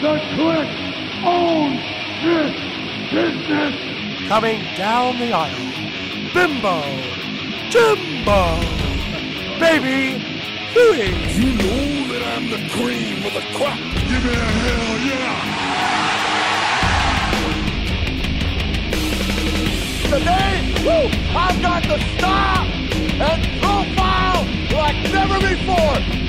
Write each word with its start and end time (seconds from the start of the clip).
The 0.00 0.16
Click 0.34 0.68
owns 1.26 1.80
this 2.24 2.56
business. 3.12 3.74
Coming 4.28 4.60
down 4.74 5.18
the 5.18 5.30
aisle, 5.30 5.72
Bimbo, 6.32 6.80
Jimbo, 7.68 8.60
Baby 9.60 10.18
Huey. 10.72 11.12
You 11.36 11.52
know 11.52 12.08
that 12.14 12.22
I'm 12.32 12.48
the 12.48 12.60
cream 12.70 13.26
of 13.26 13.32
the 13.34 13.42
crop. 13.54 13.76
Give 14.08 14.24
me 14.24 14.32
a 14.32 14.48
hell 14.64 14.96
yeah. 15.04 15.36
Today, 20.08 20.56
woo, 20.82 21.10
I've 21.36 21.60
got 21.60 21.82
the 21.82 21.98
style 22.16 22.66
and 23.20 23.40
profile 23.60 24.46
like 24.72 24.98
never 25.12 25.38
before. 25.40 26.19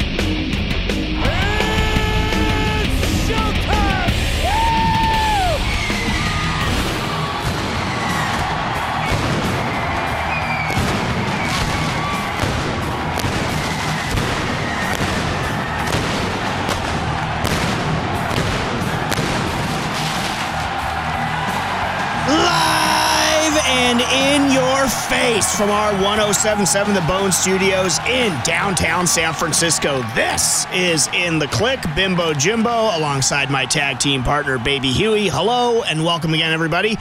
And 23.73 24.01
in 24.01 24.51
your 24.53 24.87
face 24.89 25.55
from 25.55 25.69
our 25.69 25.93
1077 25.93 26.93
The 26.93 26.99
Bone 27.01 27.31
Studios 27.31 27.99
in 27.99 28.37
downtown 28.43 29.07
San 29.07 29.33
Francisco. 29.33 30.01
This 30.13 30.65
is 30.73 31.07
In 31.13 31.39
the 31.39 31.47
Click, 31.47 31.79
Bimbo 31.95 32.33
Jimbo, 32.33 32.69
alongside 32.69 33.49
my 33.49 33.65
tag 33.65 33.97
team 33.99 34.23
partner, 34.23 34.57
Baby 34.57 34.91
Huey. 34.91 35.29
Hello 35.29 35.83
and 35.83 36.03
welcome 36.03 36.33
again, 36.33 36.51
everybody. 36.51 36.97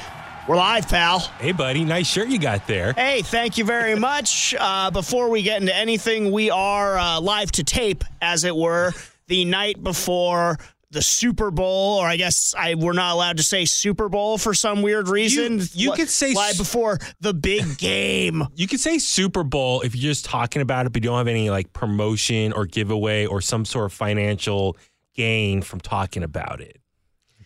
We're 0.47 0.57
live, 0.57 0.89
pal. 0.89 1.19
Hey, 1.41 1.51
buddy, 1.51 1.85
nice 1.85 2.07
shirt 2.07 2.29
you 2.29 2.39
got 2.39 2.69
there. 2.69 2.93
Hey, 2.93 3.23
thank 3.23 3.59
you 3.59 3.65
very 3.65 3.95
much. 3.99 4.55
Uh, 4.57 4.93
before 4.93 5.29
we 5.29 5.43
get 5.43 5.61
into 5.61 5.75
anything, 5.75 6.31
we 6.31 6.51
are 6.51 6.97
uh, 6.97 7.21
live 7.21 7.51
to 7.53 7.65
tape, 7.65 8.05
as 8.23 8.45
it 8.45 8.55
were, 8.55 8.93
the 9.27 9.45
night 9.45 9.83
before 9.83 10.59
the 10.93 11.03
Super 11.03 11.51
Bowl, 11.51 11.99
or 11.99 12.07
I 12.07 12.17
guess 12.17 12.55
I 12.59 12.75
we're 12.75 12.93
not 12.95 13.13
allowed 13.15 13.37
to 13.37 13.43
say 13.45 13.65
Super 13.65 14.09
Bowl 14.09 14.39
for 14.39 14.55
some 14.55 14.83
weird 14.83 15.09
reason. 15.09 15.61
you 15.73 15.91
Li- 15.91 15.97
could 15.97 16.09
say 16.11 16.33
live 16.35 16.51
s- 16.53 16.59
before 16.59 16.99
the 17.21 17.33
big 17.33 17.79
game. 17.79 18.43
You 18.57 18.67
could 18.67 18.81
say 18.81 18.99
Super 18.99 19.45
Bowl 19.45 19.83
if 19.83 19.95
you're 19.95 20.11
just 20.11 20.25
talking 20.25 20.63
about 20.63 20.87
it, 20.87 20.93
but 20.93 21.03
you 21.05 21.11
don't 21.11 21.19
have 21.19 21.29
any 21.29 21.49
like 21.51 21.73
promotion 21.73 22.53
or 22.53 22.67
giveaway 22.67 23.25
or 23.27 23.41
some 23.41 23.65
sort 23.65 23.87
of 23.87 23.93
financial 23.93 24.77
gain 25.15 25.63
from 25.63 25.81
talking 25.81 26.23
about 26.25 26.61
it. 26.61 26.79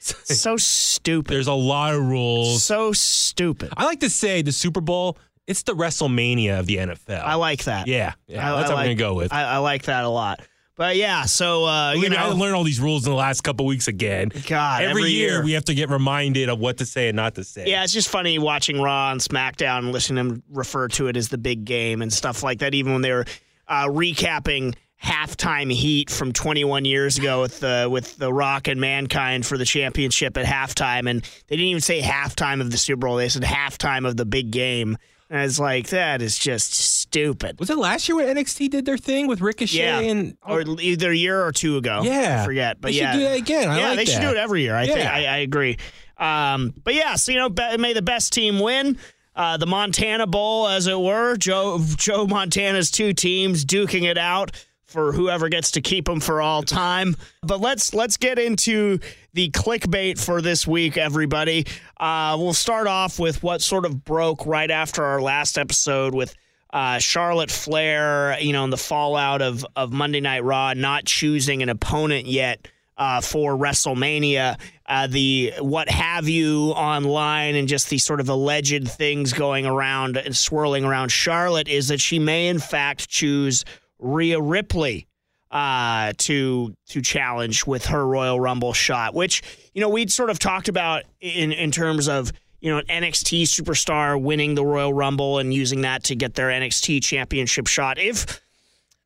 so 0.00 0.56
stupid. 0.58 1.30
There's 1.32 1.46
a 1.46 1.52
lot 1.52 1.94
of 1.94 2.02
rules. 2.02 2.62
So 2.64 2.92
stupid. 2.92 3.72
I 3.76 3.84
like 3.84 4.00
to 4.00 4.10
say 4.10 4.42
the 4.42 4.52
Super 4.52 4.80
Bowl, 4.80 5.18
it's 5.46 5.64
the 5.64 5.74
WrestleMania 5.74 6.58
of 6.60 6.66
the 6.66 6.76
NFL. 6.76 7.22
I 7.22 7.34
like 7.34 7.64
that. 7.64 7.86
Yeah, 7.86 8.14
yeah, 8.26 8.54
I- 8.54 8.56
that's 8.56 8.70
I 8.70 8.74
what 8.74 8.80
I'm 8.80 8.86
gonna 8.86 8.94
go 8.94 9.14
with. 9.14 9.32
I, 9.34 9.42
I 9.44 9.56
like 9.58 9.82
that 9.82 10.04
a 10.04 10.08
lot. 10.08 10.40
But 10.76 10.96
yeah, 10.96 11.24
so 11.24 11.64
uh, 11.66 11.92
you 11.92 11.98
Believe 11.98 12.10
me, 12.10 12.16
I 12.16 12.26
learned 12.28 12.56
all 12.56 12.64
these 12.64 12.80
rules 12.80 13.06
in 13.06 13.12
the 13.12 13.16
last 13.16 13.42
couple 13.42 13.64
weeks 13.64 13.86
again. 13.86 14.32
God, 14.48 14.82
every, 14.82 15.02
every 15.02 15.10
year, 15.12 15.30
year. 15.34 15.44
we 15.44 15.52
have 15.52 15.64
to 15.66 15.74
get 15.74 15.88
reminded 15.88 16.48
of 16.48 16.58
what 16.58 16.78
to 16.78 16.86
say 16.86 17.08
and 17.08 17.16
not 17.16 17.36
to 17.36 17.44
say. 17.44 17.66
Yeah, 17.68 17.84
it's 17.84 17.92
just 17.92 18.08
funny 18.08 18.40
watching 18.40 18.80
Raw 18.80 19.12
and 19.12 19.20
SmackDown 19.20 19.78
and 19.78 19.92
listening 19.92 20.24
to 20.24 20.30
them 20.34 20.42
refer 20.50 20.88
to 20.88 21.06
it 21.06 21.16
as 21.16 21.28
the 21.28 21.38
big 21.38 21.64
game 21.64 22.02
and 22.02 22.12
stuff 22.12 22.42
like 22.42 22.58
that. 22.58 22.74
Even 22.74 22.92
when 22.92 23.02
they 23.02 23.12
were 23.12 23.24
uh, 23.68 23.86
recapping 23.86 24.74
halftime 25.00 25.70
heat 25.70 26.10
from 26.10 26.32
21 26.32 26.84
years 26.84 27.18
ago 27.18 27.42
with 27.42 27.60
the 27.60 27.86
with 27.90 28.16
the 28.16 28.32
Rock 28.32 28.66
and 28.66 28.80
Mankind 28.80 29.44
for 29.44 29.56
the 29.56 29.64
championship 29.64 30.36
at 30.36 30.44
halftime, 30.44 31.08
and 31.08 31.22
they 31.46 31.56
didn't 31.56 31.68
even 31.68 31.82
say 31.82 32.00
halftime 32.00 32.60
of 32.60 32.72
the 32.72 32.78
Super 32.78 33.06
Bowl; 33.06 33.16
they 33.16 33.28
said 33.28 33.42
halftime 33.42 34.08
of 34.08 34.16
the 34.16 34.24
big 34.24 34.50
game. 34.50 34.96
And 35.34 35.42
it's 35.42 35.58
like 35.58 35.88
that 35.88 36.22
is 36.22 36.38
just 36.38 36.74
stupid. 36.74 37.58
Was 37.58 37.68
it 37.68 37.76
last 37.76 38.08
year 38.08 38.14
when 38.14 38.36
NXT 38.36 38.70
did 38.70 38.84
their 38.84 38.96
thing 38.96 39.26
with 39.26 39.40
Ricochet 39.40 39.78
Yeah, 39.78 39.98
and 39.98 40.36
or 40.46 40.62
either 40.80 41.10
a 41.10 41.16
year 41.16 41.44
or 41.44 41.50
two 41.50 41.76
ago. 41.76 42.02
Yeah. 42.04 42.42
I 42.42 42.44
forget. 42.44 42.80
But 42.80 42.92
They 42.92 42.98
should 42.98 43.12
do 43.14 43.18
that 43.18 43.38
again. 43.38 43.68
I 43.68 43.80
yeah, 43.80 43.88
like 43.88 43.96
they 43.96 44.04
should 44.04 44.20
do 44.20 44.30
it 44.30 44.36
every 44.36 44.62
year. 44.62 44.76
I 44.76 44.86
think 44.86 45.00
I, 45.00 45.24
I 45.24 45.36
agree. 45.38 45.76
Um, 46.18 46.72
but 46.84 46.94
yeah, 46.94 47.16
so 47.16 47.32
you 47.32 47.38
know, 47.38 47.48
be, 47.48 47.76
may 47.78 47.94
the 47.94 48.00
best 48.00 48.32
team 48.32 48.60
win. 48.60 48.96
Uh, 49.34 49.56
the 49.56 49.66
Montana 49.66 50.28
Bowl, 50.28 50.68
as 50.68 50.86
it 50.86 51.00
were, 51.00 51.34
Joe 51.34 51.80
Joe 51.96 52.28
Montana's 52.28 52.92
two 52.92 53.12
teams 53.12 53.64
duking 53.64 54.04
it 54.04 54.16
out 54.16 54.52
for 54.94 55.12
whoever 55.12 55.48
gets 55.48 55.72
to 55.72 55.80
keep 55.80 56.04
them 56.04 56.20
for 56.20 56.40
all 56.40 56.62
time. 56.62 57.16
But 57.42 57.60
let's 57.60 57.92
let's 57.94 58.16
get 58.16 58.38
into 58.38 59.00
the 59.32 59.50
clickbait 59.50 60.24
for 60.24 60.40
this 60.40 60.68
week, 60.68 60.96
everybody. 60.96 61.66
Uh, 61.98 62.36
we'll 62.38 62.54
start 62.54 62.86
off 62.86 63.18
with 63.18 63.42
what 63.42 63.60
sort 63.60 63.86
of 63.86 64.04
broke 64.04 64.46
right 64.46 64.70
after 64.70 65.02
our 65.04 65.20
last 65.20 65.58
episode 65.58 66.14
with 66.14 66.32
uh, 66.72 66.98
Charlotte 66.98 67.50
Flair, 67.50 68.38
you 68.40 68.52
know, 68.52 68.62
and 68.62 68.72
the 68.72 68.78
fallout 68.78 69.42
of 69.42 69.66
of 69.74 69.92
Monday 69.92 70.20
Night 70.20 70.44
Raw 70.44 70.74
not 70.74 71.06
choosing 71.06 71.60
an 71.60 71.70
opponent 71.70 72.26
yet 72.26 72.68
uh, 72.96 73.20
for 73.20 73.56
WrestleMania. 73.56 74.60
Uh, 74.86 75.08
the 75.08 75.54
what 75.58 75.88
have 75.88 76.28
you 76.28 76.68
online 76.70 77.56
and 77.56 77.66
just 77.66 77.90
the 77.90 77.98
sort 77.98 78.20
of 78.20 78.28
alleged 78.28 78.88
things 78.88 79.32
going 79.32 79.66
around 79.66 80.16
and 80.16 80.36
swirling 80.36 80.84
around 80.84 81.10
Charlotte 81.10 81.66
is 81.66 81.88
that 81.88 82.00
she 82.00 82.20
may 82.20 82.46
in 82.46 82.60
fact 82.60 83.08
choose 83.08 83.64
Rhea 84.04 84.40
Ripley 84.40 85.06
uh, 85.50 86.12
to 86.18 86.74
to 86.88 87.00
challenge 87.00 87.66
with 87.66 87.86
her 87.86 88.06
Royal 88.06 88.38
Rumble 88.38 88.72
shot, 88.72 89.14
which 89.14 89.42
you 89.72 89.80
know 89.80 89.88
we'd 89.88 90.12
sort 90.12 90.30
of 90.30 90.38
talked 90.38 90.68
about 90.68 91.04
in 91.20 91.52
in 91.52 91.70
terms 91.70 92.08
of 92.08 92.32
you 92.60 92.70
know 92.70 92.78
an 92.78 92.86
NXT 92.86 93.42
superstar 93.42 94.20
winning 94.20 94.54
the 94.54 94.64
Royal 94.64 94.92
Rumble 94.92 95.38
and 95.38 95.54
using 95.54 95.82
that 95.82 96.04
to 96.04 96.16
get 96.16 96.34
their 96.34 96.48
NXT 96.48 97.02
championship 97.02 97.66
shot. 97.66 97.98
If 97.98 98.40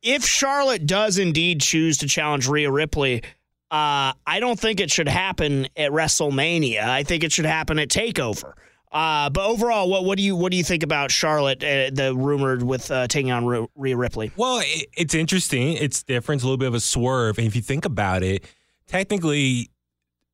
if 0.01 0.25
Charlotte 0.25 0.85
does 0.85 1.17
indeed 1.17 1.61
choose 1.61 1.97
to 1.99 2.07
challenge 2.07 2.47
Rhea 2.47 2.71
Ripley, 2.71 3.21
uh, 3.71 4.13
I 4.25 4.39
don't 4.39 4.59
think 4.59 4.79
it 4.79 4.89
should 4.89 5.07
happen 5.07 5.67
at 5.77 5.91
WrestleMania. 5.91 6.83
I 6.83 7.03
think 7.03 7.23
it 7.23 7.31
should 7.31 7.45
happen 7.45 7.77
at 7.79 7.89
Takeover. 7.89 8.53
Uh, 8.91 9.29
but 9.29 9.45
overall, 9.45 9.87
what 9.89 10.03
what 10.03 10.17
do 10.17 10.23
you 10.23 10.35
what 10.35 10.51
do 10.51 10.57
you 10.57 10.63
think 10.63 10.81
about 10.81 11.11
Charlotte? 11.11 11.63
Uh, 11.63 11.91
the 11.93 12.13
rumored 12.15 12.63
with 12.63 12.89
uh, 12.89 13.07
taking 13.07 13.31
on 13.31 13.45
Rhea 13.45 13.67
Rhea 13.75 13.95
Ripley. 13.95 14.31
Well, 14.35 14.61
it, 14.63 14.87
it's 14.97 15.13
interesting. 15.13 15.73
It's 15.73 16.01
different. 16.01 16.39
It's 16.39 16.43
a 16.43 16.47
little 16.47 16.57
bit 16.57 16.69
of 16.69 16.73
a 16.73 16.79
swerve. 16.79 17.37
And 17.37 17.45
if 17.45 17.55
you 17.55 17.61
think 17.61 17.85
about 17.85 18.23
it, 18.23 18.45
technically, 18.87 19.69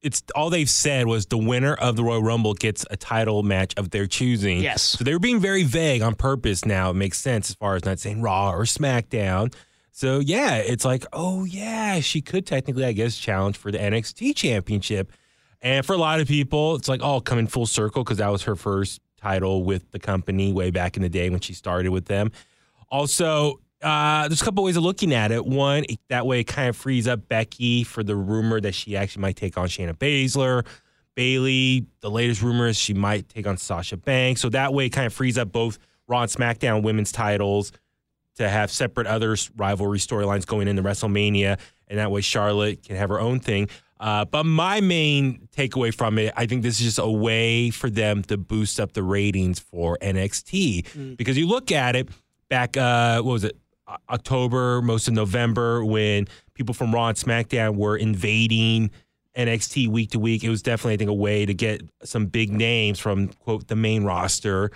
it's 0.01 0.23
all 0.35 0.49
they've 0.49 0.69
said 0.69 1.07
was 1.07 1.25
the 1.25 1.37
winner 1.37 1.73
of 1.73 1.97
the 1.97 2.03
Royal 2.03 2.23
Rumble 2.23 2.53
gets 2.53 2.85
a 2.89 2.95
title 2.95 3.43
match 3.43 3.73
of 3.75 3.89
their 3.89 4.07
choosing. 4.07 4.59
Yes. 4.59 4.83
So 4.83 5.03
they 5.03 5.11
were 5.11 5.19
being 5.19 5.39
very 5.39 5.63
vague 5.63 6.01
on 6.01 6.15
purpose. 6.15 6.63
Now 6.63 6.91
it 6.91 6.93
makes 6.93 7.19
sense 7.19 7.49
as 7.49 7.55
far 7.55 7.75
as 7.75 7.83
not 7.83 7.99
saying 7.99 8.21
Raw 8.21 8.51
or 8.51 8.63
SmackDown. 8.63 9.53
So 9.91 10.19
yeah, 10.19 10.57
it's 10.57 10.85
like, 10.85 11.05
oh 11.11 11.43
yeah, 11.43 11.99
she 12.01 12.21
could 12.21 12.45
technically, 12.45 12.85
I 12.85 12.91
guess, 12.93 13.17
challenge 13.17 13.57
for 13.57 13.71
the 13.71 13.79
NXT 13.79 14.35
Championship. 14.35 15.11
And 15.65 15.83
for 15.83 15.93
a 15.93 15.97
lot 15.97 16.19
of 16.19 16.27
people, 16.27 16.75
it's 16.75 16.87
like, 16.87 17.01
oh, 17.01 17.19
coming 17.19 17.47
full 17.47 17.65
circle 17.65 18.03
because 18.03 18.19
that 18.19 18.27
was 18.27 18.43
her 18.43 18.55
first 18.55 19.01
title 19.17 19.63
with 19.63 19.89
the 19.89 19.97
company 19.97 20.53
way 20.53 20.69
back 20.69 20.95
in 20.95 21.01
the 21.01 21.09
day 21.09 21.27
when 21.31 21.39
she 21.39 21.53
started 21.53 21.89
with 21.89 22.05
them. 22.05 22.31
Also, 22.91 23.59
uh, 23.81 24.27
there's 24.27 24.43
a 24.43 24.45
couple 24.45 24.63
ways 24.63 24.77
of 24.77 24.83
looking 24.83 25.11
at 25.11 25.31
it. 25.31 25.43
One, 25.43 25.83
that 26.09 26.27
way 26.27 26.41
it 26.41 26.43
kind 26.43 26.69
of 26.69 26.77
frees 26.77 27.07
up 27.07 27.27
Becky 27.27 27.83
for 27.83 28.03
the 28.03 28.15
rumor 28.15 28.61
that 28.61 28.75
she 28.75 28.95
actually 28.95 29.23
might 29.23 29.37
take 29.37 29.57
on 29.57 29.67
Shayna 29.67 29.93
Baszler. 29.93 30.67
Bayley, 31.15 31.87
the 32.01 32.11
latest 32.11 32.43
rumor 32.43 32.67
is 32.67 32.77
she 32.77 32.93
might 32.93 33.27
take 33.27 33.47
on 33.47 33.57
Sasha 33.57 33.97
Banks. 33.97 34.41
So 34.41 34.49
that 34.49 34.71
way 34.71 34.85
it 34.85 34.89
kind 34.89 35.07
of 35.07 35.13
frees 35.13 35.35
up 35.35 35.51
both 35.51 35.79
Raw 36.07 36.21
and 36.21 36.31
SmackDown 36.31 36.83
women's 36.83 37.11
titles 37.11 37.71
to 38.35 38.47
have 38.47 38.69
separate 38.69 39.07
other 39.07 39.35
rivalry 39.57 39.97
storylines 39.97 40.45
going 40.45 40.67
into 40.67 40.83
WrestleMania. 40.83 41.57
And 41.87 41.97
that 41.97 42.11
way 42.11 42.21
Charlotte 42.21 42.83
can 42.83 42.97
have 42.97 43.09
her 43.09 43.19
own 43.19 43.39
thing. 43.39 43.67
Uh, 43.99 44.25
but 44.25 44.45
my 44.45 44.81
main 44.81 45.47
takeaway 45.55 45.93
from 45.93 46.17
it, 46.17 46.33
I 46.35 46.45
think 46.45 46.63
this 46.63 46.79
is 46.79 46.85
just 46.85 46.99
a 46.99 47.09
way 47.09 47.69
for 47.69 47.89
them 47.89 48.23
to 48.23 48.37
boost 48.37 48.79
up 48.79 48.93
the 48.93 49.03
ratings 49.03 49.59
for 49.59 49.97
NXT. 50.01 51.15
Because 51.15 51.37
you 51.37 51.47
look 51.47 51.71
at 51.71 51.95
it 51.95 52.09
back, 52.49 52.75
uh, 52.75 53.21
what 53.21 53.31
was 53.31 53.43
it, 53.45 53.57
October, 54.09 54.81
most 54.81 55.07
of 55.07 55.13
November, 55.13 55.85
when 55.85 56.27
people 56.55 56.73
from 56.73 56.93
Raw 56.93 57.07
and 57.07 57.17
SmackDown 57.17 57.75
were 57.75 57.95
invading 57.95 58.91
NXT 59.37 59.87
week 59.89 60.11
to 60.11 60.19
week. 60.19 60.43
It 60.43 60.49
was 60.49 60.61
definitely, 60.61 60.93
I 60.93 60.97
think, 60.97 61.09
a 61.09 61.13
way 61.13 61.45
to 61.45 61.53
get 61.53 61.81
some 62.03 62.25
big 62.25 62.51
names 62.51 62.99
from, 62.99 63.27
quote, 63.27 63.67
the 63.67 63.75
main 63.75 64.03
roster 64.03 64.71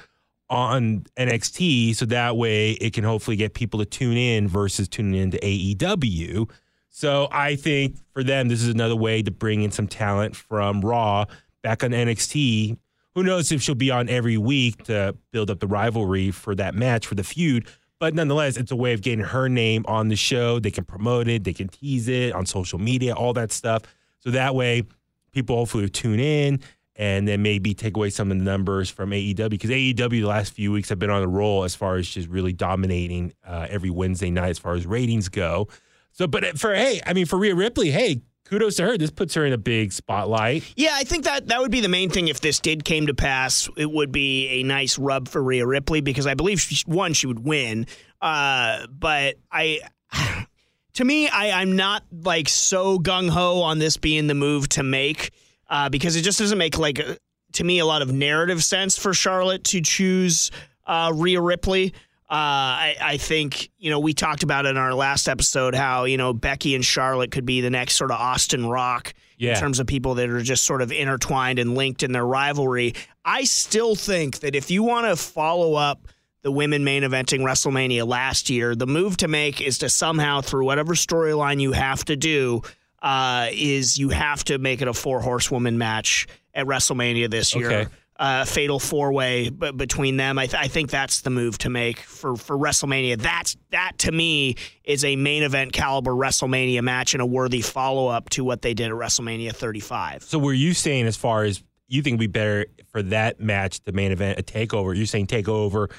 on 0.50 1.06
NXT. 1.18 1.95
So 1.95 2.06
that 2.06 2.38
way 2.38 2.71
it 2.71 2.94
can 2.94 3.04
hopefully 3.04 3.38
get 3.38 3.54
people 3.54 3.80
to 3.80 3.86
tune 3.86 4.18
in 4.18 4.48
versus 4.48 4.88
tuning 4.88 5.19
into 5.19 5.38
AEW. 5.38 6.50
So 6.99 7.29
I 7.31 7.55
think 7.55 7.95
for 8.11 8.25
them, 8.25 8.49
this 8.49 8.61
is 8.61 8.67
another 8.67 8.95
way 8.97 9.21
to 9.21 9.31
bring 9.31 9.61
in 9.61 9.71
some 9.71 9.87
talent 9.87 10.35
from 10.35 10.81
Raw 10.81 11.23
back 11.63 11.81
on 11.81 11.91
NXT. 11.91 12.77
Who 13.15 13.23
knows 13.23 13.53
if 13.53 13.61
she'll 13.61 13.73
be 13.73 13.89
on 13.89 14.09
every 14.09 14.37
week 14.37 14.83
to 14.83 15.15
build 15.31 15.49
up 15.49 15.61
the 15.61 15.67
rivalry 15.67 16.31
for 16.31 16.55
that 16.55 16.75
match 16.75 17.07
for 17.07 17.15
the 17.15 17.23
feud. 17.23 17.69
But 18.01 18.15
nonetheless, 18.15 18.57
it's 18.57 18.71
a 18.71 18.75
way 18.75 18.91
of 18.91 19.01
getting 19.01 19.23
her 19.23 19.47
name 19.47 19.85
on 19.87 20.09
the 20.09 20.17
show. 20.17 20.59
They 20.59 20.71
can 20.71 20.83
promote 20.83 21.29
it, 21.29 21.45
they 21.45 21.53
can 21.53 21.69
tease 21.69 22.09
it 22.09 22.33
on 22.33 22.45
social 22.45 22.79
media, 22.79 23.13
all 23.13 23.31
that 23.31 23.53
stuff. 23.53 23.83
So 24.19 24.31
that 24.31 24.53
way, 24.53 24.83
people 25.31 25.55
hopefully 25.55 25.87
tune 25.87 26.19
in 26.19 26.59
and 26.97 27.25
then 27.25 27.41
maybe 27.41 27.73
take 27.73 27.95
away 27.95 28.09
some 28.09 28.29
of 28.29 28.37
the 28.37 28.43
numbers 28.43 28.89
from 28.89 29.11
AEW 29.11 29.49
because 29.49 29.69
AEW 29.69 30.09
the 30.09 30.23
last 30.23 30.51
few 30.51 30.73
weeks 30.73 30.89
have 30.89 30.99
been 30.99 31.09
on 31.09 31.23
a 31.23 31.27
roll 31.29 31.63
as 31.63 31.75
far 31.75 31.95
as 31.95 32.09
just 32.09 32.27
really 32.27 32.51
dominating 32.51 33.31
uh, 33.47 33.67
every 33.69 33.89
Wednesday 33.89 34.31
night 34.31 34.49
as 34.49 34.59
far 34.59 34.73
as 34.73 34.85
ratings 34.85 35.29
go. 35.29 35.69
So, 36.11 36.27
but 36.27 36.59
for 36.59 36.73
hey, 36.73 37.01
I 37.06 37.13
mean, 37.13 37.25
for 37.25 37.38
Rhea 37.38 37.56
Ripley, 37.56 37.91
hey, 37.91 38.21
kudos 38.50 38.75
to 38.77 38.83
her. 38.83 38.97
This 38.97 39.11
puts 39.11 39.33
her 39.35 39.45
in 39.45 39.53
a 39.53 39.57
big 39.57 39.94
spotlight. 39.94 40.63
Yeah, 40.75 40.91
I 40.94 41.03
think 41.03 41.25
that 41.25 41.47
that 41.47 41.61
would 41.61 41.71
be 41.71 41.81
the 41.81 41.89
main 41.89 42.09
thing 42.09 42.27
if 42.27 42.41
this 42.41 42.59
did 42.59 42.83
came 42.83 43.07
to 43.07 43.13
pass. 43.13 43.69
It 43.77 43.89
would 43.89 44.11
be 44.11 44.47
a 44.50 44.63
nice 44.63 44.97
rub 44.97 45.27
for 45.27 45.41
Rhea 45.41 45.65
Ripley 45.65 46.01
because 46.01 46.27
I 46.27 46.33
believe 46.33 46.59
she, 46.59 46.83
one 46.85 47.13
she 47.13 47.27
would 47.27 47.45
win. 47.45 47.85
Uh, 48.21 48.88
but 48.91 49.35
I, 49.51 49.79
to 50.94 51.06
me, 51.06 51.29
I, 51.29 51.61
I'm 51.61 51.75
not 51.75 52.03
like 52.11 52.50
so 52.50 53.00
gung 53.00 53.29
ho 53.29 53.61
on 53.61 53.79
this 53.79 53.97
being 53.97 54.27
the 54.27 54.33
move 54.33 54.67
to 54.69 54.83
make 54.83 55.31
uh, 55.69 55.89
because 55.89 56.15
it 56.15 56.21
just 56.23 56.39
doesn't 56.39 56.57
make 56.57 56.77
like 56.77 57.00
uh, 57.00 57.15
to 57.53 57.63
me 57.63 57.79
a 57.79 57.85
lot 57.85 58.01
of 58.01 58.11
narrative 58.11 58.63
sense 58.63 58.97
for 58.97 59.13
Charlotte 59.13 59.63
to 59.65 59.81
choose 59.81 60.51
uh, 60.88 61.11
Rhea 61.13 61.39
Ripley. 61.39 61.94
Uh, 62.31 62.93
I, 62.93 62.95
I, 63.01 63.17
think, 63.17 63.71
you 63.79 63.89
know, 63.89 63.99
we 63.99 64.13
talked 64.13 64.43
about 64.43 64.67
in 64.67 64.77
our 64.77 64.93
last 64.93 65.27
episode 65.27 65.73
how, 65.73 66.03
you 66.03 66.15
know, 66.15 66.31
Becky 66.31 66.75
and 66.75 66.85
Charlotte 66.85 67.31
could 67.31 67.45
be 67.45 67.61
the 67.61 67.71
next 67.71 67.95
sort 67.95 68.11
of 68.11 68.19
Austin 68.19 68.67
Rock 68.67 69.15
yeah. 69.37 69.55
in 69.55 69.59
terms 69.59 69.79
of 69.79 69.87
people 69.87 70.13
that 70.13 70.29
are 70.29 70.43
just 70.43 70.63
sort 70.63 70.83
of 70.83 70.91
intertwined 70.91 71.57
and 71.57 71.73
linked 71.73 72.03
in 72.03 72.11
their 72.11 72.25
rivalry. 72.25 72.93
I 73.25 73.45
still 73.45 73.95
think 73.95 74.41
that 74.41 74.53
if 74.53 74.69
you 74.69 74.83
want 74.83 75.07
to 75.07 75.15
follow 75.15 75.73
up 75.73 76.07
the 76.43 76.51
women 76.51 76.83
main 76.83 77.01
eventing 77.01 77.39
WrestleMania 77.39 78.05
last 78.05 78.51
year, 78.51 78.75
the 78.75 78.85
move 78.85 79.17
to 79.17 79.27
make 79.27 79.59
is 79.59 79.79
to 79.79 79.89
somehow, 79.89 80.41
through 80.41 80.65
whatever 80.65 80.93
storyline 80.93 81.59
you 81.59 81.71
have 81.71 82.05
to 82.05 82.15
do, 82.15 82.61
uh, 83.01 83.47
is 83.51 83.97
you 83.97 84.09
have 84.09 84.43
to 84.43 84.59
make 84.59 84.83
it 84.83 84.87
a 84.87 84.93
four 84.93 85.19
horsewoman 85.19 85.79
match 85.79 86.27
at 86.53 86.67
WrestleMania 86.67 87.27
this 87.31 87.55
year. 87.55 87.71
Okay 87.71 87.91
uh, 88.19 88.44
fatal 88.44 88.80
four 88.80 89.13
way 89.13 89.50
b- 89.50 89.71
between 89.71 90.18
them. 90.18 90.38
I, 90.38 90.45
th- 90.45 90.62
I, 90.62 90.68
think 90.68 90.89
that's 90.89 91.21
the 91.21 91.30
move 91.30 91.57
to 91.60 91.69
make 91.69 92.00
for, 92.00 92.36
for 92.36 92.57
WrestleMania. 92.57 93.18
That's 93.18 93.56
that 93.71 93.94
to 94.00 94.12
me 94.12 94.57
is 94.83 95.06
a 95.06 95.16
main 95.16 95.44
event 95.44 95.71
caliber 95.71 96.12
WrestleMania 96.12 96.81
match 96.81 97.13
and 97.13 97.21
a 97.21 97.25
worthy 97.25 97.62
follow 97.62 98.10
up 98.10 98.30
to 98.31 98.44
what 98.44 98.62
they 98.62 98.74
did 98.74 98.88
at 98.88 98.94
WrestleMania 98.94 99.56
35. 99.56 100.24
So 100.24 100.38
were 100.38 100.54
you 100.54 100.74
saying 100.74 101.06
as 101.06 101.16
far 101.16 101.45
as 101.45 101.63
you 101.88 102.01
think 102.01 102.19
be 102.19 102.27
better 102.27 102.66
for 102.92 103.01
that 103.04 103.39
match, 103.39 103.81
the 103.86 103.94
main 103.94 104.12
event, 104.12 104.38
a 104.38 104.44
takeover? 104.44 104.95
You're 104.95 105.06
saying 105.06 105.27
takeover 105.27 105.89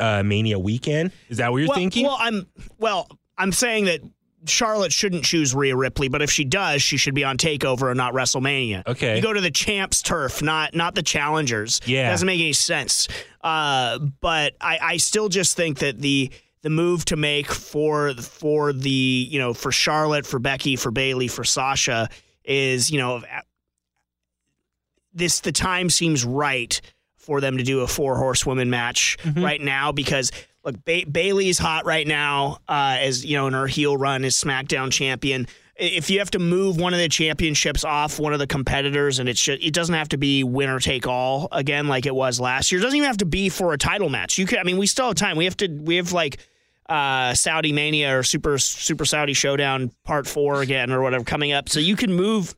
uh, 0.00 0.22
Mania 0.22 0.58
weekend? 0.58 1.12
Is 1.28 1.36
that 1.38 1.52
what 1.52 1.58
you're 1.58 1.68
well, 1.68 1.76
thinking? 1.76 2.06
Well, 2.06 2.16
I'm 2.18 2.46
well. 2.78 3.06
I'm 3.36 3.52
saying 3.52 3.84
that 3.86 4.00
Charlotte 4.46 4.92
shouldn't 4.92 5.24
choose 5.24 5.54
Rhea 5.54 5.76
Ripley, 5.76 6.08
but 6.08 6.22
if 6.22 6.30
she 6.30 6.44
does, 6.44 6.82
she 6.82 6.96
should 6.96 7.14
be 7.14 7.24
on 7.24 7.36
Takeover 7.36 7.90
and 7.90 7.96
not 7.96 8.14
WrestleMania. 8.14 8.86
Okay, 8.86 9.16
you 9.16 9.22
go 9.22 9.32
to 9.32 9.40
the 9.40 9.50
champs 9.50 10.02
turf, 10.02 10.42
not 10.42 10.74
not 10.74 10.94
the 10.94 11.02
challengers. 11.02 11.80
Yeah, 11.84 12.08
it 12.08 12.10
doesn't 12.12 12.26
make 12.26 12.40
any 12.40 12.52
sense. 12.52 13.08
Uh, 13.42 13.98
but 14.20 14.54
I, 14.60 14.78
I 14.82 14.96
still 14.96 15.28
just 15.28 15.56
think 15.56 15.78
that 15.80 15.98
the 15.98 16.30
the 16.62 16.70
move 16.70 17.04
to 17.06 17.16
make 17.16 17.50
for 17.50 18.14
for 18.14 18.72
the 18.72 18.90
you 19.30 19.38
know 19.38 19.54
for 19.54 19.72
Charlotte, 19.72 20.26
for 20.26 20.38
Becky, 20.38 20.76
for 20.76 20.90
Bayley, 20.90 21.28
for 21.28 21.44
Sasha 21.44 22.08
is 22.44 22.90
you 22.90 22.98
know 22.98 23.22
this 25.12 25.40
the 25.40 25.52
time 25.52 25.90
seems 25.90 26.24
right 26.24 26.80
for 27.16 27.40
them 27.40 27.58
to 27.58 27.62
do 27.62 27.80
a 27.80 27.86
four 27.86 28.16
horsewomen 28.16 28.70
match 28.70 29.16
mm-hmm. 29.22 29.42
right 29.42 29.60
now 29.60 29.92
because 29.92 30.32
look, 30.64 30.84
ba- 30.84 31.06
Bayley's 31.10 31.58
hot 31.58 31.84
right 31.84 32.06
now 32.06 32.58
uh, 32.68 32.98
as 33.00 33.24
you 33.24 33.36
know 33.36 33.46
in 33.46 33.52
her 33.54 33.66
heel 33.66 33.96
run 33.96 34.24
as 34.24 34.34
SmackDown 34.36 34.92
champion. 34.92 35.46
If 35.76 36.10
you 36.10 36.18
have 36.18 36.30
to 36.32 36.38
move 36.38 36.76
one 36.76 36.92
of 36.92 37.00
the 37.00 37.08
championships 37.08 37.84
off 37.84 38.20
one 38.20 38.34
of 38.34 38.38
the 38.38 38.46
competitors, 38.46 39.18
and 39.18 39.30
it's 39.30 39.42
just, 39.42 39.62
it 39.62 39.72
doesn't 39.72 39.94
have 39.94 40.10
to 40.10 40.18
be 40.18 40.44
winner 40.44 40.78
take 40.78 41.06
all 41.06 41.48
again 41.52 41.88
like 41.88 42.04
it 42.04 42.14
was 42.14 42.38
last 42.38 42.70
year. 42.70 42.80
It 42.80 42.84
doesn't 42.84 42.96
even 42.96 43.06
have 43.06 43.16
to 43.18 43.26
be 43.26 43.48
for 43.48 43.72
a 43.72 43.78
title 43.78 44.10
match. 44.10 44.36
You 44.36 44.46
could, 44.46 44.58
I 44.58 44.62
mean, 44.62 44.76
we 44.76 44.86
still 44.86 45.06
have 45.06 45.14
time. 45.14 45.38
We 45.38 45.44
have 45.46 45.56
to, 45.58 45.68
we 45.68 45.96
have 45.96 46.12
like 46.12 46.38
uh, 46.86 47.32
Saudi 47.32 47.72
Mania 47.72 48.18
or 48.18 48.22
Super 48.22 48.58
Super 48.58 49.06
Saudi 49.06 49.32
Showdown 49.32 49.90
Part 50.04 50.26
Four 50.26 50.60
again 50.60 50.92
or 50.92 51.00
whatever 51.00 51.24
coming 51.24 51.52
up. 51.52 51.70
So 51.70 51.80
you 51.80 51.96
can 51.96 52.12
move 52.12 52.54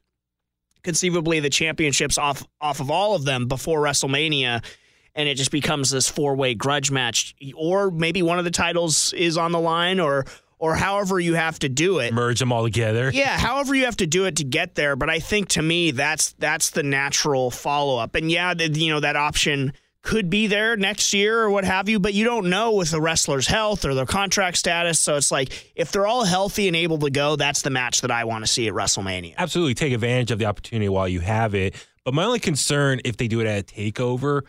conceivably 0.83 1.39
the 1.39 1.51
championships 1.51 2.19
off 2.19 2.45
off 2.61 2.81
of 2.81 2.91
all 2.91 3.15
of 3.15 3.25
them 3.25 3.47
before 3.47 3.81
WrestleMania 3.81 4.65
and 5.15 5.29
it 5.29 5.35
just 5.35 5.51
becomes 5.51 5.91
this 5.91 6.09
four 6.09 6.35
way 6.35 6.55
grudge 6.55 6.91
match, 6.91 7.35
or 7.55 7.91
maybe 7.91 8.23
one 8.23 8.39
of 8.39 8.45
the 8.45 8.51
titles 8.51 9.13
is 9.13 9.37
on 9.37 9.53
the 9.53 9.61
line, 9.61 10.01
or 10.01 10.25
or 10.59 10.77
however 10.77 11.19
you 11.19 11.35
have 11.35 11.59
to 11.59 11.69
do 11.69 11.99
it. 11.99 12.15
Merge 12.15 12.39
them 12.39 12.53
all 12.53 12.63
together. 12.63 13.11
Yeah, 13.13 13.37
however 13.37 13.75
you 13.75 13.85
have 13.85 13.97
to 13.97 14.07
do 14.07 14.27
it 14.27 14.37
to 14.37 14.45
get 14.45 14.77
there. 14.77 14.95
But 14.95 15.11
I 15.11 15.19
think 15.19 15.49
to 15.51 15.63
me 15.63 15.91
that's 15.91 16.33
that's 16.35 16.71
the 16.71 16.85
natural 16.85 17.51
follow 17.51 17.99
up. 17.99 18.15
And 18.15 18.31
yeah, 18.31 18.55
the, 18.55 18.69
you 18.69 18.93
know 18.93 19.01
that 19.01 19.17
option 19.17 19.73
could 20.03 20.31
be 20.31 20.49
there 20.49 20.77
next 20.77 21.15
year 21.15 21.43
or 21.43 21.51
what 21.51 21.65
have 21.65 21.89
you, 21.89 21.99
but 22.01 22.13
you 22.15 22.25
don't 22.25 22.51
know 22.51 22.73
with 22.73 22.91
the 22.91 23.01
wrestler's 23.01 23.47
health 23.47 23.85
or 23.85 23.95
their 23.95 24.07
contract 24.07 24.57
status. 24.57 25.01
So 25.01 25.17
it's 25.17 25.31
like 25.31 25.73
if 25.77 25.93
they're 25.93 26.07
all 26.07 26.25
healthy 26.25 26.67
and 26.67 26.77
able 26.77 26.99
to 26.99 27.11
go, 27.11 27.37
that's 27.37 27.63
the 27.63 27.71
match 27.71 28.01
that 28.01 28.11
I 28.11 28.25
want 28.25 28.45
to 28.45 28.51
see 28.51 28.67
at 28.67 28.75
WrestleMania. 28.75 29.35
Absolutely, 29.37 29.75
take 29.75 29.93
advantage 29.93 30.31
of 30.31 30.39
the 30.39 30.47
opportunity 30.47 30.89
while 30.89 31.09
you 31.09 31.21
have 31.21 31.55
it. 31.55 31.75
But 32.05 32.15
my 32.15 32.25
only 32.25 32.41
concern 32.41 33.01
if 33.05 33.17
they 33.17 33.29
do 33.29 33.41
it 33.41 33.47
at 33.47 33.61
a 33.61 33.75
takeover 33.75 34.43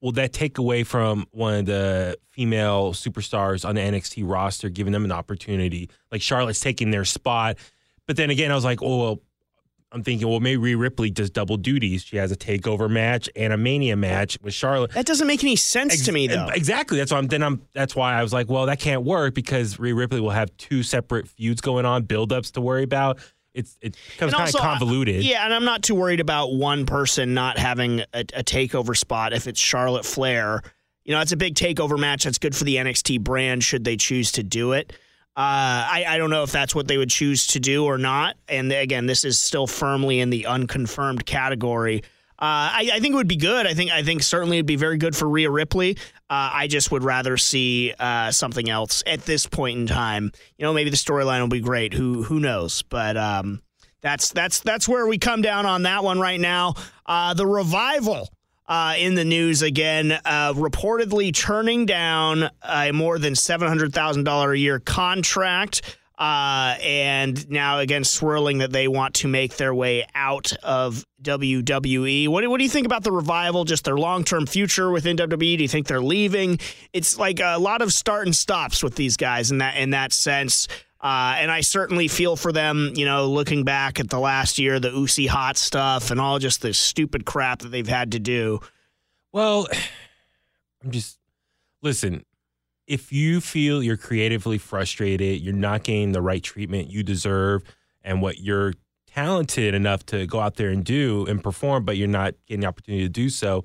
will 0.00 0.12
that 0.12 0.32
take 0.32 0.58
away 0.58 0.84
from 0.84 1.26
one 1.32 1.54
of 1.54 1.66
the 1.66 2.18
female 2.30 2.92
superstars 2.92 3.68
on 3.68 3.74
the 3.74 3.80
NXT 3.80 4.28
roster, 4.28 4.68
giving 4.68 4.92
them 4.92 5.04
an 5.04 5.12
opportunity? 5.12 5.90
Like 6.10 6.22
Charlotte's 6.22 6.60
taking 6.60 6.90
their 6.90 7.04
spot. 7.04 7.56
But 8.06 8.16
then 8.16 8.30
again, 8.30 8.50
I 8.50 8.54
was 8.54 8.64
like, 8.64 8.82
oh, 8.82 8.98
well, 8.98 9.20
I'm 9.92 10.04
thinking, 10.04 10.28
well, 10.28 10.38
maybe 10.38 10.56
Rhea 10.56 10.76
Ripley 10.76 11.10
does 11.10 11.30
double 11.30 11.56
duties. 11.56 12.04
She 12.04 12.16
has 12.16 12.30
a 12.30 12.36
takeover 12.36 12.88
match 12.88 13.28
and 13.34 13.52
a 13.52 13.56
Mania 13.56 13.96
match 13.96 14.38
with 14.40 14.54
Charlotte. 14.54 14.92
That 14.92 15.04
doesn't 15.04 15.26
make 15.26 15.42
any 15.42 15.56
sense 15.56 15.94
Ex- 15.94 16.04
to 16.04 16.12
me, 16.12 16.28
though. 16.28 16.46
Exactly. 16.48 16.96
That's 16.96 17.10
why 17.10 17.18
I'm. 17.18 17.26
Then 17.26 17.42
I'm. 17.42 17.62
That's 17.74 17.96
why 17.96 18.14
I 18.14 18.22
was 18.22 18.32
like, 18.32 18.48
well, 18.48 18.66
that 18.66 18.78
can't 18.78 19.02
work 19.02 19.34
because 19.34 19.80
Rhea 19.80 19.94
Ripley 19.94 20.20
will 20.20 20.30
have 20.30 20.56
two 20.58 20.84
separate 20.84 21.26
feuds 21.26 21.60
going 21.60 21.86
on, 21.86 22.04
buildups 22.04 22.52
to 22.52 22.60
worry 22.60 22.84
about 22.84 23.18
it's 23.54 23.76
it 23.80 23.96
becomes 24.12 24.32
kind 24.32 24.54
of 24.54 24.60
convoluted. 24.60 25.24
yeah, 25.24 25.44
and 25.44 25.52
I'm 25.52 25.64
not 25.64 25.82
too 25.82 25.94
worried 25.94 26.20
about 26.20 26.52
one 26.52 26.86
person 26.86 27.34
not 27.34 27.58
having 27.58 28.00
a, 28.00 28.20
a, 28.20 28.44
takeover 28.44 28.96
spot 28.96 29.32
if 29.32 29.46
it's 29.46 29.58
Charlotte 29.58 30.04
Flair. 30.04 30.62
You 31.04 31.14
know, 31.14 31.20
it's 31.20 31.32
a 31.32 31.36
big 31.36 31.54
takeover 31.54 31.98
match 31.98 32.24
that's 32.24 32.38
good 32.38 32.54
for 32.54 32.64
the 32.64 32.76
NXT 32.76 33.22
brand 33.22 33.64
should 33.64 33.84
they 33.84 33.96
choose 33.96 34.32
to 34.32 34.42
do 34.42 34.72
it. 34.72 34.92
Uh, 35.36 35.86
I, 35.88 36.04
I 36.08 36.18
don't 36.18 36.30
know 36.30 36.42
if 36.42 36.52
that's 36.52 36.74
what 36.74 36.86
they 36.86 36.98
would 36.98 37.10
choose 37.10 37.46
to 37.48 37.60
do 37.60 37.84
or 37.84 37.98
not. 37.98 38.36
And 38.48 38.70
again, 38.72 39.06
this 39.06 39.24
is 39.24 39.40
still 39.40 39.66
firmly 39.66 40.20
in 40.20 40.30
the 40.30 40.46
unconfirmed 40.46 41.24
category. 41.24 42.02
Uh, 42.40 42.72
I, 42.72 42.90
I, 42.94 43.00
think 43.00 43.12
it 43.12 43.16
would 43.16 43.28
be 43.28 43.36
good. 43.36 43.66
I 43.66 43.74
think 43.74 43.90
I 43.90 44.02
think 44.02 44.22
certainly 44.22 44.56
it'd 44.56 44.66
be 44.66 44.76
very 44.76 44.96
good 44.96 45.14
for 45.14 45.28
Rhea 45.28 45.50
Ripley. 45.50 45.98
Uh, 46.30 46.50
I 46.54 46.68
just 46.68 46.90
would 46.90 47.04
rather 47.04 47.36
see 47.36 47.92
uh, 47.98 48.30
something 48.30 48.70
else 48.70 49.02
at 49.06 49.26
this 49.26 49.44
point 49.44 49.78
in 49.78 49.86
time. 49.86 50.32
You 50.56 50.64
know, 50.64 50.72
maybe 50.72 50.88
the 50.88 50.96
storyline 50.96 51.40
will 51.40 51.48
be 51.48 51.60
great. 51.60 51.92
Who 51.92 52.22
who 52.22 52.40
knows? 52.40 52.80
But 52.80 53.18
um, 53.18 53.60
that's 54.00 54.32
that's 54.32 54.60
that's 54.60 54.88
where 54.88 55.06
we 55.06 55.18
come 55.18 55.42
down 55.42 55.66
on 55.66 55.82
that 55.82 56.02
one 56.02 56.18
right 56.18 56.40
now. 56.40 56.74
Uh, 57.04 57.34
the 57.34 57.46
revival. 57.46 58.30
Uh, 58.66 58.94
in 58.96 59.16
the 59.16 59.24
news 59.24 59.62
again, 59.62 60.12
uh, 60.24 60.52
reportedly 60.52 61.34
turning 61.34 61.86
down 61.86 62.48
a 62.62 62.92
more 62.92 63.18
than 63.18 63.32
$700,000 63.32 64.52
a 64.52 64.58
year 64.60 64.78
contract 64.78 65.98
uh, 66.20 66.76
and 66.82 67.48
now 67.48 67.78
again 67.78 68.04
swirling 68.04 68.58
that 68.58 68.70
they 68.70 68.86
want 68.86 69.14
to 69.14 69.26
make 69.26 69.56
their 69.56 69.74
way 69.74 70.06
out 70.14 70.52
of 70.62 71.06
WWE. 71.22 72.28
What, 72.28 72.46
what 72.46 72.58
do 72.58 72.64
you 72.64 72.68
think 72.68 72.84
about 72.84 73.04
the 73.04 73.10
revival? 73.10 73.64
Just 73.64 73.84
their 73.84 73.96
long 73.96 74.22
term 74.22 74.46
future 74.46 74.90
within 74.90 75.16
WWE? 75.16 75.56
Do 75.56 75.62
you 75.62 75.68
think 75.68 75.86
they're 75.86 76.02
leaving? 76.02 76.58
It's 76.92 77.18
like 77.18 77.40
a 77.40 77.56
lot 77.58 77.80
of 77.80 77.90
start 77.90 78.26
and 78.26 78.36
stops 78.36 78.82
with 78.82 78.96
these 78.96 79.16
guys 79.16 79.50
in 79.50 79.58
that 79.58 79.78
in 79.78 79.90
that 79.90 80.12
sense. 80.12 80.68
Uh, 81.00 81.36
and 81.38 81.50
I 81.50 81.62
certainly 81.62 82.08
feel 82.08 82.36
for 82.36 82.52
them, 82.52 82.92
you 82.94 83.06
know, 83.06 83.26
looking 83.26 83.64
back 83.64 83.98
at 83.98 84.10
the 84.10 84.18
last 84.18 84.58
year, 84.58 84.78
the 84.78 84.90
Usi 84.90 85.26
hot 85.26 85.56
stuff 85.56 86.10
and 86.10 86.20
all 86.20 86.38
just 86.38 86.60
the 86.60 86.74
stupid 86.74 87.24
crap 87.24 87.60
that 87.60 87.68
they've 87.68 87.88
had 87.88 88.12
to 88.12 88.18
do. 88.18 88.60
Well, 89.32 89.68
I'm 90.84 90.90
just 90.90 91.18
listen 91.80 92.26
if 92.90 93.12
you 93.12 93.40
feel 93.40 93.84
you're 93.84 93.96
creatively 93.96 94.58
frustrated, 94.58 95.40
you're 95.40 95.54
not 95.54 95.84
getting 95.84 96.10
the 96.10 96.20
right 96.20 96.42
treatment 96.42 96.90
you 96.90 97.04
deserve, 97.04 97.62
and 98.02 98.20
what 98.20 98.40
you're 98.40 98.74
talented 99.06 99.74
enough 99.74 100.04
to 100.06 100.26
go 100.26 100.40
out 100.40 100.56
there 100.56 100.70
and 100.70 100.84
do 100.84 101.24
and 101.26 101.40
perform, 101.42 101.84
but 101.84 101.96
you're 101.96 102.08
not 102.08 102.34
getting 102.48 102.62
the 102.62 102.66
opportunity 102.66 103.04
to 103.04 103.08
do 103.08 103.28
so, 103.28 103.62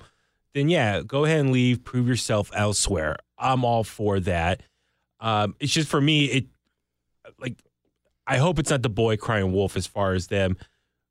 then 0.54 0.70
yeah, 0.70 1.02
go 1.02 1.26
ahead 1.26 1.40
and 1.40 1.52
leave, 1.52 1.84
prove 1.84 2.08
yourself 2.08 2.52
elsewhere. 2.54 3.16
I'm 3.40 3.66
all 3.66 3.84
for 3.84 4.20
that. 4.20 4.62
Um, 5.20 5.56
it's 5.60 5.74
just 5.74 5.90
for 5.90 6.00
me, 6.00 6.26
it 6.26 6.46
like 7.40 7.58
I 8.28 8.38
hope 8.38 8.60
it's 8.60 8.70
not 8.70 8.84
the 8.84 8.90
boy 8.90 9.18
crying 9.18 9.52
wolf 9.52 9.76
as 9.76 9.88
far 9.88 10.14
as 10.14 10.28
them 10.28 10.56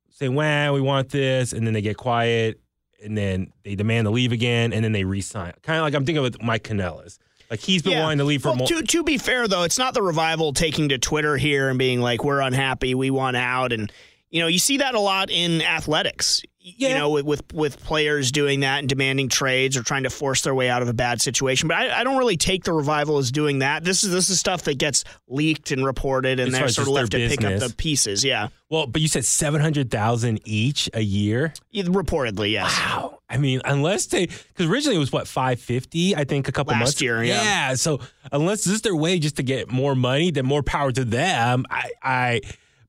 saying, 0.09 0.35
"Wow, 0.35 0.73
we 0.73 0.79
want 0.79 1.09
this," 1.09 1.51
and 1.51 1.67
then 1.67 1.73
they 1.73 1.81
get 1.81 1.97
quiet, 1.97 2.61
and 3.03 3.17
then 3.17 3.51
they 3.63 3.75
demand 3.75 4.05
to 4.05 4.11
leave 4.11 4.31
again, 4.31 4.71
and 4.71 4.85
then 4.85 4.93
they 4.93 5.03
resign. 5.03 5.51
Kind 5.63 5.79
of 5.79 5.83
like 5.83 5.93
I'm 5.93 6.05
thinking 6.05 6.23
with 6.23 6.41
Mike 6.41 6.63
Kanellis. 6.63 7.17
Like 7.49 7.59
he's 7.59 7.81
been 7.81 7.93
yeah. 7.93 8.03
wanting 8.03 8.17
to 8.19 8.23
leave 8.23 8.41
for 8.41 8.49
well, 8.49 8.57
more. 8.57 8.67
To, 8.67 8.81
to 8.81 9.03
be 9.03 9.17
fair, 9.17 9.47
though, 9.47 9.63
it's 9.63 9.77
not 9.77 9.93
the 9.93 10.01
revival 10.01 10.53
taking 10.53 10.89
to 10.89 10.97
Twitter 10.97 11.37
here 11.37 11.69
and 11.69 11.77
being 11.77 12.01
like, 12.01 12.23
"We're 12.23 12.41
unhappy, 12.41 12.95
we 12.95 13.11
want 13.11 13.37
out," 13.37 13.71
and 13.71 13.91
you 14.31 14.41
know, 14.41 14.47
you 14.47 14.59
see 14.59 14.77
that 14.77 14.95
a 14.95 14.99
lot 14.99 15.29
in 15.29 15.61
athletics. 15.61 16.41
y- 16.63 16.73
You 16.77 16.89
know, 16.95 17.11
with, 17.11 17.25
with 17.25 17.53
with 17.53 17.79
players 17.83 18.31
doing 18.31 18.61
that 18.61 18.79
and 18.79 18.89
demanding 18.89 19.29
trades 19.29 19.77
or 19.77 19.83
trying 19.83 20.03
to 20.03 20.09
force 20.09 20.41
their 20.41 20.55
way 20.55 20.67
out 20.69 20.81
of 20.81 20.89
a 20.89 20.93
bad 20.93 21.21
situation. 21.21 21.67
But 21.67 21.77
I, 21.77 21.99
I 22.01 22.03
don't 22.03 22.17
really 22.17 22.37
take 22.37 22.63
the 22.63 22.73
revival 22.73 23.17
as 23.19 23.31
doing 23.31 23.59
that. 23.59 23.83
This 23.83 24.03
is 24.03 24.11
this 24.11 24.29
is 24.29 24.39
stuff 24.39 24.63
that 24.63 24.77
gets 24.79 25.03
leaked 25.27 25.71
and 25.71 25.85
reported, 25.85 26.39
and 26.39 26.53
As 26.53 26.59
they're 26.59 26.67
sort 26.69 26.87
of 26.87 26.93
left 26.93 27.11
to 27.11 27.27
pick 27.29 27.43
up 27.43 27.59
the 27.59 27.73
pieces. 27.77 28.23
Yeah, 28.25 28.47
Well, 28.69 28.87
but 28.87 29.01
you 29.01 29.07
said 29.07 29.25
seven 29.25 29.61
hundred 29.61 29.91
thousand 29.91 30.41
each 30.43 30.89
a 30.93 31.01
year. 31.01 31.53
Yeah, 31.71 31.83
reportedly, 31.83 32.51
yes. 32.51 32.75
Wow. 32.77 33.19
I 33.29 33.37
mean, 33.37 33.59
unless 33.65 34.05
they, 34.07 34.25
because 34.27 34.67
originally 34.67 34.95
it 34.97 34.99
was 34.99 35.11
what 35.11 35.27
five 35.27 35.59
fifty, 35.61 36.15
I 36.15 36.23
think, 36.25 36.47
a 36.47 36.51
couple 36.51 36.73
Last 36.73 36.79
months 36.81 37.01
year, 37.01 37.23
yeah. 37.23 37.73
So 37.75 37.99
unless 38.31 38.63
this 38.65 38.73
is 38.75 38.81
their 38.81 38.95
way 38.95 39.17
just 39.19 39.37
to 39.37 39.43
get 39.43 39.69
more 39.71 39.95
money, 39.95 40.29
then 40.31 40.45
more 40.45 40.63
power 40.63 40.91
to 40.91 41.05
them. 41.05 41.65
I, 41.69 41.91
I. 42.03 42.41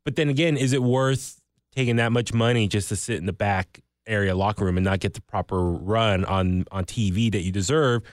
But 0.07 0.15
then 0.15 0.29
again, 0.29 0.57
is 0.57 0.73
it 0.73 0.85
worth 0.85 1.43
taking 1.75 1.97
that 1.97 2.13
much 2.13 2.33
money 2.33 2.69
just 2.69 2.89
to 2.91 2.97
sit 2.97 3.17
in 3.17 3.27
the 3.27 3.33
back 3.33 3.83
area 4.07 4.37
locker 4.37 4.65
room 4.65 4.77
and 4.77 4.85
not 4.85 5.01
get 5.01 5.15
the 5.15 5.21
proper 5.21 5.61
run 5.61 6.25
on 6.25 6.65
on 6.71 6.85
TV 6.85 7.31
that 7.33 7.43
you 7.43 7.51
deserve, 7.51 8.05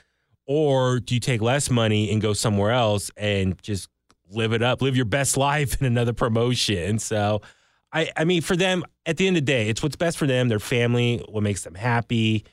or 0.48 1.00
do 1.00 1.14
you 1.14 1.20
take 1.20 1.40
less 1.40 1.70
money 1.70 2.12
and 2.12 2.20
go 2.20 2.34
somewhere 2.34 2.72
else 2.72 3.12
and 3.16 3.62
just 3.62 3.90
live 4.32 4.54
it 4.54 4.64
up, 4.64 4.82
live 4.82 4.96
your 4.96 5.06
best 5.06 5.38
life 5.50 5.80
in 5.80 5.88
another 5.88 6.12
promotion? 6.14 7.00
So. 7.00 7.42
I, 7.96 8.10
I 8.18 8.24
mean, 8.24 8.42
for 8.42 8.56
them, 8.56 8.84
at 9.06 9.18
the 9.18 9.28
end 9.28 9.38
of 9.38 9.46
the 9.46 9.52
day, 9.52 9.70
it's 9.70 9.84
what's 9.84 9.96
best 9.96 10.18
for 10.18 10.26
them, 10.26 10.48
their 10.48 10.58
family, 10.58 11.24
what 11.30 11.44
makes 11.44 11.62
them 11.62 11.76
happy. 11.76 12.44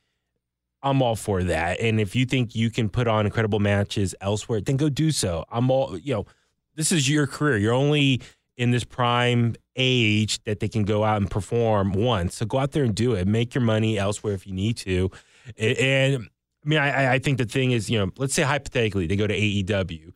I'm 0.82 1.00
all 1.00 1.16
for 1.16 1.42
that. 1.44 1.80
And 1.80 1.99
if 1.99 2.14
you 2.14 2.26
think 2.26 2.54
you 2.54 2.68
can 2.68 2.90
put 2.90 3.09
on 3.09 3.25
incredible 3.25 3.59
matches 3.59 4.14
elsewhere, 4.20 4.61
then 4.61 4.76
go 4.76 4.90
do 4.90 5.11
so. 5.11 5.47
I'm 5.50 5.70
all, 5.70 5.97
you 5.97 6.12
know, 6.12 6.26
this 6.75 6.92
is 6.92 7.09
your 7.09 7.26
career. 7.26 7.56
You're 7.56 7.73
only 7.73 8.20
in 8.61 8.73
this 8.73 8.85
prime 8.85 9.57
age 9.75 10.38
that 10.45 10.61
they 10.61 10.69
can 10.69 10.85
go 10.85 11.02
out 11.02 11.17
and 11.17 11.31
perform 11.31 11.93
once. 11.93 12.37
So 12.37 12.45
go 12.45 12.59
out 12.59 12.73
there 12.73 12.85
and 12.85 12.95
do 12.95 13.14
it. 13.14 13.26
Make 13.26 13.55
your 13.55 13.64
money 13.64 13.99
elsewhere 13.99 14.35
if 14.35 14.47
you 14.47 14.52
need 14.52 14.76
to. 14.79 15.11
And 15.57 16.29
I 16.62 16.69
mean, 16.69 16.79
I, 16.79 17.14
I 17.14 17.19
think 17.21 17.38
the 17.38 17.47
thing 17.47 17.71
is, 17.73 17.88
you 17.88 17.99
know, 17.99 18.11
let's 18.19 18.35
say 18.35 18.43
hypothetically 18.43 19.07
they 19.07 19.17
go 19.17 19.26
to 19.26 19.35
AEW. 19.35 20.12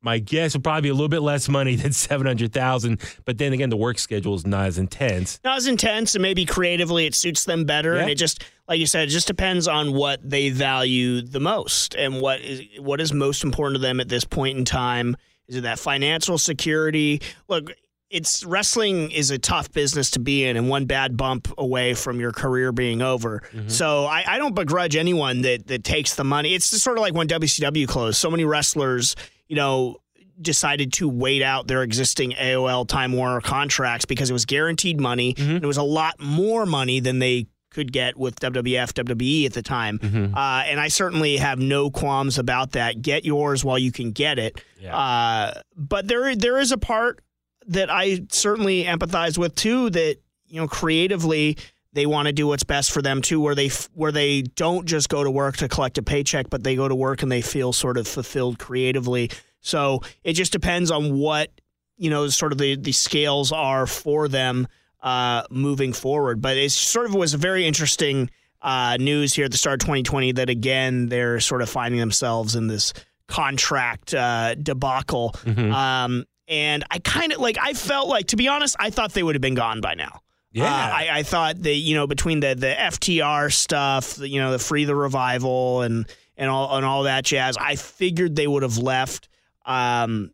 My 0.00 0.20
guess 0.20 0.54
would 0.54 0.62
probably 0.62 0.82
be 0.82 0.88
a 0.90 0.94
little 0.94 1.08
bit 1.08 1.22
less 1.22 1.48
money 1.48 1.74
than 1.82 1.92
seven 1.92 2.24
hundred 2.24 2.52
thousand, 2.52 3.00
but 3.24 3.36
then 3.36 3.52
again, 3.52 3.68
the 3.68 3.76
work 3.76 3.98
schedule 3.98 4.36
is 4.36 4.46
not 4.46 4.66
as 4.66 4.78
intense. 4.78 5.40
not 5.42 5.56
as 5.56 5.66
intense 5.66 6.14
and 6.14 6.22
maybe 6.22 6.44
creatively 6.44 7.04
it 7.04 7.16
suits 7.16 7.46
them 7.46 7.64
better 7.64 7.96
and 7.96 8.08
it 8.08 8.14
just 8.14 8.44
like 8.68 8.78
you 8.78 8.86
said 8.86 9.08
it 9.08 9.10
just 9.10 9.26
depends 9.26 9.66
on 9.66 9.92
what 9.92 10.20
they 10.22 10.50
value 10.50 11.20
the 11.20 11.40
most 11.40 11.96
and 11.96 12.20
what 12.20 12.40
is 12.42 12.62
what 12.78 13.00
is 13.00 13.12
most 13.12 13.42
important 13.42 13.74
to 13.74 13.80
them 13.80 13.98
at 13.98 14.08
this 14.08 14.24
point 14.24 14.56
in 14.56 14.64
time 14.64 15.16
is 15.48 15.56
it 15.56 15.62
that 15.62 15.80
financial 15.80 16.38
security 16.38 17.20
look 17.48 17.72
it's 18.10 18.44
wrestling 18.44 19.10
is 19.10 19.30
a 19.30 19.38
tough 19.38 19.70
business 19.72 20.10
to 20.12 20.18
be 20.18 20.44
in 20.44 20.56
and 20.56 20.68
one 20.68 20.86
bad 20.86 21.16
bump 21.16 21.52
away 21.58 21.94
from 21.94 22.20
your 22.20 22.32
career 22.32 22.72
being 22.72 23.02
over 23.02 23.42
so 23.66 24.04
I, 24.06 24.24
I 24.26 24.38
don't 24.38 24.54
begrudge 24.54 24.96
anyone 24.96 25.42
that 25.42 25.66
that 25.66 25.84
takes 25.84 26.14
the 26.14 26.24
money 26.24 26.54
it's 26.54 26.70
just 26.70 26.82
sort 26.82 26.96
of 26.96 27.02
like 27.02 27.14
when 27.14 27.28
wcw 27.28 27.86
closed 27.86 28.16
so 28.16 28.30
many 28.30 28.44
wrestlers 28.44 29.14
you 29.46 29.56
know 29.56 29.96
decided 30.40 30.92
to 30.94 31.08
wait 31.08 31.42
out 31.42 31.66
their 31.66 31.82
existing 31.82 32.30
AOL 32.32 32.86
Time 32.86 33.12
Warner 33.12 33.40
contracts 33.40 34.04
because 34.04 34.30
it 34.30 34.32
was 34.32 34.44
guaranteed 34.44 35.00
money 35.00 35.34
and 35.36 35.64
it 35.64 35.66
was 35.66 35.78
a 35.78 35.82
lot 35.82 36.20
more 36.20 36.64
money 36.64 37.00
than 37.00 37.18
they 37.18 37.48
could 37.70 37.92
get 37.92 38.16
with 38.16 38.38
WWF, 38.40 38.92
WWE 38.92 39.46
at 39.46 39.52
the 39.52 39.62
time. 39.62 39.98
Uh, 40.34 40.62
and 40.66 40.80
I 40.80 40.88
certainly 40.88 41.36
have 41.38 41.58
no 41.58 41.90
qualms 41.90 42.38
about 42.38 42.72
that. 42.72 43.02
Get 43.02 43.24
yours 43.24 43.64
while 43.64 43.78
you 43.78 43.92
can 43.92 44.12
get 44.12 44.38
it. 44.38 44.62
Yeah. 44.80 44.96
Uh, 44.96 45.60
but 45.76 46.06
there, 46.08 46.34
there 46.36 46.58
is 46.58 46.72
a 46.72 46.78
part 46.78 47.20
that 47.68 47.90
I 47.90 48.20
certainly 48.30 48.84
empathize 48.84 49.38
with 49.38 49.54
too. 49.54 49.90
That 49.90 50.16
you 50.46 50.60
know, 50.60 50.68
creatively, 50.68 51.56
they 51.92 52.06
want 52.06 52.26
to 52.26 52.32
do 52.32 52.46
what's 52.46 52.64
best 52.64 52.90
for 52.90 53.02
them 53.02 53.22
too. 53.22 53.40
Where 53.40 53.54
they 53.54 53.70
where 53.94 54.12
they 54.12 54.42
don't 54.42 54.86
just 54.86 55.08
go 55.08 55.22
to 55.24 55.30
work 55.30 55.56
to 55.58 55.68
collect 55.68 55.98
a 55.98 56.02
paycheck, 56.02 56.50
but 56.50 56.64
they 56.64 56.76
go 56.76 56.88
to 56.88 56.94
work 56.94 57.22
and 57.22 57.30
they 57.30 57.42
feel 57.42 57.72
sort 57.72 57.96
of 57.96 58.06
fulfilled 58.08 58.58
creatively. 58.58 59.30
So 59.60 60.02
it 60.24 60.34
just 60.34 60.52
depends 60.52 60.90
on 60.90 61.18
what 61.18 61.50
you 61.98 62.10
know, 62.10 62.28
sort 62.28 62.52
of 62.52 62.58
the 62.58 62.76
the 62.76 62.92
scales 62.92 63.52
are 63.52 63.86
for 63.86 64.28
them 64.28 64.66
uh, 65.02 65.42
moving 65.50 65.92
forward. 65.92 66.40
But 66.40 66.56
it 66.56 66.70
sort 66.70 67.06
of 67.06 67.14
was 67.14 67.34
very 67.34 67.66
interesting 67.66 68.30
uh, 68.62 68.96
news 68.98 69.34
here 69.34 69.44
at 69.44 69.50
the 69.50 69.58
start 69.58 69.74
of 69.74 69.80
2020 69.80 70.32
that 70.32 70.48
again 70.48 71.08
they're 71.08 71.40
sort 71.40 71.60
of 71.62 71.68
finding 71.68 72.00
themselves 72.00 72.54
in 72.54 72.68
this 72.68 72.92
contract 73.26 74.14
uh, 74.14 74.54
debacle. 74.54 75.34
Um, 75.72 76.24
and 76.48 76.84
I 76.90 76.98
kind 76.98 77.32
of 77.32 77.40
like 77.40 77.58
I 77.60 77.72
felt 77.74 78.08
like 78.08 78.28
to 78.28 78.36
be 78.36 78.48
honest, 78.48 78.76
I 78.78 78.90
thought 78.90 79.12
they 79.12 79.22
would 79.22 79.34
have 79.34 79.42
been 79.42 79.54
gone 79.54 79.80
by 79.80 79.94
now. 79.94 80.20
Yeah. 80.52 80.64
Uh, 80.64 80.68
I, 80.68 81.08
I 81.12 81.22
thought 81.24 81.62
that 81.62 81.74
you 81.74 81.94
know 81.94 82.06
between 82.06 82.40
the 82.40 82.54
the 82.54 82.74
FTR 82.78 83.52
stuff, 83.52 84.18
you 84.20 84.40
know, 84.40 84.52
the 84.52 84.58
free 84.58 84.84
the 84.84 84.94
revival 84.94 85.82
and 85.82 86.06
and 86.36 86.48
all 86.50 86.76
and 86.76 86.86
all 86.86 87.02
that 87.04 87.24
jazz, 87.24 87.56
I 87.58 87.76
figured 87.76 88.34
they 88.36 88.46
would 88.46 88.62
have 88.62 88.78
left. 88.78 89.28
Um, 89.66 90.30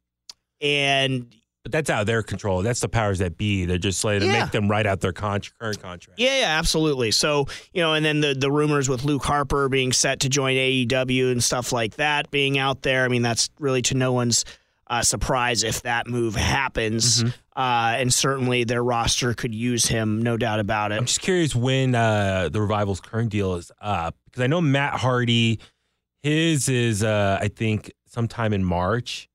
and 0.61 1.35
But 1.63 1.73
that's 1.73 1.91
out 1.91 2.03
of 2.03 2.07
their 2.07 2.23
control. 2.23 2.63
That's 2.63 2.81
the 2.81 2.89
powers 2.89 3.19
that 3.19 3.37
be. 3.37 3.65
They're 3.65 3.79
just 3.79 4.05
letting 4.05 4.31
Yeah. 4.31 4.43
make 4.45 4.53
them 4.53 4.69
write 4.69 4.87
out 4.87 5.01
their 5.01 5.13
con- 5.13 5.41
current 5.59 5.81
contract. 5.83 6.21
yeah, 6.21 6.41
yeah, 6.41 6.59
absolutely. 6.59 7.11
So 7.11 7.47
you 7.73 7.83
know, 7.83 7.95
and 7.95 8.05
then 8.05 8.21
the 8.21 8.35
the 8.35 8.51
rumors 8.53 8.89
with 8.89 9.05
Luke 9.05 9.25
Harper 9.25 9.69
being 9.69 9.93
set 9.93 10.21
to 10.21 10.29
join 10.29 10.57
AEW 10.57 11.33
and 11.33 11.43
stuff 11.43 11.73
like 11.73 11.97
that 11.97 12.31
being 12.31 12.59
out 12.59 12.83
there. 12.83 13.05
I 13.05 13.09
mean, 13.09 13.23
that's 13.23 13.51
really 13.59 13.83
to 13.83 13.95
no 13.95 14.13
one's 14.13 14.45
uh, 14.87 15.03
surprise 15.03 15.63
if 15.63 15.83
that 15.83 16.07
move 16.07 16.35
happens. 16.35 17.25
Uh, 17.57 17.95
and 17.97 18.13
certainly 18.13 18.65
their 18.65 18.83
roster 18.83 19.33
could 19.33 19.55
use 19.55 19.87
him, 19.87 20.21
no 20.23 20.37
doubt 20.37 20.61
about 20.61 20.93
it. 20.93 20.97
I'm 20.97 21.07
just 21.07 21.21
curious 21.21 21.55
when 21.55 21.95
uh, 21.95 22.49
the 22.51 22.61
revival's 22.61 23.01
current 23.01 23.31
deal 23.31 23.55
is 23.55 23.71
up 23.81 24.17
because 24.27 24.43
I 24.43 24.49
know 24.49 24.61
Matt 24.61 24.95
Hardy, 24.95 25.61
his 26.23 26.69
is 26.69 27.05
uh, 27.05 27.39
I 27.41 27.49
think 27.49 27.93
sometime 28.07 28.53
in 28.53 28.65
March, 28.65 29.29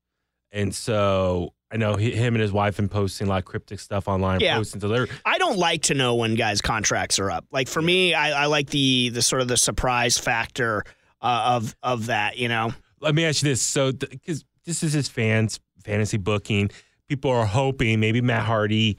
and 0.52 0.74
so 0.74 1.54
I 1.72 1.76
know 1.76 1.94
he, 1.94 2.10
him 2.10 2.34
and 2.34 2.42
his 2.42 2.52
wife 2.52 2.76
been 2.76 2.88
posting 2.88 3.26
a 3.26 3.30
lot 3.30 3.38
of 3.38 3.44
cryptic 3.44 3.80
stuff 3.80 4.08
online. 4.08 4.40
Yeah. 4.40 4.56
posting 4.56 4.80
so 4.80 5.06
I 5.24 5.38
don't 5.38 5.58
like 5.58 5.82
to 5.84 5.94
know 5.94 6.16
when 6.16 6.34
guys' 6.34 6.60
contracts 6.60 7.18
are 7.18 7.30
up. 7.30 7.46
Like 7.52 7.68
for 7.68 7.80
me, 7.80 8.12
I, 8.12 8.42
I 8.42 8.46
like 8.46 8.68
the 8.68 9.10
the 9.10 9.22
sort 9.22 9.40
of 9.40 9.48
the 9.48 9.56
surprise 9.56 10.18
factor 10.18 10.84
uh, 11.22 11.56
of 11.56 11.76
of 11.82 12.06
that. 12.06 12.38
You 12.38 12.48
know, 12.48 12.74
let 13.00 13.14
me 13.14 13.24
ask 13.24 13.42
you 13.42 13.50
this. 13.50 13.62
So, 13.62 13.92
because 13.92 14.44
this 14.64 14.82
is 14.82 14.92
his 14.92 15.08
fans 15.08 15.60
fantasy 15.84 16.18
booking, 16.18 16.70
people 17.08 17.30
are 17.30 17.46
hoping 17.46 18.00
maybe 18.00 18.20
Matt 18.20 18.44
Hardy 18.44 18.98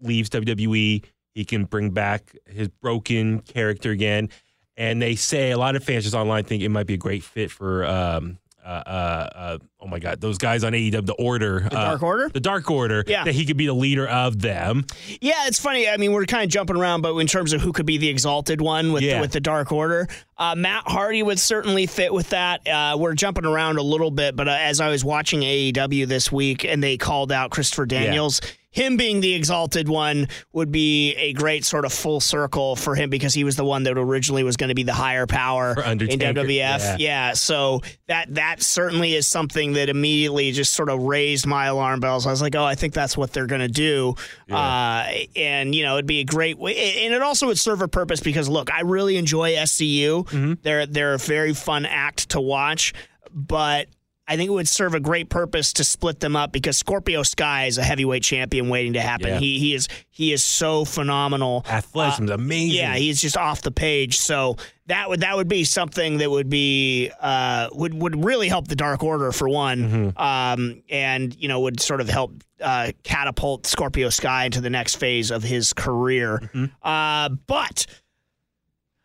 leaves 0.00 0.28
WWE, 0.30 1.04
he 1.34 1.44
can 1.44 1.64
bring 1.64 1.90
back 1.90 2.36
his 2.46 2.68
broken 2.68 3.40
character 3.40 3.90
again. 3.90 4.28
And 4.76 5.00
they 5.00 5.14
say 5.14 5.52
a 5.52 5.58
lot 5.58 5.74
of 5.76 5.82
fans 5.84 6.04
just 6.04 6.14
online 6.14 6.44
think 6.44 6.62
it 6.62 6.68
might 6.68 6.86
be 6.86 6.94
a 6.94 6.98
great 6.98 7.22
fit 7.22 7.50
for, 7.50 7.84
um, 7.86 8.38
uh, 8.66 8.82
uh, 8.86 9.28
uh, 9.34 9.58
oh 9.80 9.86
my 9.86 9.98
God, 10.00 10.20
those 10.20 10.38
guys 10.38 10.64
on 10.64 10.72
AEW, 10.72 11.06
the 11.06 11.12
Order, 11.14 11.60
the 11.60 11.68
Dark 11.70 12.02
Order. 12.02 12.28
the 12.28 12.40
Dark 12.40 12.70
Order, 12.70 13.04
Yeah. 13.06 13.22
that 13.24 13.34
he 13.34 13.46
could 13.46 13.56
be 13.56 13.66
the 13.66 13.72
leader 13.74 14.06
of 14.08 14.40
them. 14.40 14.84
Yeah, 15.20 15.46
it's 15.46 15.60
funny. 15.60 15.88
I 15.88 15.96
mean, 15.98 16.12
we're 16.12 16.24
kind 16.26 16.42
of 16.42 16.50
jumping 16.50 16.76
around, 16.76 17.02
but 17.02 17.16
in 17.18 17.26
terms 17.28 17.52
of 17.52 17.60
who 17.60 17.72
could 17.72 17.86
be 17.86 17.96
the 17.98 18.08
exalted 18.08 18.60
one 18.60 18.92
with 18.92 19.02
Yeah. 19.04 19.20
with 19.20 19.30
the 19.30 19.40
Dark 19.40 19.70
Order, 19.70 20.08
uh, 20.36 20.54
Matt 20.56 20.82
Hardy 20.86 21.22
would 21.22 21.38
certainly 21.38 21.86
fit 21.86 22.12
with 22.12 22.30
that. 22.30 22.66
Uh, 22.66 22.96
we're 22.98 23.14
jumping 23.14 23.44
around 23.44 23.78
a 23.78 23.82
little 23.82 24.10
bit, 24.10 24.34
but 24.34 24.48
uh, 24.48 24.56
as 24.58 24.80
I 24.80 24.88
was 24.88 25.04
watching 25.04 25.42
AEW 25.44 26.06
this 26.08 26.32
week, 26.32 26.64
and 26.64 26.82
they 26.82 26.96
called 26.96 27.30
out 27.30 27.50
Christopher 27.50 27.86
Daniels. 27.86 28.40
Him 28.76 28.96
being 28.98 29.20
the 29.20 29.34
exalted 29.34 29.88
one 29.88 30.28
would 30.52 30.70
be 30.70 31.14
a 31.14 31.32
great 31.32 31.64
sort 31.64 31.86
of 31.86 31.92
full 31.94 32.20
circle 32.20 32.76
for 32.76 32.94
him 32.94 33.08
because 33.08 33.32
he 33.32 33.42
was 33.42 33.56
the 33.56 33.64
one 33.64 33.84
that 33.84 33.96
originally 33.96 34.42
was 34.44 34.58
going 34.58 34.68
to 34.68 34.74
be 34.74 34.82
the 34.82 34.92
higher 34.92 35.26
power 35.26 35.74
in 35.92 35.98
WWF. 36.44 36.48
yeah. 36.58 36.96
Yeah, 36.98 37.32
so 37.32 37.80
that 38.08 38.34
that 38.34 38.60
certainly 38.62 39.14
is 39.14 39.26
something 39.26 39.72
that 39.72 39.88
immediately 39.88 40.52
just 40.52 40.74
sort 40.74 40.90
of 40.90 41.00
raised 41.02 41.46
my 41.46 41.66
alarm 41.66 42.00
bells. 42.00 42.26
I 42.26 42.30
was 42.30 42.42
like, 42.42 42.54
oh, 42.54 42.64
I 42.64 42.74
think 42.74 42.92
that's 42.92 43.16
what 43.16 43.32
they're 43.32 43.46
going 43.46 43.62
to 43.62 43.68
do. 43.68 44.14
Uh, 44.50 45.06
and 45.34 45.74
you 45.74 45.82
know, 45.82 45.94
it'd 45.94 46.06
be 46.06 46.20
a 46.20 46.24
great 46.24 46.58
way, 46.58 47.04
and 47.06 47.14
it 47.14 47.22
also 47.22 47.46
would 47.46 47.58
serve 47.58 47.80
a 47.80 47.88
purpose 47.88 48.20
because 48.20 48.48
look, 48.48 48.70
I 48.70 48.82
really 48.82 49.16
enjoy 49.16 49.54
SCU. 49.54 50.60
They're 50.62 50.84
they're 50.84 51.14
a 51.14 51.18
very 51.18 51.54
fun 51.54 51.86
act 51.86 52.28
to 52.30 52.40
watch, 52.40 52.92
but. 53.32 53.86
I 54.28 54.36
think 54.36 54.48
it 54.48 54.52
would 54.52 54.68
serve 54.68 54.94
a 54.94 55.00
great 55.00 55.28
purpose 55.28 55.72
to 55.74 55.84
split 55.84 56.18
them 56.20 56.34
up 56.34 56.50
because 56.50 56.76
Scorpio 56.76 57.22
Sky 57.22 57.66
is 57.66 57.78
a 57.78 57.84
heavyweight 57.84 58.22
champion 58.24 58.68
waiting 58.68 58.94
to 58.94 59.00
happen. 59.00 59.28
Yeah. 59.28 59.38
He 59.38 59.58
he 59.58 59.74
is 59.74 59.88
he 60.10 60.32
is 60.32 60.42
so 60.42 60.84
phenomenal. 60.84 61.64
Athleticism 61.68 62.24
is 62.24 62.30
amazing. 62.30 62.76
Yeah, 62.76 62.96
he's 62.96 63.20
just 63.20 63.36
off 63.36 63.62
the 63.62 63.70
page. 63.70 64.18
So 64.18 64.56
that 64.86 65.08
would 65.08 65.20
that 65.20 65.36
would 65.36 65.48
be 65.48 65.62
something 65.64 66.18
that 66.18 66.30
would 66.30 66.48
be 66.50 67.10
uh, 67.20 67.68
would 67.72 67.94
would 67.94 68.24
really 68.24 68.48
help 68.48 68.66
the 68.66 68.76
Dark 68.76 69.04
Order 69.04 69.30
for 69.30 69.48
one, 69.48 70.12
um, 70.16 70.82
and 70.88 71.34
you 71.38 71.46
know 71.48 71.60
would 71.60 71.80
sort 71.80 72.00
of 72.00 72.08
help 72.08 72.32
uh, 72.60 72.90
catapult 73.04 73.66
Scorpio 73.66 74.08
Sky 74.08 74.46
into 74.46 74.60
the 74.60 74.70
next 74.70 74.96
phase 74.96 75.30
of 75.30 75.42
his 75.44 75.72
career. 75.72 76.50
Uh, 76.82 77.28
but. 77.46 77.86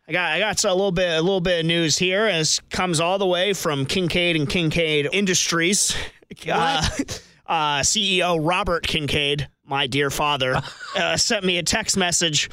I 0.08 0.12
got 0.12 0.32
I 0.32 0.38
got 0.38 0.64
a 0.64 0.74
little 0.74 0.92
bit 0.92 1.18
a 1.18 1.22
little 1.22 1.40
bit 1.40 1.60
of 1.60 1.66
news 1.66 1.96
here. 1.96 2.26
and 2.26 2.40
This 2.40 2.60
comes 2.70 3.00
all 3.00 3.18
the 3.18 3.26
way 3.26 3.52
from 3.52 3.86
Kincaid 3.86 4.36
and 4.36 4.48
Kincaid 4.48 5.08
Industries. 5.12 5.94
Uh, 6.48 6.82
uh, 7.46 7.80
CEO 7.80 8.38
Robert 8.40 8.86
Kincaid 8.86 9.46
my 9.72 9.86
dear 9.86 10.10
father, 10.10 10.60
uh, 10.96 11.16
sent 11.16 11.44
me 11.44 11.58
a 11.58 11.62
text 11.62 11.96
message. 11.96 12.50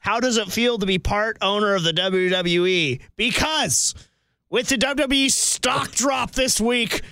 How 0.00 0.20
does 0.20 0.36
it 0.36 0.50
feel 0.50 0.78
to 0.78 0.86
be 0.86 0.98
part 0.98 1.36
owner 1.40 1.74
of 1.74 1.82
the 1.82 1.92
WWE? 1.92 3.00
Because 3.16 3.94
with 4.48 4.68
the 4.68 4.76
WWE 4.76 5.30
stock 5.30 5.90
drop 5.92 6.32
this 6.32 6.60
week, 6.60 7.02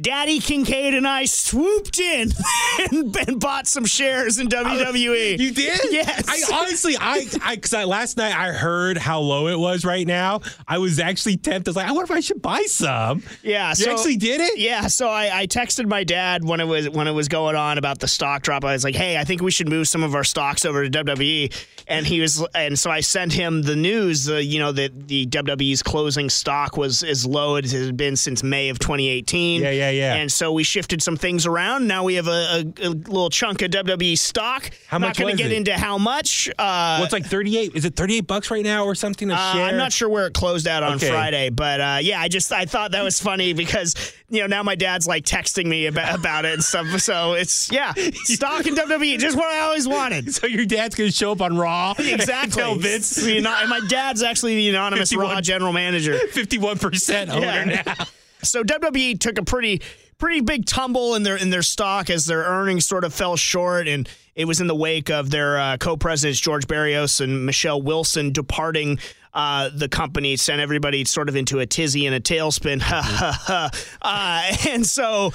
Daddy 0.00 0.38
Kincaid 0.38 0.94
and 0.94 1.08
I 1.08 1.24
swooped 1.24 1.98
in 1.98 2.30
and, 2.92 3.16
and 3.16 3.40
bought 3.40 3.66
some 3.66 3.84
shares 3.84 4.38
in 4.38 4.48
WWE. 4.48 5.38
You 5.38 5.50
did? 5.50 5.80
Yes. 5.90 6.24
I 6.28 6.56
honestly, 6.56 6.96
I, 6.98 7.26
I, 7.42 7.54
because 7.56 7.74
I, 7.74 7.84
last 7.84 8.16
night 8.16 8.32
I 8.34 8.52
heard 8.52 8.96
how 8.96 9.18
low 9.20 9.48
it 9.48 9.58
was 9.58 9.84
right 9.84 10.06
now. 10.06 10.40
I 10.68 10.78
was 10.78 11.00
actually 11.00 11.36
tempted. 11.36 11.68
I 11.68 11.70
was 11.70 11.76
like, 11.76 11.86
I 11.88 11.92
wonder 11.92 12.04
if 12.12 12.16
I 12.16 12.20
should 12.20 12.40
buy 12.40 12.62
some. 12.66 13.22
yeah, 13.42 13.70
You 13.70 13.74
so 13.74 13.90
actually 13.90 14.16
did 14.16 14.40
it? 14.40 14.58
Yeah, 14.58 14.86
so 14.86 15.08
I, 15.08 15.40
I 15.40 15.46
texted 15.46 15.86
my 15.88 16.04
dad 16.04 16.44
when 16.44 16.60
it 16.60 16.66
was 16.66 16.88
when 16.90 17.08
it 17.08 17.12
was 17.12 17.26
going 17.28 17.56
on 17.56 17.78
about 17.78 17.98
the 17.98 18.08
stock 18.08 18.42
drop. 18.42 18.64
I 18.64 18.72
was 18.74 18.84
like, 18.84 18.94
"Hey, 18.94 19.16
I 19.16 19.24
think 19.24 19.42
we 19.42 19.50
should 19.50 19.68
move 19.68 19.88
some 19.88 20.02
of 20.02 20.14
our 20.14 20.24
stocks 20.24 20.64
over 20.64 20.88
to 20.88 21.04
WWE." 21.04 21.52
And 21.88 22.06
he 22.06 22.20
was, 22.20 22.44
and 22.54 22.78
so 22.78 22.90
I 22.90 23.00
sent 23.00 23.32
him 23.32 23.62
the 23.62 23.74
news. 23.74 24.28
Uh, 24.30 24.36
you 24.36 24.58
know 24.58 24.72
that 24.72 25.08
the 25.08 25.26
WWE's 25.26 25.82
closing 25.82 26.28
stock 26.30 26.76
was 26.76 27.02
as 27.02 27.24
low 27.26 27.56
as 27.56 27.72
it 27.72 27.84
had 27.86 27.96
been 27.96 28.14
since 28.14 28.42
May 28.42 28.68
of 28.68 28.78
2018. 28.78 29.62
Yeah, 29.62 29.70
yeah, 29.70 29.87
yeah. 29.90 30.14
And 30.14 30.30
so 30.30 30.52
we 30.52 30.62
shifted 30.64 31.02
some 31.02 31.16
things 31.16 31.46
around. 31.46 31.86
Now 31.86 32.04
we 32.04 32.14
have 32.14 32.28
a, 32.28 32.64
a, 32.80 32.86
a 32.86 32.90
little 32.90 33.30
chunk 33.30 33.62
of 33.62 33.70
WWE 33.70 34.16
stock. 34.18 34.70
How 34.88 34.96
I'm 34.96 35.00
much 35.02 35.18
not 35.18 35.24
going 35.24 35.36
to 35.36 35.42
get 35.42 35.52
it? 35.52 35.56
into 35.56 35.72
how 35.76 35.98
much. 35.98 36.48
Uh, 36.58 36.96
Well, 36.98 37.04
it's 37.04 37.12
like 37.12 37.26
38. 37.26 37.74
Is 37.74 37.84
it 37.84 37.96
38 37.96 38.26
bucks 38.26 38.50
right 38.50 38.64
now 38.64 38.84
or 38.84 38.94
something 38.94 39.30
uh? 39.30 39.36
I'm 39.38 39.76
not 39.76 39.92
sure 39.92 40.08
where 40.08 40.26
it 40.26 40.34
closed 40.34 40.66
out 40.66 40.82
on 40.82 40.94
Okay. 40.96 41.10
Friday, 41.10 41.50
but 41.50 41.80
uh, 41.80 41.98
yeah, 42.00 42.20
I 42.20 42.28
just 42.28 42.52
I 42.52 42.64
thought 42.64 42.92
that 42.92 43.02
was 43.04 43.20
funny 43.20 43.52
because 43.52 43.94
you 44.28 44.40
know 44.40 44.46
now 44.46 44.62
my 44.62 44.74
dad's 44.74 45.06
like 45.06 45.24
texting 45.24 45.66
me 45.66 45.86
about, 45.86 46.18
about 46.18 46.44
it 46.44 46.54
and 46.54 46.64
stuff. 46.64 46.86
So 47.00 47.34
it's 47.34 47.70
yeah, 47.70 47.92
stock 48.24 48.66
in 48.66 48.74
WWE, 48.74 49.18
just 49.18 49.36
what 49.36 49.46
I 49.48 49.60
always 49.60 49.86
wanted. 49.88 50.32
So 50.38 50.46
your 50.46 50.64
dad's 50.66 50.94
going 50.94 51.10
to 51.10 51.14
show 51.16 51.32
up 51.32 51.40
on 51.42 51.56
Raw? 51.56 51.94
Exactly. 51.98 52.62
Tell 52.62 52.74
Vince 52.76 53.24
You 53.26 53.40
know, 53.40 53.54
and 53.60 53.68
my 53.68 53.80
dad's 53.88 54.22
actually 54.22 54.54
the 54.56 54.68
anonymous 54.70 55.10
51. 55.10 55.34
Raw 55.34 55.40
general 55.40 55.72
manager. 55.72 56.12
51% 56.32 57.28
owner 57.28 57.44
Yeah. 57.46 57.82
now. 57.86 58.04
So 58.42 58.62
WWE 58.62 59.18
took 59.18 59.38
a 59.38 59.44
pretty 59.44 59.80
pretty 60.18 60.40
big 60.40 60.66
tumble 60.66 61.14
in 61.14 61.22
their 61.22 61.36
in 61.36 61.50
their 61.50 61.62
stock 61.62 62.10
as 62.10 62.26
their 62.26 62.42
earnings 62.42 62.86
sort 62.86 63.04
of 63.04 63.14
fell 63.14 63.36
short, 63.36 63.88
and 63.88 64.08
it 64.34 64.44
was 64.44 64.60
in 64.60 64.66
the 64.66 64.74
wake 64.74 65.10
of 65.10 65.30
their 65.30 65.58
uh, 65.58 65.76
co-presidents 65.76 66.40
George 66.40 66.66
Barrios 66.66 67.20
and 67.20 67.46
Michelle 67.46 67.80
Wilson 67.80 68.32
departing. 68.32 68.98
Uh, 69.34 69.68
the 69.72 69.88
company 69.88 70.36
sent 70.36 70.60
everybody 70.60 71.04
sort 71.04 71.28
of 71.28 71.36
into 71.36 71.60
a 71.60 71.66
tizzy 71.66 72.06
and 72.06 72.14
a 72.14 72.20
tailspin. 72.20 72.82
Uh, 74.00 74.56
and 74.68 74.86
so 74.86 75.32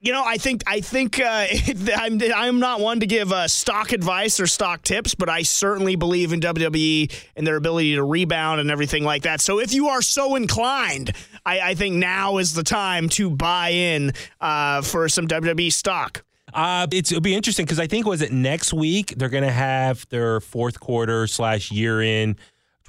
you 0.00 0.12
know, 0.12 0.22
I 0.24 0.36
think 0.38 0.62
I 0.66 0.80
think 0.80 1.20
uh, 1.20 1.46
I'm 1.96 2.20
I'm 2.34 2.60
not 2.60 2.80
one 2.80 3.00
to 3.00 3.06
give 3.06 3.32
uh, 3.32 3.48
stock 3.48 3.92
advice 3.92 4.38
or 4.38 4.46
stock 4.46 4.82
tips, 4.82 5.14
but 5.14 5.28
I 5.28 5.42
certainly 5.42 5.96
believe 5.96 6.32
in 6.32 6.40
WWE 6.40 7.12
and 7.36 7.46
their 7.46 7.56
ability 7.56 7.96
to 7.96 8.04
rebound 8.04 8.60
and 8.60 8.70
everything 8.70 9.04
like 9.04 9.22
that. 9.22 9.40
So 9.40 9.58
if 9.58 9.72
you 9.72 9.88
are 9.88 10.02
so 10.02 10.36
inclined, 10.36 11.12
I, 11.44 11.60
I 11.60 11.74
think 11.74 11.96
now 11.96 12.38
is 12.38 12.54
the 12.54 12.62
time 12.62 13.08
to 13.10 13.30
buy 13.30 13.70
in 13.70 14.12
uh, 14.40 14.82
for 14.82 15.08
some 15.08 15.26
WWE 15.26 15.72
stock. 15.72 16.24
Uh, 16.54 16.86
it'll 16.90 17.20
be 17.20 17.34
interesting 17.34 17.66
because 17.66 17.80
I 17.80 17.86
think 17.86 18.06
was 18.06 18.22
it 18.22 18.32
next 18.32 18.72
week 18.72 19.14
they're 19.16 19.28
going 19.28 19.44
to 19.44 19.52
have 19.52 20.08
their 20.08 20.40
fourth 20.40 20.80
quarter 20.80 21.26
slash 21.26 21.70
year 21.70 22.00
in 22.00 22.36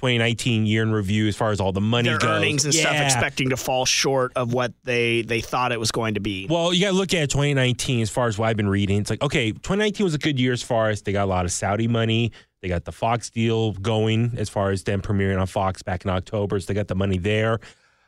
2019 0.00 0.64
year 0.64 0.82
in 0.82 0.92
review 0.92 1.28
as 1.28 1.36
far 1.36 1.50
as 1.50 1.60
all 1.60 1.72
the 1.72 1.80
money 1.80 2.08
Their 2.08 2.18
goes. 2.18 2.30
earnings 2.30 2.64
and 2.64 2.72
stuff 2.74 2.96
expecting 2.96 3.50
to 3.50 3.56
fall 3.58 3.84
short 3.84 4.32
of 4.34 4.54
what 4.54 4.72
they 4.84 5.20
they 5.22 5.42
thought 5.42 5.72
it 5.72 5.78
was 5.78 5.90
going 5.90 6.14
to 6.14 6.20
be. 6.20 6.46
Well, 6.48 6.72
you 6.72 6.80
got 6.80 6.92
to 6.92 6.96
look 6.96 7.12
at 7.12 7.28
2019 7.28 8.00
as 8.00 8.08
far 8.08 8.26
as 8.26 8.38
what 8.38 8.48
I've 8.48 8.56
been 8.56 8.68
reading. 8.68 8.98
It's 9.02 9.10
like, 9.10 9.22
okay, 9.22 9.52
2019 9.52 10.04
was 10.04 10.14
a 10.14 10.18
good 10.18 10.40
year 10.40 10.54
as 10.54 10.62
far 10.62 10.88
as 10.88 11.02
they 11.02 11.12
got 11.12 11.24
a 11.24 11.26
lot 11.26 11.44
of 11.44 11.52
Saudi 11.52 11.86
money. 11.86 12.32
They 12.62 12.68
got 12.68 12.86
the 12.86 12.92
Fox 12.92 13.28
deal 13.28 13.72
going 13.72 14.32
as 14.38 14.48
far 14.48 14.70
as 14.70 14.84
them 14.84 15.02
premiering 15.02 15.38
on 15.38 15.46
Fox 15.46 15.82
back 15.82 16.04
in 16.06 16.10
October. 16.10 16.58
So 16.60 16.66
they 16.66 16.74
got 16.74 16.88
the 16.88 16.94
money 16.94 17.18
there. 17.18 17.58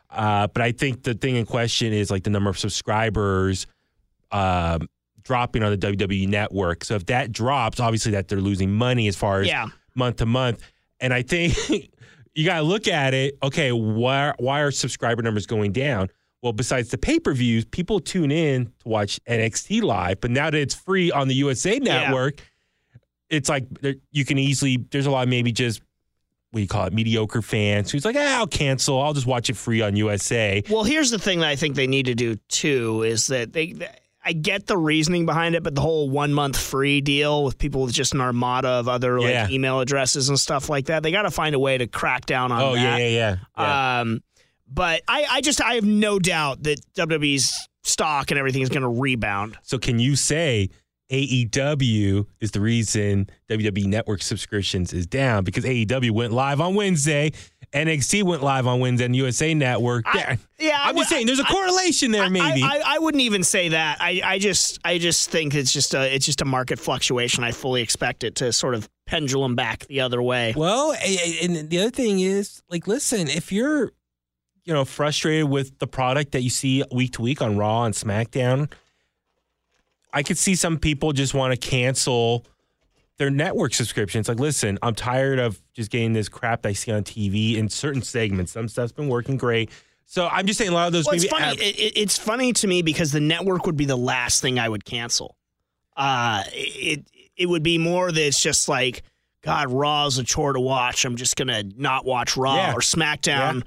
Uh, 0.09 0.47
but 0.47 0.63
I 0.63 0.73
think 0.73 1.03
the 1.03 1.13
thing 1.15 1.37
in 1.37 1.45
question 1.45 1.93
is 1.93 2.11
like 2.11 2.23
the 2.25 2.31
number 2.31 2.49
of 2.49 2.59
subscribers 2.59 3.67
um, 4.31 4.89
dropping 5.23 5.63
on 5.63 5.71
the 5.71 5.79
WWE 5.79 6.27
network. 6.29 6.85
So 6.85 6.95
if 6.95 7.07
that 7.07 7.33
drops, 7.33 7.81
obviously 7.81 8.13
that 8.13 8.29
they're 8.29 8.41
losing 8.41 8.73
money 8.73 9.09
as 9.09 9.17
far 9.17 9.41
as 9.41 9.49
Yeah. 9.49 9.67
month 9.95 10.17
to 10.17 10.27
month. 10.27 10.63
And 11.03 11.13
I 11.13 11.21
think 11.21 11.55
you 12.35 12.47
got 12.47 12.57
to 12.57 12.63
look 12.63 12.89
at 12.89 13.13
it. 13.13 13.37
Okay, 13.43 13.73
why 13.73 14.33
why 14.39 14.61
are 14.61 14.71
subscriber 14.71 15.21
numbers 15.21 15.47
going 15.47 15.73
down? 15.73 16.09
Well, 16.41 16.53
besides 16.53 16.91
the 16.91 16.99
pay 16.99 17.21
per 17.21 17.35
views, 17.35 17.65
people 17.67 18.01
tune 18.01 18.31
in 18.31 18.67
to 18.67 18.89
watch 18.89 19.21
NXT 19.29 19.83
live. 19.83 20.21
But 20.21 20.31
now 20.31 20.51
that 20.51 20.59
it's 20.59 20.75
free 20.75 21.13
on 21.13 21.29
the 21.29 21.35
USA 21.35 21.79
Network, 21.79 22.41
it's 23.29 23.49
like 23.49 23.67
you 24.11 24.25
can 24.25 24.39
easily. 24.39 24.79
There's 24.91 25.07
a 25.07 25.11
lot 25.11 25.25
of 25.25 25.29
maybe 25.29 25.53
just 25.53 25.83
what 26.53 26.59
do 26.59 26.63
you 26.63 26.69
call 26.69 26.85
it, 26.85 26.93
mediocre 26.93 27.41
fans 27.41 27.91
who's 27.91 28.05
like, 28.05 28.17
ah, 28.17 28.39
I'll 28.39 28.47
cancel. 28.47 29.01
I'll 29.01 29.15
just 29.15 29.27
watch 29.27 29.49
it 29.49 29.57
free 29.57 29.81
on 29.81 29.97
USA. 29.97 30.63
Well, 30.69 30.85
here's 30.85 31.11
the 31.11 31.19
thing 31.19 31.41
that 31.41 31.49
I 31.49 31.57
think 31.57 31.77
they 31.77 31.87
need 31.87 32.07
to 32.07 32.15
do 32.15 32.37
too 32.49 33.03
is 33.03 33.27
that 33.29 33.53
they. 33.53 33.75
I 34.25 34.33
get 34.33 34.67
the 34.67 34.77
reasoning 34.77 35.27
behind 35.27 35.55
it, 35.57 35.63
but 35.63 35.75
the 35.75 35.81
whole 35.81 36.09
one 36.09 36.33
month 36.33 36.57
free 36.57 37.01
deal 37.01 37.45
with 37.45 37.59
people 37.59 37.83
with 37.83 37.93
just 37.93 38.15
an 38.15 38.21
armada 38.21 38.69
of 38.69 38.89
other 38.89 39.21
like 39.21 39.31
Yeah. 39.31 39.49
email 39.51 39.81
addresses 39.81 40.29
and 40.29 40.39
stuff 40.39 40.69
like 40.69 40.87
that, 40.87 41.03
they 41.03 41.11
got 41.11 41.23
to 41.23 41.31
find 41.31 41.55
a 41.55 41.59
way 41.59 41.77
to 41.79 41.87
crack 41.89 42.27
down 42.27 42.53
on 42.53 42.63
Oh 42.63 42.75
that. 42.75 42.81
yeah, 42.81 42.97
yeah, 42.99 43.09
yeah. 43.09 43.37
yeah. 43.59 44.01
Um, 44.01 44.23
but 44.69 45.03
I, 45.09 45.27
I 45.31 45.41
just 45.41 45.61
I 45.61 45.75
have 45.75 45.85
no 45.85 46.19
doubt 46.19 46.63
that 46.63 46.79
WWE's 46.95 47.69
stock 47.83 48.31
and 48.31 48.39
everything 48.39 48.63
is 48.63 48.69
going 48.69 48.83
to 48.83 48.89
rebound. 49.01 49.59
So 49.63 49.77
can 49.79 49.99
you 49.99 50.15
say 50.17 50.71
AEW 51.13 52.27
is 52.41 52.51
the 52.53 52.61
reason 52.61 53.29
WWE 53.49 53.87
Network 53.87 54.23
subscriptions 54.23 54.93
is 54.93 55.07
down 55.07 55.45
because 55.45 55.65
AEW 55.65 56.11
went 56.11 56.33
live 56.33 56.61
on 56.61 56.75
Wednesday, 56.75 57.33
NXT 57.73 58.23
went 58.23 58.43
live 58.43 58.67
on 58.67 58.81
Wednesday 58.81 59.05
on 59.05 59.15
USA 59.15 59.55
Network. 59.55 60.05
I- 60.07 60.39
yeah, 60.59 60.79
I 60.83 60.89
I'm 60.91 60.97
just 60.97 61.09
saying 61.11 61.27
there's 61.27 61.41
a 61.41 61.47
I- 61.47 61.51
correlation 61.51 62.11
there, 62.13 62.25
I- 62.25 62.29
maybe. 62.29 62.63
I, 62.63 62.77
I, 62.79 62.83
I 62.87 62.99
wouldn't 62.99 63.23
even 63.23 63.45
say 63.45 63.71
that. 63.71 63.99
I, 64.01 64.21
I 64.25 64.39
just 64.39 64.79
I 64.85 64.99
just 64.99 65.31
think 65.31 65.55
it's 65.55 65.73
just 65.73 65.95
a 65.95 66.15
it's 66.15 66.27
just 66.27 66.41
a 66.41 66.45
market 66.45 66.79
fluctuation. 66.79 67.45
I 67.45 67.53
fully 67.53 67.83
expect 67.83 68.25
it 68.25 68.35
to 68.37 68.53
sort 68.53 68.75
of 68.75 68.89
pendulum 69.07 69.55
back 69.55 69.87
the 69.87 70.01
other 70.01 70.23
way. 70.23 70.55
well, 70.57 70.93
and 71.43 71.69
the 71.69 71.79
other 71.81 71.91
thing 71.91 72.21
is, 72.21 72.63
like, 72.71 72.87
listen, 72.87 73.29
if 73.29 73.53
you're, 73.53 73.93
you 74.65 74.73
know, 74.73 74.85
frustrated 74.85 75.49
with 75.51 75.79
the 75.79 75.87
product 75.87 76.33
that 76.33 76.43
you 76.43 76.51
see 76.51 76.85
week 76.93 77.13
to 77.15 77.23
week 77.23 77.43
on 77.43 77.57
Raw 77.57 77.85
and 77.85 77.95
SmackDown, 77.95 78.71
I 80.13 80.23
could 80.23 80.39
see 80.39 80.55
some 80.55 80.79
people 80.79 81.13
just 81.13 81.35
want 81.35 81.53
to 81.53 81.57
cancel 81.69 82.45
their 83.19 83.31
network 83.31 83.75
subscriptions. 83.75 84.29
Like, 84.29 84.41
listen, 84.41 84.79
I'm 84.83 84.95
tired 84.95 85.39
of 85.39 85.61
just 85.75 85.91
getting 85.91 86.13
this 86.13 86.29
crap 86.29 86.67
I 86.67 86.73
see 86.73 86.93
on 86.93 87.05
TV 87.05 87.57
in 87.57 87.69
certain 87.69 88.03
segments. 88.03 88.53
Some 88.53 88.69
stuff's 88.69 88.93
been 88.93 89.09
working 89.09 89.37
great. 89.37 89.71
So 90.07 90.27
I'm 90.27 90.47
just 90.47 90.59
saying 90.59 90.71
a 90.71 90.75
lot 90.75 90.87
of 90.89 90.93
those 90.93 91.07
Well, 91.07 91.15
maybe 91.15 91.25
it's 91.27 91.33
funny. 91.33 91.47
av- 91.53 91.59
it, 91.61 91.79
it- 91.79 91.97
it's 91.99 92.19
funny 92.19 92.53
to 92.55 92.67
me 92.67 92.83
because 92.83 93.13
the 93.13 93.21
network 93.21 93.65
would 93.67 93.77
be 93.77 93.85
the 93.87 93.97
last 93.97 94.43
thing 94.43 94.59
I 94.59 94.69
would 94.69 94.85
cancel. 94.85 95.37
Uh, 95.97 96.43
it 96.53 97.07
it 97.37 97.47
would 97.47 97.63
be 97.63 97.79
more 97.79 98.13
that 98.13 98.27
it's 98.27 98.41
just 98.43 98.69
like, 98.69 99.03
God, 99.43 99.71
Raw 99.73 100.07
is 100.07 100.19
a 100.19 100.25
chore 100.25 100.53
to 100.53 100.61
watch. 100.61 101.05
I'm 101.05 101.17
just 101.17 101.37
gonna 101.37 101.63
not 101.77 102.05
watch 102.05 102.37
Raw 102.37 102.57
Yeah. 102.57 102.73
or 102.75 102.81
SmackDown. 102.81 103.67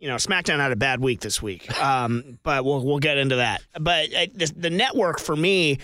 You 0.00 0.08
know, 0.08 0.16
SmackDown 0.16 0.58
had 0.58 0.72
a 0.72 0.76
bad 0.76 1.00
week 1.00 1.20
this 1.20 1.40
week, 1.42 1.70
um, 1.80 2.38
but 2.42 2.64
we'll 2.64 2.84
we'll 2.84 2.98
get 2.98 3.18
into 3.18 3.36
that. 3.36 3.62
But 3.78 4.12
uh, 4.14 4.26
the, 4.34 4.52
the 4.56 4.70
network 4.70 5.20
for 5.20 5.36
me 5.36 5.78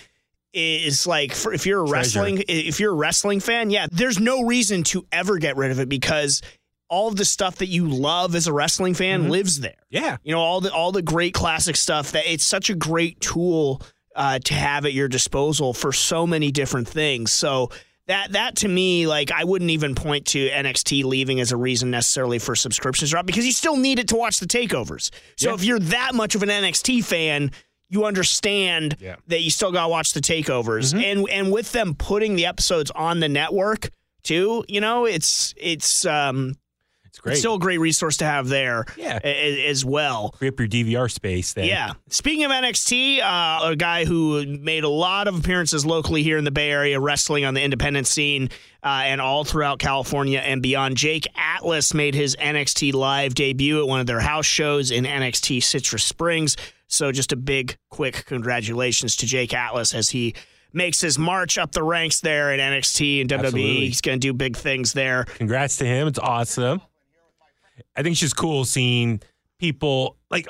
is 0.53 1.07
like 1.07 1.35
for, 1.35 1.53
if 1.53 1.67
you're 1.67 1.85
a 1.85 1.87
Treasure. 1.87 2.21
wrestling 2.21 2.45
if 2.49 2.81
you're 2.81 2.93
a 2.93 2.97
wrestling 2.97 3.41
fan, 3.41 3.71
yeah, 3.71 3.87
there's 3.93 4.19
no 4.19 4.45
reason 4.45 4.83
to 4.85 5.07
ever 5.13 5.39
get 5.39 5.57
rid 5.57 5.71
of 5.71 5.81
it 5.81 5.89
because 5.89 6.41
all 6.89 7.11
the 7.11 7.25
stuff 7.25 7.57
that 7.57 7.67
you 7.67 7.89
love 7.89 8.35
as 8.35 8.47
a 8.47 8.53
wrestling 8.53 8.95
fan 8.95 9.23
Mm-hmm. 9.23 9.31
lives 9.31 9.59
there 9.61 9.75
yeah. 9.91 10.19
you 10.23 10.33
know 10.33 10.39
all 10.41 10.61
the 10.61 10.73
all 10.73 10.93
the 10.93 11.03
great 11.03 11.35
classic 11.35 11.75
stuff 11.75 12.13
that 12.13 12.33
it's 12.33 12.45
such 12.45 12.71
a 12.71 12.77
great 12.77 13.21
tool 13.21 13.83
uh, 14.15 14.39
to 14.45 14.55
have 14.55 14.87
at 14.87 14.93
your 14.93 15.09
disposal 15.09 15.75
for 15.75 15.93
so 15.93 16.27
many 16.29 16.53
different 16.53 16.87
things 16.89 17.33
so 17.33 17.71
that 18.09 18.33
that 18.33 18.57
to 18.57 18.69
me 18.69 19.07
like 19.07 19.31
i 19.33 19.45
wouldn't 19.45 19.71
even 19.71 19.95
point 19.95 20.27
to 20.27 20.49
nxt 20.49 21.05
leaving 21.05 21.41
as 21.41 21.53
a 21.53 21.57
reason 21.57 21.91
necessarily 21.91 22.39
for 22.39 22.55
subscriptions 22.55 23.11
drop 23.11 23.27
because 23.27 23.45
you 23.47 23.53
still 23.53 23.77
need 23.77 23.99
it 23.99 24.09
to 24.09 24.17
watch 24.17 24.39
the 24.41 24.47
takeovers 24.47 25.11
so 25.37 25.49
Yeah. 25.51 25.55
if 25.55 25.65
you're 25.65 25.79
that 25.81 26.15
much 26.15 26.35
of 26.35 26.43
an 26.43 26.49
nxt 26.49 27.05
fan 27.05 27.51
you 27.89 28.05
understand 28.05 28.97
Yeah. 29.01 29.17
that 29.29 29.43
you 29.43 29.51
still 29.51 29.73
gotta 29.73 29.89
watch 29.89 30.13
the 30.13 30.21
takeovers 30.21 30.93
and 30.95 31.29
and 31.29 31.53
with 31.53 31.73
them 31.73 31.95
putting 31.95 32.37
the 32.37 32.47
episodes 32.47 32.91
on 32.93 33.21
the 33.21 33.29
network 33.29 33.91
too 34.23 34.65
you 34.69 34.81
know 34.81 35.05
it's 35.05 35.55
it's 35.57 36.05
um 36.05 36.55
It's 37.17 37.21
great. 37.23 37.33
it's 37.33 37.41
still 37.41 37.55
a 37.55 37.59
great 37.59 37.79
resource 37.79 38.19
to 38.19 38.27
have 38.27 38.47
there 38.49 38.85
Yeah. 38.99 39.19
a- 39.25 39.69
as 39.69 39.87
well 39.87 40.35
Free 40.39 40.49
up 40.49 40.59
your 40.59 40.69
DVR 40.69 41.09
space 41.11 41.55
then. 41.55 41.65
yeah. 41.65 41.95
Speaking 42.11 42.45
of 42.45 42.51
NXT, 42.51 43.21
uh, 43.23 43.71
a 43.71 43.75
guy 43.75 44.05
who 44.05 44.45
made 44.59 44.85
a 44.85 44.89
lot 44.91 45.27
of 45.27 45.39
appearances 45.39 45.87
locally 45.87 46.23
here 46.23 46.37
in 46.37 46.45
the 46.45 46.51
Bay 46.51 46.71
Area, 46.71 47.01
wrestling 47.01 47.47
on 47.47 47.55
the 47.55 47.63
independent 47.63 48.07
scene 48.07 48.51
uh, 48.83 49.01
and 49.05 49.23
all 49.23 49.45
throughout 49.45 49.79
California 49.79 50.41
and 50.41 50.61
beyond. 50.61 50.99
Jake 50.99 51.27
Atlas 51.37 51.95
made 51.95 52.15
his 52.15 52.37
NXT 52.37 52.93
live 52.93 53.35
debut 53.35 53.81
at 53.81 53.89
one 53.89 54.01
of 54.01 54.07
their 54.07 54.21
house 54.21 54.45
shows 54.47 54.91
in 54.91 55.05
NXT 55.07 55.63
Citrus 55.63 56.05
Springs. 56.05 56.55
So 56.87 57.13
just 57.13 57.33
a 57.33 57.37
big, 57.37 57.79
quick 57.89 58.27
congratulations 58.27 59.17
to 59.17 59.27
Jake 59.27 59.55
Atlas 59.55 59.95
as 59.95 60.11
he 60.11 60.35
makes 60.73 61.01
his 61.01 61.19
march 61.19 61.57
up 61.57 61.73
the 61.73 61.83
ranks 61.83 62.21
there 62.21 62.53
at 62.53 62.61
NXT 62.61 63.23
and 63.23 63.31
WWE. 63.31 63.39
Absolutely. 63.47 63.87
He's 63.87 64.01
going 64.03 64.21
to 64.21 64.29
do 64.29 64.35
big 64.35 64.55
things 64.57 64.93
there. 64.93 65.25
Congrats 65.25 65.79
to 65.79 65.87
him. 65.87 66.07
It's 66.07 66.19
awesome. 66.19 66.83
I 67.97 68.03
think 68.03 68.13
it's 68.13 68.21
just 68.21 68.37
cool 68.37 68.65
seeing 68.65 69.21
people 69.59 70.17
like. 70.31 70.47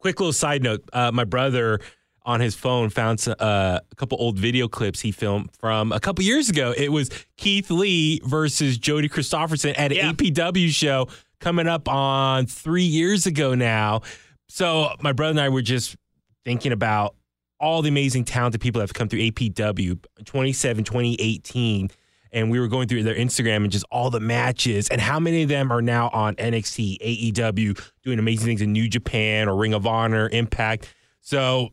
Quick 0.00 0.20
little 0.20 0.32
side 0.32 0.62
note: 0.62 0.88
uh, 0.92 1.10
my 1.12 1.24
brother 1.24 1.80
on 2.24 2.40
his 2.40 2.54
phone 2.54 2.88
found 2.90 3.26
uh, 3.28 3.80
a 3.90 3.94
couple 3.96 4.16
old 4.20 4.38
video 4.38 4.68
clips 4.68 5.00
he 5.00 5.10
filmed 5.10 5.50
from 5.58 5.90
a 5.92 5.98
couple 5.98 6.22
years 6.22 6.48
ago. 6.48 6.72
It 6.76 6.90
was 6.92 7.10
Keith 7.36 7.68
Lee 7.70 8.20
versus 8.24 8.78
Jody 8.78 9.08
Christopherson 9.08 9.70
at 9.76 9.90
an 9.90 9.96
Yeah. 9.96 10.12
APW 10.12 10.68
show 10.68 11.08
coming 11.40 11.66
up 11.66 11.88
on 11.88 12.46
three 12.46 12.84
years 12.84 13.26
ago 13.26 13.54
now. 13.54 14.02
So 14.48 14.90
my 15.00 15.12
brother 15.12 15.30
and 15.30 15.40
I 15.40 15.48
were 15.48 15.62
just 15.62 15.96
thinking 16.44 16.70
about 16.72 17.16
all 17.58 17.82
the 17.82 17.88
amazing 17.88 18.24
talented 18.24 18.60
people 18.60 18.78
that 18.80 18.84
have 18.84 18.94
come 18.94 19.08
through 19.08 19.20
APW 19.20 19.98
27, 20.26 20.84
2018. 20.84 21.90
And 22.32 22.50
we 22.50 22.60
were 22.60 22.68
going 22.68 22.88
through 22.88 23.02
their 23.04 23.14
Instagram 23.14 23.56
and 23.58 23.70
just 23.70 23.84
all 23.90 24.10
the 24.10 24.20
matches 24.20 24.88
and 24.88 25.00
how 25.00 25.18
many 25.18 25.42
of 25.42 25.48
them 25.48 25.72
are 25.72 25.82
now 25.82 26.08
on 26.10 26.34
NXT, 26.36 27.32
AEW, 27.32 27.80
doing 28.02 28.18
amazing 28.18 28.46
things 28.46 28.62
in 28.62 28.72
New 28.72 28.88
Japan 28.88 29.48
or 29.48 29.56
Ring 29.56 29.74
of 29.74 29.86
Honor, 29.86 30.28
Impact. 30.30 30.92
So, 31.20 31.70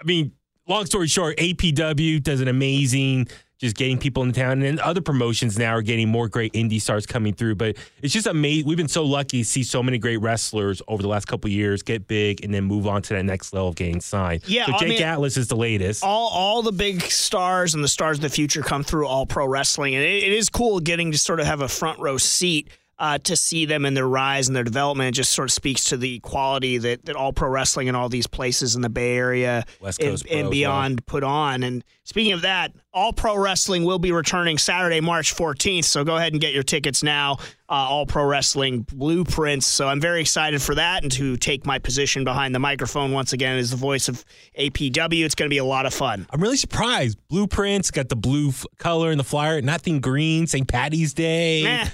I 0.00 0.04
mean, 0.04 0.32
long 0.68 0.86
story 0.86 1.08
short, 1.08 1.36
APW 1.38 2.22
does 2.22 2.40
an 2.40 2.48
amazing 2.48 3.28
just 3.62 3.76
getting 3.76 3.96
people 3.96 4.22
in 4.24 4.32
town. 4.32 4.52
And 4.52 4.62
then 4.62 4.80
other 4.80 5.00
promotions 5.00 5.58
now 5.58 5.72
are 5.74 5.80
getting 5.82 6.08
more 6.08 6.28
great 6.28 6.52
indie 6.52 6.80
stars 6.80 7.06
coming 7.06 7.32
through. 7.32 7.54
But 7.54 7.76
it's 8.02 8.12
just 8.12 8.26
amazing. 8.26 8.66
We've 8.66 8.76
been 8.76 8.88
so 8.88 9.04
lucky 9.04 9.38
to 9.38 9.44
see 9.48 9.62
so 9.62 9.82
many 9.82 9.96
great 9.98 10.18
wrestlers 10.18 10.82
over 10.88 11.00
the 11.00 11.08
last 11.08 11.26
couple 11.26 11.48
of 11.48 11.52
years 11.52 11.82
get 11.82 12.06
big 12.06 12.44
and 12.44 12.52
then 12.52 12.64
move 12.64 12.86
on 12.86 13.00
to 13.02 13.14
that 13.14 13.24
next 13.24 13.54
level 13.54 13.68
of 13.68 13.76
getting 13.76 14.00
signed. 14.02 14.42
Yeah, 14.46 14.66
So 14.66 14.74
I 14.74 14.78
Jake 14.78 14.88
mean- 14.90 15.02
Atlas 15.02 15.36
is 15.38 15.48
the 15.48 15.56
latest. 15.56 16.04
all 16.04 16.28
all 16.28 16.60
the 16.62 16.72
big 16.72 17.00
stars 17.02 17.74
and 17.74 17.82
the 17.82 17.88
stars 17.88 18.18
of 18.18 18.22
the 18.22 18.28
future 18.28 18.62
come 18.62 18.82
through 18.84 19.06
all 19.06 19.24
pro 19.24 19.46
wrestling 19.46 19.94
and 19.94 20.02
it, 20.04 20.24
it 20.24 20.32
is 20.32 20.48
cool 20.48 20.80
getting 20.80 21.12
to 21.12 21.18
sort 21.18 21.40
of 21.40 21.46
have 21.46 21.60
a 21.60 21.68
front 21.68 21.98
row 22.00 22.18
seat 22.18 22.68
uh, 22.98 23.18
to 23.18 23.36
see 23.36 23.64
them 23.66 23.84
in 23.84 23.94
their 23.94 24.08
rise 24.08 24.48
and 24.48 24.56
their 24.56 24.64
development 24.64 25.08
it 25.08 25.12
just 25.12 25.32
sort 25.32 25.48
of 25.48 25.52
speaks 25.52 25.84
to 25.84 25.96
the 25.96 26.18
quality 26.20 26.78
that, 26.78 27.04
that 27.04 27.16
all 27.16 27.32
pro 27.32 27.48
wrestling 27.48 27.88
and 27.88 27.96
all 27.96 28.08
these 28.08 28.26
places 28.26 28.74
in 28.76 28.82
the 28.82 28.90
bay 28.90 29.16
area 29.16 29.64
West 29.80 30.02
and, 30.02 30.22
and 30.30 30.50
beyond 30.50 31.04
put 31.06 31.22
on 31.24 31.62
and 31.62 31.84
speaking 32.04 32.32
of 32.32 32.42
that 32.42 32.72
all 32.92 33.12
pro 33.12 33.36
wrestling 33.36 33.84
will 33.84 33.98
be 33.98 34.12
returning 34.12 34.58
saturday 34.58 35.00
march 35.00 35.34
14th 35.34 35.84
so 35.84 36.04
go 36.04 36.16
ahead 36.16 36.32
and 36.32 36.40
get 36.40 36.52
your 36.52 36.62
tickets 36.62 37.02
now 37.02 37.38
uh, 37.68 37.74
all 37.74 38.04
pro 38.06 38.24
wrestling 38.24 38.82
blueprints 38.82 39.66
so 39.66 39.88
i'm 39.88 40.00
very 40.00 40.20
excited 40.20 40.60
for 40.60 40.74
that 40.74 41.02
and 41.02 41.10
to 41.10 41.36
take 41.36 41.64
my 41.64 41.78
position 41.78 42.24
behind 42.24 42.54
the 42.54 42.58
microphone 42.58 43.12
once 43.12 43.32
again 43.32 43.56
as 43.58 43.70
the 43.70 43.76
voice 43.76 44.08
of 44.08 44.24
apw 44.58 45.24
it's 45.24 45.34
going 45.34 45.48
to 45.48 45.52
be 45.52 45.58
a 45.58 45.64
lot 45.64 45.86
of 45.86 45.94
fun 45.94 46.26
I'm 46.30 46.40
really 46.40 46.56
surprised. 46.56 47.18
Blueprints 47.28 47.90
got 47.90 48.08
the 48.08 48.16
blue 48.16 48.48
f- 48.48 48.64
color 48.78 49.10
in 49.10 49.18
the 49.18 49.24
flyer, 49.24 49.60
nothing 49.60 50.00
green. 50.00 50.46
St. 50.46 50.66
Patty's 50.66 51.12
Day. 51.12 51.62
Nah, 51.64 51.84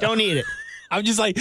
don't 0.00 0.18
need 0.18 0.36
it. 0.38 0.44
I'm 0.90 1.04
just 1.04 1.18
like 1.18 1.38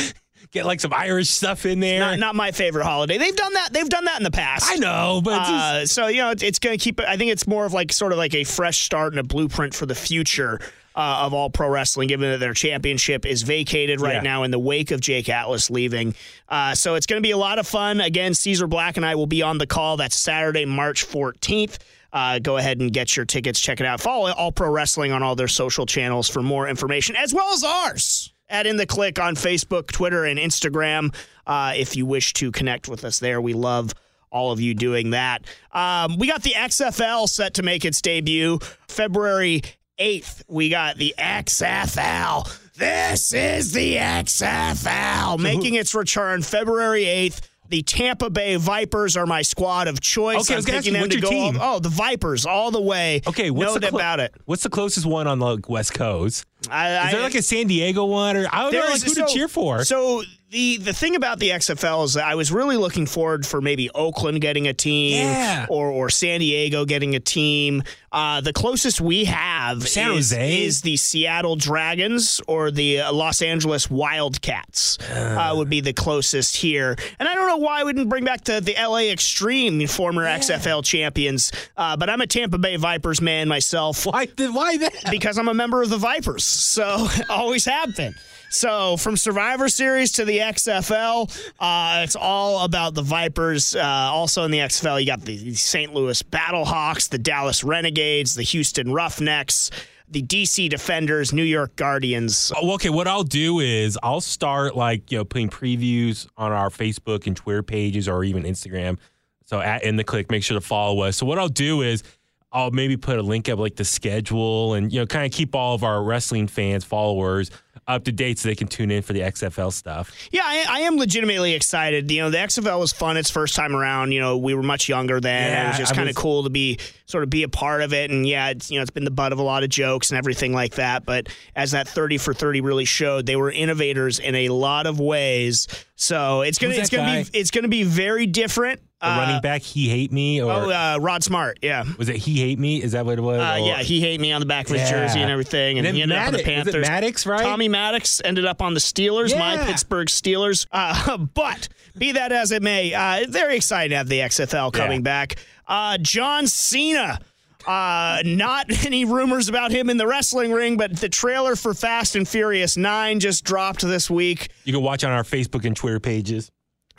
get 0.52 0.66
like 0.66 0.80
some 0.80 0.94
Irish 0.94 1.30
stuff 1.30 1.66
in 1.66 1.80
there. 1.80 2.00
Not, 2.00 2.20
not 2.20 2.36
my 2.36 2.52
favorite 2.52 2.84
holiday. 2.84 3.18
They've 3.18 3.36
done 3.36 3.54
that. 3.54 3.74
They've 3.74 3.90
done 3.90 4.06
that 4.06 4.18
in 4.18 4.24
the 4.24 4.32
past. 4.32 4.70
I 4.72 4.76
know, 4.76 5.22
but 5.24 5.42
it's 5.42 5.50
just, 5.50 5.64
Uh, 5.64 5.86
so 5.86 6.08
you 6.08 6.18
know, 6.18 6.32
it's, 6.32 6.44
it's 6.44 6.60
going 6.60 6.78
to 6.78 6.84
keep. 6.84 7.00
I 7.00 7.18
think 7.18 7.32
it's 7.32 7.48
more 7.48 7.66
of 7.66 7.74
like 7.74 7.92
sort 7.92 8.12
of 8.12 8.18
like 8.18 8.34
a 8.36 8.44
fresh 8.44 8.80
start 8.80 9.14
and 9.14 9.20
a 9.20 9.24
blueprint 9.24 9.74
for 9.74 9.86
the 9.86 9.96
future 9.96 10.60
uh, 10.96 11.22
of 11.24 11.34
all 11.34 11.50
pro 11.50 11.68
wrestling, 11.70 12.08
given 12.08 12.30
that 12.32 12.40
their 12.40 12.54
championship 12.54 13.26
is 13.26 13.42
vacated 13.42 14.00
right 14.00 14.16
Yeah. 14.16 14.22
now 14.22 14.44
in 14.44 14.52
the 14.52 14.60
wake 14.60 14.92
of 14.92 15.02
Jake 15.02 15.28
Atlas 15.28 15.72
leaving. 15.72 16.14
Uh, 16.50 16.76
so 16.76 16.94
it's 16.96 17.08
going 17.08 17.22
to 17.22 17.26
be 17.26 17.32
a 17.32 17.38
lot 17.38 17.58
of 17.58 17.68
fun. 17.68 18.00
Again, 18.00 18.34
Caesar 18.36 18.68
Black 18.68 18.98
and 18.98 19.06
I 19.06 19.16
will 19.16 19.26
be 19.26 19.42
on 19.42 19.58
the 19.58 19.66
call. 19.66 19.98
That's 19.98 20.16
Saturday, 20.16 20.66
March 20.66 21.08
14th. 21.08 21.78
Uh, 22.12 22.38
go 22.38 22.58
ahead 22.58 22.80
and 22.80 22.94
get 22.94 23.16
your 23.16 23.26
tickets. 23.26 23.60
Check 23.60 23.80
it 23.80 23.88
out. 23.88 24.00
Follow 24.02 24.32
All 24.34 24.52
Pro 24.52 24.70
Wrestling 24.70 25.12
on 25.12 25.24
all 25.24 25.36
their 25.36 25.48
social 25.48 25.88
channels 25.88 26.30
for 26.30 26.44
more 26.44 26.68
information, 26.68 27.16
as 27.16 27.34
well 27.34 27.52
as 27.54 27.64
ours. 27.64 28.33
Add 28.50 28.68
in 28.68 28.78
the 28.78 28.86
click 28.86 29.20
on 29.20 29.36
Facebook, 29.36 29.88
Twitter, 29.88 30.26
and 30.26 30.38
Instagram 30.38 31.16
uh, 31.48 31.74
if 31.76 31.96
you 31.96 32.06
wish 32.06 32.34
to 32.34 32.52
connect 32.52 32.88
with 32.88 33.04
us 33.04 33.20
there. 33.20 33.42
We 33.42 33.54
love 33.54 33.94
all 34.32 34.52
of 34.52 34.60
you 34.60 34.74
doing 34.74 35.12
that. 35.12 35.46
Um, 35.72 36.18
we 36.18 36.28
got 36.28 36.44
the 36.44 36.52
XFL 36.52 37.30
set 37.30 37.54
to 37.56 37.64
make 37.64 37.86
its 37.86 38.02
debut 38.02 38.60
February 38.88 39.62
8th. 40.00 40.44
We 40.48 40.70
got 40.70 40.98
the 40.98 41.14
XFL. 41.18 42.74
This 42.76 43.32
is 43.34 43.72
the 43.72 43.98
XFL 43.98 45.40
making 45.42 45.76
its 45.76 45.94
return 45.94 46.42
February 46.42 47.04
8th. 47.04 47.42
The 47.70 47.82
Tampa 47.82 48.30
Bay 48.30 48.56
Vipers 48.56 49.18
are 49.18 49.26
my 49.26 49.42
squad 49.42 49.88
of 49.88 50.00
choice. 50.00 50.42
Okay, 50.50 50.56
I 50.56 50.58
I'm 50.58 50.64
picking 50.64 50.94
you, 50.94 51.00
them 51.00 51.10
to 51.10 51.20
go. 51.22 51.30
team? 51.30 51.58
Oh, 51.60 51.80
the 51.80 51.90
Vipers 51.90 52.46
all 52.46 52.72
the 52.72 52.82
way. 52.82 53.22
okay. 53.28 53.50
What's 53.50 53.74
no 53.74 53.80
the 53.80 53.88
clo- 53.90 54.00
about 54.00 54.20
it. 54.20 54.36
What's 54.46 54.64
the 54.64 54.70
closest 54.70 55.06
one 55.06 55.28
on 55.28 55.40
the 55.40 55.60
West 55.68 55.94
Coast? 55.94 56.46
I, 56.70 57.08
Is 57.08 57.12
there 57.14 57.22
like 57.22 57.36
a 57.36 57.42
San 57.42 57.68
Diego 57.68 58.06
one, 58.06 58.38
or 58.38 58.48
I 58.52 58.64
don't 58.64 58.74
know 58.74 58.80
like 58.82 59.02
who 59.02 59.10
so- 59.10 59.26
to 59.26 59.34
cheer 59.34 59.48
for? 59.48 59.84
So 59.86 60.24
the 60.54 60.78
the 60.78 60.94
thing 60.94 61.16
about 61.16 61.40
the 61.40 61.50
XFL 61.50 62.06
is 62.06 62.14
that 62.14 62.26
I 62.26 62.36
was 62.36 62.52
really 62.52 62.78
looking 62.78 63.06
forward 63.08 63.46
for 63.46 63.60
maybe 63.60 63.90
Oakland 63.94 64.40
getting 64.40 64.68
a 64.68 64.74
team, 64.74 65.18
Yeah. 65.28 65.66
or 65.70 65.90
or 65.90 66.10
San 66.10 66.40
Diego 66.40 66.86
getting 66.86 67.16
a 67.16 67.20
team. 67.20 67.84
Uh, 68.12 68.40
the 68.42 68.54
closest 68.54 69.02
we 69.02 69.26
have 69.26 69.88
San 69.90 70.12
is, 70.12 70.30
Jose? 70.32 70.64
is 70.64 70.82
the 70.82 70.96
Seattle 70.98 71.56
Dragons 71.56 72.40
or 72.48 72.70
the 72.70 73.02
uh, 73.02 73.12
Los 73.12 73.42
Angeles 73.42 73.90
Wildcats 73.90 75.00
uh, 75.12 75.52
would 75.56 75.70
be 75.70 75.82
the 75.82 75.94
closest 75.94 76.56
here. 76.56 76.96
And 77.20 77.28
I 77.28 77.34
don't 77.34 77.48
know 77.48 77.58
why 77.58 77.84
we 77.84 77.92
didn't 77.92 78.10
bring 78.10 78.24
back 78.24 78.44
the 78.44 78.62
the 78.62 78.76
LA 78.76 79.10
Xtreme, 79.12 79.90
former 79.90 80.24
XFL 80.26 80.84
champions. 80.86 81.52
Uh, 81.76 81.98
but 81.98 82.10
I'm 82.10 82.22
a 82.22 82.28
Tampa 82.28 82.60
Bay 82.60 82.76
Vipers 82.76 83.20
man 83.22 83.48
myself 83.48 84.06
why? 84.06 84.28
Why 84.38 84.78
that? 84.78 84.94
because 85.10 85.38
I'm 85.40 85.48
a 85.48 85.54
member 85.56 85.82
of 85.82 85.90
the 85.90 85.98
Vipers. 85.98 86.44
So 86.44 87.08
always 87.30 87.66
have 87.66 87.96
been. 87.96 88.14
So 88.54 88.98
from 88.98 89.18
Survivor 89.18 89.68
Series 89.68 90.12
to 90.14 90.26
the 90.26 90.38
XFL, 90.38 91.28
uh, 91.60 92.02
it's 92.04 92.16
all 92.16 92.64
about 92.64 92.94
the 92.94 93.02
Vipers. 93.02 93.76
Uh, 93.76 93.82
also 93.82 94.44
in 94.44 94.52
the 94.52 94.60
XFL, 94.60 95.00
you 95.00 95.08
got 95.08 95.22
the 95.22 95.56
St. 95.56 95.92
Louis 95.92 96.22
Battlehawks, 96.22 97.10
the 97.10 97.18
Dallas 97.18 97.64
Renegades, 97.64 98.36
the 98.36 98.44
Houston 98.44 98.94
Roughnecks, 98.94 99.72
the 100.08 100.22
DC 100.22 100.70
Defenders, 100.70 101.34
New 101.34 101.44
York 101.44 101.76
Guardians. 101.76 102.52
Oh, 102.56 102.76
okay, 102.76 102.92
what 102.92 103.08
I'll 103.08 103.24
do 103.24 103.60
is 103.60 103.98
I'll 104.04 104.22
start 104.22 104.76
like 104.76 105.12
you 105.12 105.18
know 105.18 105.26
putting 105.26 105.50
previews 105.50 106.28
on 106.38 106.52
our 106.52 106.70
Facebook 106.70 107.26
and 107.26 107.36
Twitter 107.36 107.64
pages 107.64 108.08
or 108.08 108.24
even 108.24 108.44
Instagram. 108.44 109.00
So 109.46 109.62
at 109.62 109.84
in 109.84 109.96
the 109.96 110.04
click, 110.04 110.30
make 110.30 110.44
sure 110.44 110.60
to 110.60 110.66
follow 110.66 111.02
us. 111.02 111.18
So 111.18 111.26
what 111.26 111.40
I'll 111.40 111.50
do 111.50 111.82
is 111.82 112.04
I'll 112.52 112.70
maybe 112.70 112.98
put 112.98 113.18
a 113.18 113.24
link 113.24 113.50
up 113.50 113.58
like 113.58 113.78
the 113.78 113.84
schedule 113.84 114.76
and 114.76 114.94
you 114.94 115.00
know 115.00 115.08
kind 115.08 115.26
of 115.26 115.32
keep 115.32 115.56
all 115.56 115.74
of 115.74 115.84
our 115.84 116.04
wrestling 116.04 116.48
fans 116.48 116.86
followers 116.86 117.50
up 117.88 118.06
to 118.06 118.12
date 118.12 118.40
so 118.40 118.50
they 118.50 118.56
can 118.56 118.68
tune 118.68 118.92
in 118.92 119.02
for 119.02 119.14
the 119.14 119.22
XFL 119.22 119.72
stuff. 119.72 120.12
Yeah, 120.32 120.44
I, 120.46 120.66
I 120.70 120.80
am 120.82 120.98
legitimately 120.98 121.54
excited. 121.54 122.10
You 122.10 122.22
know, 122.22 122.30
the 122.30 122.38
XFL 122.38 122.80
was 122.80 122.94
fun 122.94 123.18
its 123.18 123.30
first 123.30 123.56
time 123.56 123.76
around. 123.76 124.12
You 124.12 124.22
know, 124.22 124.38
we 124.38 124.54
were 124.54 124.64
much 124.64 124.88
younger 124.90 125.20
then. 125.20 125.66
it 125.66 125.68
was 125.70 125.78
just 125.78 125.96
kind 125.96 126.10
of 126.10 126.16
cool 126.16 126.44
to 126.44 126.50
be 126.50 126.80
sort 127.06 127.24
of 127.24 127.30
be 127.30 127.44
a 127.44 127.50
part 127.50 127.82
of 127.82 127.94
it. 127.94 128.12
And 128.12 128.28
yeah, 128.28 128.50
it's, 128.50 128.72
you 128.72 128.78
know, 128.78 128.82
it's 128.82 128.92
been 128.92 129.06
the 129.06 129.12
butt 129.12 129.34
of 129.34 129.40
a 129.40 129.44
lot 129.44 129.64
of 129.64 129.70
jokes 129.70 130.12
and 130.12 130.18
everything 130.18 130.54
like 130.54 130.76
that. 130.76 131.06
But 131.06 131.28
as 131.56 131.72
that 131.72 131.88
thirty 131.88 132.18
for 132.18 132.34
thirty 132.34 132.62
really 132.62 132.86
showed, 132.86 133.26
they 133.26 133.36
were 133.36 133.52
innovators 133.52 134.20
in 134.20 134.36
a 134.36 134.50
lot 134.50 134.88
of 134.88 135.00
ways. 135.00 135.68
So 135.96 136.42
it's 136.42 136.58
gonna 136.58 136.74
Who's 136.74 136.84
it's 136.84 136.90
gonna 136.90 137.24
be 137.24 137.38
it's 137.38 137.52
gonna 137.52 137.68
be 137.68 137.84
very 137.84 138.28
different. 138.28 138.82
The 139.04 139.10
running 139.10 139.42
back, 139.42 139.62
he 139.62 139.90
hate 139.90 140.12
me, 140.12 140.42
or 140.42 140.52
Oh, 140.52 140.70
uh, 140.72 140.98
Rod 141.02 141.24
Smart, 141.24 141.60
yeah. 141.62 141.84
was 141.98 142.08
it 142.10 142.16
he 142.16 142.40
hate 142.40 142.58
me? 142.58 142.82
Is 142.82 142.94
that 142.94 143.06
what 143.06 143.18
it 143.18 143.22
was? 143.22 143.40
Uh, 143.40 143.60
yeah, 143.64 143.80
he 143.84 144.00
hate 144.00 144.20
me 144.22 144.32
on 144.32 144.40
the 144.40 144.46
back 144.46 144.66
of 144.68 144.72
his 144.74 144.82
Yeah. 144.82 144.92
jersey 145.08 145.22
and 145.22 145.30
everything, 145.30 145.78
and, 145.78 145.86
And 145.88 145.96
he 145.96 146.04
ended 146.04 146.18
up 146.18 146.28
on 146.28 146.32
the 146.34 146.38
Maddox- 146.40 146.50
Panthers. 146.66 146.88
Maddox, 146.88 147.26
right? 147.26 147.42
Tommy 147.44 147.68
Maddox 147.68 148.22
ended 148.24 148.46
up 148.46 148.62
on 148.62 148.74
the 148.74 148.80
Steelers, 148.80 149.38
my 149.38 149.58
Pittsburgh 149.58 150.08
Steelers. 150.08 150.66
Uh, 150.72 151.18
but 151.34 151.68
be 151.98 152.14
that 152.14 152.32
as 152.32 152.52
it 152.52 152.64
may, 152.64 152.94
uh, 152.94 153.26
very 153.30 153.56
excited 153.58 153.90
to 153.90 153.98
have 153.98 154.08
the 154.08 154.22
XFL 154.22 154.72
coming 154.72 155.00
Yeah. 155.02 155.04
back. 155.04 155.36
Uh, 155.68 155.98
John 156.00 156.48
Cena. 156.48 157.20
Uh, 157.66 158.22
not 158.26 158.66
any 158.86 159.06
rumors 159.06 159.48
about 159.48 159.72
him 159.72 159.90
in 159.90 159.96
the 159.96 160.06
wrestling 160.06 160.52
ring, 160.52 160.76
but 160.76 160.98
the 160.98 161.08
trailer 161.08 161.56
for 161.56 161.74
Fast 161.74 162.16
and 162.18 162.28
Furious 162.28 162.76
9 162.76 163.22
just 163.22 163.46
dropped 163.46 163.82
this 163.82 164.10
week. 164.10 164.50
you 164.66 164.74
can 164.74 164.82
watch 164.84 165.06
on 165.06 165.12
our 165.14 165.24
Facebook 165.24 165.64
and 165.64 165.74
Twitter 165.74 166.02
pages. 166.02 166.52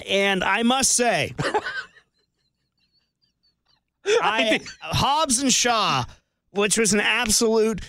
And 0.09 0.43
I 0.43 0.63
must 0.63 0.93
say, 0.93 1.35
I, 4.07 4.61
Hobbs 4.81 5.41
and 5.41 5.53
Shaw, 5.53 6.05
which 6.51 6.79
was 6.79 6.93
an 6.93 7.01
absolute 7.01 7.81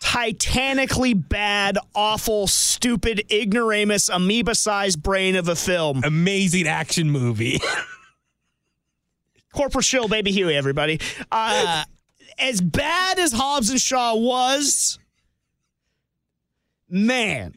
titanically 0.00 1.14
bad, 1.14 1.78
awful, 1.94 2.46
stupid, 2.46 3.24
ignoramus, 3.30 4.08
amoeba-sized 4.08 5.02
brain 5.02 5.36
of 5.36 5.48
a 5.48 5.56
film. 5.56 6.02
Amazing 6.04 6.66
action 6.66 7.10
movie. 7.10 7.60
Corporate 9.52 9.84
shill, 9.84 10.06
baby 10.08 10.32
Huey, 10.32 10.54
everybody. 10.54 11.00
Uh, 11.32 11.84
as 12.38 12.60
bad 12.60 13.18
as 13.18 13.32
Hobbs 13.32 13.70
and 13.70 13.80
Shaw 13.80 14.14
was, 14.14 14.98
man, 16.88 17.54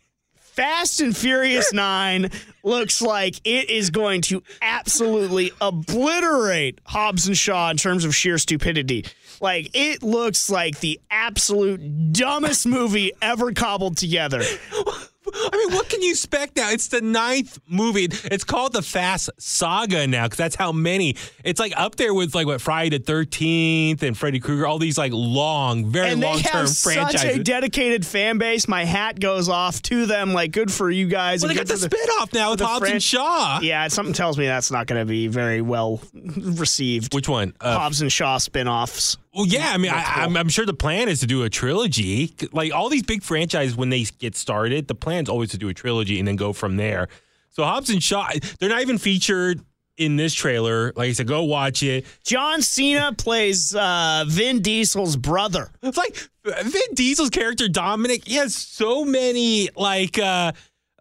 Fast 0.60 1.00
and 1.00 1.15
Furious 1.15 1.72
9 1.74 2.30
looks 2.63 3.02
like 3.02 3.39
it 3.45 3.69
is 3.69 3.91
going 3.91 4.19
to 4.24 4.43
absolutely 4.62 5.54
obliterate 5.62 6.82
Hobbs 6.84 7.28
and 7.28 7.38
Shaw 7.38 7.69
in 7.69 7.78
terms 7.78 8.04
of 8.04 8.13
sheer 8.13 8.38
stupidity. 8.38 9.06
Like, 9.39 9.69
it 9.74 10.04
looks 10.04 10.50
like 10.50 10.82
the 10.82 11.00
absolute 11.10 12.12
dumbest 12.12 12.67
movie 12.67 13.13
ever 13.22 13.54
cobbled 13.54 13.95
together. 13.95 14.41
I 15.33 15.57
mean, 15.57 15.73
what 15.75 15.89
can 15.89 16.01
you 16.01 16.11
expect 16.11 16.55
now? 16.57 16.71
It's 16.71 16.87
the 16.87 17.01
ninth 17.01 17.59
movie. 17.67 18.07
It's 18.11 18.43
called 18.43 18.73
the 18.73 18.81
Fast 18.81 19.29
Saga 19.37 20.07
now 20.07 20.25
because 20.25 20.37
that's 20.37 20.55
how 20.55 20.71
many. 20.71 21.15
It's 21.43 21.59
like 21.59 21.73
up 21.75 21.95
there 21.95 22.13
with 22.13 22.33
like 22.35 22.47
what 22.47 22.61
Friday 22.61 22.97
the 22.97 23.03
Thirteenth 23.03 24.03
and 24.03 24.17
Freddy 24.17 24.39
Krueger. 24.39 24.65
All 24.67 24.79
these 24.79 24.97
like 24.97 25.11
long, 25.13 25.85
very 25.91 26.09
and 26.11 26.21
long 26.21 26.39
term 26.39 26.61
have 26.61 26.69
such 26.69 26.93
franchises. 26.93 27.37
a 27.37 27.43
dedicated 27.43 28.05
fan 28.05 28.37
base. 28.37 28.67
My 28.67 28.85
hat 28.85 29.19
goes 29.19 29.49
off 29.49 29.81
to 29.83 30.05
them. 30.05 30.33
Like, 30.33 30.51
good 30.51 30.71
for 30.71 30.89
you 30.89 31.07
guys. 31.07 31.41
well, 31.41 31.49
they 31.49 31.55
got 31.55 31.67
the 31.67 31.77
for 31.77 31.87
spinoff 31.89 32.33
now 32.33 32.51
with 32.51 32.59
the 32.59 32.67
Hobbs 32.67 32.79
fran- 32.81 32.93
and 32.93 33.03
Shaw. 33.03 33.59
Yeah, 33.61 33.87
something 33.87 34.13
tells 34.13 34.37
me 34.37 34.45
that's 34.45 34.71
not 34.71 34.87
going 34.87 34.99
to 34.99 35.05
be 35.05 35.27
very 35.27 35.61
well 35.61 36.01
received. 36.37 37.13
Which 37.13 37.29
one? 37.29 37.53
Uh, 37.59 37.77
Hobbs 37.77 38.01
and 38.01 38.11
Shaw 38.11 38.37
spinoffs. 38.37 39.17
Well, 39.33 39.45
yeah, 39.45 39.71
I 39.73 39.77
mean, 39.77 39.91
I, 39.91 40.23
I'm, 40.23 40.35
I'm 40.35 40.49
sure 40.49 40.65
the 40.65 40.73
plan 40.73 41.07
is 41.07 41.19
to 41.19 41.27
do 41.27 41.43
a 41.43 41.49
trilogy. 41.49 42.33
Like 42.51 42.73
all 42.73 42.89
these 42.89 43.03
big 43.03 43.21
franchises, 43.21 43.75
when 43.75 43.89
they 43.89 44.03
get 44.03 44.35
started, 44.35 44.87
the 44.87 44.95
plan's 44.95 45.29
always 45.29 45.51
to 45.51 45.57
do 45.57 45.69
a 45.69 45.73
trilogy 45.73 46.17
and 46.17 46.27
then 46.27 46.35
go 46.35 46.51
from 46.51 46.77
there. 46.77 47.09
So 47.51 47.63
Hobbs 47.63 47.89
and 47.91 48.01
Shaw, 48.01 48.31
they're 48.59 48.69
not 48.69 48.81
even 48.81 48.97
featured 48.97 49.61
in 49.97 50.15
this 50.15 50.33
trailer. 50.33 50.93
Like 50.95 51.09
I 51.09 51.13
said, 51.13 51.27
go 51.27 51.43
watch 51.43 51.83
it. 51.83 52.05
John 52.23 52.61
Cena 52.63 53.13
plays 53.13 53.75
uh, 53.75 54.23
Vin 54.27 54.61
Diesel's 54.61 55.15
brother. 55.15 55.69
It's 55.83 55.97
like 55.97 56.17
Vin 56.45 56.93
Diesel's 56.95 57.29
character 57.29 57.67
Dominic. 57.67 58.25
He 58.25 58.35
has 58.35 58.55
so 58.55 59.05
many 59.05 59.69
like. 59.75 60.17
uh 60.17 60.53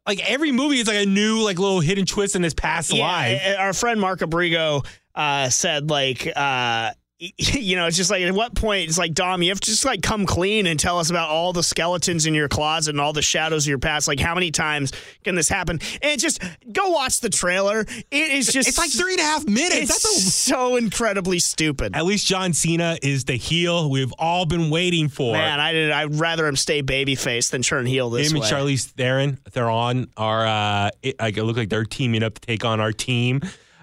like 0.07 0.27
every 0.31 0.53
movie 0.53 0.79
is 0.79 0.87
like 0.89 0.97
a 0.97 1.07
new 1.07 1.43
like 1.45 1.59
little 1.59 1.81
hidden 1.81 2.07
twist 2.07 2.35
in 2.35 2.43
his 2.43 2.55
past 2.55 2.95
life. 2.95 3.43
uh, 3.47 3.61
our 3.61 3.75
friend 3.75 4.01
Mark 4.01 4.21
Abrigo 4.21 4.87
uh, 5.15 5.51
said 5.51 5.91
like. 5.91 6.27
Uh, 6.35 6.93
you 7.39 7.75
know, 7.75 7.87
it's 7.87 7.97
just 7.97 8.11
like 8.11 8.23
at 8.23 8.33
what 8.33 8.55
point 8.55 8.89
it's 8.89 8.99
like 8.99 9.13
Dom, 9.13 9.43
you 9.43 9.49
have 9.49 9.59
to 9.59 9.71
just 9.71 9.85
like 9.85 10.03
come 10.03 10.25
clean 10.25 10.67
and 10.67 10.79
tell 10.79 11.01
us 11.01 11.11
about 11.11 11.31
all 11.31 11.53
the 11.53 11.65
skeletons 11.65 12.27
in 12.27 12.35
your 12.35 12.49
closet 12.49 12.91
and 12.91 13.01
all 13.01 13.13
the 13.13 13.23
shadows 13.23 13.65
of 13.65 13.69
your 13.69 13.79
past. 13.79 14.07
Like, 14.07 14.21
how 14.21 14.35
many 14.35 14.53
times 14.53 14.93
can 15.25 15.35
this 15.35 15.49
happen? 15.49 15.81
And 16.01 16.21
just 16.21 16.41
go 16.73 16.91
watch 16.91 17.21
the 17.21 17.29
trailer. 17.29 17.81
It 17.81 18.07
is 18.13 18.53
just 18.53 18.69
It's 18.69 18.79
like 18.79 18.91
three 18.91 19.15
and 19.15 19.21
a 19.21 19.25
half 19.25 19.45
minutes. 19.47 19.75
It's 19.75 20.03
That's 20.03 20.27
a 20.27 20.31
so 20.31 20.77
incredibly 20.77 21.41
stupid. 21.41 21.97
At 21.97 22.05
least 22.05 22.27
John 22.27 22.53
Cena 22.53 22.97
is 23.03 23.25
the 23.25 23.37
heel 23.37 23.91
we've 23.91 24.13
all 24.17 24.47
been 24.47 24.71
waiting 24.71 25.09
for. 25.09 25.33
Man, 25.33 25.59
I 25.59 25.73
did. 25.73 25.91
I'd 25.91 26.15
rather 26.15 26.47
him 26.47 26.55
stay 26.57 26.85
babyface 26.85 27.51
than 27.51 27.63
turn 27.63 27.87
heel 27.87 28.11
this 28.11 28.31
Him 28.31 28.37
and. 28.37 28.45
Charlize 28.45 28.85
Theron, 28.87 29.39
they're 29.53 29.71
on 29.71 30.09
our. 30.17 30.47
Uh, 30.47 30.91
it, 31.03 31.19
like, 31.19 31.37
it 31.37 31.43
look 31.43 31.57
like 31.57 31.69
they're 31.69 31.85
teaming 31.85 32.23
up 32.23 32.35
to 32.35 32.41
take 32.41 32.65
on 32.65 32.79
our 32.79 32.93
team. 32.93 33.41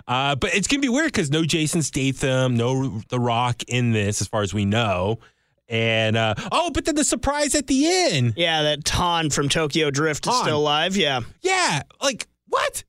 Uh, 0.07 0.35
but 0.35 0.53
it's 0.53 0.67
gonna 0.67 0.81
be 0.81 0.89
weird 0.89 1.07
because 1.11 1.31
no 1.31 1.43
Jason 1.43 1.81
Statham, 1.81 2.55
no 2.55 3.01
The 3.09 3.19
Rock 3.19 3.63
in 3.67 3.91
this, 3.91 4.21
as 4.21 4.27
far 4.27 4.41
as 4.43 4.53
we 4.53 4.65
know. 4.65 5.19
And 5.67 6.15
uh, 6.15 6.35
oh, 6.51 6.69
but 6.71 6.85
then 6.85 6.93
the 6.95 7.03
surprise 7.03 7.55
at 7.55 7.65
the 7.65 7.87
end. 7.87 8.33
yeah, 8.37 8.61
that 8.61 8.87
Han 8.89 9.31
from 9.31 9.49
Tokyo 9.49 9.89
Drift 9.89 10.27
is 10.27 10.35
still 10.35 10.59
alive. 10.59 10.95
Yeah. 10.95 11.21
Yeah, 11.41 11.81
like 12.01 12.27
what? 12.49 12.83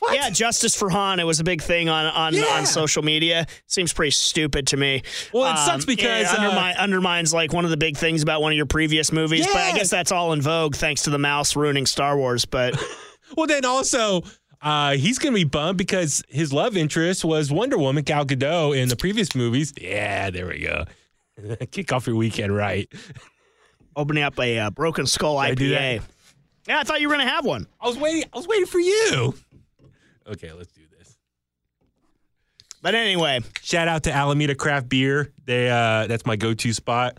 What? 0.00 0.14
Yeah, 0.14 0.28
justice 0.30 0.76
for 0.76 0.90
Han. 0.90 1.20
It 1.20 1.24
was 1.24 1.40
a 1.40 1.44
big 1.44 1.62
thing 1.62 1.88
on 1.88 2.04
on, 2.06 2.34
Yeah. 2.34 2.42
on 2.58 2.66
social 2.66 3.02
media. 3.02 3.46
Seems 3.66 3.92
pretty 3.94 4.10
stupid 4.10 4.66
to 4.66 4.76
me. 4.76 5.02
Well, 5.32 5.50
it 5.54 5.56
sucks 5.58 5.86
because, 5.86 6.30
it 6.30 6.38
uh, 6.38 6.72
undermines 6.76 7.32
like 7.32 7.52
one 7.54 7.64
of 7.64 7.70
the 7.70 7.76
big 7.78 7.96
things 7.96 8.22
about 8.22 8.42
one 8.42 8.52
of 8.52 8.56
your 8.56 8.66
previous 8.66 9.10
movies. 9.10 9.46
Yeah. 9.46 9.52
But 9.54 9.62
I 9.62 9.72
guess 9.72 9.88
that's 9.88 10.12
all 10.12 10.32
in 10.34 10.42
vogue 10.42 10.74
thanks 10.74 11.02
to 11.04 11.10
the 11.10 11.18
mouse 11.18 11.56
ruining 11.56 11.86
Star 11.86 12.18
Wars. 12.18 12.44
But 12.44 12.78
Well, 13.36 13.46
then 13.46 13.64
also, 13.64 14.22
uh, 14.62 14.92
he's 14.92 15.18
going 15.18 15.32
to 15.32 15.38
be 15.38 15.44
bummed 15.44 15.76
because 15.78 16.22
his 16.28 16.52
love 16.52 16.76
interest 16.76 17.24
was 17.24 17.50
Wonder 17.50 17.78
Woman, 17.78 18.04
Gal 18.04 18.24
Gadot, 18.24 18.76
in 18.76 18.88
the 18.88 18.96
previous 18.96 19.34
movies. 19.34 19.72
Yeah, 19.80 20.30
there 20.30 20.46
we 20.46 20.60
go. 20.60 20.84
Kick 21.70 21.92
off 21.92 22.06
your 22.06 22.16
weekend 22.16 22.54
right. 22.54 22.90
opening 23.96 24.22
up 24.22 24.38
a 24.38 24.58
uh, 24.58 24.70
Broken 24.70 25.06
Skull 25.06 25.38
I 25.38 25.52
IPA. 25.52 26.02
Yeah, 26.68 26.78
I 26.78 26.84
thought 26.84 27.00
you 27.00 27.08
were 27.08 27.14
gonna 27.14 27.28
have 27.28 27.44
one. 27.44 27.66
I 27.80 27.88
was 27.88 27.98
waiting. 27.98 28.28
I 28.32 28.36
was 28.36 28.46
waiting 28.46 28.66
for 28.66 28.78
you. 28.78 29.34
Okay, 30.28 30.52
let's 30.52 30.72
do 30.72 30.82
this. 30.96 31.16
But 32.80 32.94
anyway, 32.94 33.40
Shout 33.62 33.88
out 33.88 34.04
to 34.04 34.12
Alameda 34.12 34.54
Craft 34.54 34.88
Beer. 34.88 35.32
They 35.44 35.68
uh, 35.68 36.06
that's 36.06 36.24
my 36.24 36.36
go-to 36.36 36.72
spot. 36.72 37.18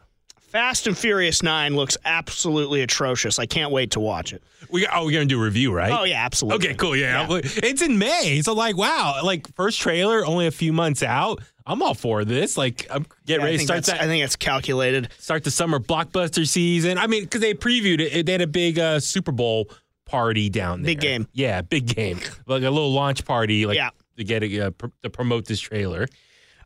Fast 0.54 0.86
and 0.88 0.96
Furious 0.98 1.42
Nine 1.44 1.76
looks 1.76 1.98
absolutely 2.06 2.82
atrocious. 2.82 3.40
I 3.40 3.46
can't 3.48 3.72
wait 3.72 3.92
to 3.92 4.00
watch 4.00 4.32
it. 4.34 4.44
We 4.70 4.88
oh, 4.88 5.06
we're 5.06 5.12
gonna 5.12 5.26
do 5.26 5.42
a 5.42 5.44
review, 5.44 5.74
right? 5.74 5.92
Oh 5.92 6.04
yeah, 6.04 6.24
absolutely. 6.24 6.68
Okay, 6.70 6.76
cool. 6.78 6.96
Yeah. 6.96 7.28
Yeah. 7.28 7.40
it's 7.44 7.82
in 7.82 7.98
May, 7.98 8.42
so 8.44 8.54
like, 8.54 8.78
wow, 8.78 9.20
like 9.24 9.54
first 9.56 9.82
trailer, 9.82 10.26
only 10.26 10.46
a 10.48 10.52
few 10.52 10.72
months 10.72 11.04
out. 11.04 11.42
I'm 11.66 11.82
all 11.82 11.96
for 11.96 12.24
this. 12.24 12.56
Like, 12.56 12.86
I'm 12.92 13.04
get 13.26 13.40
Yeah, 13.40 13.46
ready 13.46 13.58
to 13.58 13.64
start 13.64 13.84
that. 13.86 14.00
I 14.00 14.06
think 14.06 14.24
it's 14.24 14.36
calculated. 14.36 15.10
start 15.18 15.44
the 15.44 15.50
summer 15.52 15.80
blockbuster 15.80 16.48
season. 16.48 16.98
I 17.00 17.08
mean, 17.08 17.24
because 17.24 17.42
they 17.42 17.54
previewed 17.56 18.00
it, 18.00 18.26
they 18.26 18.32
had 18.34 18.42
a 18.42 18.48
big 18.48 18.78
uh, 18.78 19.00
Super 19.00 19.32
Bowl 19.32 19.70
party 20.06 20.50
down 20.50 20.82
there. 20.84 20.90
Big 20.92 21.00
game. 21.00 21.28
Yeah, 21.34 21.62
big 21.62 21.88
game. 21.88 22.20
Like 22.46 22.62
a 22.64 22.70
little 22.70 22.92
launch 22.94 23.26
party, 23.26 23.66
like 23.66 23.78
Yeah. 23.78 23.90
to 24.18 24.24
get 24.24 24.44
a, 24.44 24.68
uh, 24.68 24.70
pr- 24.72 24.88
to 25.02 25.10
promote 25.10 25.46
this 25.46 25.60
trailer. 25.62 26.06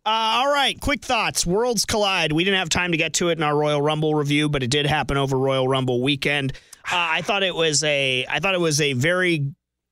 Uh, 0.08 0.40
all 0.40 0.50
right, 0.50 0.80
quick 0.80 1.04
thoughts. 1.04 1.46
Worlds 1.46 1.84
collide. 1.84 2.32
We 2.32 2.46
didn't 2.46 2.60
have 2.60 2.70
time 2.70 2.92
to 2.94 2.98
get 2.98 3.16
to 3.16 3.28
it 3.28 3.38
in 3.38 3.44
our 3.44 3.54
Royal 3.54 3.82
Rumble 3.82 4.16
review, 4.16 4.48
but 4.48 4.64
it 4.64 4.70
did 4.70 4.86
happen 4.86 5.18
over 5.18 5.38
Royal 5.38 5.68
Rumble 5.68 6.02
weekend. 6.02 6.54
Uh, 6.86 6.96
I 6.96 7.22
thought 7.24 7.44
it 7.44 7.54
was 7.54 7.84
a. 7.84 8.26
I 8.30 8.40
thought 8.40 8.56
it 8.56 8.62
was 8.62 8.80
a 8.80 8.94
very 8.94 9.52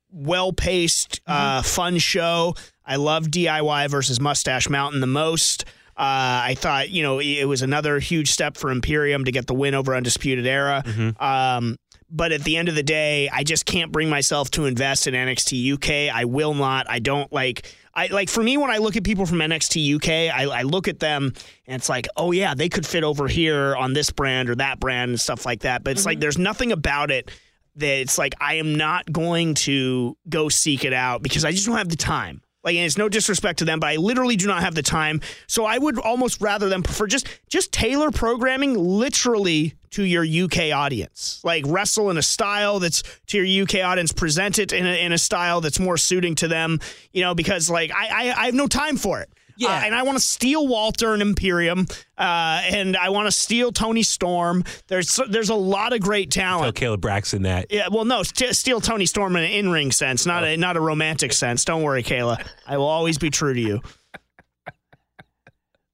well 0.09 0.53
paced, 0.53 1.19
uh, 1.27 1.61
fun 1.63 1.97
show. 1.97 2.55
I 2.85 2.95
love 2.95 3.25
DIY 3.27 3.89
versus 3.89 4.21
Mustache 4.21 4.69
Mountain 4.69 5.01
the 5.01 5.07
most. 5.07 5.65
Uh, 5.97 6.47
I 6.47 6.55
thought 6.57 6.89
you 6.91 7.03
know 7.03 7.19
it 7.19 7.43
was 7.43 7.61
another 7.61 7.99
huge 7.99 8.31
step 8.31 8.55
for 8.55 8.71
Imperium 8.71 9.25
to 9.25 9.33
get 9.33 9.47
the 9.47 9.53
win 9.53 9.75
over 9.75 9.93
Undisputed 9.93 10.47
Era. 10.47 10.81
Um, 11.19 11.75
but 12.09 12.31
at 12.31 12.43
the 12.43 12.55
end 12.55 12.69
of 12.69 12.75
the 12.75 12.83
day, 12.83 13.27
I 13.29 13.43
just 13.43 13.65
can't 13.65 13.91
bring 13.91 14.09
myself 14.09 14.49
to 14.51 14.65
invest 14.65 15.07
in 15.07 15.13
NXT 15.13 15.73
UK. 15.73 16.15
I 16.15 16.23
will 16.23 16.53
not. 16.53 16.89
I 16.89 16.99
don't 16.99 17.31
like. 17.33 17.75
I 17.95 18.07
like 18.07 18.29
for 18.29 18.43
me 18.43 18.57
when 18.57 18.69
I 18.69 18.77
look 18.77 18.97
at 18.97 19.03
people 19.03 19.25
from 19.25 19.37
NXT 19.37 19.95
UK, 19.95 20.35
I, 20.35 20.59
I 20.59 20.61
look 20.63 20.87
at 20.87 20.99
them 20.99 21.33
and 21.65 21.75
it's 21.79 21.87
like, 21.87 22.07
oh 22.17 22.31
yeah, 22.31 22.53
they 22.53 22.67
could 22.67 22.85
fit 22.85 23.03
over 23.03 23.27
here 23.27 23.75
on 23.75 23.93
this 23.93 24.11
brand 24.11 24.49
or 24.49 24.55
that 24.55 24.79
brand 24.79 25.09
and 25.09 25.19
stuff 25.19 25.45
like 25.45 25.61
that. 25.61 25.83
But 25.83 25.91
it's 25.91 26.05
like 26.05 26.15
mm-hmm. 26.15 26.21
there's 26.21 26.37
nothing 26.37 26.71
about 26.71 27.09
it 27.09 27.31
that 27.77 27.99
it's 27.99 28.17
like 28.17 28.35
I 28.41 28.55
am 28.55 28.75
not 28.75 29.11
going 29.11 29.53
to 29.55 30.17
go 30.27 30.49
seek 30.49 30.83
it 30.83 30.93
out 30.93 31.21
because 31.21 31.45
I 31.45 31.51
just 31.51 31.65
don't 31.65 31.77
have 31.77 31.89
the 31.89 31.95
time. 31.95 32.41
Like, 32.65 32.75
and 32.77 32.85
it's 32.85 32.97
no 32.97 33.07
disrespect 33.07 33.59
to 33.59 33.65
them, 33.65 33.79
but 33.79 33.87
I 33.87 33.97
literally 33.97 34.35
do 34.35 34.47
not 34.47 34.63
have 34.63 34.73
the 34.73 34.81
time. 34.81 35.21
So 35.45 35.65
I 35.65 35.77
would 35.77 35.99
almost 35.99 36.41
rather 36.41 36.67
them 36.67 36.81
prefer 36.81 37.05
just 37.05 37.27
just 37.47 37.71
tailor 37.71 38.11
programming 38.11 38.73
literally 38.73 39.75
to 39.95 40.03
your 40.03 40.25
UK 40.25 40.73
audience. 40.73 41.39
Like 41.43 41.63
wrestle 41.65 42.09
in 42.09 42.17
a 42.17 42.21
style 42.21 42.79
that's 42.79 43.01
to 43.27 43.41
your 43.41 43.63
UK 43.63 43.75
audience, 43.75 44.11
present 44.11 44.59
it 44.59 44.73
in 44.73 44.85
a, 44.85 45.05
in 45.05 45.13
a 45.13 45.17
style 45.17 45.61
that's 45.61 45.79
more 45.79 45.95
suiting 45.95 46.35
to 46.35 46.49
them. 46.49 46.79
You 47.13 47.21
know, 47.21 47.33
because 47.33 47.69
like 47.69 47.91
I 47.91 48.07
I, 48.07 48.41
I 48.41 48.45
have 48.47 48.53
no 48.53 48.67
time 48.67 48.97
for 48.97 49.21
it. 49.21 49.29
Yeah. 49.57 49.69
Uh, 49.69 49.81
and 49.85 49.95
I 49.95 50.03
want 50.03 50.17
to 50.17 50.23
steal 50.23 50.67
Walter 50.67 51.13
and 51.13 51.21
Imperium, 51.21 51.87
uh, 52.17 52.61
and 52.65 52.97
I 52.97 53.07
want 53.07 53.27
to 53.27 53.31
steal 53.31 53.71
Toni 53.71 54.03
Storm. 54.03 54.65
There's 54.87 55.17
there's 55.29 55.49
a 55.49 55.55
lot 55.55 55.93
of 55.93 56.01
great 56.01 56.29
Tell 56.29 56.59
talent. 56.59 56.75
Kayla 56.75 56.99
Braxton 56.99 57.43
that. 57.43 57.67
Yeah, 57.69 57.87
well, 57.89 58.03
no, 58.03 58.23
st- 58.23 58.53
steal 58.53 58.81
Toni 58.81 59.05
Storm 59.05 59.37
in 59.37 59.45
an 59.45 59.51
in-ring 59.51 59.93
sense, 59.93 60.25
not 60.25 60.43
a 60.43 60.57
not 60.57 60.75
a 60.75 60.81
romantic 60.81 61.31
sense. 61.31 61.63
Don't 61.63 61.83
worry, 61.83 62.03
Kayla. 62.03 62.45
I 62.67 62.77
will 62.77 62.85
always 62.87 63.17
be 63.17 63.29
true 63.29 63.53
to 63.53 63.61
you. 63.61 63.81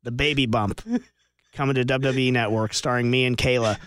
The 0.04 0.12
baby 0.12 0.48
bump 0.48 0.82
coming 1.54 1.76
to 1.76 1.86
WWE 1.86 2.32
Network, 2.32 2.74
starring 2.74 3.10
me 3.10 3.26
and 3.26 3.38
Kayla. 3.38 3.78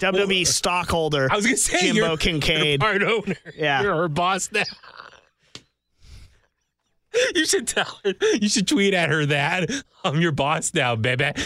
WWE 0.00 0.46
stockholder 0.46 1.28
I 1.32 1.36
was 1.36 1.44
gonna 1.44 1.56
say 1.56 1.80
Jimbo 1.80 2.06
you're, 2.08 2.16
Kincaid. 2.16 2.80
You're 2.82 2.90
part 2.90 3.02
owner. 3.02 3.36
Yeah. 3.56 3.82
you're 3.82 3.96
her 3.96 4.08
boss 4.08 4.50
now. 4.52 4.62
You 7.34 7.46
should 7.46 7.68
tell 7.68 8.00
her. 8.04 8.12
You 8.40 8.48
should 8.48 8.66
tweet 8.66 8.92
at 8.92 9.08
her 9.08 9.24
that 9.26 9.70
I'm 10.02 10.20
your 10.20 10.32
boss 10.32 10.74
now, 10.74 10.96
baby. 10.96 11.30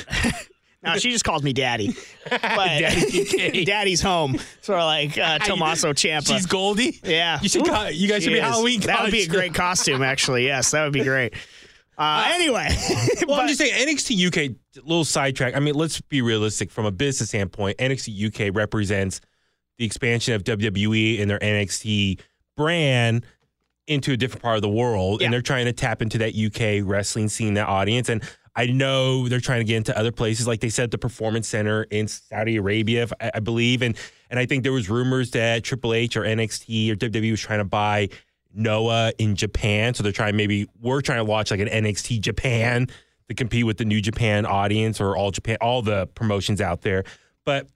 No, 0.81 0.97
she 0.97 1.11
just 1.11 1.25
calls 1.25 1.43
me 1.43 1.53
Daddy. 1.53 1.93
But 2.31 2.41
Daddy 2.41 3.65
Daddy's 3.65 4.01
home, 4.01 4.39
sort 4.63 4.79
of 4.79 4.85
like 4.87 5.19
uh, 5.19 5.41
Tommaso 5.41 5.93
Ciampa. 5.93 6.29
She's 6.29 6.47
Goldie. 6.47 7.01
Yeah. 7.03 7.41
You 7.43 7.49
should. 7.49 7.67
co- 7.67 7.89
You 7.89 8.07
guys 8.07 8.23
should 8.23 8.31
be 8.33 8.39
is. 8.39 8.45
Halloween. 8.45 8.81
That 8.83 9.03
would 9.03 9.11
be 9.11 9.23
a 9.23 9.27
great 9.29 9.55
costume, 9.55 10.03
actually. 10.05 10.47
Yes, 10.47 10.71
that 10.71 10.85
would 10.85 10.93
be 10.93 11.03
great. 11.03 11.35
Uh, 11.99 12.31
anyway, 12.33 12.69
Well, 13.27 13.41
I'm 13.41 13.49
just 13.49 13.59
saying 13.59 13.73
NXT 13.89 14.27
UK. 14.29 14.57
Little 14.85 15.05
sidetrack. 15.05 15.57
I 15.57 15.61
mean, 15.61 15.75
let's 15.75 16.01
be 16.01 16.23
realistic 16.23 16.71
from 16.71 16.87
a 16.87 16.93
business 16.93 17.31
standpoint. 17.31 17.77
NXT 17.79 18.49
UK 18.51 18.55
represents 18.55 19.21
the 19.79 19.85
expansion 19.85 20.35
of 20.35 20.45
WWE 20.45 21.21
and 21.21 21.29
their 21.31 21.39
NXT 21.41 22.21
brand 22.57 23.25
into 23.89 24.13
a 24.13 24.17
different 24.17 24.43
part 24.43 24.57
of 24.57 24.63
the 24.63 24.69
world, 24.69 25.21
Yeah. 25.21 25.27
and 25.27 25.33
they're 25.35 25.43
trying 25.43 25.65
to 25.65 25.73
tap 25.73 26.03
into 26.03 26.19
that 26.19 26.35
UK 26.37 26.87
wrestling 26.89 27.29
scene, 27.29 27.55
that 27.55 27.69
audience. 27.69 28.09
And 28.09 28.23
I 28.55 28.67
know 28.67 29.29
they're 29.29 29.41
trying 29.41 29.61
to 29.61 29.65
get 29.65 29.77
into 29.77 29.97
other 29.97 30.13
places, 30.13 30.47
like 30.47 30.61
they 30.61 30.69
said, 30.69 30.91
the 30.91 30.99
Performance 30.99 31.49
Center 31.49 31.85
in 31.85 32.07
Saudi 32.09 32.57
Arabia, 32.57 33.09
I, 33.21 33.31
I 33.37 33.41
believe, 33.41 33.83
and 33.83 33.97
and 34.31 34.39
I 34.39 34.45
think 34.47 34.63
there 34.63 34.73
was 34.73 34.91
rumors 34.91 35.31
that 35.31 35.65
Triple 35.65 35.95
H 35.95 36.17
or 36.17 36.23
NXT 36.23 36.91
or 36.93 36.97
WWE 36.97 37.31
was 37.31 37.41
trying 37.41 37.61
to 37.61 37.65
buy 37.65 38.09
Noah 38.59 39.13
in 39.19 39.37
Japan, 39.37 39.95
so 39.95 40.03
they're 40.03 40.13
trying 40.13 40.37
maybe 40.37 40.67
we're 40.81 41.01
trying 41.01 41.19
to 41.19 41.25
watch 41.25 41.51
like 41.51 41.61
an 41.61 41.69
NXT 41.69 42.21
Japan 42.21 42.89
to 43.29 43.35
compete 43.35 43.65
with 43.67 43.79
the 43.79 43.85
New 43.85 44.01
Japan 44.01 44.45
audience 44.47 45.01
or 45.01 45.17
all 45.17 45.31
Japan, 45.31 45.57
all 45.61 45.81
the 45.83 46.07
promotions 46.09 46.61
out 46.61 46.83
there, 46.83 47.05
but. 47.45 47.67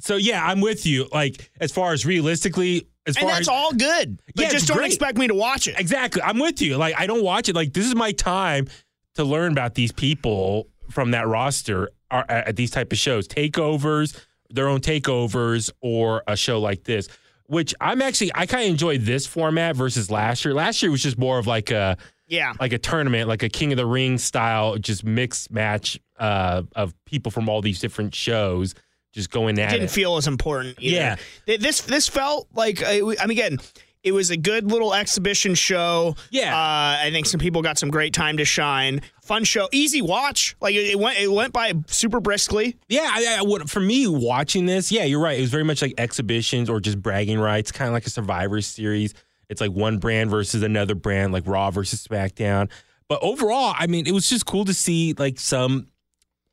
So 0.00 0.14
yeah, 0.14 0.46
I'm 0.46 0.60
with 0.60 0.86
you. 0.86 1.08
Like 1.12 1.50
as 1.58 1.72
far 1.72 1.92
as 1.92 2.06
realistically, 2.06 2.86
as 3.04 3.16
And 3.16 3.22
far 3.24 3.30
that's 3.30 3.40
as 3.40 3.48
all 3.48 3.72
good. 3.72 4.20
But 4.36 4.44
Yeah, 4.44 4.50
just 4.50 4.68
don't 4.68 4.76
great. 4.76 4.86
expect 4.86 5.18
me 5.18 5.26
to 5.26 5.34
watch 5.34 5.66
it. 5.66 5.74
Exactly. 5.76 6.22
I'm 6.22 6.38
with 6.38 6.62
you. 6.62 6.76
Like 6.76 6.94
I 6.96 7.08
don't 7.08 7.24
watch 7.24 7.48
it. 7.48 7.56
Like 7.56 7.72
this 7.72 7.84
is 7.84 7.96
my 7.96 8.12
time 8.12 8.68
to 9.16 9.24
learn 9.24 9.50
about 9.50 9.74
these 9.74 9.90
people 9.90 10.68
from 10.88 11.10
that 11.10 11.26
roster 11.26 11.90
are 12.12 12.24
at 12.28 12.46
at 12.46 12.54
these 12.54 12.70
type 12.70 12.92
of 12.92 12.98
shows, 12.98 13.26
takeovers, 13.26 14.16
their 14.50 14.68
own 14.68 14.78
takeovers, 14.78 15.68
or 15.80 16.22
a 16.28 16.36
show 16.36 16.60
like 16.60 16.84
this. 16.84 17.08
Which 17.48 17.74
I'm 17.80 18.00
actually 18.02 18.30
I 18.34 18.46
kind 18.46 18.64
of 18.64 18.70
enjoyed 18.70 19.00
this 19.02 19.26
format 19.26 19.74
versus 19.74 20.10
last 20.10 20.44
year. 20.44 20.54
Last 20.54 20.82
year 20.82 20.90
was 20.90 21.02
just 21.02 21.18
more 21.18 21.38
of 21.38 21.46
like 21.46 21.70
a 21.70 21.96
Yeah. 22.26 22.52
like 22.60 22.72
a 22.72 22.78
tournament, 22.78 23.26
like 23.28 23.42
a 23.42 23.48
King 23.48 23.72
of 23.72 23.78
the 23.78 23.86
Ring 23.86 24.18
style, 24.18 24.76
just 24.76 25.02
mixed 25.02 25.50
match 25.50 25.98
uh, 26.18 26.62
of 26.76 26.92
people 27.06 27.32
from 27.32 27.48
all 27.48 27.60
these 27.62 27.80
different 27.80 28.14
shows 28.14 28.74
just 29.14 29.30
going 29.30 29.58
at 29.58 29.70
it. 29.70 29.72
didn't 29.72 29.84
it. 29.86 29.90
feel 29.90 30.16
as 30.18 30.26
important. 30.26 30.76
Either. 30.78 31.16
Yeah. 31.46 31.56
This 31.56 31.80
this 31.80 32.06
felt 32.06 32.46
like 32.54 32.82
uh, 32.82 32.86
I 32.88 33.00
mean 33.26 33.30
again. 33.30 33.58
It 34.08 34.12
was 34.12 34.30
a 34.30 34.38
good 34.38 34.70
little 34.70 34.94
exhibition 34.94 35.54
show. 35.54 36.16
Yeah. 36.30 36.56
uh, 36.56 36.96
I 37.04 37.10
think 37.12 37.26
some 37.26 37.38
people 37.38 37.60
got 37.60 37.76
some 37.76 37.90
great 37.90 38.14
time 38.14 38.38
to 38.38 38.44
shine. 38.46 39.02
Fun 39.22 39.44
show, 39.44 39.68
easy 39.70 40.00
watch. 40.00 40.56
Like 40.62 40.74
it, 40.74 40.98
went, 40.98 41.20
it 41.20 41.30
went 41.30 41.52
by 41.52 41.74
super 41.88 42.18
briskly. 42.18 42.78
Yeah, 42.88 43.06
I, 43.12 43.36
I 43.40 43.42
would, 43.42 43.68
for 43.70 43.80
me 43.80 44.06
watching 44.06 44.64
this, 44.64 44.90
yeah, 44.90 45.04
you're 45.04 45.20
right. 45.20 45.36
It 45.36 45.42
was 45.42 45.50
very 45.50 45.62
much 45.62 45.82
like 45.82 45.92
exhibitions 45.98 46.70
or 46.70 46.80
just 46.80 47.02
bragging 47.02 47.38
rights, 47.38 47.70
kind 47.70 47.86
of 47.86 47.92
like 47.92 48.06
a 48.06 48.10
Survivor 48.10 48.62
Series. 48.62 49.12
It's 49.50 49.60
like 49.60 49.72
one 49.72 49.98
brand 49.98 50.30
versus 50.30 50.62
another 50.62 50.94
brand, 50.94 51.34
like 51.34 51.46
Raw 51.46 51.70
versus 51.70 52.06
SmackDown. 52.06 52.70
But 53.08 53.18
overall, 53.22 53.74
I 53.78 53.88
mean, 53.88 54.06
it 54.06 54.12
was 54.12 54.26
just 54.30 54.46
cool 54.46 54.64
to 54.64 54.72
see 54.72 55.12
like 55.18 55.38
some, 55.38 55.88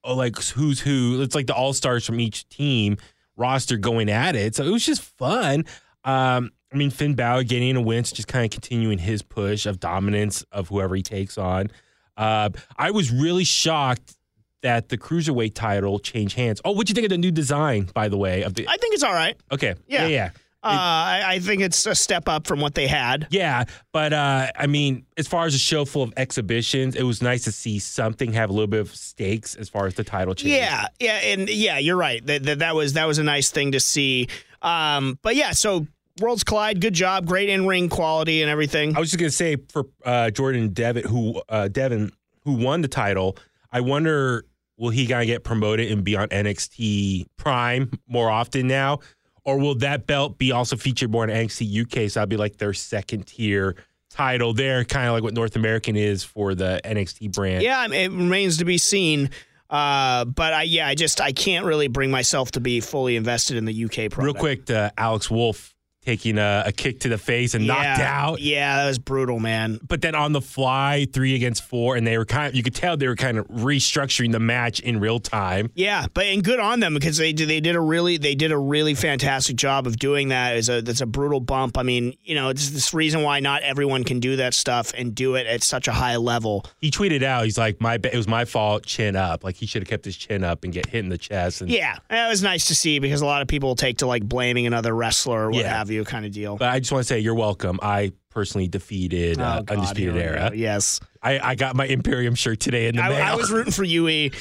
oh, 0.03 0.15
like 0.15 0.37
who's 0.41 0.81
who. 0.81 1.21
It's 1.21 1.35
like 1.35 1.47
the 1.47 1.55
all 1.55 1.71
stars 1.71 2.05
from 2.05 2.19
each 2.19 2.49
team 2.49 2.97
roster 3.37 3.77
going 3.77 4.09
at 4.09 4.35
it. 4.35 4.55
So 4.55 4.65
it 4.65 4.71
was 4.71 4.85
just 4.85 5.01
fun. 5.01 5.63
Um, 6.03 6.51
I 6.75 6.77
mean, 6.77 6.89
Finn 6.89 7.13
Balor 7.13 7.43
getting 7.43 7.77
a 7.77 7.81
win, 7.81 8.03
just 8.03 8.27
kind 8.27 8.43
of 8.43 8.51
continuing 8.51 8.97
his 8.97 9.21
push 9.21 9.65
of 9.65 9.79
dominance 9.79 10.41
of 10.51 10.67
whoever 10.67 10.93
he 10.93 11.01
takes 11.01 11.37
on. 11.37 11.71
Uh, 12.17 12.49
I 12.77 12.91
was 12.91 13.11
really 13.11 13.45
shocked 13.45 14.17
that 14.61 14.89
the 14.89 14.97
cruiserweight 14.97 15.53
title 15.53 15.99
changed 15.99 16.35
hands. 16.35 16.59
Oh, 16.65 16.71
what'd 16.73 16.89
you 16.89 16.93
think 16.93 17.05
of 17.05 17.11
the 17.11 17.17
new 17.17 17.31
design, 17.31 17.89
by 17.93 18.09
the 18.09 18.17
way? 18.17 18.41
Of 18.41 18.55
the 18.55 18.67
I 18.67 18.75
think 18.75 18.93
it's 18.93 19.03
all 19.03 19.13
right. 19.13 19.37
okay, 19.53 19.75
Yeah. 19.87 20.01
yeah, 20.01 20.07
yeah, 20.07 20.29
Uh, 20.63 20.67
I, 20.69 21.23
I 21.25 21.39
think 21.39 21.61
it's 21.61 21.85
a 21.85 21.95
step 21.95 22.27
up 22.27 22.45
from 22.45 22.59
what 22.59 22.73
they 22.75 22.87
had. 22.87 23.27
yeah. 23.29 23.63
But 23.93 24.11
uh, 24.11 24.47
I 24.57 24.67
mean, 24.67 25.05
as 25.15 25.29
far 25.29 25.45
as 25.45 25.55
a 25.55 25.59
show 25.59 25.85
full 25.85 26.03
of 26.03 26.13
exhibitions, 26.17 26.95
it 26.95 27.03
was 27.03 27.21
nice 27.21 27.45
to 27.45 27.53
see 27.53 27.79
something 27.79 28.33
have 28.33 28.49
a 28.49 28.53
little 28.53 28.67
bit 28.67 28.81
of 28.81 28.93
stakes 28.93 29.55
as 29.55 29.69
far 29.69 29.87
as 29.87 29.93
the 29.93 30.03
title 30.03 30.35
change. 30.35 30.55
Yeah, 30.55 30.87
yeah, 30.99 31.19
and 31.23 31.47
yeah, 31.47 31.77
you're 31.77 31.95
right. 31.95 32.25
That, 32.25 32.43
that 32.43 32.59
that 32.59 32.75
was 32.75 32.93
that 32.93 33.05
was 33.05 33.17
a 33.17 33.23
nice 33.23 33.49
thing 33.49 33.71
to 33.71 33.79
see. 33.79 34.27
Um, 34.61 35.19
but 35.21 35.35
yeah, 35.37 35.51
so 35.51 35.85
Worlds 36.19 36.43
Collide, 36.45 36.79
good 36.79 36.93
job, 36.93 37.25
great 37.25 37.49
in 37.49 37.67
ring 37.67 37.89
quality 37.89 38.41
and 38.41 38.49
everything. 38.49 38.95
I 38.95 38.99
was 38.99 39.11
just 39.11 39.19
gonna 39.19 39.31
say 39.31 39.57
for 39.69 39.85
uh, 40.05 40.29
Jordan 40.31 40.69
Devlin, 40.69 41.05
who 41.05 41.41
uh, 41.49 41.67
Devlin, 41.67 42.11
who 42.45 42.53
won 42.53 42.81
the 42.81 42.87
title, 42.87 43.37
I 43.71 43.81
wonder 43.81 44.45
will 44.77 44.91
he 44.91 45.07
gonna 45.07 45.25
get 45.25 45.43
promoted 45.43 45.91
and 45.91 46.03
be 46.03 46.15
on 46.15 46.29
NXT 46.29 47.25
Prime 47.37 47.91
more 48.07 48.29
often 48.29 48.67
now, 48.67 48.99
or 49.43 49.59
will 49.59 49.75
that 49.75 50.07
belt 50.07 50.37
be 50.37 50.53
also 50.53 50.77
featured 50.77 51.11
more 51.11 51.27
in 51.27 51.29
NXT 51.29 51.81
UK? 51.81 52.09
So 52.09 52.21
that'll 52.21 52.29
be 52.29 52.37
like 52.37 52.57
their 52.57 52.73
second 52.73 53.27
tier 53.27 53.75
title 54.09 54.53
there, 54.53 54.85
kind 54.85 55.07
of 55.07 55.13
like 55.13 55.23
what 55.23 55.33
North 55.33 55.57
American 55.57 55.97
is 55.97 56.23
for 56.23 56.55
the 56.55 56.79
NXT 56.85 57.33
brand. 57.33 57.61
Yeah, 57.61 57.85
it 57.87 58.11
remains 58.11 58.57
to 58.57 58.65
be 58.65 58.77
seen. 58.77 59.31
Uh, 59.69 60.23
but 60.23 60.53
I 60.53 60.63
yeah, 60.63 60.87
I 60.87 60.95
just 60.95 61.19
I 61.19 61.33
can't 61.33 61.65
really 61.65 61.89
bring 61.89 62.09
myself 62.09 62.51
to 62.51 62.61
be 62.61 62.79
fully 62.79 63.17
invested 63.17 63.57
in 63.57 63.65
the 63.65 63.85
UK 63.85 64.11
product. 64.11 64.17
Real 64.19 64.33
quick, 64.33 64.69
uh, 64.69 64.91
Alex 64.97 65.29
Wolfe 65.29 65.74
taking 66.05 66.37
a, 66.37 66.63
a 66.67 66.71
kick 66.71 66.99
to 67.01 67.09
the 67.09 67.17
face 67.17 67.53
and 67.53 67.65
knocked 67.67 67.83
yeah, 67.83 68.09
out. 68.23 68.39
Yeah, 68.41 68.77
that 68.77 68.87
was 68.87 68.99
brutal, 68.99 69.39
man. 69.39 69.79
but 69.87 70.01
then 70.01 70.15
on 70.15 70.31
the 70.33 70.41
fly, 70.41 71.07
three 71.11 71.35
against 71.35 71.63
four, 71.63 71.95
and 71.95 72.05
they 72.05 72.17
were 72.17 72.25
kind 72.25 72.47
of 72.49 72.55
you 72.55 72.63
could 72.63 72.75
tell 72.75 72.95
they 72.97 73.07
were 73.07 73.15
kind 73.15 73.37
of 73.37 73.47
restructuring 73.47 74.31
the 74.31 74.39
match 74.39 74.79
in 74.79 74.99
real 74.99 75.19
time. 75.19 75.71
Yeah, 75.75 76.05
but 76.13 76.25
and 76.25 76.43
good 76.43 76.59
on 76.59 76.79
them 76.79 76.93
because 76.93 77.17
they 77.17 77.33
did- 77.33 77.49
they 77.49 77.59
did 77.59 77.75
a 77.75 77.79
really 77.81 78.17
they 78.17 78.35
did 78.35 78.51
a 78.51 78.57
really 78.57 78.93
fantastic 78.95 79.55
job 79.55 79.87
of 79.87 79.97
doing 79.97 80.29
that. 80.29 80.57
It's 80.57 80.69
a 80.69 80.77
it's 80.77 81.01
a 81.01 81.05
brutal 81.05 81.39
bump. 81.39 81.77
I 81.77 81.83
mean, 81.83 82.15
you 82.23 82.35
know, 82.35 82.49
it's 82.49 82.69
this 82.69 82.93
reason 82.93 83.21
why 83.21 83.39
not 83.39 83.61
everyone 83.63 84.03
can 84.03 84.19
do 84.19 84.35
that 84.37 84.53
stuff 84.53 84.91
and 84.97 85.13
do 85.13 85.35
it 85.35 85.45
at 85.47 85.63
such 85.63 85.87
a 85.87 85.91
high 85.91 86.15
level. 86.17 86.65
He 86.81 86.91
tweeted 86.91 87.23
out, 87.23 87.43
he's 87.45 87.57
like, 87.57 87.79
"My 87.81 87.97
ba- 87.97 88.13
it 88.13 88.17
was 88.17 88.27
my 88.27 88.45
fault, 88.45 88.85
chin 88.85 89.15
up." 89.15 89.43
Like 89.43 89.55
he 89.55 89.65
should 89.65 89.81
have 89.83 89.89
kept 89.89 90.05
his 90.05 90.17
chin 90.17 90.43
up 90.43 90.63
and 90.63 90.73
get 90.73 90.87
hit 90.87 90.99
in 91.03 91.09
the 91.09 91.17
chest. 91.17 91.61
And 91.61 91.69
Yeah, 91.69 91.97
that 92.09 92.29
was 92.29 92.41
nice 92.43 92.65
to 92.67 92.75
see 92.75 92.99
because 92.99 93.21
a 93.21 93.25
lot 93.25 93.41
of 93.41 93.47
people 93.47 93.75
take 93.75 93.99
to 93.99 94.07
like 94.07 94.23
blaming 94.23 94.65
another 94.67 94.93
wrestler 94.95 95.45
or 95.45 95.51
what 95.51 95.61
Yeah. 95.61 95.77
have 95.77 95.91
you, 95.91 95.94
kind 96.03 96.25
of 96.25 96.31
deal. 96.33 96.57
but 96.57 96.69
I 96.69 96.79
just 96.79 96.91
want 96.91 97.03
to 97.03 97.07
say 97.07 97.19
you're 97.19 97.35
welcome. 97.35 97.79
I 97.81 98.11
personally 98.31 98.67
defeated 98.67 99.39
uh, 99.39 99.59
Oh, 99.59 99.63
God, 99.63 99.77
Undisputed 99.77 100.17
Era. 100.17 100.51
Yes. 100.53 100.99
I, 101.23 101.39
I 101.39 101.55
got 101.55 101.75
my 101.75 101.85
Imperium 101.85 102.35
shirt 102.35 102.59
today 102.59 102.87
in 102.87 102.95
the 102.97 103.01
I, 103.01 103.09
mail. 103.09 103.21
I 103.23 103.35
was 103.35 103.51
rooting 103.51 103.71
for 103.71 103.83
UE. 103.85 104.31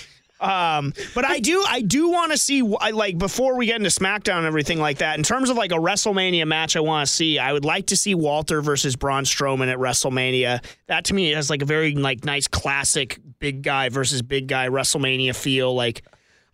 Um, 0.40 0.92
but 1.14 1.24
I 1.24 1.38
do, 1.38 1.64
I 1.66 1.80
do 1.80 2.10
want 2.10 2.32
to 2.32 2.36
see, 2.38 2.60
I 2.80 2.90
like 2.90 3.16
before 3.16 3.56
we 3.56 3.66
get 3.66 3.76
into 3.76 3.88
SmackDown 3.88 4.38
and 4.38 4.46
everything 4.46 4.78
like 4.78 4.98
that. 4.98 5.16
In 5.16 5.22
terms 5.22 5.48
of 5.48 5.56
like 5.56 5.70
a 5.70 5.76
WrestleMania 5.76 6.46
match, 6.46 6.76
I 6.76 6.80
want 6.80 7.06
to 7.06 7.12
see. 7.12 7.38
I 7.38 7.52
would 7.52 7.64
like 7.64 7.86
to 7.86 7.96
see 7.96 8.14
Walter 8.14 8.60
versus 8.60 8.96
Braun 8.96 9.24
Strowman 9.24 9.72
at 9.72 9.78
WrestleMania. 9.78 10.62
That 10.88 11.04
to 11.06 11.14
me 11.14 11.30
has 11.30 11.48
like 11.48 11.62
a 11.62 11.66
very 11.66 11.94
like 11.94 12.24
nice 12.24 12.48
classic 12.48 13.18
big 13.38 13.62
guy 13.62 13.88
versus 13.88 14.20
big 14.22 14.48
guy 14.48 14.68
WrestleMania 14.68 15.34
feel, 15.34 15.74
like 15.74 16.02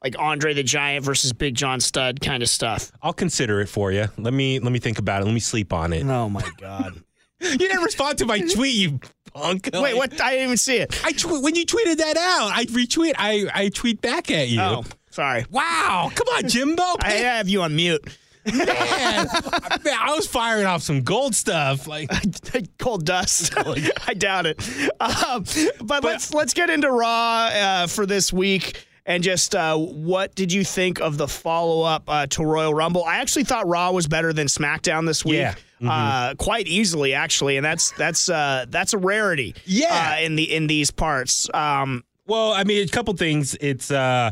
like 0.03 0.17
Andre 0.19 0.55
the 0.55 0.63
Giant 0.63 1.05
versus 1.05 1.33
Big 1.33 1.55
John 1.55 1.81
Studd 1.81 2.21
kind 2.21 2.43
of 2.43 2.49
stuff. 2.49 2.91
I'll 3.03 3.13
consider 3.13 3.61
it 3.61 3.67
for 3.69 3.93
you. 3.93 4.07
Let 4.19 4.33
me 4.35 4.59
let 4.59 4.73
me 4.73 4.79
think 4.79 4.99
about 4.99 5.23
it. 5.23 5.27
Let 5.27 5.35
me 5.35 5.41
sleep 5.41 5.73
on 5.73 5.93
it. 5.93 6.05
Oh 6.05 6.29
my 6.29 6.49
god! 6.59 7.03
You 7.43 7.57
didn't 7.57 7.83
respond 7.83 8.19
to 8.19 8.27
my 8.27 8.41
tweet, 8.41 8.75
you 8.75 9.01
punk. 9.33 9.71
Wait, 9.73 9.97
what? 9.97 10.21
I 10.21 10.33
didn't 10.33 10.45
even 10.45 10.57
see 10.59 10.77
it. 10.77 11.01
I 11.07 11.13
tw- 11.13 11.43
when 11.43 11.55
you 11.55 11.65
tweeted 11.65 11.97
that 11.97 12.19
out, 12.19 12.51
I 12.55 12.67
retweet. 12.67 13.15
I 13.17 13.47
I 13.55 13.69
tweet 13.71 14.03
back 14.03 14.31
at 14.31 14.49
you. 14.51 14.61
Oh, 14.61 14.85
sorry. 15.09 15.47
Wow! 15.51 16.11
Come 16.15 16.27
on, 16.35 16.47
Jimbo. 16.51 16.83
I 17.03 17.13
have 17.13 17.49
you 17.49 17.63
on 17.63 17.75
mute. 17.75 18.05
man, 18.45 18.57
man, 19.85 19.97
I 19.99 20.13
was 20.15 20.27
firing 20.27 20.67
off 20.67 20.83
some 20.83 21.01
gold 21.03 21.35
stuff. 21.35 21.87
Like, 21.87 22.11
Cold 22.79 23.07
dust. 23.07 23.55
I 23.57 24.13
doubt 24.13 24.45
it. 24.45 24.61
Um, 25.01 25.45
but, 25.83 26.05
let's 26.05 26.35
let's 26.35 26.53
get 26.53 26.69
into 26.69 26.91
Raw 26.91 27.47
uh, 27.53 27.87
for 27.87 28.05
this 28.05 28.33
week. 28.35 28.87
And 29.11 29.25
just 29.25 29.55
uh, 29.57 29.77
what 29.77 30.35
did 30.37 30.53
you 30.53 30.63
think 30.65 31.01
of 31.01 31.17
the 31.19 31.27
follow 31.27 31.83
up 31.83 32.05
uh, 32.07 32.27
to 32.29 32.45
Royal 32.45 32.73
Rumble? 32.73 33.05
I 33.05 33.17
actually 33.17 33.43
thought 33.45 33.67
Raw 33.67 33.91
was 33.91 34.07
better 34.07 34.33
than 34.33 34.47
SmackDown 34.47 35.05
this 35.07 35.25
week, 35.25 35.41
Yeah. 35.41 35.55
uh, 35.85 36.35
quite 36.37 36.69
easily 36.69 37.13
actually, 37.13 37.57
and 37.57 37.65
that's 37.65 37.91
that's 37.93 38.29
uh, 38.29 38.67
that's 38.69 38.93
a 38.95 38.99
rarity. 38.99 39.57
Yeah. 39.65 40.15
uh, 40.19 40.25
in 40.25 40.37
the 40.37 40.45
in 40.55 40.69
these 40.69 40.93
parts. 40.93 41.49
Um, 41.53 42.05
well, 42.27 42.53
I 42.53 42.63
mean, 42.63 42.85
a 42.85 42.89
couple 42.89 43.13
things. 43.17 43.57
It's 43.61 43.91
uh, 43.91 44.31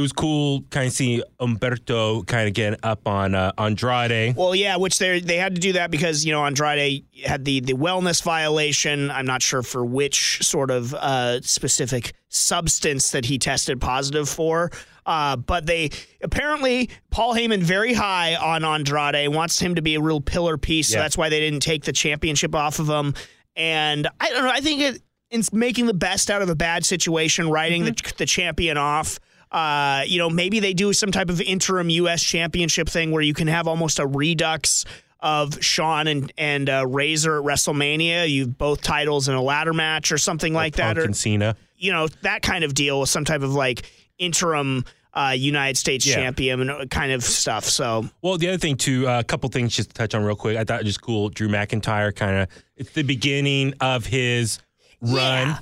it 0.00 0.02
was 0.02 0.12
cool, 0.12 0.62
kind 0.70 0.86
of 0.86 0.92
seeing 0.92 1.22
Humberto 1.38 2.26
kind 2.26 2.48
of 2.48 2.54
get 2.54 2.80
up 2.82 3.06
on 3.06 3.34
uh, 3.34 3.52
Andrade. 3.58 4.34
Well, 4.36 4.54
yeah, 4.54 4.76
which 4.76 4.98
they 4.98 5.20
they 5.20 5.36
had 5.36 5.54
to 5.54 5.60
do 5.60 5.74
that 5.74 5.90
because 5.90 6.24
you 6.24 6.32
know 6.32 6.44
Andrade 6.44 7.04
had 7.24 7.44
the 7.44 7.60
the 7.60 7.74
wellness 7.74 8.22
violation. 8.22 9.10
I'm 9.10 9.26
not 9.26 9.42
sure 9.42 9.62
for 9.62 9.84
which 9.84 10.42
sort 10.42 10.70
of 10.70 10.94
uh, 10.94 11.40
specific 11.42 12.14
substance 12.28 13.10
that 13.10 13.24
he 13.26 13.38
tested 13.38 13.80
positive 13.80 14.28
for. 14.28 14.70
Uh, 15.06 15.36
but 15.36 15.66
they 15.66 15.90
apparently 16.22 16.88
Paul 17.10 17.34
Heyman 17.34 17.62
very 17.62 17.92
high 17.92 18.36
on 18.36 18.64
Andrade 18.64 19.28
wants 19.34 19.58
him 19.60 19.74
to 19.74 19.82
be 19.82 19.94
a 19.96 20.00
real 20.00 20.20
pillar 20.20 20.56
piece. 20.56 20.88
So 20.88 20.96
Yeah. 20.96 21.02
that's 21.02 21.16
why 21.18 21.28
they 21.28 21.40
didn't 21.40 21.60
take 21.60 21.84
the 21.84 21.92
championship 21.92 22.54
off 22.54 22.78
of 22.78 22.88
him. 22.88 23.14
And 23.56 24.06
I 24.20 24.28
don't 24.30 24.44
know. 24.44 24.50
I 24.50 24.60
think 24.60 24.80
it, 24.80 25.02
it's 25.30 25.52
making 25.52 25.86
the 25.86 25.94
best 25.94 26.30
out 26.30 26.42
of 26.42 26.48
a 26.50 26.54
bad 26.54 26.84
situation, 26.84 27.50
writing 27.50 27.82
Mm-hmm. 27.82 28.08
the, 28.08 28.14
the 28.18 28.26
champion 28.26 28.76
off. 28.76 29.18
Uh, 29.52 30.02
you 30.06 30.18
know, 30.18 30.30
maybe 30.30 30.60
they 30.60 30.72
do 30.74 30.92
some 30.92 31.10
type 31.10 31.28
of 31.28 31.40
interim 31.40 31.90
U.S. 31.90 32.22
championship 32.22 32.88
thing 32.88 33.10
where 33.10 33.22
you 33.22 33.34
can 33.34 33.48
have 33.48 33.66
almost 33.66 33.98
a 33.98 34.06
redux 34.06 34.84
of 35.18 35.62
Shawn 35.62 36.06
and 36.06 36.32
and 36.38 36.70
uh, 36.70 36.86
Razor 36.86 37.38
at 37.38 37.44
WrestleMania. 37.44 38.28
You 38.30 38.46
both 38.46 38.80
titles 38.80 39.28
in 39.28 39.34
a 39.34 39.42
ladder 39.42 39.72
match 39.72 40.12
or 40.12 40.18
something 40.18 40.54
like 40.54 40.76
that, 40.76 40.96
Punk 40.96 41.10
or 41.10 41.12
Cena. 41.12 41.56
you 41.76 41.92
know 41.92 42.08
that 42.22 42.42
kind 42.42 42.64
of 42.64 42.74
deal 42.74 43.00
with 43.00 43.08
some 43.08 43.24
type 43.24 43.42
of 43.42 43.52
like 43.52 43.82
interim 44.18 44.84
uh, 45.12 45.34
United 45.36 45.76
States 45.76 46.06
Yeah. 46.06 46.14
champion 46.14 46.60
and 46.60 46.70
uh, 46.70 46.86
kind 46.86 47.10
of 47.12 47.24
stuff. 47.24 47.64
So 47.64 48.08
Well, 48.22 48.38
the 48.38 48.46
other 48.48 48.58
thing 48.58 48.76
too, 48.76 49.08
uh, 49.08 49.18
a 49.20 49.24
couple 49.24 49.48
things 49.50 49.74
just 49.74 49.88
to 49.90 49.94
touch 49.94 50.14
on 50.14 50.22
real 50.22 50.36
quick. 50.36 50.56
I 50.56 50.62
thought 50.64 50.80
it 50.80 50.84
was 50.84 50.94
just 50.94 51.02
cool. 51.02 51.28
Drew 51.28 51.48
McIntyre 51.48 52.14
kind 52.14 52.38
of 52.42 52.48
it's 52.76 52.92
the 52.92 53.02
beginning 53.02 53.74
of 53.80 54.06
his 54.06 54.60
run. 55.02 55.48
Yeah. 55.48 55.58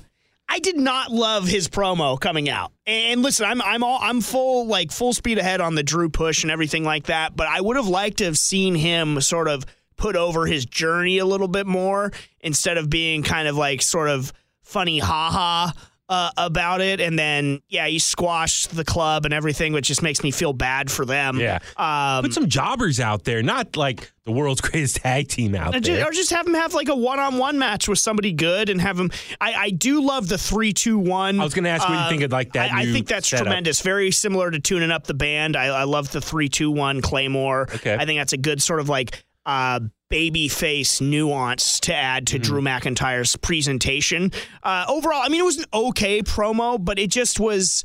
I 0.48 0.60
did 0.60 0.76
not 0.76 1.10
love 1.10 1.46
his 1.46 1.68
promo 1.68 2.18
coming 2.18 2.48
out. 2.48 2.72
And 2.86 3.22
listen, 3.22 3.46
I'm 3.46 3.60
I'm 3.60 3.82
all 3.82 3.98
I'm 4.00 4.20
full 4.20 4.66
like 4.66 4.90
full 4.90 5.12
speed 5.12 5.38
ahead 5.38 5.60
on 5.60 5.74
the 5.74 5.82
Drew 5.82 6.08
push 6.08 6.42
and 6.42 6.50
everything 6.50 6.84
like 6.84 7.06
that. 7.06 7.36
But 7.36 7.48
I 7.48 7.60
would 7.60 7.76
have 7.76 7.88
liked 7.88 8.18
to 8.18 8.24
have 8.24 8.38
seen 8.38 8.74
him 8.74 9.20
sort 9.20 9.48
of 9.48 9.64
put 9.96 10.16
over 10.16 10.46
his 10.46 10.64
journey 10.64 11.18
a 11.18 11.26
little 11.26 11.48
bit 11.48 11.66
more 11.66 12.12
instead 12.40 12.78
of 12.78 12.88
being 12.88 13.22
kind 13.22 13.48
of 13.48 13.56
like 13.56 13.82
sort 13.82 14.08
of 14.08 14.32
funny 14.62 14.98
haha 14.98 15.72
uh, 16.08 16.30
about 16.36 16.80
it. 16.80 17.00
And 17.00 17.18
then 17.18 17.60
yeah, 17.68 17.86
he 17.86 17.98
squashed 17.98 18.74
the 18.74 18.84
club 18.84 19.24
and 19.24 19.34
everything, 19.34 19.72
which 19.72 19.88
just 19.88 20.02
makes 20.02 20.22
me 20.22 20.30
feel 20.30 20.52
bad 20.52 20.90
for 20.90 21.04
them. 21.04 21.38
Yeah. 21.38 21.58
Um, 21.76 22.22
Put 22.24 22.32
some 22.34 22.48
jobbers 22.48 22.98
out 23.00 23.24
there, 23.24 23.42
not 23.42 23.76
like 23.76 24.10
the 24.24 24.32
world's 24.32 24.60
greatest 24.62 24.96
tag 24.96 25.28
team 25.28 25.54
out 25.54 25.74
Or 25.74 25.80
there. 25.80 26.06
or 26.06 26.10
just 26.12 26.30
have 26.30 26.46
him 26.46 26.54
have 26.54 26.74
like 26.74 26.88
a 26.88 26.96
one-on-one 26.96 27.58
match 27.58 27.88
with 27.88 27.98
somebody 27.98 28.32
good, 28.32 28.68
and 28.70 28.80
have 28.80 28.98
him. 28.98 29.10
I, 29.40 29.54
I 29.54 29.70
do 29.70 30.02
love 30.02 30.28
the 30.28 30.38
three-two-one. 30.38 31.40
I 31.40 31.44
was 31.44 31.54
gonna 31.54 31.68
ask 31.70 31.88
what 31.88 32.02
you 32.04 32.08
think 32.10 32.22
of, 32.22 32.32
like, 32.32 32.52
that 32.52 32.72
I, 32.72 32.82
I 32.82 32.84
think 32.92 33.06
that's 33.08 33.28
setup. 33.28 33.46
tremendous. 33.46 33.80
Very 33.80 34.10
similar 34.10 34.50
to 34.50 34.58
tuning 34.60 34.90
up 34.90 35.06
the 35.06 35.14
band. 35.14 35.56
I, 35.56 35.66
I 35.66 35.84
love 35.84 36.10
the 36.12 36.20
three-two-one 36.20 37.00
Claymore. 37.02 37.62
Okay. 37.74 37.94
I 37.94 38.04
think 38.04 38.18
that's 38.18 38.32
a 38.32 38.38
good 38.38 38.60
sort 38.62 38.80
of 38.80 38.88
like 38.88 39.24
uh, 39.46 39.80
baby 40.08 40.48
face 40.48 41.00
nuance 41.00 41.80
to 41.80 41.94
add 41.94 42.24
Mm-hmm. 42.26 42.36
to 42.36 42.38
Drew 42.38 42.60
McIntyre's 42.62 43.36
presentation. 43.36 44.32
Uh, 44.62 44.84
overall, 44.88 45.20
I 45.22 45.28
mean, 45.28 45.40
it 45.40 45.44
was 45.44 45.58
an 45.58 45.64
okay 45.72 46.22
promo, 46.22 46.82
but 46.82 46.98
it 46.98 47.10
just 47.10 47.38
was. 47.40 47.84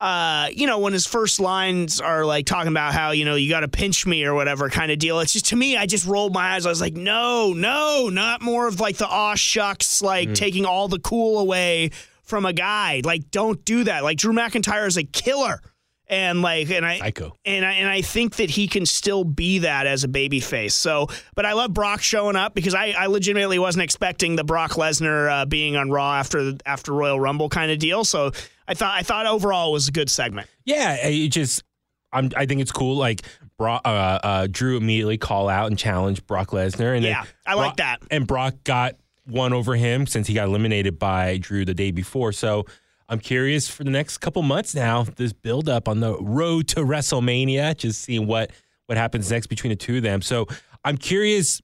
Uh, 0.00 0.48
you 0.52 0.66
know, 0.66 0.80
when 0.80 0.92
his 0.92 1.06
first 1.06 1.40
lines 1.40 1.98
are 1.98 2.26
like 2.26 2.44
talking 2.44 2.68
about 2.68 2.92
how, 2.92 3.12
you 3.12 3.24
know, 3.24 3.36
you 3.36 3.48
got 3.48 3.60
to 3.60 3.68
pinch 3.68 4.04
me 4.06 4.24
or 4.24 4.34
whatever 4.34 4.68
kind 4.68 4.92
of 4.92 4.98
deal. 4.98 5.18
It's 5.20 5.32
just 5.32 5.46
to 5.46 5.56
me, 5.56 5.78
I 5.78 5.86
just 5.86 6.04
rolled 6.04 6.34
my 6.34 6.54
eyes. 6.54 6.66
I 6.66 6.68
was 6.68 6.80
like, 6.80 6.92
no, 6.94 7.54
no, 7.54 8.10
not 8.12 8.42
more 8.42 8.66
of 8.68 8.80
like 8.80 8.96
the 8.98 9.06
aw 9.06 9.34
shucks, 9.34 10.02
like 10.02 10.30
Mm. 10.30 10.34
taking 10.34 10.66
all 10.66 10.88
the 10.88 10.98
cool 10.98 11.38
away 11.38 11.90
from 12.22 12.44
a 12.44 12.52
guy. 12.52 13.00
Like, 13.02 13.30
don't 13.30 13.64
do 13.64 13.84
that. 13.84 14.02
Like, 14.04 14.18
Drew 14.18 14.34
McIntyre 14.34 14.86
is 14.86 14.98
a 14.98 15.04
killer. 15.04 15.62
And 16.06 16.42
like, 16.42 16.70
and 16.70 16.84
I, 16.84 16.98
Psycho. 16.98 17.34
and 17.46 17.64
I 17.64 17.72
and 17.72 17.88
I 17.88 18.02
think 18.02 18.36
that 18.36 18.50
he 18.50 18.68
can 18.68 18.84
still 18.84 19.24
be 19.24 19.60
that 19.60 19.86
as 19.86 20.04
a 20.04 20.08
baby 20.08 20.38
face. 20.38 20.74
So, 20.74 21.08
but 21.34 21.46
I 21.46 21.54
love 21.54 21.72
Brock 21.72 22.02
showing 22.02 22.36
up 22.36 22.54
because 22.54 22.74
I, 22.74 22.94
I 22.96 23.06
legitimately 23.06 23.58
wasn't 23.58 23.84
expecting 23.84 24.36
the 24.36 24.44
Brock 24.44 24.72
Lesnar 24.72 25.30
uh, 25.30 25.46
being 25.46 25.76
on 25.76 25.90
Raw 25.90 26.14
after 26.16 26.52
after 26.66 26.92
Royal 26.92 27.18
Rumble 27.18 27.48
kind 27.48 27.70
of 27.72 27.78
deal. 27.78 28.04
So 28.04 28.32
I 28.68 28.74
thought 28.74 28.94
I 28.94 29.02
thought 29.02 29.24
overall 29.26 29.70
it 29.70 29.72
was 29.72 29.88
a 29.88 29.92
good 29.92 30.10
segment. 30.10 30.46
Yeah, 30.66 30.94
it 31.06 31.28
just 31.28 31.64
I'm 32.12 32.30
I 32.36 32.44
think 32.44 32.60
it's 32.60 32.72
cool. 32.72 32.96
Like 32.96 33.22
Brock, 33.56 33.80
uh, 33.86 33.88
uh, 34.22 34.46
Drew 34.50 34.76
immediately 34.76 35.16
call 35.16 35.48
out 35.48 35.68
and 35.68 35.78
challenge 35.78 36.26
Brock 36.26 36.48
Lesnar, 36.50 36.94
and 36.94 37.04
Yeah, 37.04 37.24
I 37.46 37.54
like 37.54 37.76
Brock- 37.76 38.00
that. 38.00 38.02
And 38.10 38.26
Brock 38.26 38.54
got 38.64 38.96
one 39.26 39.54
over 39.54 39.74
him 39.74 40.06
since 40.06 40.26
he 40.26 40.34
got 40.34 40.48
eliminated 40.48 40.98
by 40.98 41.38
Drew 41.38 41.64
the 41.64 41.72
day 41.72 41.92
before. 41.92 42.32
So 42.32 42.66
I'm 43.08 43.20
curious 43.20 43.68
for 43.68 43.84
the 43.84 43.90
next 43.90 44.18
couple 44.18 44.42
months 44.42 44.74
now. 44.74 45.04
This 45.04 45.32
build 45.32 45.68
up 45.68 45.88
on 45.88 46.00
the 46.00 46.16
road 46.20 46.68
to 46.68 46.76
WrestleMania, 46.80 47.76
just 47.76 48.02
seeing 48.02 48.26
what 48.26 48.50
what 48.86 48.98
happens 48.98 49.30
next 49.30 49.46
between 49.46 49.70
the 49.70 49.76
two 49.76 49.98
of 49.98 50.02
them. 50.02 50.22
So 50.22 50.46
I'm 50.84 50.96
curious, 50.96 51.60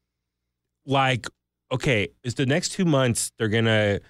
like, 0.86 1.26
okay, 1.72 2.09
is 2.24 2.34
the 2.34 2.47
next 2.47 2.70
two 2.70 2.84
months 2.84 3.32
they're 3.38 3.49
gonna 3.49 4.01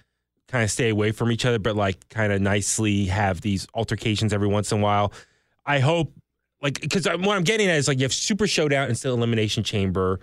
kind 0.47 0.63
of 0.63 0.71
stay 0.71 0.89
away 0.89 1.11
from 1.11 1.31
each 1.31 1.45
other, 1.45 1.59
but 1.59 1.75
like 1.75 2.07
kind 2.09 2.33
of 2.33 2.41
nicely 2.41 3.05
have 3.05 3.41
these 3.41 3.67
altercations 3.73 4.33
every 4.33 4.47
once 4.47 4.71
in 4.71 4.79
a 4.79 4.81
while. 4.81 5.13
I 5.65 5.79
hope, 5.79 6.13
like, 6.61 6.81
because 6.81 7.05
what 7.05 7.29
I'm 7.29 7.43
getting 7.43 7.69
at 7.69 7.77
is 7.77 7.87
like 7.87 7.99
you 7.99 8.03
have 8.03 8.13
Super 8.13 8.47
Showdown 8.47 8.87
and 8.87 8.97
still 8.97 9.15
Elimination 9.15 9.63
Chamber 9.63 10.19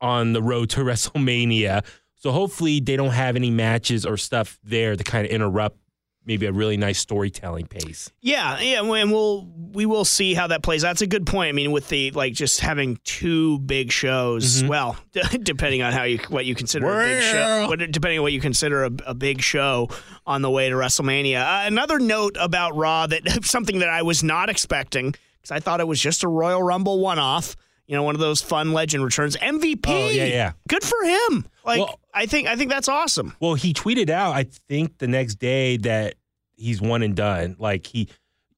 on 0.00 0.32
the 0.32 0.42
road 0.42 0.70
to 0.70 0.80
WrestleMania. 0.84 1.84
So 2.14 2.32
hopefully 2.32 2.80
they 2.80 2.96
don't 2.96 3.10
have 3.10 3.36
any 3.36 3.50
matches 3.50 4.06
or 4.06 4.16
stuff 4.16 4.58
there 4.64 4.96
to 4.96 5.04
kind 5.04 5.26
of 5.26 5.30
interrupt 5.30 5.78
maybe 6.26 6.46
a 6.46 6.52
really 6.52 6.76
nice 6.76 6.98
storytelling 6.98 7.66
pace. 7.66 8.10
Yeah, 8.20 8.58
yeah, 8.60 8.80
and 8.80 9.12
we'll 9.12 9.48
we 9.72 9.86
will 9.86 10.04
see 10.04 10.34
how 10.34 10.48
that 10.48 10.62
plays. 10.62 10.82
That's 10.82 11.00
a 11.00 11.06
good 11.06 11.26
point. 11.26 11.48
I 11.48 11.52
mean, 11.52 11.72
with 11.72 11.88
the 11.88 12.10
like 12.10 12.34
just 12.34 12.60
having 12.60 12.98
two 13.04 13.60
big 13.60 13.92
shows. 13.92 14.62
Well, 14.64 14.96
depending 15.42 15.82
on 15.82 15.92
how 15.92 16.02
you 16.02 16.18
what 16.28 16.44
you 16.44 16.54
consider 16.54 16.86
a 16.86 17.04
big 17.04 17.22
show, 17.22 17.76
depending 17.76 18.18
on 18.18 18.22
what 18.22 18.32
you 18.32 18.40
consider 18.40 18.84
a, 18.84 18.90
a 19.06 19.14
big 19.14 19.40
show 19.40 19.88
on 20.26 20.42
the 20.42 20.50
way 20.50 20.68
to 20.68 20.74
WrestleMania. 20.74 21.40
Uh, 21.40 21.66
another 21.66 21.98
note 21.98 22.36
about 22.38 22.76
Raw 22.76 23.06
that 23.06 23.22
something 23.44 23.78
that 23.78 23.88
I 23.88 24.02
was 24.02 24.22
not 24.22 24.50
expecting 24.50 25.14
because 25.46 25.50
I 25.50 25.60
thought 25.60 25.80
it 25.80 25.86
was 25.86 26.00
just 26.00 26.24
a 26.24 26.28
Royal 26.28 26.62
Rumble 26.62 27.00
one 27.00 27.18
off. 27.18 27.56
You 27.86 27.94
know, 27.96 28.02
one 28.02 28.14
of 28.14 28.20
those 28.20 28.42
fun 28.42 28.72
legend 28.72 29.04
returns. 29.04 29.36
MVP. 29.36 29.86
Oh, 29.86 30.08
yeah, 30.10 30.24
yeah. 30.24 30.52
Good 30.68 30.82
for 30.82 31.00
him. 31.04 31.46
Like 31.64 31.80
Well- 31.80 32.00
I 32.12 32.26
think 32.26 32.48
I 32.48 32.56
think 32.56 32.70
that's 32.70 32.88
awesome. 32.88 33.34
Well, 33.40 33.54
he 33.54 33.74
tweeted 33.74 34.08
out, 34.10 34.34
I 34.34 34.44
think 34.44 34.98
the 34.98 35.06
next 35.06 35.34
day 35.36 35.76
that 35.78 36.14
he's 36.56 36.80
one 36.80 37.02
and 37.02 37.14
done. 37.14 37.56
Like 37.58 37.86
he, 37.86 38.08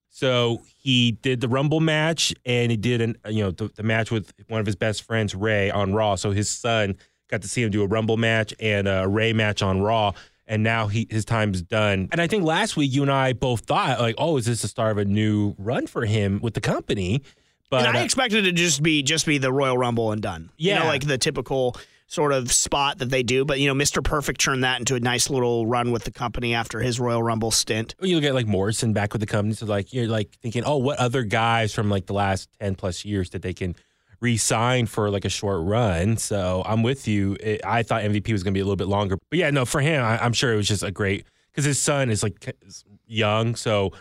so 0.09 0.63
he 0.81 1.13
did 1.13 1.41
the 1.41 1.49
Rumble 1.49 1.81
match 1.81 2.33
and 2.45 2.71
he 2.71 2.77
did 2.77 3.01
an, 3.01 3.17
you 3.29 3.43
know, 3.43 3.51
the, 3.51 3.69
the 3.77 3.83
match 3.83 4.11
with 4.11 4.33
one 4.49 4.61
of 4.61 4.67
his 4.67 4.77
best 4.77 5.03
friends, 5.03 5.35
Ray, 5.35 5.71
on 5.71 5.93
Raw. 5.93 6.15
So 6.15 6.31
his 6.31 6.49
son 6.49 6.97
got 7.29 7.43
to 7.43 7.49
see 7.49 7.63
him 7.63 7.71
do 7.71 7.83
a 7.83 7.87
Rumble 7.87 8.17
match 8.17 8.55
and 8.61 8.89
a 8.89 9.07
Ray 9.09 9.33
match 9.33 9.61
on 9.63 9.81
Raw. 9.81 10.13
And 10.47 10.63
now 10.63 10.87
he 10.87 11.07
his 11.11 11.25
time's 11.27 11.61
done. 11.61 12.09
And 12.11 12.21
I 12.23 12.27
think 12.27 12.45
last 12.45 12.77
week 12.77 12.93
you 12.95 13.03
and 13.03 13.11
I 13.13 13.33
both 13.35 13.61
thought 13.67 14.01
like, 14.01 14.15
oh, 14.19 14.39
is 14.39 14.47
this 14.47 14.63
the 14.63 14.69
start 14.69 14.93
of 14.93 14.99
a 14.99 15.05
new 15.05 15.55
run 15.59 15.87
for 15.87 16.07
him 16.07 16.41
with 16.43 16.55
the 16.55 16.61
company? 16.61 17.23
But 17.71 17.87
and 17.87 17.97
I 17.97 18.01
uh, 18.01 18.05
expected 18.05 18.47
it 18.47 18.53
to 18.53 18.57
just 18.57 18.83
be 18.83 19.03
just 19.03 19.27
be 19.27 19.39
the 19.39 19.53
Royal 19.53 19.77
Rumble 19.77 20.13
and 20.13 20.23
done. 20.23 20.51
You 20.57 20.75
know, 20.75 20.83
Yeah. 20.83 20.89
like 20.89 21.07
the 21.07 21.19
typical 21.19 21.77
sort 22.11 22.33
of 22.33 22.51
spot 22.51 22.97
that 22.99 23.11
they 23.11 23.23
do. 23.23 23.45
But 23.45 23.61
you 23.61 23.69
know, 23.69 23.75
Mr. 23.75 24.03
Perfect 24.03 24.41
turned 24.41 24.65
that 24.65 24.79
into 24.79 24.95
a 24.95 25.01
nice 25.01 25.29
little 25.29 25.67
run 25.67 25.91
with 25.93 26.05
the 26.05 26.11
company 26.11 26.55
after 26.55 26.81
his 26.81 26.99
Royal 26.99 27.23
Rumble 27.23 27.51
stint. 27.51 27.95
you 28.01 28.17
look 28.17 28.25
at 28.25 28.33
like 28.35 28.47
Morrison 28.47 28.95
back 28.95 29.13
with 29.13 29.21
the 29.21 29.27
company, 29.27 29.55
so 29.55 29.67
like 29.67 29.93
you're 29.93 30.07
like 30.09 30.31
thinking, 30.41 30.65
oh, 30.65 30.79
what 30.79 30.99
other 30.99 31.23
guys 31.23 31.75
from 31.75 31.91
like 31.91 32.07
the 32.07 32.15
last 32.15 32.49
ten 32.59 32.75
plus 32.75 33.05
years 33.05 33.29
that 33.31 33.43
they 33.43 33.53
can 33.53 33.77
re-sign 34.21 34.87
for 34.87 35.11
like 35.11 35.27
a 35.27 35.29
short 35.29 35.61
run? 35.67 36.17
So 36.17 36.63
I'm 36.65 36.83
with 36.83 37.07
you. 37.07 37.37
It, 37.41 37.61
I 37.65 37.83
thought 37.83 38.03
MVP 38.03 38.33
was 38.33 38.43
going 38.43 38.55
to 38.55 38.57
be 38.57 38.61
a 38.63 38.65
little 38.65 38.77
bit 38.77 38.89
longer, 38.89 39.19
but 39.31 39.39
yeah, 39.39 39.51
no, 39.51 39.67
for 39.67 39.83
him, 39.83 40.03
I, 40.03 40.19
I'm 40.25 40.33
sure 40.33 40.53
it 40.53 40.57
was 40.57 40.67
just 40.69 40.83
a 40.83 40.91
great 40.91 41.27
because 41.53 41.65
his 41.67 41.79
son 41.79 42.09
is 42.11 42.23
like 42.23 42.55
young, 43.07 43.55
so 43.55 43.93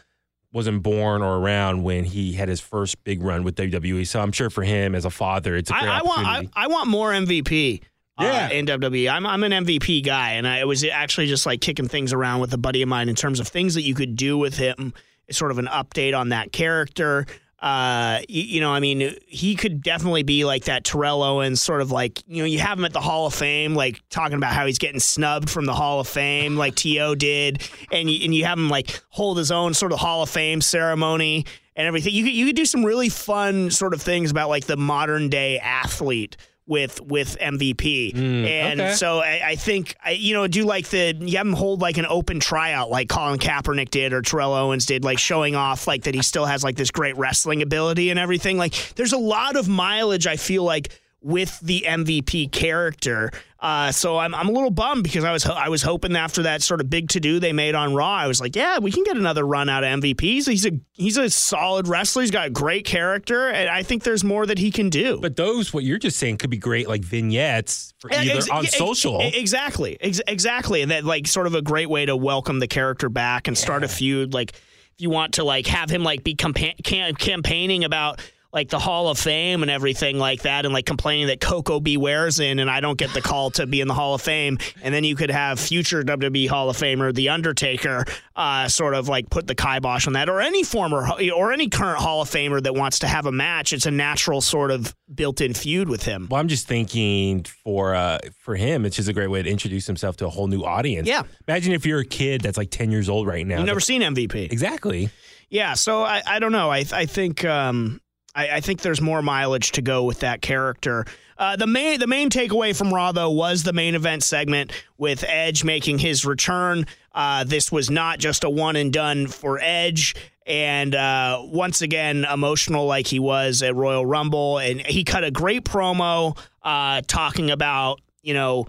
wasn't 0.53 0.81
born 0.81 1.21
or 1.21 1.37
around 1.37 1.83
when 1.83 2.05
he 2.05 2.33
had 2.33 2.49
his 2.49 2.59
first 2.59 3.03
big 3.03 3.21
run 3.21 3.43
with 3.43 3.55
WWE. 3.55 4.07
So 4.07 4.21
I'm 4.21 4.31
sure 4.31 4.49
for 4.49 4.63
him 4.63 4.95
as 4.95 5.05
a 5.05 5.09
father, 5.09 5.55
it's 5.55 5.69
a 5.69 5.73
great 5.73 5.87
I, 5.87 5.99
I 5.99 6.01
want 6.01 6.27
I. 6.27 6.49
I 6.55 6.67
want 6.67 6.87
more 6.87 7.11
MVP. 7.11 7.81
Yeah. 8.19 8.47
Uh, 8.47 8.53
in 8.53 8.65
WWE, 8.65 9.11
I'm 9.11 9.27
I'm 9.27 9.43
an 9.43 9.51
MVP 9.51 10.03
guy, 10.03 10.31
and 10.31 10.47
I 10.47 10.65
was 10.65 10.83
actually 10.83 11.27
just 11.27 11.45
like 11.45 11.61
kicking 11.61 11.87
things 11.87 12.13
around 12.13 12.39
with 12.41 12.51
a 12.51 12.57
buddy 12.57 12.81
of 12.81 12.89
mine 12.89 13.09
in 13.09 13.15
terms 13.15 13.39
of 13.39 13.47
things 13.47 13.75
that 13.75 13.83
you 13.83 13.93
could 13.93 14.15
do 14.15 14.37
with 14.37 14.57
him. 14.57 14.93
Sort 15.29 15.51
of 15.51 15.59
an 15.59 15.67
update 15.67 16.17
on 16.17 16.29
that 16.29 16.51
character. 16.51 17.27
Uh, 17.59 18.19
you, 18.29 18.43
you 18.43 18.61
know, 18.61 18.71
I 18.71 18.79
mean, 18.79 19.15
he 19.25 19.55
could 19.55 19.81
definitely 19.81 20.23
be 20.23 20.45
like 20.45 20.65
that 20.65 20.83
Terrell 20.83 21.23
Owens, 21.23 21.61
sort 21.61 21.81
of 21.81 21.91
like 21.91 22.21
you 22.27 22.43
know, 22.43 22.45
you 22.45 22.59
have 22.59 22.77
him 22.77 22.85
at 22.85 22.93
the 22.93 23.01
Hall 23.01 23.25
of 23.25 23.33
Fame, 23.33 23.73
like 23.73 24.01
talking 24.09 24.37
about 24.37 24.53
how 24.53 24.65
he's 24.65 24.77
getting 24.77 24.99
snubbed 24.99 25.49
from 25.49 25.65
the 25.65 25.73
Hall 25.73 25.99
of 25.99 26.07
Fame, 26.07 26.55
like 26.55 26.75
To 26.75 27.15
did, 27.15 27.67
and 27.91 28.09
you, 28.09 28.23
and 28.25 28.35
you 28.35 28.45
have 28.45 28.59
him 28.59 28.69
like 28.69 29.01
hold 29.09 29.37
his 29.37 29.51
own 29.51 29.73
sort 29.73 29.91
of 29.91 29.99
Hall 29.99 30.21
of 30.21 30.29
Fame 30.29 30.61
ceremony 30.61 31.45
and 31.75 31.87
everything. 31.87 32.13
You 32.13 32.23
could 32.23 32.33
you 32.33 32.45
could 32.45 32.55
do 32.55 32.65
some 32.65 32.85
really 32.85 33.09
fun 33.09 33.71
sort 33.71 33.93
of 33.93 34.01
things 34.01 34.29
about 34.29 34.49
like 34.49 34.65
the 34.65 34.77
modern 34.77 35.29
day 35.29 35.57
athlete 35.59 36.37
with 36.68 37.01
with 37.01 37.38
MVP. 37.39 38.13
Mm, 38.13 38.47
and 38.47 38.82
okay. 38.82 38.93
so 38.93 39.20
I, 39.20 39.41
I 39.45 39.55
think 39.55 39.95
I, 40.03 40.11
you 40.11 40.34
know 40.34 40.47
do 40.47 40.65
like 40.65 40.89
the 40.89 41.15
you 41.20 41.38
have 41.38 41.47
him 41.47 41.53
hold 41.53 41.82
like 41.82 41.97
an 41.97 42.05
open 42.07 42.39
tryout 42.39 42.89
like 42.89 43.09
Colin 43.09 43.39
Kaepernick 43.39 43.89
did 43.89 44.13
or 44.13 44.22
Terrell 44.22 44.53
Owens 44.53 44.86
did, 44.86 45.03
like 45.03 45.18
showing 45.18 45.55
off 45.55 45.88
like 45.88 46.03
that 46.03 46.13
he 46.13 46.22
still 46.22 46.45
has 46.45 46.63
like 46.63 46.76
this 46.76 46.91
great 46.91 47.18
wrestling 47.18 47.61
ability 47.61 48.09
and 48.09 48.20
everything. 48.20 48.57
Like 48.57 48.74
there's 48.95 49.13
a 49.13 49.18
lot 49.18 49.55
of 49.55 49.68
mileage 49.68 50.28
I 50.28 50.36
feel 50.36 50.63
like 50.63 50.89
with 51.28 51.59
the 51.59 51.84
MVP 51.86 52.51
character. 52.53 53.30
Uh, 53.59 53.91
so 53.91 54.17
I'm, 54.17 54.34
I'm 54.34 54.47
a 54.47 54.51
little 54.51 54.69
bummed 54.71 55.03
because 55.03 55.23
I 55.23 55.32
was 55.34 55.43
ho- 55.43 55.53
I 55.53 55.67
was 55.67 55.82
hoping 55.82 56.15
after 56.15 56.43
that 56.43 56.61
sort 56.61 56.80
of 56.80 56.89
big 56.89 57.09
to 57.09 57.19
do 57.19 57.39
they 57.39 57.51
made 57.53 57.75
on 57.75 57.93
Raw, 57.93 58.13
I 58.15 58.28
was 58.28 58.39
like, 58.39 58.55
yeah, 58.55 58.78
we 58.80 58.91
can 58.91 59.03
get 59.03 59.17
another 59.17 59.45
run 59.45 59.67
out 59.67 59.84
of 59.84 59.99
MVP. 59.99 60.21
He's, 60.21 60.45
he's 60.45 60.65
a 60.65 60.71
he's 60.93 61.17
a 61.17 61.30
solid 61.30 61.88
wrestler. 61.88 62.21
He's 62.21 62.32
got 62.32 62.47
a 62.47 62.49
great 62.51 62.86
character, 62.86 63.49
and 63.49 63.67
I 63.67 63.84
think 63.84 64.03
there's 64.03 64.23
more 64.23 64.45
that 64.45 64.57
he 64.57 64.71
can 64.71 64.89
do. 64.89 65.19
but 65.21 65.36
those, 65.36 65.73
what 65.73 65.84
you're 65.84 65.97
just 65.97 66.17
saying, 66.17 66.38
could 66.38 66.49
be 66.51 66.57
great 66.57 66.88
like 66.88 67.03
vignettes 67.03 67.93
for 67.99 68.11
either 68.13 68.32
ex- 68.38 68.49
on 68.49 68.63
ex- 68.65 68.78
social. 68.78 69.21
e- 69.21 69.32
Exactly. 69.36 69.97
Ex- 69.99 70.21
exactly. 70.28 70.82
And 70.82 70.91
that 70.91 71.03
like 71.03 71.28
sort 71.28 71.47
of 71.47 71.55
a 71.55 71.61
great 71.61 71.89
way 71.89 72.05
to 72.05 72.15
welcome 72.15 72.59
the 72.59 72.67
character 72.67 73.09
back 73.09 73.47
and 73.47 73.57
start 73.57 73.84
a 73.84 73.88
feud. 73.88 74.34
Like 74.34 74.51
if 74.51 74.61
you 74.99 75.09
want 75.09 75.34
to 75.34 75.43
like 75.43 75.67
have 75.67 75.89
him 75.89 76.03
like 76.03 76.23
be 76.23 76.36
campa- 76.36 76.82
cam- 76.84 77.15
campaigning 77.15 77.84
about 77.84 78.21
like 78.57 78.69
the 78.69 78.79
Hall 78.79 79.07
of 79.07 79.19
Fame 79.19 79.61
and 79.61 79.69
everything 79.69 80.17
like 80.17 80.41
that, 80.41 80.65
and 80.65 80.73
like 80.73 80.87
complaining 80.87 81.27
that 81.27 81.39
Koko 81.39 81.79
B. 81.79 81.95
Ware's 81.95 82.39
in, 82.39 82.57
and 82.57 82.71
I 82.71 82.79
don't 82.79 82.97
get 82.97 83.13
the 83.13 83.21
call 83.21 83.51
to 83.51 83.67
be 83.67 83.81
in 83.81 83.87
the 83.87 83.93
Hall 83.93 84.15
of 84.15 84.21
Fame, 84.23 84.57
and 84.81 84.91
then 84.91 85.03
you 85.03 85.15
could 85.15 85.29
have 85.29 85.59
future 85.59 86.01
WWE 86.01 86.49
Hall 86.49 86.67
of 86.67 86.75
Famer 86.75 87.13
The 87.13 87.29
Undertaker, 87.29 88.03
uh, 88.35 88.67
sort 88.67 88.95
of 88.95 89.07
like 89.07 89.29
put 89.29 89.45
the 89.45 89.53
kibosh 89.53 90.07
on 90.07 90.13
that, 90.13 90.27
or 90.27 90.41
any 90.41 90.63
former 90.63 91.07
or 91.35 91.53
any 91.53 91.69
current 91.69 91.99
Hall 91.99 92.23
of 92.23 92.31
Famer 92.31 92.63
that 92.63 92.73
wants 92.73 92.97
to 92.99 93.07
have 93.07 93.27
a 93.27 93.31
match. 93.31 93.73
It's 93.73 93.85
a 93.85 93.91
natural 93.91 94.41
sort 94.41 94.71
of 94.71 94.95
built-in 95.13 95.53
feud 95.53 95.87
with 95.87 96.01
him. 96.01 96.27
Well, 96.31 96.41
I'm 96.41 96.47
just 96.47 96.67
thinking 96.67 97.45
for 97.63 97.93
uh, 97.93 98.17
for 98.39 98.55
him, 98.55 98.85
it's 98.85 98.95
just 98.95 99.07
a 99.07 99.13
great 99.13 99.29
way 99.29 99.43
to 99.43 99.49
introduce 99.51 99.85
himself 99.85 100.17
to 100.17 100.25
a 100.25 100.29
whole 100.29 100.47
new 100.47 100.63
audience. 100.63 101.07
Yeah. 101.07 101.21
Imagine 101.47 101.73
if 101.73 101.85
you're 101.85 101.99
a 101.99 102.05
kid 102.05 102.41
that's 102.41 102.57
like 102.57 102.71
10 102.71 102.89
years 102.89 103.07
old 103.07 103.27
right 103.27 103.45
now. 103.45 103.57
You've 103.57 103.67
never 103.67 103.79
seen 103.79 104.01
MVP. 104.01 104.51
Exactly. 104.51 105.11
Yeah, 105.47 105.75
so 105.75 106.01
I, 106.01 106.23
I 106.25 106.39
don't 106.39 106.51
know. 106.51 106.71
I 106.71 106.83
I 106.91 107.05
think 107.05 107.45
um, 107.45 108.01
I, 108.38 108.57
I 108.57 108.59
think 108.61 108.81
there's 108.81 109.01
more 109.01 109.21
mileage 109.21 109.73
to 109.73 109.81
go 109.81 110.03
with 110.03 110.19
that 110.21 110.41
character. 110.41 111.05
Uh, 111.38 111.55
the 111.55 111.67
main 111.67 111.99
the 111.99 112.07
main 112.07 112.29
takeaway 112.29 112.75
from 112.75 112.93
Raw 112.93 113.11
though 113.11 113.31
was 113.31 113.63
the 113.63 113.73
main 113.73 113.95
event 113.95 114.23
segment 114.23 114.71
with 114.97 115.23
Edge 115.27 115.63
making 115.63 115.99
his 115.99 116.25
return. 116.25 116.85
Uh, 117.13 117.43
this 117.43 117.71
was 117.71 117.89
not 117.89 118.19
just 118.19 118.43
a 118.43 118.49
one 118.49 118.75
and 118.75 118.93
done 118.93 119.27
for 119.27 119.59
Edge. 119.59 120.15
And 120.45 120.95
uh, 120.95 121.41
once 121.43 121.81
again, 121.81 122.25
emotional 122.31 122.85
like 122.85 123.07
he 123.07 123.19
was 123.19 123.61
at 123.61 123.75
Royal 123.75 124.05
Rumble, 124.05 124.59
and 124.59 124.79
he 124.79 125.03
cut 125.03 125.25
a 125.25 125.31
great 125.31 125.65
promo 125.65 126.38
uh, 126.63 127.01
talking 127.05 127.51
about 127.51 127.99
you 128.21 128.33
know 128.33 128.67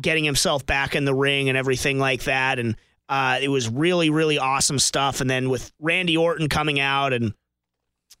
getting 0.00 0.24
himself 0.24 0.66
back 0.66 0.96
in 0.96 1.04
the 1.04 1.14
ring 1.14 1.48
and 1.48 1.56
everything 1.56 1.98
like 1.98 2.24
that. 2.24 2.58
And 2.58 2.76
uh, 3.08 3.38
it 3.40 3.48
was 3.48 3.68
really, 3.68 4.08
really 4.08 4.38
awesome 4.38 4.78
stuff. 4.78 5.20
And 5.20 5.28
then 5.28 5.50
with 5.50 5.72
Randy 5.80 6.16
Orton 6.16 6.48
coming 6.48 6.78
out 6.78 7.12
and 7.12 7.34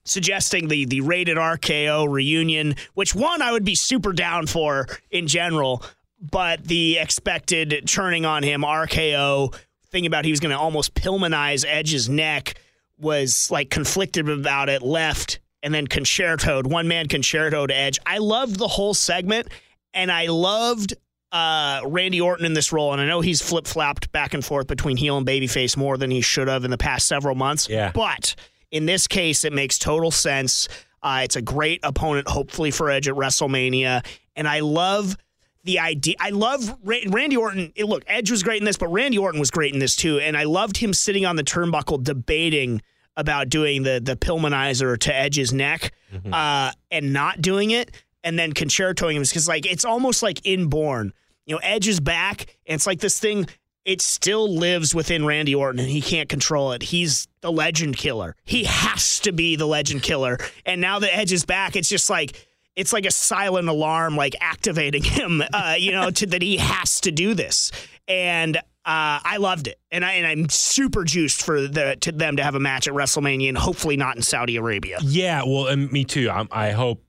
suggesting 0.04 0.68
the 0.68 0.84
the 0.84 1.00
rated 1.00 1.36
RKO 1.36 2.10
reunion, 2.10 2.76
which 2.94 3.14
one 3.14 3.42
I 3.42 3.52
would 3.52 3.64
be 3.64 3.74
super 3.74 4.12
down 4.12 4.46
for 4.46 4.86
in 5.10 5.26
general, 5.26 5.82
but 6.20 6.64
the 6.64 6.98
expected 6.98 7.84
turning 7.86 8.24
on 8.24 8.42
him 8.42 8.62
RKO 8.62 9.54
thing 9.90 10.06
about 10.06 10.24
he 10.24 10.30
was 10.30 10.40
going 10.40 10.54
to 10.54 10.58
almost 10.58 10.94
Pillmanize 10.94 11.64
Edge's 11.66 12.08
neck 12.08 12.54
was 12.98 13.50
like 13.50 13.70
conflicted 13.70 14.28
about 14.28 14.68
it, 14.68 14.82
left 14.82 15.40
and 15.62 15.74
then 15.74 15.86
con-chair-toed 15.86 16.66
one 16.66 16.88
man 16.88 17.06
con-chair-to 17.08 17.66
to 17.66 17.74
Edge. 17.74 17.98
I 18.06 18.18
loved 18.18 18.56
the 18.56 18.68
whole 18.68 18.94
segment, 18.94 19.48
and 19.92 20.10
I 20.10 20.26
loved 20.26 20.94
uh, 21.32 21.80
Randy 21.86 22.20
Orton 22.20 22.46
in 22.46 22.54
this 22.54 22.72
role, 22.72 22.92
and 22.92 23.00
I 23.00 23.06
know 23.06 23.20
he's 23.20 23.42
flip 23.42 23.66
flopped 23.66 24.10
back 24.12 24.34
and 24.34 24.44
forth 24.44 24.66
between 24.66 24.96
heel 24.96 25.16
and 25.16 25.26
babyface 25.26 25.76
more 25.76 25.96
than 25.96 26.10
he 26.10 26.20
should 26.20 26.48
have 26.48 26.64
in 26.64 26.70
the 26.70 26.78
past 26.78 27.06
several 27.06 27.34
months. 27.34 27.68
Yeah. 27.68 27.92
But 27.94 28.34
in 28.70 28.86
this 28.86 29.06
case, 29.06 29.44
it 29.44 29.52
makes 29.52 29.78
total 29.78 30.10
sense. 30.10 30.68
Uh, 31.02 31.20
it's 31.24 31.36
a 31.36 31.42
great 31.42 31.80
opponent, 31.82 32.28
hopefully 32.28 32.70
for 32.70 32.90
Edge 32.90 33.08
at 33.08 33.14
WrestleMania, 33.14 34.04
and 34.36 34.46
I 34.46 34.60
love 34.60 35.16
the 35.64 35.78
idea. 35.78 36.14
I 36.20 36.30
love 36.30 36.74
Ra- 36.82 36.96
Randy 37.08 37.36
Orton. 37.36 37.72
it- 37.74 37.84
Look, 37.86 38.04
Edge 38.06 38.30
was 38.30 38.42
great 38.42 38.60
in 38.60 38.64
this, 38.64 38.76
but 38.76 38.88
Randy 38.88 39.18
Orton 39.18 39.40
was 39.40 39.50
great 39.50 39.72
in 39.72 39.78
this 39.78 39.96
too, 39.96 40.18
and 40.18 40.36
I 40.36 40.44
loved 40.44 40.76
him 40.78 40.92
sitting 40.94 41.24
on 41.26 41.36
the 41.36 41.44
turnbuckle 41.44 42.02
debating 42.02 42.80
about 43.16 43.48
doing 43.48 43.82
the 43.82 44.00
the 44.02 44.16
Pillmanizer 44.16 44.96
to 44.98 45.14
Edge's 45.14 45.52
neck 45.52 45.92
uh, 46.32 46.72
and 46.90 47.12
not 47.12 47.40
doing 47.42 47.70
it, 47.72 47.90
and 48.24 48.38
then 48.38 48.52
con-chair-toing 48.52 49.14
him 49.16 49.22
because 49.22 49.48
like 49.48 49.66
it's 49.66 49.84
almost 49.84 50.22
like 50.22 50.40
inborn. 50.46 51.12
You 51.46 51.54
know, 51.56 51.60
Edge 51.62 51.88
is 51.88 51.98
back, 52.00 52.56
and 52.66 52.76
it's 52.76 52.86
like 52.86 53.00
this 53.00 53.18
thing. 53.18 53.46
It 53.90 54.00
still 54.00 54.48
lives 54.48 54.94
within 54.94 55.24
Randy 55.24 55.52
Orton, 55.52 55.80
and 55.80 55.88
he 55.88 56.00
can't 56.00 56.28
control 56.28 56.70
it. 56.70 56.80
He's 56.80 57.26
the 57.40 57.50
legend 57.50 57.96
killer. 57.96 58.36
He 58.44 58.62
has 58.62 59.18
to 59.20 59.32
be 59.32 59.56
the 59.56 59.66
legend 59.66 60.04
killer. 60.04 60.38
And 60.64 60.80
now 60.80 61.00
that 61.00 61.12
Edge 61.12 61.32
is 61.32 61.44
back, 61.44 61.74
it's 61.74 61.88
just 61.88 62.08
like 62.08 62.46
it's 62.76 62.92
like 62.92 63.04
a 63.04 63.10
silent 63.10 63.68
alarm, 63.68 64.14
like 64.16 64.36
activating 64.40 65.02
him. 65.02 65.42
Uh, 65.52 65.74
you 65.76 65.90
know, 65.90 66.08
to 66.12 66.26
that 66.26 66.40
he 66.40 66.58
has 66.58 67.00
to 67.00 67.10
do 67.10 67.34
this. 67.34 67.72
And 68.06 68.56
uh, 68.56 68.62
I 68.84 69.38
loved 69.38 69.66
it, 69.66 69.80
and 69.90 70.04
I 70.04 70.12
and 70.12 70.26
I'm 70.26 70.48
super 70.48 71.02
juiced 71.02 71.42
for 71.42 71.66
the 71.66 71.96
to 72.02 72.12
them 72.12 72.36
to 72.36 72.44
have 72.44 72.54
a 72.54 72.60
match 72.60 72.86
at 72.86 72.94
WrestleMania, 72.94 73.48
and 73.48 73.58
hopefully 73.58 73.96
not 73.96 74.14
in 74.14 74.22
Saudi 74.22 74.54
Arabia. 74.54 74.98
Yeah, 75.02 75.42
well, 75.44 75.66
and 75.66 75.90
me 75.90 76.04
too. 76.04 76.30
i 76.30 76.46
I 76.52 76.70
hope 76.70 77.02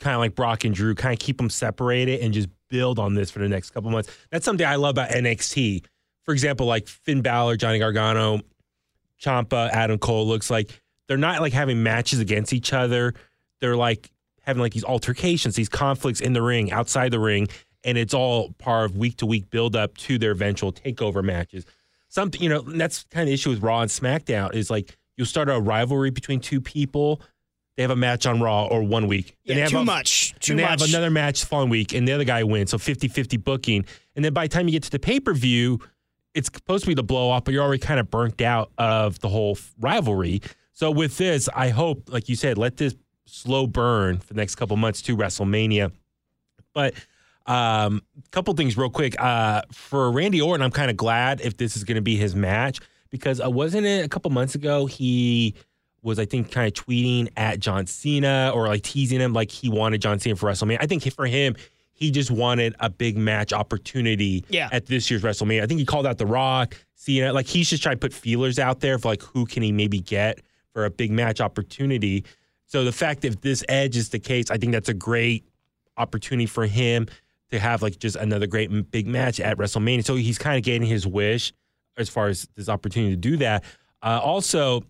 kind 0.00 0.14
of 0.14 0.20
like 0.20 0.34
Brock 0.34 0.64
and 0.64 0.74
Drew, 0.74 0.94
kind 0.94 1.12
of 1.12 1.18
keep 1.18 1.36
them 1.36 1.50
separated 1.50 2.20
and 2.20 2.34
just 2.34 2.48
build 2.72 2.98
on 2.98 3.12
this 3.12 3.30
for 3.30 3.40
the 3.40 3.48
next 3.48 3.70
couple 3.70 3.90
months. 3.90 4.10
That's 4.30 4.46
something 4.46 4.66
I 4.66 4.76
love 4.76 4.94
about 4.94 5.10
NXT. 5.10 5.84
For 6.24 6.32
example, 6.32 6.64
like 6.64 6.88
Finn 6.88 7.20
Balor, 7.20 7.56
Johnny 7.58 7.78
Gargano, 7.78 8.40
Ciampa, 9.22 9.68
Adam 9.70 9.98
Cole. 9.98 10.26
Looks 10.26 10.50
like 10.50 10.80
they're 11.06 11.18
not 11.18 11.42
like 11.42 11.52
having 11.52 11.82
matches 11.82 12.18
against 12.18 12.54
each 12.54 12.72
other. 12.72 13.12
They're 13.60 13.76
like 13.76 14.10
having 14.40 14.62
like 14.62 14.72
these 14.72 14.84
altercations, 14.84 15.54
these 15.54 15.68
conflicts 15.68 16.22
in 16.22 16.32
the 16.32 16.40
ring, 16.40 16.72
outside 16.72 17.10
the 17.10 17.20
ring, 17.20 17.48
and 17.84 17.98
it's 17.98 18.14
all 18.14 18.52
part 18.52 18.86
of 18.86 18.96
week 18.96 19.18
to 19.18 19.26
week 19.26 19.50
build 19.50 19.76
up 19.76 19.96
to 19.98 20.16
their 20.16 20.30
eventual 20.30 20.72
takeover 20.72 21.22
matches. 21.22 21.66
Something 22.08 22.40
you 22.40 22.48
know, 22.48 22.62
that's 22.62 23.04
kind 23.10 23.28
of 23.28 23.34
issue 23.34 23.50
with 23.50 23.62
Raw 23.62 23.82
and 23.82 23.90
SmackDown 23.90 24.54
is 24.54 24.70
like 24.70 24.96
you'll 25.18 25.26
start 25.26 25.50
a 25.50 25.60
rivalry 25.60 26.10
between 26.10 26.40
two 26.40 26.62
people. 26.62 27.20
They 27.76 27.82
have 27.82 27.90
a 27.90 27.96
match 27.96 28.26
on 28.26 28.40
Raw 28.40 28.66
or 28.66 28.82
one 28.82 29.06
week. 29.06 29.34
Then 29.46 29.54
they 29.56 29.60
Yeah, 29.60 29.64
have 29.64 29.70
too 29.70 29.78
a- 29.78 29.84
much. 29.84 30.34
Too 30.40 30.52
and 30.52 30.58
they 30.58 30.64
much. 30.64 30.80
have 30.80 30.88
another 30.90 31.10
match 31.10 31.40
the 31.40 31.46
following 31.46 31.70
week, 31.70 31.94
and 31.94 32.06
the 32.06 32.12
other 32.12 32.24
guy 32.24 32.42
wins. 32.44 32.70
So 32.70 32.78
50 32.78 33.08
50 33.08 33.36
booking. 33.38 33.84
And 34.14 34.24
then 34.24 34.32
by 34.34 34.44
the 34.44 34.48
time 34.50 34.66
you 34.68 34.72
get 34.72 34.82
to 34.84 34.90
the 34.90 34.98
pay 34.98 35.20
per 35.20 35.32
view, 35.32 35.78
it's 36.34 36.50
supposed 36.54 36.84
to 36.84 36.88
be 36.88 36.94
the 36.94 37.02
blow 37.02 37.30
off, 37.30 37.44
but 37.44 37.52
you're 37.54 37.62
already 37.62 37.80
kind 37.80 37.98
of 38.00 38.10
burnt 38.10 38.40
out 38.42 38.70
of 38.78 39.18
the 39.20 39.28
whole 39.28 39.58
rivalry. 39.80 40.40
So 40.72 40.90
with 40.90 41.16
this, 41.18 41.48
I 41.54 41.68
hope, 41.68 42.10
like 42.10 42.28
you 42.28 42.36
said, 42.36 42.56
let 42.58 42.76
this 42.78 42.94
slow 43.26 43.66
burn 43.66 44.18
for 44.18 44.34
the 44.34 44.38
next 44.40 44.54
couple 44.56 44.76
months 44.76 45.00
to 45.02 45.16
WrestleMania. 45.16 45.92
But 46.74 46.94
um, 47.46 48.02
a 48.18 48.28
couple 48.30 48.54
things 48.54 48.76
real 48.76 48.90
quick. 48.90 49.14
Uh, 49.20 49.62
for 49.72 50.10
Randy 50.12 50.40
Orton, 50.40 50.62
I'm 50.62 50.70
kind 50.70 50.90
of 50.90 50.96
glad 50.96 51.40
if 51.40 51.56
this 51.56 51.76
is 51.76 51.84
going 51.84 51.96
to 51.96 52.02
be 52.02 52.16
his 52.16 52.34
match 52.34 52.80
because 53.10 53.40
uh, 53.42 53.50
wasn't 53.50 53.86
it 53.86 54.04
a 54.04 54.08
couple 54.08 54.30
months 54.30 54.54
ago 54.54 54.86
he 54.86 55.54
was 56.02 56.18
I 56.18 56.24
think 56.24 56.50
kind 56.50 56.66
of 56.66 56.84
tweeting 56.84 57.28
at 57.36 57.60
John 57.60 57.86
Cena 57.86 58.50
or 58.54 58.66
like 58.68 58.82
teasing 58.82 59.20
him 59.20 59.32
like 59.32 59.50
he 59.50 59.68
wanted 59.68 60.02
John 60.02 60.18
Cena 60.18 60.36
for 60.36 60.48
WrestleMania. 60.50 60.78
I 60.80 60.86
think 60.86 61.02
for 61.14 61.26
him, 61.26 61.54
he 61.92 62.10
just 62.10 62.30
wanted 62.30 62.74
a 62.80 62.90
big 62.90 63.16
match 63.16 63.52
opportunity 63.52 64.44
Yeah. 64.48 64.68
at 64.72 64.86
this 64.86 65.10
year's 65.10 65.22
WrestleMania. 65.22 65.62
I 65.62 65.66
think 65.66 65.78
he 65.78 65.86
called 65.86 66.06
out 66.06 66.18
The 66.18 66.26
Rock, 66.26 66.76
Cena. 66.96 67.32
Like 67.32 67.46
he's 67.46 67.70
just 67.70 67.82
trying 67.82 67.96
to 67.96 68.00
put 68.00 68.12
feelers 68.12 68.58
out 68.58 68.80
there 68.80 68.98
for 68.98 69.08
like 69.08 69.22
who 69.22 69.46
can 69.46 69.62
he 69.62 69.70
maybe 69.70 70.00
get 70.00 70.40
for 70.72 70.84
a 70.84 70.90
big 70.90 71.12
match 71.12 71.40
opportunity. 71.40 72.24
So 72.66 72.82
the 72.84 72.92
fact 72.92 73.20
that 73.22 73.42
this 73.42 73.62
edge 73.68 73.96
is 73.96 74.08
the 74.08 74.18
case, 74.18 74.50
I 74.50 74.56
think 74.56 74.72
that's 74.72 74.88
a 74.88 74.94
great 74.94 75.44
opportunity 75.96 76.46
for 76.46 76.66
him 76.66 77.06
to 77.50 77.58
have 77.60 77.82
like 77.82 77.98
just 77.98 78.16
another 78.16 78.46
great 78.46 78.90
big 78.90 79.06
match 79.06 79.38
at 79.38 79.58
WrestleMania. 79.58 80.04
So 80.04 80.16
he's 80.16 80.38
kind 80.38 80.56
of 80.56 80.64
getting 80.64 80.86
his 80.88 81.06
wish 81.06 81.52
as 81.96 82.08
far 82.08 82.28
as 82.28 82.48
this 82.56 82.68
opportunity 82.70 83.12
to 83.12 83.16
do 83.20 83.36
that. 83.36 83.62
Uh, 84.02 84.18
also, 84.22 84.82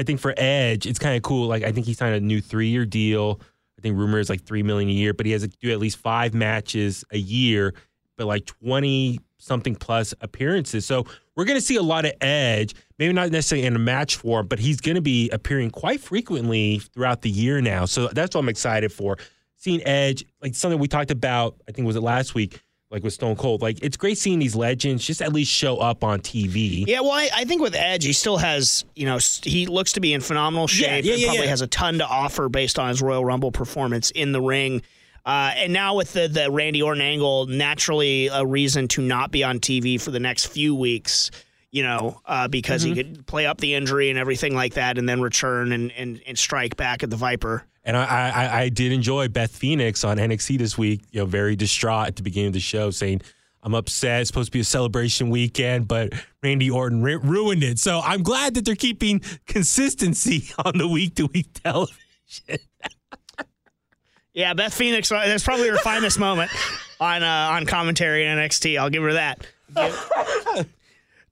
I 0.00 0.02
think 0.02 0.18
for 0.18 0.32
Edge, 0.38 0.86
it's 0.86 0.98
kind 0.98 1.14
of 1.14 1.22
cool. 1.22 1.46
Like 1.46 1.62
I 1.62 1.72
think 1.72 1.84
he 1.84 1.92
signed 1.92 2.14
a 2.14 2.20
new 2.20 2.40
three 2.40 2.68
year 2.68 2.86
deal. 2.86 3.38
I 3.78 3.82
think 3.82 3.98
rumor 3.98 4.18
is 4.18 4.30
like 4.30 4.44
three 4.44 4.62
million 4.62 4.88
a 4.88 4.92
year, 4.92 5.12
but 5.12 5.26
he 5.26 5.32
has 5.32 5.42
to 5.42 5.48
do 5.48 5.70
at 5.70 5.78
least 5.78 5.98
five 5.98 6.32
matches 6.32 7.04
a 7.12 7.18
year, 7.18 7.74
but 8.16 8.26
like 8.26 8.46
twenty 8.46 9.20
something 9.36 9.74
plus 9.74 10.14
appearances. 10.22 10.86
So 10.86 11.04
we're 11.36 11.44
going 11.44 11.58
to 11.58 11.64
see 11.64 11.76
a 11.76 11.82
lot 11.82 12.06
of 12.06 12.12
Edge. 12.22 12.74
Maybe 12.98 13.12
not 13.12 13.30
necessarily 13.30 13.66
in 13.66 13.76
a 13.76 13.78
match 13.78 14.16
form, 14.16 14.46
but 14.46 14.58
he's 14.58 14.80
going 14.80 14.94
to 14.94 15.02
be 15.02 15.28
appearing 15.30 15.70
quite 15.70 16.00
frequently 16.00 16.78
throughout 16.78 17.20
the 17.20 17.30
year 17.30 17.60
now. 17.60 17.84
So 17.84 18.08
that's 18.08 18.34
what 18.34 18.40
I'm 18.40 18.48
excited 18.48 18.92
for. 18.92 19.18
Seeing 19.56 19.86
Edge, 19.86 20.24
like 20.40 20.54
something 20.54 20.78
we 20.78 20.88
talked 20.88 21.10
about, 21.10 21.56
I 21.68 21.72
think 21.72 21.86
was 21.86 21.96
it 21.96 22.02
last 22.02 22.34
week, 22.34 22.62
like 22.90 23.02
with 23.04 23.12
Stone 23.12 23.36
Cold. 23.36 23.62
Like 23.62 23.82
it's 23.82 23.96
great 23.96 24.18
seeing 24.18 24.38
these 24.38 24.56
legends 24.56 25.06
just 25.06 25.22
at 25.22 25.32
least 25.32 25.50
show 25.52 25.78
up 25.78 26.02
on 26.02 26.20
TV. 26.20 26.84
Yeah, 26.86 27.00
well, 27.00 27.12
I, 27.12 27.28
I 27.34 27.44
think 27.44 27.62
with 27.62 27.74
Edge, 27.74 28.04
he 28.04 28.12
still 28.12 28.36
has, 28.38 28.84
you 28.96 29.06
know, 29.06 29.18
he 29.42 29.66
looks 29.66 29.92
to 29.94 30.00
be 30.00 30.12
in 30.12 30.20
phenomenal 30.20 30.66
shape. 30.66 31.04
yeah, 31.04 31.12
and 31.12 31.20
yeah, 31.20 31.26
probably 31.28 31.44
yeah. 31.44 31.50
has 31.50 31.60
a 31.62 31.66
ton 31.68 31.98
to 31.98 32.06
offer 32.06 32.48
based 32.48 32.78
on 32.78 32.88
his 32.88 33.00
Royal 33.00 33.24
Rumble 33.24 33.52
performance 33.52 34.10
in 34.10 34.32
the 34.32 34.40
ring. 34.40 34.82
Uh, 35.24 35.52
and 35.54 35.72
now 35.72 35.94
with 35.96 36.12
the 36.14 36.28
the 36.28 36.50
Randy 36.50 36.82
Orton 36.82 37.02
angle, 37.02 37.46
naturally 37.46 38.28
a 38.28 38.44
reason 38.44 38.88
to 38.88 39.02
not 39.02 39.30
be 39.30 39.44
on 39.44 39.60
TV 39.60 40.00
for 40.00 40.10
the 40.10 40.20
next 40.20 40.46
few 40.46 40.74
weeks. 40.74 41.30
You 41.72 41.84
know, 41.84 42.20
uh, 42.26 42.48
because 42.48 42.84
Mm-hmm. 42.84 42.94
he 42.94 43.04
could 43.04 43.26
play 43.28 43.46
up 43.46 43.58
the 43.60 43.74
injury 43.76 44.10
and 44.10 44.18
everything 44.18 44.56
like 44.56 44.74
that, 44.74 44.98
and 44.98 45.08
then 45.08 45.20
return 45.20 45.70
and, 45.70 45.92
and, 45.92 46.20
and 46.26 46.36
strike 46.36 46.76
back 46.76 47.04
at 47.04 47.10
the 47.10 47.16
Viper. 47.16 47.64
And 47.84 47.96
I, 47.96 48.04
I, 48.30 48.60
I 48.62 48.68
did 48.68 48.92
enjoy 48.92 49.28
Beth 49.28 49.50
Phoenix 49.50 50.04
on 50.04 50.18
NXT 50.18 50.58
this 50.58 50.76
week, 50.76 51.00
you 51.12 51.20
know, 51.20 51.26
very 51.26 51.56
distraught 51.56 52.08
at 52.08 52.16
the 52.16 52.22
beginning 52.22 52.48
of 52.48 52.52
the 52.52 52.60
show, 52.60 52.90
saying, 52.90 53.22
I'm 53.62 53.74
upset. 53.74 54.20
It's 54.22 54.28
supposed 54.28 54.48
to 54.48 54.52
be 54.52 54.60
a 54.60 54.64
celebration 54.64 55.30
weekend, 55.30 55.88
but 55.88 56.12
Randy 56.42 56.70
Orton 56.70 57.02
ru- 57.02 57.18
ruined 57.20 57.62
it. 57.62 57.78
So 57.78 58.00
I'm 58.04 58.22
glad 58.22 58.54
that 58.54 58.64
they're 58.64 58.74
keeping 58.74 59.20
consistency 59.46 60.50
on 60.64 60.76
the 60.78 60.88
week 60.88 61.14
to 61.16 61.26
week 61.26 61.46
television. 61.62 61.96
Yeah, 64.32 64.54
Beth 64.54 64.72
Phoenix. 64.72 65.10
uh, 65.10 65.26
That's 65.26 65.42
probably 65.42 65.68
her 65.70 65.76
finest 65.78 66.16
moment 66.20 66.52
on 67.00 67.24
uh, 67.24 67.26
on 67.26 67.66
commentary 67.66 68.24
in 68.24 68.38
NXT. 68.38 68.78
I'll 68.78 68.88
give 68.88 69.02
her 69.02 69.14
that. 69.14 69.44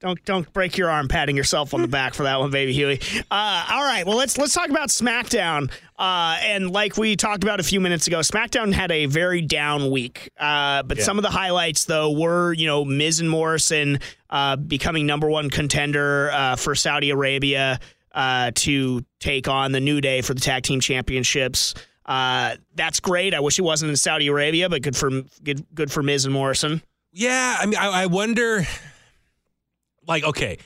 Don't 0.00 0.24
don't 0.24 0.52
break 0.52 0.76
your 0.78 0.88
arm 0.90 1.08
patting 1.08 1.36
yourself 1.36 1.74
on 1.74 1.82
the 1.82 1.88
back 1.88 2.14
for 2.14 2.22
that 2.22 2.38
one, 2.38 2.52
baby 2.52 2.72
Huey. 2.72 3.00
Uh, 3.32 3.66
all 3.72 3.82
right, 3.82 4.06
well 4.06 4.16
let's 4.16 4.38
let's 4.38 4.54
talk 4.54 4.68
about 4.70 4.90
SmackDown. 4.90 5.72
Uh, 5.98 6.38
and 6.42 6.70
like 6.70 6.96
we 6.96 7.16
talked 7.16 7.42
about 7.42 7.58
a 7.58 7.64
few 7.64 7.80
minutes 7.80 8.06
ago, 8.06 8.20
SmackDown 8.20 8.72
had 8.72 8.92
a 8.92 9.06
very 9.06 9.40
down 9.42 9.90
week. 9.90 10.30
Uh, 10.38 10.84
but 10.84 10.98
Yeah. 10.98 11.04
some 11.04 11.18
of 11.18 11.24
the 11.24 11.30
highlights 11.30 11.86
though 11.86 12.12
were 12.12 12.52
you 12.52 12.66
know 12.68 12.84
Miz 12.84 13.18
and 13.18 13.28
Morrison 13.28 13.98
uh, 14.30 14.54
becoming 14.54 15.04
number 15.04 15.28
one 15.28 15.50
contender 15.50 16.30
uh, 16.32 16.54
for 16.54 16.76
Saudi 16.76 17.10
Arabia 17.10 17.80
uh, 18.12 18.52
to 18.54 19.04
take 19.18 19.48
on 19.48 19.72
the 19.72 19.80
New 19.80 20.00
Day 20.00 20.20
for 20.20 20.32
the 20.32 20.40
tag 20.40 20.62
team 20.62 20.78
championships. 20.78 21.74
Uh, 22.06 22.54
that's 22.76 23.00
great. 23.00 23.34
I 23.34 23.40
wish 23.40 23.58
it 23.58 23.62
wasn't 23.62 23.90
in 23.90 23.96
Saudi 23.96 24.28
Arabia, 24.28 24.68
but 24.68 24.82
good 24.82 24.96
for 24.96 25.10
good 25.42 25.66
good 25.74 25.90
for 25.90 26.04
Miz 26.04 26.24
and 26.24 26.32
Morrison. 26.32 26.82
Yeah, 27.12 27.56
I 27.58 27.66
mean, 27.66 27.76
I, 27.80 28.02
I 28.02 28.06
wonder. 28.06 28.64
Like, 30.08 30.24
okay, 30.24 30.58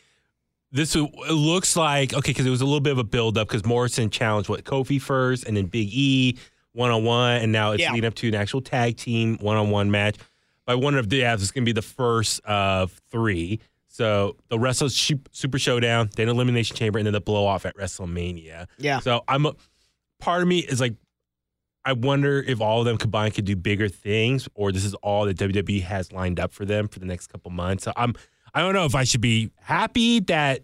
this 0.71 0.97
it 0.97 1.11
looks 1.31 1.77
like 1.77 2.15
okay 2.15 2.31
because 2.31 2.47
it 2.47 2.51
was 2.51 2.61
a 2.63 2.65
little 2.65 2.81
bit 2.81 2.93
of 2.93 2.99
a 2.99 3.05
build 3.05 3.37
up 3.37 3.49
because 3.49 3.65
Morrison 3.67 4.09
challenged 4.09 4.49
what 4.49 4.65
Kofi 4.65 5.01
first, 5.01 5.45
and 5.45 5.57
then 5.57 5.67
Big 5.67 5.89
E 5.93 6.39
one 6.73 6.91
on 6.91 7.05
one, 7.05 7.43
and 7.43 7.53
now 7.53 7.73
it's 7.73 7.83
Yeah. 7.83 7.93
leading 7.93 8.09
up 8.09 8.15
to 8.15 8.29
an 8.29 8.35
actual 8.35 8.63
tag 8.63 8.97
team 8.97 9.37
one 9.41 9.59
on 9.59 9.69
one 9.71 9.91
match. 9.91 10.17
But 10.65 10.73
I 10.73 10.75
wonder 10.77 10.99
if 11.01 11.13
yeah, 11.13 11.35
this 11.37 11.43
is 11.43 11.51
going 11.51 11.65
to 11.65 11.69
be 11.69 11.73
the 11.75 11.83
first 11.83 12.41
of 12.45 12.99
three. 13.11 13.61
So 13.89 14.37
the 14.49 14.59
wrestle 14.59 14.89
Su- 14.89 15.21
Super 15.33 15.59
Showdown, 15.59 16.09
then 16.17 16.31
Elimination 16.31 16.75
Chamber, 16.77 16.99
and 16.99 17.05
then 17.05 17.13
the 17.13 17.21
blow 17.21 17.45
off 17.45 17.67
at 17.67 17.77
WrestleMania. 17.77 18.67
Yeah. 18.79 19.01
So 19.01 19.23
I'm 19.29 19.45
a 19.45 19.53
part 20.19 20.41
of 20.41 20.49
me 20.49 20.61
is 20.61 20.81
like, 20.81 20.95
I 21.85 21.93
wonder 21.93 22.41
if 22.41 22.61
all 22.63 22.79
of 22.79 22.87
them 22.87 22.97
combined 22.97 23.35
could 23.35 23.45
do 23.45 23.55
bigger 23.57 23.89
things, 23.91 24.49
or 24.55 24.73
this 24.73 24.85
is 24.87 24.95
all 24.95 25.27
that 25.27 25.37
WWE 25.37 25.83
has 25.83 26.11
lined 26.13 26.41
up 26.41 26.53
for 26.55 26.65
them 26.65 26.89
for 26.89 27.01
the 27.01 27.07
next 27.07 27.27
couple 27.27 27.51
months. 27.51 27.85
So 27.85 27.93
I'm, 27.97 28.15
I 28.55 28.61
don't 28.61 28.75
know 28.75 28.85
if 28.85 28.95
I 28.95 29.05
should 29.05 29.21
be 29.21 29.51
happy 29.61 30.21
that 30.21 30.61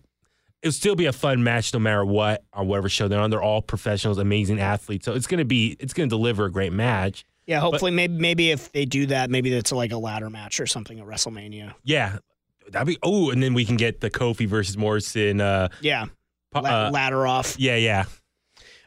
it'll 0.63 0.73
still 0.73 0.97
be 0.97 1.07
a 1.07 1.13
fun 1.13 1.43
match 1.43 1.73
no 1.73 1.79
matter 1.81 2.05
what 2.05 2.45
on 2.53 2.67
whatever 2.69 2.89
show 2.89 3.09
they're 3.09 3.21
on. 3.21 3.31
They're 3.31 3.43
all 3.43 3.63
professionals, 3.63 4.19
amazing 4.19 4.61
athletes, 4.61 5.05
so 5.05 5.15
it's 5.15 5.27
gonna 5.27 5.45
be, 5.45 5.77
it's 5.81 5.93
gonna 5.95 6.09
deliver 6.09 6.45
a 6.45 6.51
great 6.51 6.73
match. 6.73 7.25
Yeah, 7.47 7.61
hopefully, 7.61 7.93
maybe 7.93 8.13
maybe 8.19 8.51
if 8.51 8.73
they 8.73 8.85
do 8.85 9.07
that, 9.07 9.31
maybe 9.31 9.51
it's 9.55 9.73
like 9.73 9.93
a 9.93 9.97
ladder 9.97 10.29
match 10.29 10.61
or 10.61 10.67
something 10.67 11.01
at 11.01 11.07
WrestleMania. 11.07 11.73
Yeah, 11.83 12.19
that'd 12.71 12.87
be. 12.87 12.99
Oh, 13.03 13.31
and 13.31 13.43
then 13.43 13.55
we 13.55 13.65
can 13.65 13.77
get 13.77 14.01
the 14.03 14.11
Kofi 14.11 14.47
versus 14.47 14.77
Morrison. 14.77 15.41
Uh, 15.41 15.69
Yeah, 15.81 16.07
uh, 16.55 16.91
ladder 16.93 17.27
off. 17.27 17.59
yeah, 17.59 17.77
yeah. 17.77 18.05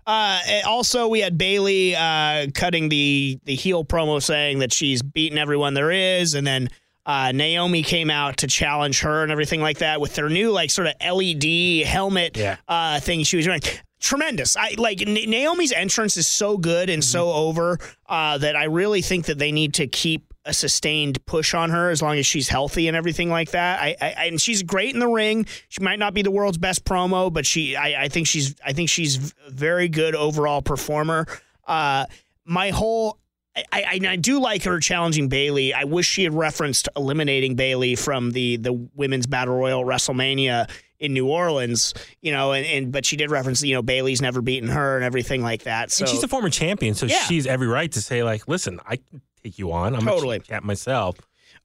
Uh, 0.05 0.39
also, 0.65 1.07
we 1.07 1.19
had 1.21 1.37
Bayley 1.37 1.95
uh, 1.95 2.47
cutting 2.53 2.89
the 2.89 3.39
the 3.45 3.55
heel 3.55 3.83
promo 3.85 4.21
saying 4.21 4.59
that 4.59 4.73
she's 4.73 5.01
beaten 5.01 5.37
everyone 5.39 5.73
there 5.73 5.89
is, 5.91 6.33
and 6.35 6.45
then 6.45 6.69
uh, 7.05 7.31
Naomi 7.31 7.83
came 7.83 8.09
out 8.09 8.37
to 8.37 8.47
challenge 8.47 9.01
her 9.01 9.23
and 9.23 9.31
everything 9.31 9.61
like 9.61 9.79
that 9.79 9.99
with 10.01 10.15
their 10.15 10.29
new 10.29 10.51
like 10.51 10.69
sort 10.69 10.87
of 10.87 10.93
LED 11.01 11.85
helmet 11.85 12.37
Yeah. 12.37 12.57
uh, 12.67 12.99
thing 12.99 13.23
she 13.23 13.37
was 13.37 13.47
wearing. 13.47 13.61
Tremendous. 13.99 14.55
I 14.57 14.75
like 14.77 14.99
Na- 15.07 15.25
Naomi's 15.27 15.71
entrance 15.71 16.17
is 16.17 16.27
so 16.27 16.57
good 16.57 16.89
and 16.89 17.03
so 17.03 17.31
over 17.31 17.77
uh, 18.07 18.37
that 18.39 18.55
I 18.55 18.63
really 18.65 19.01
think 19.03 19.25
that 19.27 19.37
they 19.37 19.51
need 19.51 19.75
to 19.75 19.87
keep 19.87 20.33
a 20.43 20.53
sustained 20.55 21.23
push 21.27 21.53
on 21.53 21.69
her 21.69 21.91
as 21.91 22.01
long 22.01 22.17
as 22.17 22.25
she's 22.25 22.49
healthy 22.49 22.87
and 22.87 22.97
everything 22.97 23.29
like 23.29 23.51
that. 23.51 23.79
I, 23.79 23.95
I 24.01 24.25
and 24.25 24.41
she's 24.41 24.63
great 24.63 24.91
in 24.95 24.99
the 24.99 25.07
ring. 25.07 25.45
She 25.69 25.83
might 25.83 25.99
not 25.99 26.15
be 26.15 26.23
the 26.23 26.31
world's 26.31 26.57
best 26.57 26.83
promo, 26.83 27.31
but 27.31 27.45
she 27.45 27.75
I, 27.75 28.05
I 28.05 28.07
think 28.09 28.25
she's 28.25 28.55
I 28.65 28.73
think 28.73 28.89
she's 28.89 29.17
very 29.49 29.87
good 29.87 30.15
overall 30.15 30.63
performer. 30.63 31.27
Uh, 31.67 32.07
my 32.43 32.71
whole 32.71 33.19
I, 33.55 33.63
I, 33.73 33.99
I 34.07 34.15
do 34.15 34.39
like 34.39 34.63
her 34.63 34.79
challenging 34.79 35.27
Bayley. 35.27 35.73
I 35.73 35.83
wish 35.83 36.07
she 36.07 36.23
had 36.23 36.33
referenced 36.33 36.87
eliminating 36.95 37.55
Bayley 37.55 37.95
from 37.95 38.31
the 38.31 38.57
the 38.57 38.71
women's 38.95 39.27
battle 39.27 39.55
royal 39.55 39.83
WrestleMania 39.83 40.69
in 40.99 41.13
New 41.13 41.27
Orleans, 41.27 41.93
you 42.21 42.31
know, 42.31 42.53
and, 42.53 42.65
and 42.65 42.91
but 42.91 43.05
she 43.05 43.17
did 43.17 43.31
reference, 43.31 43.61
you 43.63 43.73
know, 43.73 43.81
Bayley's 43.81 44.21
never 44.21 44.41
beaten 44.41 44.69
her 44.69 44.95
and 44.95 45.03
everything 45.03 45.41
like 45.41 45.63
that. 45.63 45.91
So 45.91 46.03
and 46.05 46.09
she's 46.09 46.23
a 46.23 46.27
former 46.27 46.49
champion, 46.49 46.93
so 46.93 47.07
Yeah. 47.07 47.19
she's 47.23 47.45
every 47.47 47.67
right 47.67 47.91
to 47.91 48.01
say 48.01 48.23
like, 48.23 48.47
listen, 48.47 48.79
I 48.87 48.97
can 48.97 49.21
take 49.43 49.57
you 49.59 49.71
on. 49.73 49.95
I'm 49.95 50.01
Totally. 50.05 50.37
a 50.37 50.39
champ 50.39 50.63
myself. 50.63 51.17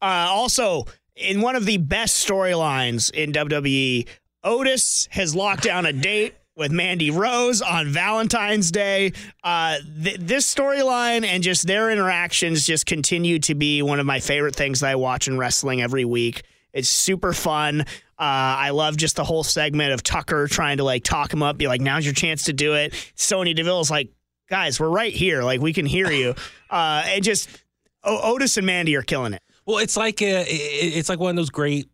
Uh, 0.03 0.27
also, 0.31 0.87
in 1.15 1.41
one 1.41 1.55
of 1.55 1.67
the 1.67 1.77
best 1.77 2.27
storylines 2.27 3.11
in 3.13 3.33
WWE, 3.33 4.09
Otis 4.43 5.09
has 5.13 5.35
locked 5.35 5.63
down 5.65 5.87
a 5.87 5.93
date 5.93 6.35
with 6.57 6.73
Mandy 6.73 7.11
Rose 7.11 7.61
on 7.61 7.89
Valentine's 7.89 8.71
Day. 8.71 9.13
Uh, 9.45 9.77
th- 10.03 10.17
this 10.19 10.53
storyline 10.53 11.25
and 11.25 11.43
just 11.43 11.67
their 11.67 11.91
interactions 11.91 12.67
just 12.67 12.87
continue 12.87 13.39
to 13.41 13.55
be 13.55 13.83
one 13.83 14.01
of 14.01 14.07
my 14.07 14.21
favorite 14.21 14.57
things 14.57 14.81
that 14.81 14.91
I 14.91 14.95
watch 14.97 15.29
in 15.29 15.37
wrestling 15.39 15.83
every 15.83 16.05
week. 16.05 16.43
It's 16.73 16.89
super 16.89 17.33
fun. 17.33 17.83
Uh, 17.83 17.85
I 18.19 18.71
love 18.71 18.97
just 18.97 19.17
the 19.17 19.25
whole 19.25 19.45
segment 19.45 19.93
of 19.93 20.03
Tucker 20.03 20.47
trying 20.49 20.79
to 20.79 20.85
like 20.85 21.05
talk 21.05 21.33
him 21.33 21.43
up, 21.43 21.59
be 21.59 21.69
like, 21.69 21.83
"Now's 21.83 22.05
your 22.05 22.15
chance 22.15 22.45
to 22.45 22.53
do 22.55 22.75
it." 22.75 22.95
Sonya 23.15 23.53
Deville's 23.55 23.91
like, 23.91 24.09
"Guys, 24.49 24.81
we're 24.81 24.89
right 24.89 25.13
here. 25.13 25.43
Like, 25.43 25.61
we 25.61 25.73
can 25.73 25.87
hear 25.87 26.11
you." 26.11 26.35
Uh, 26.69 27.05
and 27.07 27.23
just 27.23 27.49
o- 28.03 28.33
Otis 28.35 28.57
and 28.57 28.67
Mandy 28.67 28.97
are 28.97 29.03
killing 29.03 29.33
it. 29.33 29.41
Well, 29.67 29.79
it's 29.79 29.97
like 29.97 30.21
a, 30.21 30.45
it's 30.49 31.09
like 31.09 31.21
one 31.21 31.31
of 31.31 31.37
those 31.37 31.49
great, 31.49 31.89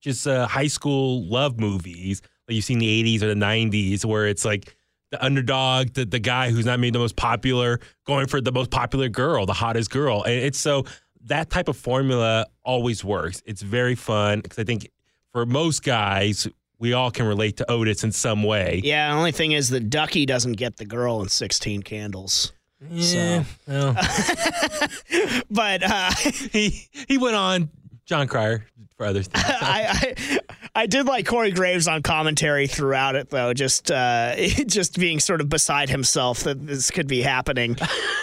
just 0.00 0.26
uh, 0.26 0.46
high 0.46 0.68
school 0.68 1.22
love 1.28 1.60
movies 1.60 2.22
like 2.48 2.54
you've 2.56 2.64
seen 2.64 2.78
the 2.78 3.02
'80s 3.04 3.22
or 3.22 3.28
the 3.28 3.34
'90s, 3.34 4.04
where 4.04 4.26
it's 4.26 4.44
like 4.44 4.74
the 5.10 5.24
underdog, 5.24 5.94
the 5.94 6.04
the 6.04 6.18
guy 6.18 6.50
who's 6.50 6.66
not 6.66 6.80
made 6.80 6.92
the 6.92 6.98
most 6.98 7.16
popular, 7.16 7.80
going 8.06 8.26
for 8.26 8.40
the 8.40 8.52
most 8.52 8.70
popular 8.70 9.08
girl, 9.08 9.46
the 9.46 9.52
hottest 9.52 9.90
girl, 9.90 10.22
and 10.22 10.34
it's 10.34 10.58
so 10.58 10.84
that 11.26 11.50
type 11.50 11.68
of 11.68 11.76
formula 11.76 12.46
always 12.64 13.04
works. 13.04 13.42
It's 13.46 13.62
very 13.62 13.94
fun 13.94 14.40
because 14.40 14.58
I 14.58 14.64
think 14.64 14.88
for 15.32 15.44
most 15.44 15.82
guys, 15.82 16.46
we 16.78 16.92
all 16.92 17.10
can 17.10 17.26
relate 17.26 17.56
to 17.58 17.70
Otis 17.70 18.04
in 18.04 18.12
some 18.12 18.42
way. 18.42 18.80
Yeah, 18.84 19.10
the 19.10 19.16
only 19.16 19.32
thing 19.32 19.52
is 19.52 19.70
that 19.70 19.90
Duckie 19.90 20.26
doesn't 20.26 20.52
get 20.52 20.76
the 20.76 20.84
girl 20.84 21.22
in 21.22 21.28
16 21.28 21.82
candles. 21.82 22.52
Yeah, 22.90 23.44
well, 23.66 23.94
But 25.50 25.82
uh, 25.82 26.10
he 26.52 26.88
he 27.08 27.18
went 27.18 27.34
on 27.36 27.70
Jon 28.04 28.28
Cryer 28.28 28.66
for 28.96 29.06
other 29.06 29.22
things. 29.24 29.44
I, 29.46 30.14
I 30.16 30.38
I 30.76 30.86
did 30.86 31.06
like 31.06 31.26
Corey 31.26 31.52
Graves 31.52 31.88
on 31.88 32.02
commentary 32.02 32.66
throughout 32.66 33.16
it 33.16 33.30
though, 33.30 33.54
just 33.54 33.90
uh, 33.90 34.36
just 34.66 34.98
being 34.98 35.20
sort 35.20 35.40
of 35.40 35.48
beside 35.48 35.88
himself 35.88 36.40
that 36.40 36.66
this 36.66 36.90
could 36.90 37.08
be 37.08 37.22
happening. 37.22 37.76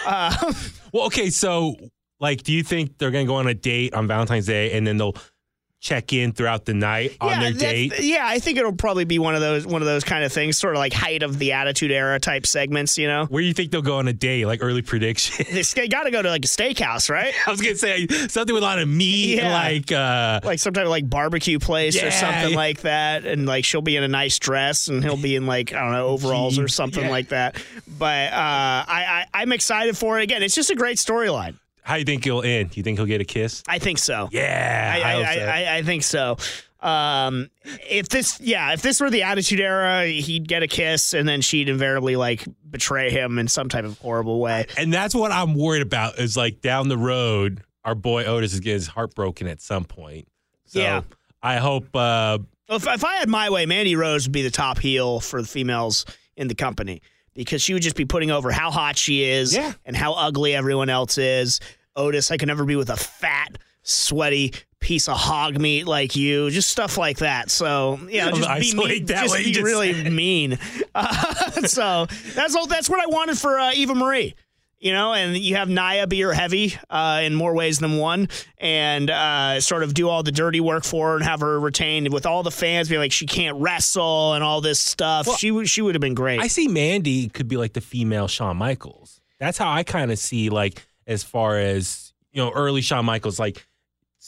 Uh, 0.06 0.52
Well, 0.92 1.06
okay, 1.06 1.28
so 1.28 1.74
like, 2.20 2.44
do 2.44 2.52
you 2.52 2.62
think 2.62 2.98
they're 2.98 3.10
gonna 3.10 3.24
go 3.24 3.34
on 3.34 3.48
a 3.48 3.54
date 3.54 3.94
on 3.94 4.06
Valentine's 4.06 4.46
Day 4.46 4.70
and 4.78 4.86
then 4.86 4.96
they'll 4.96 5.16
check 5.84 6.12
in 6.12 6.32
throughout 6.32 6.64
the 6.64 6.74
night 6.74 7.16
on 7.20 7.30
yeah, 7.30 7.40
their 7.40 7.52
date? 7.52 8.00
Yeah, 8.00 8.24
I 8.26 8.38
think 8.38 8.58
it'll 8.58 8.72
probably 8.72 9.04
be 9.04 9.18
one 9.18 9.34
of 9.34 9.40
those 9.40 9.66
one 9.66 9.82
of 9.82 9.86
those 9.86 10.02
kind 10.02 10.24
of 10.24 10.32
things, 10.32 10.58
sort 10.58 10.74
of 10.74 10.78
like 10.78 10.92
height 10.92 11.22
of 11.22 11.38
the 11.38 11.52
Attitude 11.52 11.92
Era 11.92 12.18
type 12.18 12.46
segments. 12.46 12.96
You 12.96 13.06
know, 13.06 13.26
Where 13.26 13.42
do 13.42 13.46
you 13.46 13.54
think 13.54 13.70
they'll 13.70 13.82
go 13.82 13.98
on 13.98 14.08
a 14.08 14.12
date? 14.12 14.46
Like 14.46 14.60
early 14.62 14.82
prediction? 14.82 15.46
they 15.74 15.88
got 15.88 16.04
to 16.04 16.10
go 16.10 16.22
to 16.22 16.30
like 16.30 16.44
a 16.44 16.48
steakhouse, 16.48 17.10
right? 17.10 17.34
I 17.46 17.50
was 17.50 17.60
gonna 17.60 17.76
say 17.76 18.06
something 18.08 18.54
with 18.54 18.62
a 18.62 18.66
lot 18.66 18.78
of 18.78 18.88
meat, 18.88 19.36
Yeah. 19.36 19.52
like 19.52 19.92
uh, 19.92 20.40
like 20.42 20.58
some 20.58 20.72
type 20.72 20.84
of 20.84 20.90
like 20.90 21.08
barbecue 21.08 21.58
place 21.58 22.02
or 22.02 22.10
something 22.10 22.50
yeah. 22.50 22.56
like 22.56 22.80
that 22.82 23.24
and 23.24 23.46
like 23.46 23.64
she'll 23.64 23.82
be 23.82 23.96
in 23.96 24.02
a 24.02 24.08
nice 24.08 24.38
dress 24.38 24.88
and 24.88 25.02
he'll 25.02 25.16
be 25.16 25.36
in 25.36 25.46
like 25.46 25.72
i 25.72 25.80
don't 25.80 25.92
know 25.92 26.06
overalls 26.08 26.58
or 26.58 26.68
something 26.68 27.04
yeah. 27.04 27.10
like 27.10 27.28
that 27.28 27.56
but 27.98 28.32
uh 28.32 28.84
I, 28.86 29.26
I 29.34 29.42
i'm 29.42 29.52
excited 29.52 29.96
for 29.96 30.18
it 30.18 30.22
again 30.22 30.42
it's 30.42 30.54
just 30.54 30.70
a 30.70 30.74
great 30.74 30.98
storyline 30.98 31.56
how 31.84 31.94
do 31.94 32.00
you 32.00 32.04
think 32.04 32.24
he'll 32.24 32.42
end? 32.42 32.70
Do 32.70 32.80
you 32.80 32.82
think 32.82 32.98
he'll 32.98 33.06
get 33.06 33.20
a 33.20 33.24
kiss? 33.24 33.62
i 33.68 33.78
think 33.78 33.98
so 33.98 34.28
Yeah, 34.32 34.92
I, 34.96 35.00
I, 35.00 35.14
I, 35.30 35.34
so. 35.36 35.44
I, 35.44 35.76
I 35.76 35.82
think 35.82 36.02
so 36.02 36.36
um 36.80 37.48
if 37.88 38.08
this 38.10 38.38
yeah 38.40 38.72
if 38.74 38.82
this 38.82 39.00
were 39.00 39.08
the 39.10 39.22
attitude 39.22 39.58
era 39.60 40.04
he'd 40.06 40.46
get 40.46 40.62
a 40.62 40.66
kiss 40.66 41.14
and 41.14 41.26
then 41.26 41.40
she'd 41.40 41.68
invariably 41.70 42.14
like 42.16 42.44
betray 42.70 43.10
him 43.10 43.38
in 43.38 43.48
some 43.48 43.70
type 43.70 43.84
of 43.86 43.98
horrible 44.00 44.38
way 44.38 44.66
and 44.76 44.92
that's 44.92 45.14
what 45.14 45.32
I'm 45.32 45.54
worried 45.54 45.80
about. 45.82 46.18
Is 46.18 46.36
like 46.36 46.60
down 46.60 46.88
the 46.88 46.98
road, 46.98 47.62
our 47.84 47.94
boy 47.94 48.24
Otis 48.24 48.52
is 48.52 48.60
getting 48.60 48.74
his 48.80 48.86
heart 48.88 49.14
broken 49.14 49.46
at 49.46 49.60
some 49.62 49.84
point. 49.84 50.28
So 50.66 50.80
Yeah. 50.80 51.02
I 51.42 51.56
hope. 51.56 51.94
Uh, 51.94 52.38
If, 52.68 52.86
if 52.86 53.04
I 53.04 53.16
had 53.16 53.28
my 53.28 53.50
way, 53.50 53.66
Mandy 53.66 53.96
Rose 53.96 54.26
would 54.26 54.32
be 54.32 54.42
the 54.42 54.50
top 54.50 54.78
heel 54.78 55.20
for 55.20 55.40
the 55.42 55.48
females 55.48 56.06
in 56.36 56.48
the 56.48 56.54
company 56.54 57.00
because 57.34 57.60
she 57.62 57.74
would 57.74 57.82
just 57.82 57.96
be 57.96 58.04
putting 58.04 58.30
over 58.30 58.50
how 58.50 58.70
hot 58.70 58.96
she 58.96 59.24
is 59.24 59.54
Yeah. 59.54 59.72
and 59.84 59.96
how 59.96 60.12
ugly 60.14 60.54
everyone 60.54 60.88
else 60.88 61.18
is. 61.18 61.60
Otis, 61.96 62.30
I 62.30 62.36
can 62.36 62.46
never 62.48 62.64
be 62.64 62.76
with 62.76 62.90
a 62.90 62.96
fat, 62.96 63.58
sweaty 63.82 64.52
piece 64.80 65.08
of 65.08 65.16
hog 65.16 65.58
meat 65.58 65.86
like 65.86 66.14
you, 66.16 66.50
just 66.50 66.68
stuff 66.68 66.98
like 66.98 67.18
that. 67.18 67.50
So, 67.50 67.98
you 68.10 68.20
know, 68.20 68.32
just 68.32 68.60
be, 68.60 68.74
mean, 68.76 69.06
just 69.06 69.34
be 69.36 69.52
just 69.52 69.64
really 69.64 70.10
mean. 70.10 70.58
Uh, 70.94 71.50
so 71.66 72.06
that's 72.34 72.54
all. 72.54 72.66
That's 72.66 72.90
what 72.90 73.00
I 73.00 73.06
wanted 73.06 73.38
for 73.38 73.58
uh, 73.58 73.72
Eva 73.72 73.94
Marie. 73.94 74.34
You 74.84 74.92
know, 74.92 75.14
and 75.14 75.34
you 75.34 75.56
have 75.56 75.70
Nia 75.70 76.06
be 76.06 76.20
her 76.20 76.34
heavy 76.34 76.74
uh, 76.90 77.22
in 77.22 77.34
more 77.34 77.54
ways 77.54 77.78
than 77.78 77.96
one, 77.96 78.28
and 78.58 79.08
uh, 79.08 79.58
sort 79.62 79.82
of 79.82 79.94
do 79.94 80.10
all 80.10 80.22
the 80.22 80.30
dirty 80.30 80.60
work 80.60 80.84
for 80.84 81.08
her 81.08 81.16
and 81.16 81.24
have 81.24 81.40
her 81.40 81.58
retained 81.58 82.12
with 82.12 82.26
all 82.26 82.42
the 82.42 82.50
fans 82.50 82.90
being 82.90 83.00
like 83.00 83.10
she 83.10 83.24
can't 83.24 83.56
wrestle 83.56 84.34
and 84.34 84.44
all 84.44 84.60
this 84.60 84.78
stuff. 84.78 85.26
Well, 85.26 85.36
she 85.36 85.50
would 85.50 85.70
she 85.70 85.80
would 85.80 85.94
have 85.94 86.02
been 86.02 86.12
great. 86.12 86.38
I 86.42 86.48
see 86.48 86.68
Mandy 86.68 87.30
could 87.30 87.48
be 87.48 87.56
like 87.56 87.72
the 87.72 87.80
female 87.80 88.28
Shawn 88.28 88.58
Michaels. 88.58 89.22
That's 89.40 89.56
how 89.56 89.72
I 89.72 89.84
kind 89.84 90.12
of 90.12 90.18
see 90.18 90.50
like 90.50 90.86
as 91.06 91.22
far 91.22 91.58
as 91.58 92.12
you 92.30 92.42
know 92.42 92.52
early 92.52 92.82
Shawn 92.82 93.06
Michaels 93.06 93.38
like 93.38 93.66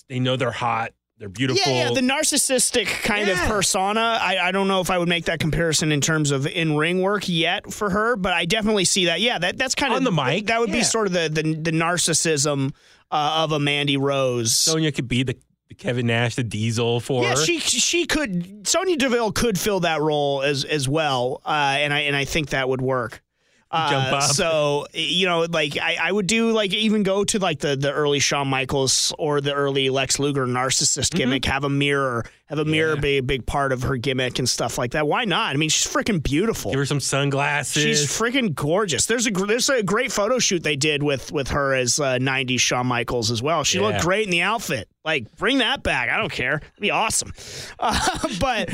they 0.09 0.21
know 0.21 0.37
they're 0.37 0.51
hot 0.51 0.95
they're 1.19 1.31
beautiful. 1.31 1.73
Yeah, 1.73 1.89
yeah, 1.89 1.95
the 1.95 2.03
narcissistic 2.03 2.87
kind 2.87 3.31
of 3.31 3.39
persona. 3.39 4.19
I, 4.21 4.49
I 4.49 4.53
don't 4.53 4.69
know 4.69 4.81
if 4.83 4.91
I 4.91 4.99
would 4.99 5.09
make 5.09 5.25
that 5.27 5.41
comparison 5.41 5.91
in 5.91 6.03
terms 6.03 6.31
of 6.31 6.47
in 6.47 6.77
ring 6.77 7.01
work 7.01 7.27
yet 7.27 7.73
for 7.73 7.89
her, 7.89 8.17
but 8.17 8.35
I 8.35 8.45
definitely 8.45 8.85
see 8.85 9.07
that. 9.07 9.21
Yeah, 9.21 9.39
that 9.39 9.57
that's 9.57 9.75
kind 9.75 9.93
On 9.95 10.03
of 10.03 10.07
on 10.07 10.15
the 10.17 10.23
mic, 10.25 10.47
That 10.47 10.61
would 10.61 10.73
be 10.73 10.83
sort 10.83 11.07
of 11.07 11.15
the 11.15 11.29
the, 11.31 11.55
the 11.55 11.71
narcissism 11.71 12.75
uh, 13.11 13.43
of 13.45 13.53
a 13.53 13.59
Mandy 13.59 13.97
Rose. 13.97 14.55
Sonya 14.55 14.93
could 14.93 15.09
be 15.09 15.23
the, 15.23 15.39
the 15.69 15.75
Kevin 15.75 16.07
Nash, 16.07 16.35
the 16.35 16.45
Diesel 16.45 17.01
for 17.01 17.23
yeah, 17.23 17.31
her. 17.31 17.37
she 17.37 17.61
she 17.61 18.05
could 18.05 18.69
Sonya 18.69 18.97
Deville 18.97 19.33
could 19.33 19.59
fill 19.59 19.81
that 19.81 20.03
role 20.03 20.43
as 20.43 20.65
as 20.65 20.87
well, 20.87 21.41
uh, 21.47 21.77
and 21.79 21.95
I 21.95 22.01
and 22.01 22.15
I 22.15 22.27
think 22.27 22.51
that 22.51 22.69
would 22.69 22.83
work. 22.83 23.23
Uh, 23.69 23.91
Jump 23.91 24.13
up. 24.13 24.23
So 24.23 24.87
you 24.95 25.27
know, 25.27 25.41
like 25.51 25.77
I, 25.77 25.97
I 26.01 26.13
would 26.13 26.29
do 26.29 26.53
like 26.53 26.73
even 26.73 27.03
go 27.03 27.25
to 27.25 27.39
like 27.41 27.59
the 27.59 27.75
the 27.77 27.93
early 27.93 28.21
Shawn 28.21 28.47
Michaels 28.47 29.13
or 29.19 29.41
the 29.41 29.53
early 29.55 29.91
Lex 29.91 30.19
Luger 30.21 30.47
narcissist 30.47 31.13
gimmick. 31.15 31.45
Have 31.47 31.65
a 31.65 31.69
mirror, 31.69 32.25
have 32.47 32.59
a 32.61 32.65
mirror 32.65 32.93
Mm-hmm. 32.93 33.01
Be 33.01 33.17
a 33.19 33.23
big 33.23 33.45
part 33.45 33.73
of 33.73 33.83
her 33.83 33.97
gimmick 33.97 34.39
and 34.39 34.49
stuff 34.49 34.79
like 34.79 34.93
that. 34.93 35.09
Why 35.09 35.25
not? 35.25 35.55
I 35.55 35.59
mean, 35.59 35.69
she's 35.69 35.93
freaking 35.93 36.23
beautiful. 36.23 36.71
Give 36.71 36.79
her 36.79 36.87
some 36.87 37.01
sunglasses. 37.01 37.83
She's 37.83 38.07
freaking 38.07 38.55
gorgeous. 38.55 39.07
There's 39.07 39.27
a 39.27 39.31
there's 39.31 39.69
a 39.69 39.83
great 39.83 40.13
photo 40.13 40.39
shoot 40.39 40.63
they 40.63 40.77
did 40.77 41.03
with 41.03 41.33
with 41.33 41.49
her 41.49 41.75
as 41.75 41.99
uh, 41.99 42.19
'90s 42.19 42.61
Shawn 42.61 42.87
Michaels 42.87 43.33
as 43.33 43.43
well. 43.43 43.65
She 43.65 43.81
looked 43.81 44.01
great 44.03 44.25
in 44.27 44.31
the 44.31 44.43
outfit. 44.43 44.89
Like, 45.05 45.37
bring 45.37 45.59
that 45.59 45.83
back. 45.83 46.09
I 46.09 46.17
don't 46.17 46.33
care. 46.33 46.57
It'd 46.57 46.81
be 46.81 46.91
awesome. 46.93 47.33
Uh, 47.79 48.29
but 48.41 48.71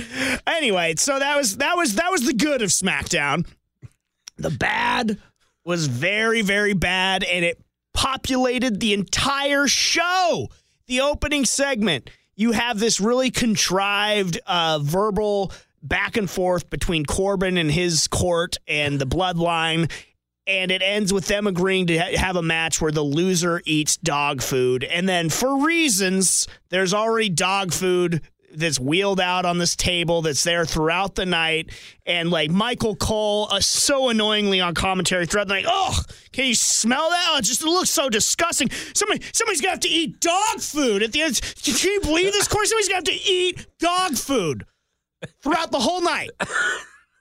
anyway, 0.46 0.94
so 0.96 1.18
that 1.18 1.36
was 1.36 1.56
that 1.56 1.76
was 1.76 1.96
that 1.96 2.10
was 2.12 2.24
the 2.26 2.32
good 2.34 2.62
of 2.62 2.68
SmackDown. 2.70 3.46
The 4.36 4.50
bad 4.50 5.18
was 5.64 5.86
very 5.86 6.42
very 6.42 6.74
bad, 6.74 7.24
and 7.24 7.44
it 7.44 7.62
populated 7.94 8.80
the 8.80 8.94
entire 8.94 9.68
show. 9.68 10.48
The 10.86 11.00
opening 11.00 11.44
segment, 11.44 12.10
you 12.34 12.52
have 12.52 12.78
this 12.78 13.00
really 13.00 13.30
contrived 13.30 14.40
uh, 14.46 14.80
verbal 14.82 15.52
back 15.82 16.16
and 16.16 16.30
forth 16.30 16.70
between 16.70 17.04
Corbin 17.04 17.56
and 17.56 17.70
his 17.70 18.08
court 18.08 18.56
and 18.66 18.98
the 18.98 19.06
bloodline. 19.06 19.90
And 20.46 20.72
it 20.72 20.82
ends 20.82 21.12
with 21.12 21.26
them 21.26 21.46
agreeing 21.46 21.86
to 21.86 21.98
ha- 21.98 22.16
have 22.16 22.34
a 22.34 22.42
match 22.42 22.80
where 22.80 22.90
the 22.90 23.02
loser 23.02 23.62
eats 23.64 23.96
dog 23.96 24.42
food. 24.42 24.82
And 24.82 25.08
then, 25.08 25.30
for 25.30 25.64
reasons, 25.64 26.48
there's 26.70 26.92
already 26.92 27.28
dog 27.28 27.72
food 27.72 28.22
that's 28.54 28.78
wheeled 28.78 29.20
out 29.20 29.44
on 29.44 29.58
this 29.58 29.76
table 29.76 30.22
that's 30.22 30.44
there 30.44 30.64
throughout 30.64 31.14
the 31.14 31.26
night. 31.26 31.70
And 32.06 32.30
like 32.30 32.50
Michael 32.50 32.96
Cole, 32.96 33.48
uh, 33.50 33.60
so 33.60 34.08
annoyingly 34.08 34.60
on 34.60 34.74
commentary 34.74 35.26
throughout 35.26 35.48
the 35.48 35.54
night, 35.54 35.66
oh, 35.68 36.00
can 36.32 36.46
you 36.46 36.54
smell 36.54 37.10
that? 37.10 37.28
Oh, 37.30 37.38
it 37.38 37.44
just 37.44 37.62
looks 37.62 37.90
so 37.90 38.08
disgusting. 38.08 38.70
Somebody, 38.94 39.24
somebody's 39.32 39.60
gonna 39.60 39.72
have 39.72 39.80
to 39.80 39.88
eat 39.88 40.20
dog 40.20 40.60
food 40.60 41.02
at 41.02 41.12
the 41.12 41.22
end. 41.22 41.40
Can 41.62 41.74
you 41.82 42.00
believe 42.00 42.32
this? 42.32 42.48
Corey? 42.48 42.66
Somebody's 42.66 42.88
gonna 42.88 42.96
have 42.96 43.04
to 43.04 43.30
eat 43.30 43.66
dog 43.78 44.16
food 44.16 44.66
throughout 45.42 45.70
the 45.70 45.80
whole 45.80 46.00
night. 46.00 46.30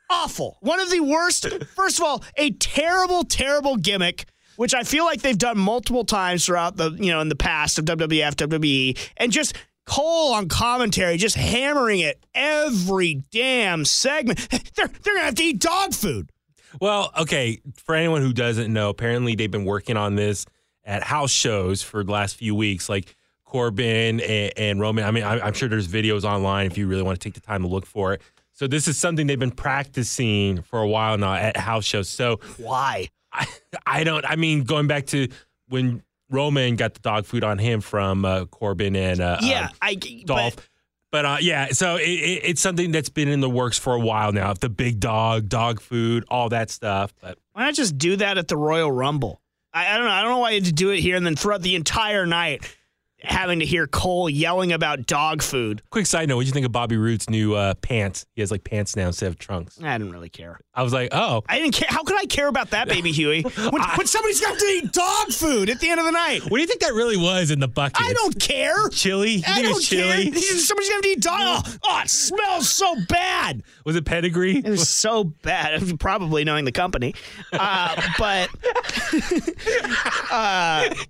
Awful. 0.09 0.57
One 0.59 0.79
of 0.79 0.89
the 0.89 0.99
worst. 0.99 1.47
First 1.75 1.99
of 1.99 2.03
all, 2.05 2.23
a 2.35 2.51
terrible, 2.51 3.23
terrible 3.23 3.77
gimmick. 3.77 4.25
Which 4.57 4.73
I 4.75 4.83
feel 4.83 5.05
like 5.05 5.21
they've 5.21 5.37
done 5.37 5.57
multiple 5.57 6.03
times 6.03 6.45
throughout 6.45 6.75
the 6.75 6.91
you 6.91 7.11
know 7.11 7.21
in 7.21 7.29
the 7.29 7.35
past 7.35 7.79
of 7.79 7.85
WWF, 7.85 8.35
WWE, 8.35 8.99
and 9.17 9.31
just 9.31 9.55
Cole 9.85 10.33
on 10.33 10.47
commentary, 10.47 11.17
just 11.17 11.35
hammering 11.35 11.99
it 11.99 12.23
every 12.33 13.23
damn 13.31 13.83
segment. 13.85 14.47
They're 14.75 14.87
they're 14.87 15.15
gonna 15.15 15.25
have 15.25 15.35
to 15.35 15.43
eat 15.43 15.59
dog 15.59 15.93
food. 15.93 16.31
Well, 16.79 17.11
okay. 17.19 17.59
For 17.77 17.95
anyone 17.95 18.21
who 18.21 18.31
doesn't 18.33 18.71
know, 18.71 18.89
apparently 18.89 19.35
they've 19.35 19.51
been 19.51 19.65
working 19.65 19.97
on 19.97 20.15
this 20.15 20.45
at 20.85 21.03
house 21.03 21.31
shows 21.31 21.81
for 21.83 22.03
the 22.03 22.11
last 22.11 22.35
few 22.35 22.55
weeks, 22.55 22.89
like 22.89 23.15
Corbin 23.43 24.21
and, 24.21 24.53
and 24.55 24.79
Roman. 24.79 25.03
I 25.03 25.11
mean, 25.11 25.23
I, 25.23 25.39
I'm 25.39 25.53
sure 25.53 25.67
there's 25.67 25.87
videos 25.87 26.23
online 26.23 26.67
if 26.67 26.77
you 26.77 26.87
really 26.87 27.03
want 27.03 27.19
to 27.19 27.23
take 27.23 27.33
the 27.33 27.41
time 27.41 27.63
to 27.63 27.67
look 27.67 27.85
for 27.85 28.13
it. 28.13 28.21
So 28.53 28.67
this 28.67 28.87
is 28.87 28.97
something 28.97 29.27
they've 29.27 29.39
been 29.39 29.51
practicing 29.51 30.61
for 30.61 30.81
a 30.81 30.87
while 30.87 31.17
now 31.17 31.33
at 31.33 31.57
house 31.57 31.83
shows. 31.83 32.07
So 32.07 32.39
Why? 32.57 33.09
I, 33.33 33.45
I 33.85 34.03
don't. 34.03 34.25
I 34.25 34.35
mean, 34.35 34.63
going 34.63 34.87
back 34.87 35.07
to 35.07 35.27
when 35.67 36.03
Roman 36.31 36.75
got 36.75 36.93
the 36.93 36.99
dog 37.01 37.25
food 37.25 37.43
on 37.43 37.57
him 37.57 37.81
from 37.81 38.25
uh, 38.25 38.45
Corbin 38.45 38.95
and 38.95 39.19
uh, 39.19 39.37
Yeah, 39.41 39.65
um, 39.65 39.69
I 39.81 39.95
Dolph. 39.95 40.55
But, 40.55 40.65
But 41.11 41.25
uh, 41.25 41.37
yeah, 41.41 41.67
so 41.71 41.97
it, 41.97 42.03
it, 42.03 42.41
it's 42.43 42.61
something 42.61 42.91
that's 42.91 43.09
been 43.09 43.27
in 43.27 43.41
the 43.41 43.49
works 43.49 43.77
for 43.77 43.93
a 43.93 43.99
while 43.99 44.31
now. 44.31 44.53
The 44.53 44.69
big 44.69 44.99
dog, 44.99 45.49
dog 45.49 45.81
food, 45.81 46.23
all 46.29 46.49
that 46.49 46.69
stuff. 46.69 47.13
But 47.21 47.37
why 47.51 47.65
not 47.65 47.73
just 47.73 47.97
do 47.97 48.15
that 48.15 48.37
at 48.37 48.47
the 48.47 48.57
Royal 48.57 48.91
Rumble? 48.91 49.41
I, 49.73 49.93
I 49.93 49.97
don't 49.97 50.05
know. 50.05 50.11
I 50.11 50.21
don't 50.21 50.31
know 50.31 50.37
why 50.39 50.51
you 50.51 50.55
had 50.55 50.65
to 50.65 50.73
do 50.73 50.89
it 50.91 50.99
here 50.99 51.15
and 51.15 51.25
then 51.25 51.35
throughout 51.35 51.61
the 51.61 51.75
entire 51.75 52.25
night 52.25 52.75
having 53.23 53.59
to 53.59 53.65
hear 53.65 53.87
Cole 53.87 54.29
yelling 54.29 54.71
about 54.71 55.05
dog 55.05 55.41
food. 55.41 55.81
quick 55.89 56.05
side 56.05 56.29
note: 56.29 56.37
What 56.37 56.43
do 56.43 56.47
you 56.47 56.53
think 56.53 56.65
of 56.65 56.71
Bobby 56.71 56.97
Roode's 56.97 57.29
new 57.29 57.55
uh, 57.55 57.73
pants? 57.75 58.25
He 58.35 58.41
has 58.41 58.51
like 58.51 58.63
pants 58.63 58.95
now 58.95 59.07
instead 59.07 59.27
of 59.27 59.37
trunks. 59.39 59.79
I 59.81 59.97
didn't 59.97 60.13
really 60.13 60.29
care. 60.29 60.59
I 60.73 60.83
was 60.83 60.93
like, 60.93 61.09
oh, 61.11 61.43
I 61.49 61.59
didn't 61.59 61.73
care. 61.73 61.87
How 61.89 62.03
could 62.03 62.17
I 62.17 62.25
care 62.25 62.47
about 62.47 62.69
that, 62.69 62.87
baby 62.87 63.11
Huey? 63.11 63.43
When, 63.71 63.81
when 63.81 64.07
somebody's 64.07 64.41
got 64.41 64.57
to 64.57 64.65
eat 64.65 64.91
dog 64.91 65.31
food 65.31 65.69
at 65.69 65.79
the 65.79 65.89
end 65.89 65.99
of 65.99 66.05
the 66.05 66.11
night. 66.11 66.41
what 66.43 66.57
do 66.57 66.61
you 66.61 66.67
think 66.67 66.81
that 66.81 66.93
really 66.93 67.15
was 67.15 67.51
in 67.51 67.59
the 67.59 67.67
bucket? 67.67 68.01
I 68.01 68.11
don't 68.13 68.37
care. 68.39 68.89
Chili? 68.89 69.43
I 69.47 69.61
don't 69.61 69.75
was 69.75 69.87
care. 69.87 70.15
chili? 70.15 70.31
Somebody's 70.41 70.89
to 70.89 71.07
eat 71.07 71.21
dog. 71.21 71.39
Oh, 71.65 71.75
oh, 71.85 72.01
it 72.03 72.09
smells 72.09 72.69
so 72.69 72.95
bad. 73.07 73.63
Was 73.85 73.95
it 73.95 74.05
pedigree? 74.05 74.57
It 74.57 74.69
was 74.69 74.89
so 74.89 75.25
bad. 75.25 75.99
Probably 75.99 76.43
knowing 76.43 76.65
the 76.65 76.71
company, 76.71 77.13
uh, 77.53 78.01
but 78.17 78.49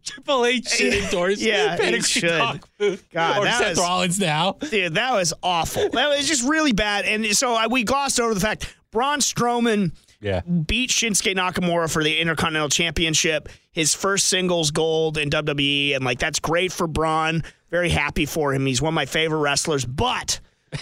Triple 0.04 0.46
H 0.46 0.68
should 0.68 0.94
endorse 0.94 1.42
Yeah, 1.42 1.78
he 1.78 2.01
pedigree 2.02 2.30
should. 2.30 2.66
food. 2.78 3.04
God, 3.12 3.38
or 3.40 3.44
that 3.46 3.58
Seth 3.60 3.70
was- 3.70 3.80
Rollins 3.80 4.20
now. 4.20 4.54
dude, 4.54 4.96
that 4.96 5.14
was 5.14 5.34
awful. 5.44 5.90
That 5.90 6.10
was 6.10 6.28
just 6.28 6.48
really 6.48 6.74
bad. 6.74 7.06
And 7.06 7.26
so 7.36 7.56
uh, 7.56 7.68
we 7.70 7.84
glossed 7.84 8.20
over 8.20 8.34
the 8.34 8.40
fact 8.40 8.76
Braun 8.92 9.20
Strowman 9.20 9.94
Yeah. 10.20 10.42
beat 10.42 10.90
Shinsuke 10.90 11.36
Nakamura 11.36 11.92
for 11.92 12.04
the 12.04 12.20
Intercontinental 12.20 12.70
Championship, 12.70 13.50
his 13.72 13.94
first 13.94 14.28
singles 14.28 14.72
gold 14.72 15.18
in 15.18 15.30
WWE, 15.30 15.96
and 15.96 16.04
like 16.04 16.20
that's 16.20 16.40
great 16.40 16.72
for 16.72 16.88
Braun. 16.88 17.44
Very 17.70 17.90
happy 17.90 18.26
for 18.26 18.54
him. 18.54 18.66
He's 18.66 18.82
one 18.82 18.90
of 18.94 18.96
my 18.96 19.06
favorite 19.06 19.40
wrestlers, 19.40 19.86
but 19.86 20.40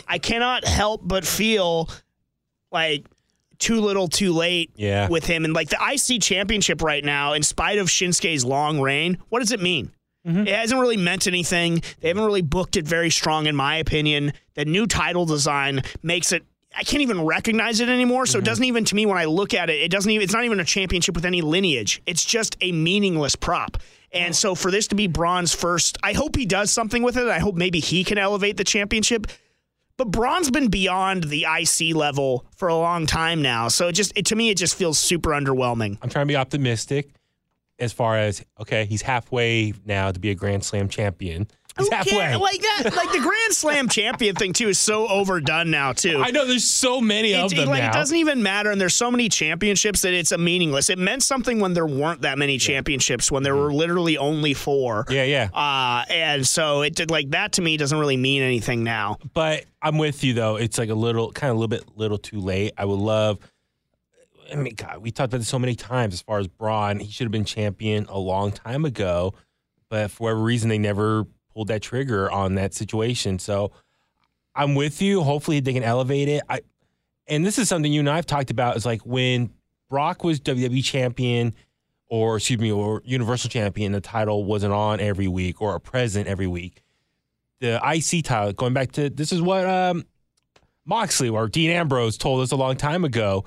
I 0.07 0.17
cannot 0.17 0.65
help 0.65 1.01
but 1.03 1.24
feel 1.26 1.89
like 2.72 3.05
too 3.59 3.82
little, 3.82 4.07
too 4.07 4.32
late 4.34 4.72
Yeah. 4.76 5.07
with 5.09 5.26
him. 5.26 5.43
And 5.45 5.53
like 5.53 5.70
the 5.70 5.78
IC 5.82 6.22
Championship 6.22 6.82
right 6.82 7.03
now, 7.03 7.34
in 7.34 7.43
spite 7.43 7.78
of 7.78 7.88
Shinsuke's 7.88 8.45
long 8.45 8.80
reign, 8.80 9.17
what 9.30 9.39
does 9.39 9.51
it 9.51 9.61
mean? 9.61 9.91
Mm-hmm. 10.28 10.47
It 10.47 10.55
hasn't 10.55 10.80
really 10.80 10.97
meant 10.97 11.28
anything. 11.28 11.82
They 11.99 12.09
haven't 12.09 12.26
really 12.26 12.41
booked 12.41 12.78
it 12.78 12.88
very 12.88 13.09
strong, 13.09 13.45
in 13.45 13.55
my 13.55 13.78
opinion. 13.78 14.34
The 14.55 14.65
new 14.65 14.86
title 14.86 15.26
design 15.26 15.84
makes 16.03 16.32
it. 16.32 16.43
I 16.76 16.84
can't 16.84 17.01
even 17.01 17.26
recognize 17.26 17.80
it 17.80 17.89
anymore. 17.89 18.24
Mm-hmm. 18.24 18.32
So 18.32 18.39
it 18.39 18.45
doesn't 18.45 18.65
even 18.65 18.86
to 18.86 18.95
me 18.95 19.05
when 19.05 19.17
I 19.17 19.26
look 19.26 19.53
at 19.53 19.70
it, 19.70 19.82
it 19.82 19.91
doesn't 19.91 20.11
even. 20.11 20.24
It's 20.24 20.34
not 20.34 20.43
even 20.43 20.59
a 20.59 20.65
championship 20.65 21.15
with 21.15 21.26
any 21.26 21.41
lineage. 21.41 22.01
It's 22.05 22.24
just 22.24 22.57
a 22.61 22.72
meaningless 22.72 23.36
prop. 23.36 23.78
And 24.11 24.36
so 24.36 24.55
for 24.55 24.72
this 24.72 24.88
to 24.88 24.95
be 24.95 25.07
Braun's 25.07 25.53
first, 25.53 25.97
I 26.01 26.13
hope 26.13 26.36
he 26.36 26.45
does 26.45 26.72
something 26.72 27.03
with 27.03 27.15
it. 27.15 27.28
I 27.28 27.39
hope 27.39 27.55
maybe 27.55 27.80
he 27.80 28.03
can 28.03 28.17
elevate 28.17 28.57
the 28.57 28.63
championship. 28.63 29.28
But 29.97 30.11
Braun's 30.11 30.49
been 30.49 30.70
beyond 30.70 31.26
the 31.26 31.45
IC 31.45 31.95
level 31.95 32.45
for 32.55 32.70
a 32.70 32.76
long 32.76 33.05
time 33.05 33.41
now. 33.41 33.67
So 33.67 33.89
it 33.89 33.93
just 33.93 34.13
it, 34.15 34.26
to 34.28 34.36
me, 34.36 34.49
it 34.49 34.55
just 34.55 34.76
feels 34.76 34.97
super 34.97 35.32
underwhelming. 35.32 35.97
I'm 36.01 36.09
trying 36.09 36.26
to 36.26 36.32
be 36.32 36.38
optimistic 36.38 37.09
as 37.80 37.93
far 37.93 38.17
as 38.17 38.43
okay, 38.59 38.86
he's 38.86 39.01
halfway 39.01 39.73
now 39.86 40.11
to 40.11 40.19
be 40.19 40.30
a 40.32 40.36
Grand 40.36 40.63
Slam 40.63 40.89
champion. 40.89 41.47
He's 41.77 41.88
halfway. 41.93 42.36
Like 42.36 42.59
that, 42.61 42.91
like 42.93 43.09
the 43.13 43.19
Grand 43.19 43.53
Slam 43.53 43.88
champion 43.88 44.36
thing 44.36 44.51
too 44.51 44.67
is 44.67 44.77
so 44.77 45.07
overdone 45.07 45.71
now 45.71 45.93
too. 45.93 46.21
I 46.21 46.32
know 46.32 46.45
there's 46.45 46.65
so 46.65 46.99
many 46.99 47.32
It, 47.32 47.39
of 47.39 47.53
it- 47.53 47.55
them 47.55 47.69
like 47.69 47.82
now. 47.84 47.89
it 47.89 47.93
doesn't 47.93 48.17
even 48.17 48.43
matter, 48.43 48.69
and 48.69 48.82
there's 48.82 48.95
so 48.95 49.09
many 49.09 49.30
championships 49.30 50.01
that 50.01 50.13
it's 50.13 50.34
a 50.34 50.38
meaningless. 50.38 50.89
It 50.89 50.99
meant 50.99 51.23
something 51.23 51.61
when 51.61 51.73
there 51.73 51.86
weren't 51.86 52.23
that 52.23 52.38
many 52.38 52.57
championships, 52.57 53.32
when 53.32 53.43
there 53.43 53.55
were 53.55 53.71
literally 53.71 54.17
only 54.17 54.53
four. 54.53 55.05
yeah, 55.09 55.23
yeah. 55.23 55.49
Uh, 55.53 56.03
and 56.11 56.45
so 56.45 56.82
it 56.82 56.95
did 56.95 57.11
like 57.11 57.30
that 57.30 57.53
to 57.53 57.61
me 57.61 57.77
doesn't 57.77 57.97
really 57.99 58.17
mean 58.17 58.41
anything 58.41 58.84
now. 58.84 59.15
But 59.34 59.63
I'm 59.82 59.97
with 59.97 60.21
you 60.25 60.34
though. 60.34 60.57
It's 60.57 60.77
like 60.77 60.89
a 60.89 60.95
little, 60.95 61.32
kind 61.32 61.49
of 61.51 61.55
a 61.55 61.59
little 61.61 61.69
bit, 61.69 61.97
little 61.97 62.17
too 62.17 62.39
late. 62.41 62.73
I 62.77 62.84
would 62.84 62.99
love. 62.99 63.39
I 64.52 64.56
mean, 64.56 64.76
God, 64.76 65.00
we 65.00 65.12
talked 65.12 65.34
about 65.34 65.39
this 65.39 65.47
so 65.47 65.60
many 65.60 65.76
times. 65.76 66.14
As 66.14 66.22
far 66.22 66.39
as 66.39 66.47
Braun, 66.47 67.00
he 67.00 67.12
should 67.12 67.26
have 67.26 67.32
been 67.32 67.45
champion 67.45 68.06
a 68.10 68.18
long 68.18 68.52
time 68.52 68.86
ago, 68.86 69.34
but 69.89 70.12
for 70.12 70.24
whatever 70.24 70.41
reason, 70.41 70.70
they 70.70 70.78
never 70.78 71.26
pulled 71.54 71.68
that 71.68 71.82
trigger 71.82 72.32
on 72.32 72.56
that 72.56 72.74
situation. 72.74 73.39
So 73.39 73.72
I'm 74.56 74.76
with 74.76 75.02
you. 75.02 75.24
Hopefully, 75.24 75.60
they 75.60 75.74
can 75.74 75.84
elevate 75.84 76.28
it. 76.28 76.43
I, 76.50 76.62
and 77.28 77.45
this 77.45 77.58
is 77.58 77.70
something 77.70 77.91
you 77.91 78.00
and 78.00 78.10
I've 78.10 78.26
talked 78.26 78.52
about. 78.52 78.78
Is 78.78 78.86
like 78.86 79.02
when 79.02 79.52
Brock 79.89 80.24
was 80.24 80.39
WWE 80.39 80.84
champion, 80.84 81.54
or 82.08 82.38
excuse 82.38 82.60
me, 82.60 82.72
or 82.72 83.02
Universal 83.06 83.50
champion. 83.50 83.91
The 83.91 84.02
title 84.02 84.43
wasn't 84.43 84.74
on 84.74 85.00
every 85.00 85.28
week 85.28 85.62
or 85.62 85.76
a 85.76 85.80
present 85.80 86.28
every 86.28 86.47
week 86.47 86.84
the 87.60 87.80
IC 87.84 88.24
title, 88.26 88.54
going 88.54 88.74
back 88.74 88.91
to 88.93 89.10
this 89.10 89.32
is 89.32 89.41
what 89.41 89.66
um, 89.66 90.06
Moxley 90.86 91.30
or 91.30 91.47
Dean 91.47 91.72
Ambrose 91.72 92.18
told 92.18 92.41
us 92.41 92.52
a 92.52 92.56
long 92.56 92.76
time 92.76 93.04
ago, 93.04 93.45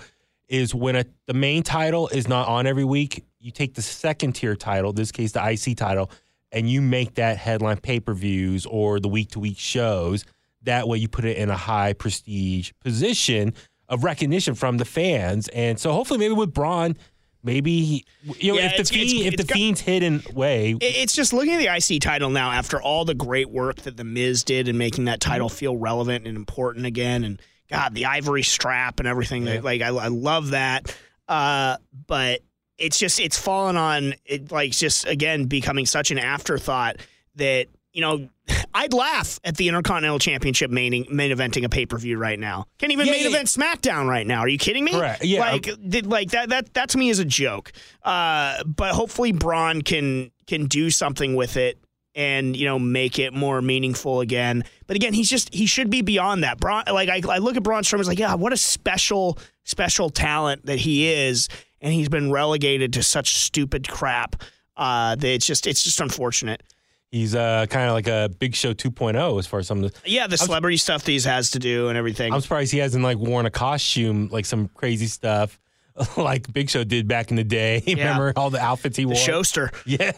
is 0.53 0.75
when 0.75 0.95
a, 0.97 1.05
the 1.27 1.33
main 1.35 1.63
title 1.63 2.09
is 2.09 2.29
not 2.29 2.47
on 2.47 2.67
every 2.67 2.85
week, 2.85 3.25
you 3.41 3.51
take 3.51 3.73
the 3.75 3.83
second 3.83 4.35
tier 4.35 4.55
title, 4.55 4.93
this 4.93 5.11
case 5.11 5.33
the 5.33 5.43
IC 5.51 5.77
title, 5.79 6.11
and 6.53 6.69
you 6.71 6.83
make 6.83 7.15
that 7.15 7.39
headline 7.39 7.79
pay 7.79 7.99
per 7.99 8.13
views 8.13 8.67
or 8.67 9.01
the 9.01 9.09
week 9.09 9.31
to 9.31 9.41
week 9.41 9.59
shows. 9.59 10.25
That 10.65 10.87
way, 10.87 10.99
you 10.99 11.09
put 11.09 11.25
it 11.25 11.39
in 11.39 11.49
a 11.49 11.57
high 11.57 11.95
prestige 11.95 12.71
position 12.81 13.55
of 13.89 14.05
recognition 14.05 14.55
from 14.55 14.77
the 14.77 14.85
fans. 14.85 15.49
And 15.49 15.81
so, 15.81 15.91
hopefully, 15.93 16.19
maybe 16.21 16.35
with 16.35 16.53
Braun, 16.53 16.99
maybe 17.43 18.05
you 18.39 18.53
know, 18.53 18.59
Yeah, 18.59 18.67
if 18.67 18.73
the 18.73 18.81
it's- 18.83 18.91
fiend, 18.91 19.11
it's- 19.11 19.27
if 19.33 19.37
the 19.39 19.45
got- 19.45 19.55
fiend's 19.57 19.81
hidden 19.81 20.23
way, 20.35 20.77
It's 20.83 21.15
just 21.17 21.33
looking 21.33 21.55
at 21.55 21.59
the 21.59 21.69
IC 21.69 21.99
title 21.99 22.29
now 22.29 22.51
after 22.51 22.81
all 22.81 23.07
the 23.07 23.15
great 23.15 23.51
work 23.51 23.77
that 23.83 23.97
the 23.97 24.05
Miz 24.05 24.45
did 24.45 24.69
in 24.69 24.77
making 24.77 25.07
that 25.07 25.21
title 25.21 25.49
feel 25.49 25.77
relevant 25.79 26.27
and 26.29 26.37
important 26.37 26.85
again, 26.85 27.25
and 27.25 27.41
God, 27.73 27.95
the 27.95 28.07
ivory 28.07 28.43
strap 28.43 29.01
and 29.01 29.09
everything. 29.09 29.45
That, 29.47 29.65
like 29.65 29.83
I, 29.83 29.89
I 29.89 30.09
love 30.09 30.51
that, 30.51 30.95
uh, 31.29 31.79
but 32.07 32.41
it's 32.79 32.99
just 32.99 33.19
it's 33.21 33.39
fallen 33.39 33.77
on 33.77 34.15
it 34.25 34.51
like 34.51 34.73
just 34.73 35.07
again 35.07 35.45
becoming 35.47 35.87
such 35.87 36.11
an 36.11 36.19
afterthought 36.19 36.97
that 37.37 37.69
you 37.93 38.01
know 38.01 38.29
I'd 38.75 38.93
laugh 38.93 39.39
at 39.45 39.57
the 39.57 39.69
Intercontinental 39.69 40.19
Championship 40.19 40.71
main 40.71 41.07
main 41.11 41.31
eventing 41.31 41.65
a 41.65 41.69
pay 41.69 41.87
per 41.87 41.97
view 41.99 42.19
right 42.19 42.39
now. 42.39 42.67
Can't 42.79 42.93
even 42.93 43.07
Yeah, 43.07 43.13
main 43.13 43.23
yeah. 43.23 43.29
event 43.29 43.49
SmackDown 43.49 44.09
right 44.09 44.27
now. 44.27 44.41
Are 44.41 44.49
you 44.49 44.59
kidding 44.59 44.85
me? 44.85 44.93
Correct. 44.93 45.25
Yeah. 45.25 45.41
Like 45.41 45.69
did, 45.89 46.07
like 46.07 46.31
that 46.33 46.49
that 46.51 46.75
that 46.75 46.91
to 46.91 46.99
me 46.99 47.09
is 47.09 47.19
a 47.19 47.25
joke. 47.25 47.73
Uh, 48.03 48.63
but 48.65 48.95
hopefully 48.95 49.33
Braun 49.33 49.83
can 49.83 50.31
can 50.47 50.67
do 50.67 50.91
something 50.91 51.35
with 51.37 51.57
it 51.57 51.79
and 52.15 52.57
you 52.57 52.67
know 52.67 52.79
make 52.79 53.19
it 53.19 53.33
more 53.33 53.63
meaningful 53.63 54.21
again. 54.21 54.65
But 54.87 54.97
again, 54.97 55.15
he's 55.15 55.29
just 55.31 55.53
he 55.55 55.67
should 55.67 55.91
be 55.91 56.03
beyond 56.03 56.45
that. 56.45 56.59
Braun, 56.59 56.85
like 56.93 57.09
I, 57.09 57.21
I 57.29 57.39
look 57.39 57.57
at 57.57 57.63
Braun 57.63 57.83
Strowman, 57.83 58.07
like 58.07 58.19
yeah, 58.19 58.35
what 58.35 58.53
a 58.53 58.57
special 58.57 59.39
special 59.65 60.11
talent 60.11 60.67
that 60.67 60.79
he 60.79 61.09
is, 61.11 61.49
and 61.81 61.93
he's 61.93 62.09
been 62.09 62.31
relegated 62.31 62.93
to 62.95 63.03
such 63.03 63.37
stupid 63.37 63.89
crap. 63.89 64.43
Uh, 64.77 65.15
that 65.15 65.29
it's 65.29 65.47
just 65.47 65.67
it's 65.67 65.83
just 65.83 66.01
unfortunate. 66.01 66.63
he's 67.11 67.35
uh, 67.35 67.67
kind 67.69 67.89
of 67.89 67.93
like 67.93 68.09
a 68.09 68.31
Big 68.39 68.55
Show 68.55 68.73
2.0 68.73 69.39
as 69.39 69.47
far 69.47 69.61
as 69.61 69.67
some 69.67 69.85
of 69.85 69.93
the. 69.93 70.11
Yeah, 70.11 70.27
the 70.27 70.39
celebrity 70.39 70.79
stuff 70.79 71.05
that 71.05 71.13
he 71.13 71.21
has 71.21 71.51
to 71.53 71.59
do 71.59 71.89
and 71.89 71.99
everything. 71.99 72.33
I'm 72.33 72.41
surprised 72.41 72.73
he 72.73 72.79
hasn't 72.79 73.05
like 73.05 73.19
worn 73.19 73.45
a 73.47 73.51
costume 73.51 74.29
like 74.33 74.47
some 74.47 74.69
crazy 74.69 75.07
stuff 75.07 75.59
like 76.17 76.51
Big 76.53 76.71
Show 76.71 76.85
did 76.85 77.07
back 77.07 77.31
in 77.31 77.37
the 77.37 77.45
day. 77.45 77.83
Remember 77.87 78.33
all 78.37 78.51
the 78.51 78.61
outfits 78.61 78.97
he 78.97 79.05
wore? 79.05 79.15
the 79.15 79.21
showster. 79.21 79.71
Yeah. 79.87 80.13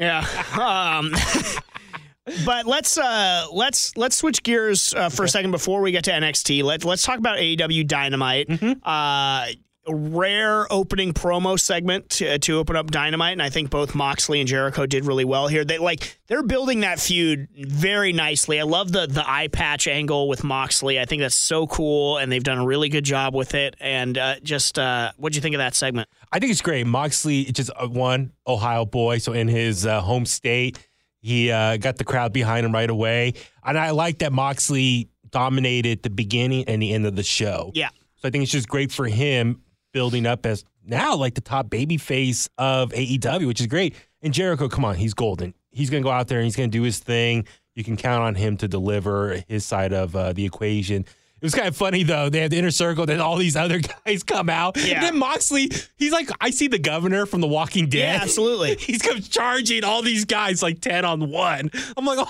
Yeah. 0.00 0.26
Um, 0.60 1.12
but 2.44 2.66
let's 2.66 2.98
uh, 2.98 3.46
let's 3.52 3.96
let's 3.96 4.16
switch 4.16 4.42
gears 4.42 4.92
uh, 4.94 5.08
for 5.08 5.24
a 5.24 5.28
second 5.28 5.52
before 5.52 5.80
we 5.80 5.92
get 5.92 6.04
to 6.04 6.10
NXT. 6.10 6.64
Let 6.64 6.84
let's 6.84 7.02
talk 7.04 7.18
about 7.18 7.38
AEW 7.38 7.86
Dynamite. 7.86 8.50
Uh, 8.50 9.46
a 9.46 9.56
rare 9.88 10.70
opening 10.70 11.12
promo 11.12 11.58
segment 11.58 12.10
to, 12.10 12.38
to 12.38 12.58
open 12.58 12.76
up 12.76 12.90
Dynamite, 12.90 13.32
and 13.32 13.42
I 13.42 13.50
think 13.50 13.70
both 13.70 13.94
Moxley 13.94 14.40
and 14.40 14.48
Jericho 14.48 14.86
did 14.86 15.04
really 15.04 15.24
well 15.24 15.48
here. 15.48 15.64
They 15.64 15.78
like 15.78 16.18
they're 16.26 16.42
building 16.42 16.80
that 16.80 17.00
feud 17.00 17.48
very 17.56 18.12
nicely. 18.12 18.60
I 18.60 18.64
love 18.64 18.92
the 18.92 19.06
the 19.06 19.28
eye 19.28 19.48
patch 19.48 19.88
angle 19.88 20.28
with 20.28 20.44
Moxley. 20.44 21.00
I 21.00 21.06
think 21.06 21.20
that's 21.22 21.36
so 21.36 21.66
cool, 21.66 22.18
and 22.18 22.30
they've 22.30 22.42
done 22.44 22.58
a 22.58 22.66
really 22.66 22.88
good 22.88 23.04
job 23.04 23.34
with 23.34 23.54
it. 23.54 23.74
And 23.80 24.18
uh, 24.18 24.40
just 24.40 24.78
uh, 24.78 25.12
what 25.16 25.32
do 25.32 25.36
you 25.36 25.42
think 25.42 25.54
of 25.54 25.60
that 25.60 25.74
segment? 25.74 26.08
I 26.30 26.38
think 26.38 26.52
it's 26.52 26.62
great. 26.62 26.86
Moxley, 26.86 27.44
just 27.44 27.70
uh, 27.74 27.88
one 27.88 28.32
Ohio 28.46 28.84
boy, 28.84 29.18
so 29.18 29.32
in 29.32 29.48
his 29.48 29.86
uh, 29.86 30.00
home 30.00 30.26
state, 30.26 30.78
he 31.20 31.50
uh, 31.50 31.78
got 31.78 31.96
the 31.96 32.04
crowd 32.04 32.32
behind 32.32 32.66
him 32.66 32.72
right 32.72 32.90
away, 32.90 33.34
and 33.64 33.78
I 33.78 33.90
like 33.90 34.18
that 34.18 34.32
Moxley 34.32 35.08
dominated 35.30 36.02
the 36.02 36.10
beginning 36.10 36.64
and 36.66 36.82
the 36.82 36.92
end 36.92 37.06
of 37.06 37.16
the 37.16 37.22
show. 37.22 37.70
Yeah. 37.74 37.88
So 38.16 38.28
I 38.28 38.30
think 38.30 38.42
it's 38.42 38.52
just 38.52 38.68
great 38.68 38.92
for 38.92 39.06
him 39.06 39.62
building 39.92 40.26
up 40.26 40.46
as 40.46 40.64
now 40.84 41.14
like 41.16 41.34
the 41.34 41.40
top 41.40 41.70
baby 41.70 41.96
face 41.96 42.48
of 42.58 42.90
AEW, 42.92 43.46
which 43.46 43.60
is 43.60 43.66
great. 43.66 43.94
And 44.22 44.32
Jericho, 44.34 44.68
come 44.68 44.84
on, 44.84 44.96
he's 44.96 45.14
golden. 45.14 45.54
He's 45.70 45.90
gonna 45.90 46.02
go 46.02 46.10
out 46.10 46.28
there 46.28 46.38
and 46.38 46.44
he's 46.44 46.56
gonna 46.56 46.68
do 46.68 46.82
his 46.82 46.98
thing. 46.98 47.46
You 47.74 47.84
can 47.84 47.96
count 47.96 48.22
on 48.22 48.34
him 48.34 48.56
to 48.58 48.68
deliver 48.68 49.42
his 49.48 49.64
side 49.64 49.92
of 49.92 50.14
uh, 50.16 50.32
the 50.32 50.44
equation. 50.44 51.04
It 51.40 51.46
was 51.46 51.54
kind 51.54 51.68
of 51.68 51.76
funny 51.76 52.02
though. 52.02 52.28
They 52.28 52.40
had 52.40 52.50
the 52.50 52.58
inner 52.58 52.70
circle, 52.70 53.06
then 53.06 53.20
all 53.20 53.36
these 53.36 53.56
other 53.64 53.80
guys 53.80 54.22
come 54.22 54.50
out. 54.50 54.76
Yeah. 54.76 54.94
And 54.96 55.02
then 55.02 55.18
Moxley, 55.18 55.70
he's 55.96 56.12
like, 56.12 56.28
I 56.40 56.50
see 56.50 56.68
the 56.68 56.78
governor 56.78 57.24
from 57.24 57.40
The 57.40 57.46
Walking 57.46 57.88
Dead. 57.88 58.16
Yeah, 58.16 58.22
absolutely. 58.22 58.76
He's 58.78 59.00
comes 59.00 59.26
charging 59.28 59.82
all 59.82 60.02
these 60.02 60.26
guys 60.26 60.62
like 60.62 60.80
10 60.82 61.06
on 61.06 61.30
one. 61.30 61.70
I'm 61.96 62.04
like, 62.04 62.18
oh 62.20 62.24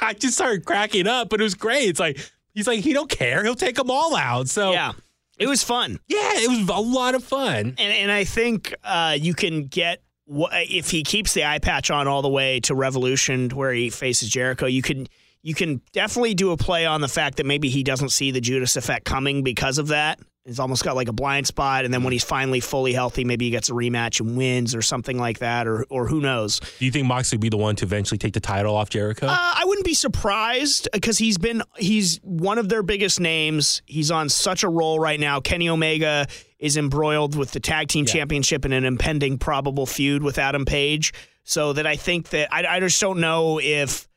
my, 0.00 0.08
I 0.08 0.12
just 0.14 0.34
started 0.34 0.64
cracking 0.64 1.08
up, 1.08 1.28
but 1.28 1.40
it 1.40 1.44
was 1.44 1.54
great. 1.54 1.88
It's 1.88 1.98
like, 1.98 2.18
he's 2.54 2.68
like, 2.68 2.80
he 2.80 2.92
don't 2.92 3.10
care. 3.10 3.42
He'll 3.42 3.56
take 3.56 3.74
them 3.74 3.90
all 3.90 4.14
out. 4.14 4.48
So 4.48 4.70
Yeah, 4.72 4.92
it 5.38 5.46
was 5.46 5.62
fun. 5.62 5.98
yeah, 6.08 6.32
it 6.34 6.48
was 6.48 6.68
a 6.68 6.80
lot 6.80 7.14
of 7.14 7.24
fun. 7.24 7.74
And 7.78 7.80
and 7.80 8.10
I 8.10 8.24
think 8.24 8.74
uh, 8.84 9.16
you 9.18 9.34
can 9.34 9.66
get 9.66 10.02
if 10.28 10.90
he 10.90 11.02
keeps 11.02 11.34
the 11.34 11.44
eye 11.44 11.58
patch 11.58 11.90
on 11.90 12.08
all 12.08 12.22
the 12.22 12.28
way 12.28 12.60
to 12.60 12.74
Revolution, 12.74 13.50
where 13.50 13.72
he 13.72 13.90
faces 13.90 14.28
Jericho. 14.28 14.66
You 14.66 14.82
can 14.82 15.06
you 15.42 15.54
can 15.54 15.80
definitely 15.92 16.34
do 16.34 16.52
a 16.52 16.56
play 16.56 16.86
on 16.86 17.00
the 17.00 17.08
fact 17.08 17.36
that 17.38 17.46
maybe 17.46 17.68
he 17.68 17.82
doesn't 17.82 18.10
see 18.10 18.30
the 18.30 18.40
Judas 18.40 18.76
effect 18.76 19.04
coming 19.04 19.42
because 19.42 19.78
of 19.78 19.88
that. 19.88 20.20
He's 20.44 20.58
almost 20.58 20.82
got 20.82 20.96
like 20.96 21.06
a 21.08 21.12
blind 21.12 21.46
spot, 21.46 21.84
and 21.84 21.94
then 21.94 22.02
when 22.02 22.12
he's 22.12 22.24
finally 22.24 22.58
fully 22.58 22.92
healthy, 22.92 23.22
maybe 23.24 23.44
he 23.44 23.52
gets 23.52 23.68
a 23.68 23.72
rematch 23.72 24.18
and 24.18 24.36
wins 24.36 24.74
or 24.74 24.82
something 24.82 25.16
like 25.16 25.38
that, 25.38 25.68
or 25.68 25.84
or 25.88 26.08
who 26.08 26.20
knows. 26.20 26.58
Do 26.80 26.84
you 26.84 26.90
think 26.90 27.06
Moxley 27.06 27.36
would 27.36 27.42
be 27.42 27.48
the 27.48 27.56
one 27.56 27.76
to 27.76 27.84
eventually 27.84 28.18
take 28.18 28.32
the 28.32 28.40
title 28.40 28.74
off 28.74 28.90
Jericho? 28.90 29.26
Uh, 29.28 29.30
I 29.38 29.62
wouldn't 29.66 29.84
be 29.86 29.94
surprised 29.94 30.88
because 30.92 31.16
he's 31.16 31.38
been 31.38 31.62
he's 31.76 32.18
one 32.24 32.58
of 32.58 32.68
their 32.68 32.82
biggest 32.82 33.20
names. 33.20 33.82
He's 33.86 34.10
on 34.10 34.28
such 34.28 34.64
a 34.64 34.68
roll 34.68 34.98
right 34.98 35.20
now. 35.20 35.38
Kenny 35.40 35.68
Omega 35.68 36.26
is 36.58 36.76
embroiled 36.76 37.36
with 37.36 37.52
the 37.52 37.60
tag 37.60 37.86
team 37.86 38.04
championship 38.04 38.64
in 38.64 38.72
an 38.72 38.84
impending 38.84 39.38
probable 39.38 39.86
feud 39.86 40.24
with 40.24 40.38
Adam 40.38 40.64
Page. 40.64 41.12
So 41.44 41.72
that 41.72 41.86
I 41.86 41.94
think 41.94 42.30
that 42.30 42.52
I, 42.52 42.66
I 42.66 42.80
just 42.80 43.00
don't 43.00 43.20
know 43.20 43.60
if 43.60 44.08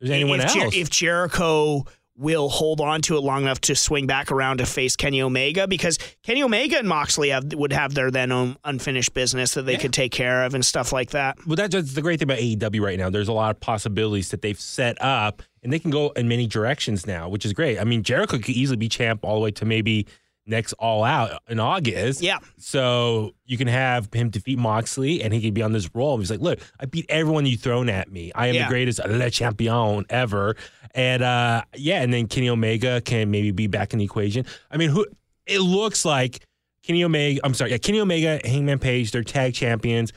There's 0.00 0.10
anyone 0.10 0.40
if, 0.40 0.54
Jer- 0.54 0.60
else? 0.64 0.74
if 0.76 0.88
Jericho 0.90 1.84
will 2.18 2.48
hold 2.48 2.80
on 2.80 3.00
to 3.00 3.16
it 3.16 3.20
long 3.20 3.42
enough 3.42 3.60
to 3.60 3.76
swing 3.76 4.06
back 4.08 4.32
around 4.32 4.58
to 4.58 4.66
face 4.66 4.96
Kenny 4.96 5.22
Omega 5.22 5.68
because 5.68 5.98
Kenny 6.24 6.42
Omega 6.42 6.76
and 6.78 6.88
Moxley 6.88 7.28
have, 7.30 7.54
would 7.54 7.72
have 7.72 7.94
their 7.94 8.10
then 8.10 8.32
own 8.32 8.56
unfinished 8.64 9.14
business 9.14 9.54
that 9.54 9.62
they 9.66 9.76
could 9.76 9.92
take 9.92 10.10
care 10.10 10.42
of 10.42 10.52
and 10.54 10.66
stuff 10.66 10.92
like 10.92 11.10
that. 11.10 11.36
well, 11.46 11.54
that's 11.54 11.92
the 11.94 12.02
great 12.02 12.18
thing 12.18 12.26
about 12.26 12.38
AEW 12.38 12.80
right 12.84 12.98
now. 12.98 13.08
There's 13.08 13.28
a 13.28 13.32
lot 13.32 13.50
of 13.52 13.60
possibilities 13.60 14.30
that 14.32 14.42
they've 14.42 14.58
set 14.58 15.00
up, 15.00 15.42
and 15.62 15.72
they 15.72 15.78
can 15.78 15.92
go 15.92 16.10
in 16.10 16.26
many 16.26 16.48
directions 16.48 17.06
now, 17.06 17.28
which 17.28 17.46
is 17.46 17.52
great. 17.52 17.78
I 17.78 17.84
mean, 17.84 18.02
Jericho 18.02 18.36
could 18.38 18.48
easily 18.48 18.76
be 18.76 18.88
champ 18.88 19.20
all 19.24 19.36
the 19.36 19.40
way 19.40 19.50
to 19.52 19.64
maybe 19.64 20.06
next 20.44 20.72
All 20.72 21.04
Out 21.04 21.42
in 21.48 21.60
August. 21.60 22.22
Yeah. 22.22 22.38
So 22.56 23.32
you 23.44 23.56
can 23.58 23.68
have 23.68 24.08
him 24.12 24.30
defeat 24.30 24.58
Moxley, 24.58 25.22
and 25.22 25.32
he 25.32 25.40
can 25.40 25.52
be 25.54 25.62
on 25.62 25.72
this 25.72 25.88
roll. 25.94 26.18
He's 26.18 26.30
like, 26.30 26.40
"Look, 26.40 26.58
I 26.80 26.86
beat 26.86 27.06
everyone 27.10 27.44
you 27.46 27.56
thrown 27.58 27.88
at 27.90 28.10
me. 28.10 28.32
I 28.34 28.46
am 28.48 28.54
Yeah. 28.54 28.64
the 28.64 28.70
greatest 28.70 28.98
le 29.06 29.30
champion 29.30 30.04
ever." 30.10 30.56
And 30.94 31.22
uh, 31.22 31.62
yeah, 31.76 32.02
and 32.02 32.12
then 32.12 32.26
Kenny 32.28 32.48
Omega 32.48 33.00
can 33.00 33.30
maybe 33.30 33.50
be 33.50 33.66
back 33.66 33.92
in 33.92 33.98
the 33.98 34.04
equation. 34.04 34.44
I 34.70 34.76
mean, 34.76 34.90
who? 34.90 35.06
It 35.46 35.60
looks 35.60 36.04
like 36.04 36.44
Kenny 36.82 37.04
Omega. 37.04 37.40
I'm 37.44 37.54
sorry, 37.54 37.70
yeah, 37.70 37.78
Kenny 37.78 38.00
Omega, 38.00 38.40
Hangman 38.44 38.78
Page, 38.78 39.10
they're 39.10 39.22
tag 39.24 39.54
champions. 39.54 40.12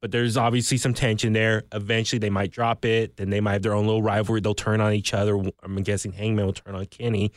But 0.00 0.10
there's 0.10 0.36
obviously 0.36 0.76
some 0.76 0.92
tension 0.92 1.32
there. 1.32 1.62
Eventually, 1.72 2.18
they 2.18 2.28
might 2.28 2.50
drop 2.50 2.84
it. 2.84 3.16
Then 3.16 3.30
they 3.30 3.40
might 3.40 3.54
have 3.54 3.62
their 3.62 3.72
own 3.72 3.86
little 3.86 4.02
rivalry. 4.02 4.40
They'll 4.42 4.54
turn 4.54 4.82
on 4.82 4.92
each 4.92 5.14
other. 5.14 5.34
I'm 5.62 5.76
guessing 5.82 6.12
Hangman 6.12 6.44
will 6.44 6.52
turn 6.52 6.74
on 6.74 6.84
Kenny, 6.86 7.32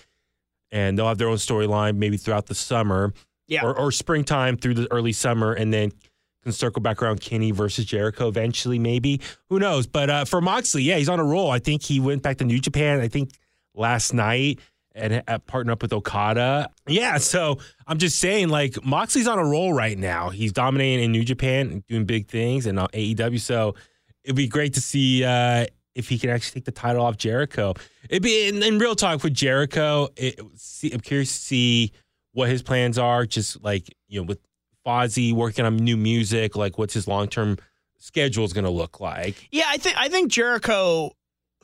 and 0.72 0.98
they'll 0.98 1.08
have 1.08 1.18
their 1.18 1.30
own 1.30 1.38
storyline 1.38 1.96
maybe 1.96 2.18
throughout 2.18 2.48
the 2.48 2.56
summer 2.56 3.14
Yeah. 3.48 3.64
or, 3.64 3.78
or 3.78 3.92
springtime 3.94 4.58
through 4.58 4.74
the 4.74 4.92
early 4.92 5.14
summer, 5.14 5.54
and 5.54 5.74
then 5.74 5.94
can 6.48 6.54
circle 6.54 6.82
back 6.82 7.02
around 7.02 7.20
Kenny 7.20 7.52
versus 7.52 7.86
Jericho 7.86 8.30
eventually, 8.30 8.80
maybe. 8.80 9.22
Who 9.50 9.60
knows? 9.60 9.86
But 9.86 10.10
uh, 10.10 10.26
for 10.26 10.40
Moxley, 10.40 10.84
yeah, 10.84 10.96
he's 10.96 11.10
on 11.10 11.20
a 11.20 11.24
roll. 11.24 11.52
I 11.52 11.60
think 11.60 11.84
he 11.84 12.00
went 12.00 12.24
back 12.24 12.38
to 12.38 12.46
New 12.46 12.60
Japan, 12.60 13.02
I 13.02 13.10
think 13.10 13.32
last 13.76 14.14
night, 14.14 14.60
and 14.96 15.24
uh, 15.28 15.40
partnered 15.40 15.74
up 15.74 15.82
with 15.82 15.92
Okada. 15.92 16.70
Yeah, 16.88 17.18
so 17.18 17.60
I'm 17.86 17.98
just 17.98 18.20
saying, 18.20 18.48
like, 18.48 18.84
Moxley's 18.84 19.28
on 19.28 19.38
a 19.40 19.46
roll 19.46 19.74
right 19.74 19.98
now. 19.98 20.30
He's 20.30 20.54
dominating 20.54 21.04
in 21.04 21.12
New 21.12 21.26
Japan, 21.26 21.70
and 21.70 21.88
doing 21.88 22.06
big 22.06 22.28
things, 22.28 22.66
and 22.66 22.80
uh, 22.80 22.88
AEW. 22.94 23.42
So 23.42 23.76
it'd 24.24 24.38
be 24.38 24.48
great 24.48 24.74
to 24.76 24.82
see 24.82 25.26
uh, 25.26 25.66
if 25.96 26.08
he 26.08 26.18
can 26.18 26.30
actually 26.30 26.62
take 26.62 26.66
the 26.66 26.72
title 26.72 27.04
off 27.04 27.18
Jericho. 27.18 27.74
It'd 28.10 28.24
be 28.24 28.48
in, 28.48 28.64
in 28.64 28.80
real 28.80 28.96
talk 28.96 29.22
with 29.22 29.34
Jericho. 29.34 30.08
It, 30.16 30.40
see, 30.56 30.92
I'm 30.94 31.02
curious 31.02 31.38
to 31.38 31.44
see 31.44 31.92
what 32.32 32.48
his 32.48 32.64
plans 32.64 32.98
are. 32.98 33.26
Just 33.26 33.62
like 33.62 33.94
you 34.08 34.22
know, 34.22 34.26
with 34.26 34.40
Fozzy 34.88 35.34
working 35.34 35.66
on 35.66 35.76
new 35.76 35.98
music, 35.98 36.56
like 36.56 36.78
what's 36.78 36.94
his 36.94 37.08
long 37.08 37.28
term 37.28 37.58
schedule 37.98 38.46
is 38.46 38.54
going 38.54 38.64
to 38.64 38.72
look 38.72 39.00
like. 39.00 39.48
Yeah, 39.52 39.66
I 39.68 39.78
think 39.78 39.98
I 39.98 40.08
think 40.08 40.32
Jericho 40.32 41.12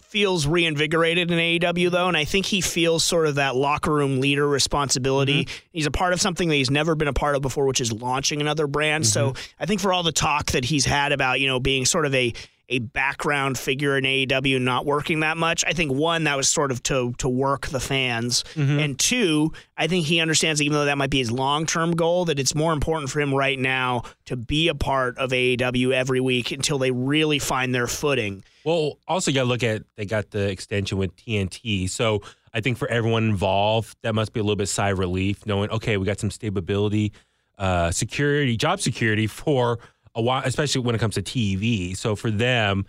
feels 0.01 0.45
reinvigorated 0.45 1.31
in 1.31 1.39
AEW 1.39 1.89
though, 1.89 2.07
and 2.07 2.15
I 2.15 2.25
think 2.25 2.45
he 2.45 2.61
feels 2.61 3.03
sort 3.03 3.25
of 3.25 3.35
that 3.35 3.55
locker 3.55 3.91
room 3.91 4.19
leader 4.19 4.47
responsibility. 4.47 5.45
Mm-hmm. 5.45 5.65
He's 5.71 5.87
a 5.87 5.91
part 5.91 6.13
of 6.13 6.21
something 6.21 6.49
that 6.49 6.55
he's 6.55 6.69
never 6.69 6.93
been 6.93 7.07
a 7.07 7.13
part 7.13 7.35
of 7.35 7.41
before, 7.41 7.65
which 7.65 7.81
is 7.81 7.91
launching 7.91 8.39
another 8.39 8.67
brand. 8.67 9.07
So 9.07 9.31
mm-hmm. 9.31 9.43
I 9.59 9.65
think 9.65 9.81
for 9.81 9.91
all 9.91 10.03
the 10.03 10.11
talk 10.11 10.51
that 10.51 10.65
he's 10.65 10.85
had 10.85 11.13
about 11.13 11.39
you 11.39 11.47
know 11.47 11.59
being 11.59 11.85
sort 11.85 12.05
of 12.05 12.13
a 12.13 12.33
a 12.69 12.79
background 12.79 13.57
figure 13.57 13.97
in 13.97 14.03
AEW 14.03 14.61
not 14.61 14.85
working 14.85 15.19
that 15.19 15.37
much. 15.37 15.63
I 15.65 15.73
think 15.73 15.91
one 15.91 16.23
that 16.23 16.37
was 16.37 16.47
sort 16.47 16.71
of 16.71 16.81
to 16.83 17.13
to 17.17 17.29
work 17.29 17.67
the 17.67 17.79
fans, 17.79 18.43
and 18.55 18.97
two, 18.97 19.51
I 19.77 19.87
think 19.87 20.05
he 20.05 20.19
understands 20.19 20.61
even 20.61 20.73
though 20.73 20.85
that 20.85 20.97
might 20.97 21.09
be 21.09 21.19
his 21.19 21.31
long 21.31 21.65
term 21.65 21.95
goal, 21.95 22.25
that 22.25 22.39
it's 22.39 22.55
more 22.55 22.73
important 22.73 23.09
for 23.11 23.19
him 23.19 23.33
right 23.33 23.59
now 23.59 24.03
to 24.25 24.35
be 24.35 24.69
a 24.69 24.75
part 24.75 25.17
of 25.17 25.31
AEW 25.31 25.91
every 25.93 26.19
week 26.19 26.51
until 26.51 26.77
they 26.77 26.91
really 26.91 27.39
find 27.39 27.73
their 27.75 27.87
footing. 27.87 28.43
Well, 28.63 28.97
also 29.07 29.31
you 29.31 29.35
got 29.35 29.43
to 29.43 29.49
look 29.49 29.63
at 29.63 29.83
they 29.95 30.05
got 30.05 30.31
the 30.31 30.49
extension 30.49 30.97
with 30.97 31.15
TNT, 31.17 31.89
so 31.89 32.21
I 32.53 32.61
think 32.61 32.77
for 32.77 32.87
everyone 32.87 33.27
involved, 33.29 33.97
that 34.03 34.15
must 34.15 34.31
be 34.31 34.39
a 34.39 34.43
little 34.43 34.55
bit 34.55 34.69
sigh 34.69 34.91
of 34.91 34.99
relief, 34.99 35.45
knowing 35.45 35.69
okay, 35.69 35.97
we 35.97 36.05
got 36.05 36.19
some 36.19 36.31
stability, 36.31 37.11
uh, 37.57 37.91
security, 37.91 38.55
job 38.55 38.79
security 38.79 39.27
for 39.27 39.79
a 40.15 40.21
while, 40.21 40.43
especially 40.45 40.81
when 40.81 40.95
it 40.95 40.99
comes 40.99 41.15
to 41.15 41.21
TV. 41.21 41.95
So 41.97 42.15
for 42.15 42.31
them, 42.31 42.85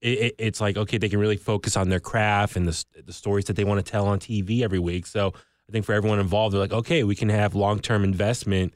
it, 0.00 0.18
it, 0.18 0.34
it's 0.38 0.60
like 0.60 0.76
okay, 0.76 0.98
they 0.98 1.08
can 1.08 1.20
really 1.20 1.36
focus 1.36 1.76
on 1.76 1.88
their 1.88 2.00
craft 2.00 2.56
and 2.56 2.66
the 2.66 2.84
the 3.04 3.12
stories 3.12 3.46
that 3.46 3.56
they 3.56 3.64
want 3.64 3.84
to 3.84 3.90
tell 3.90 4.06
on 4.06 4.18
TV 4.18 4.62
every 4.62 4.78
week. 4.78 5.06
So 5.06 5.32
I 5.68 5.72
think 5.72 5.84
for 5.84 5.92
everyone 5.92 6.18
involved, 6.18 6.54
they're 6.54 6.60
like, 6.60 6.72
okay, 6.72 7.04
we 7.04 7.14
can 7.14 7.28
have 7.28 7.54
long 7.54 7.78
term 7.80 8.02
investment 8.04 8.74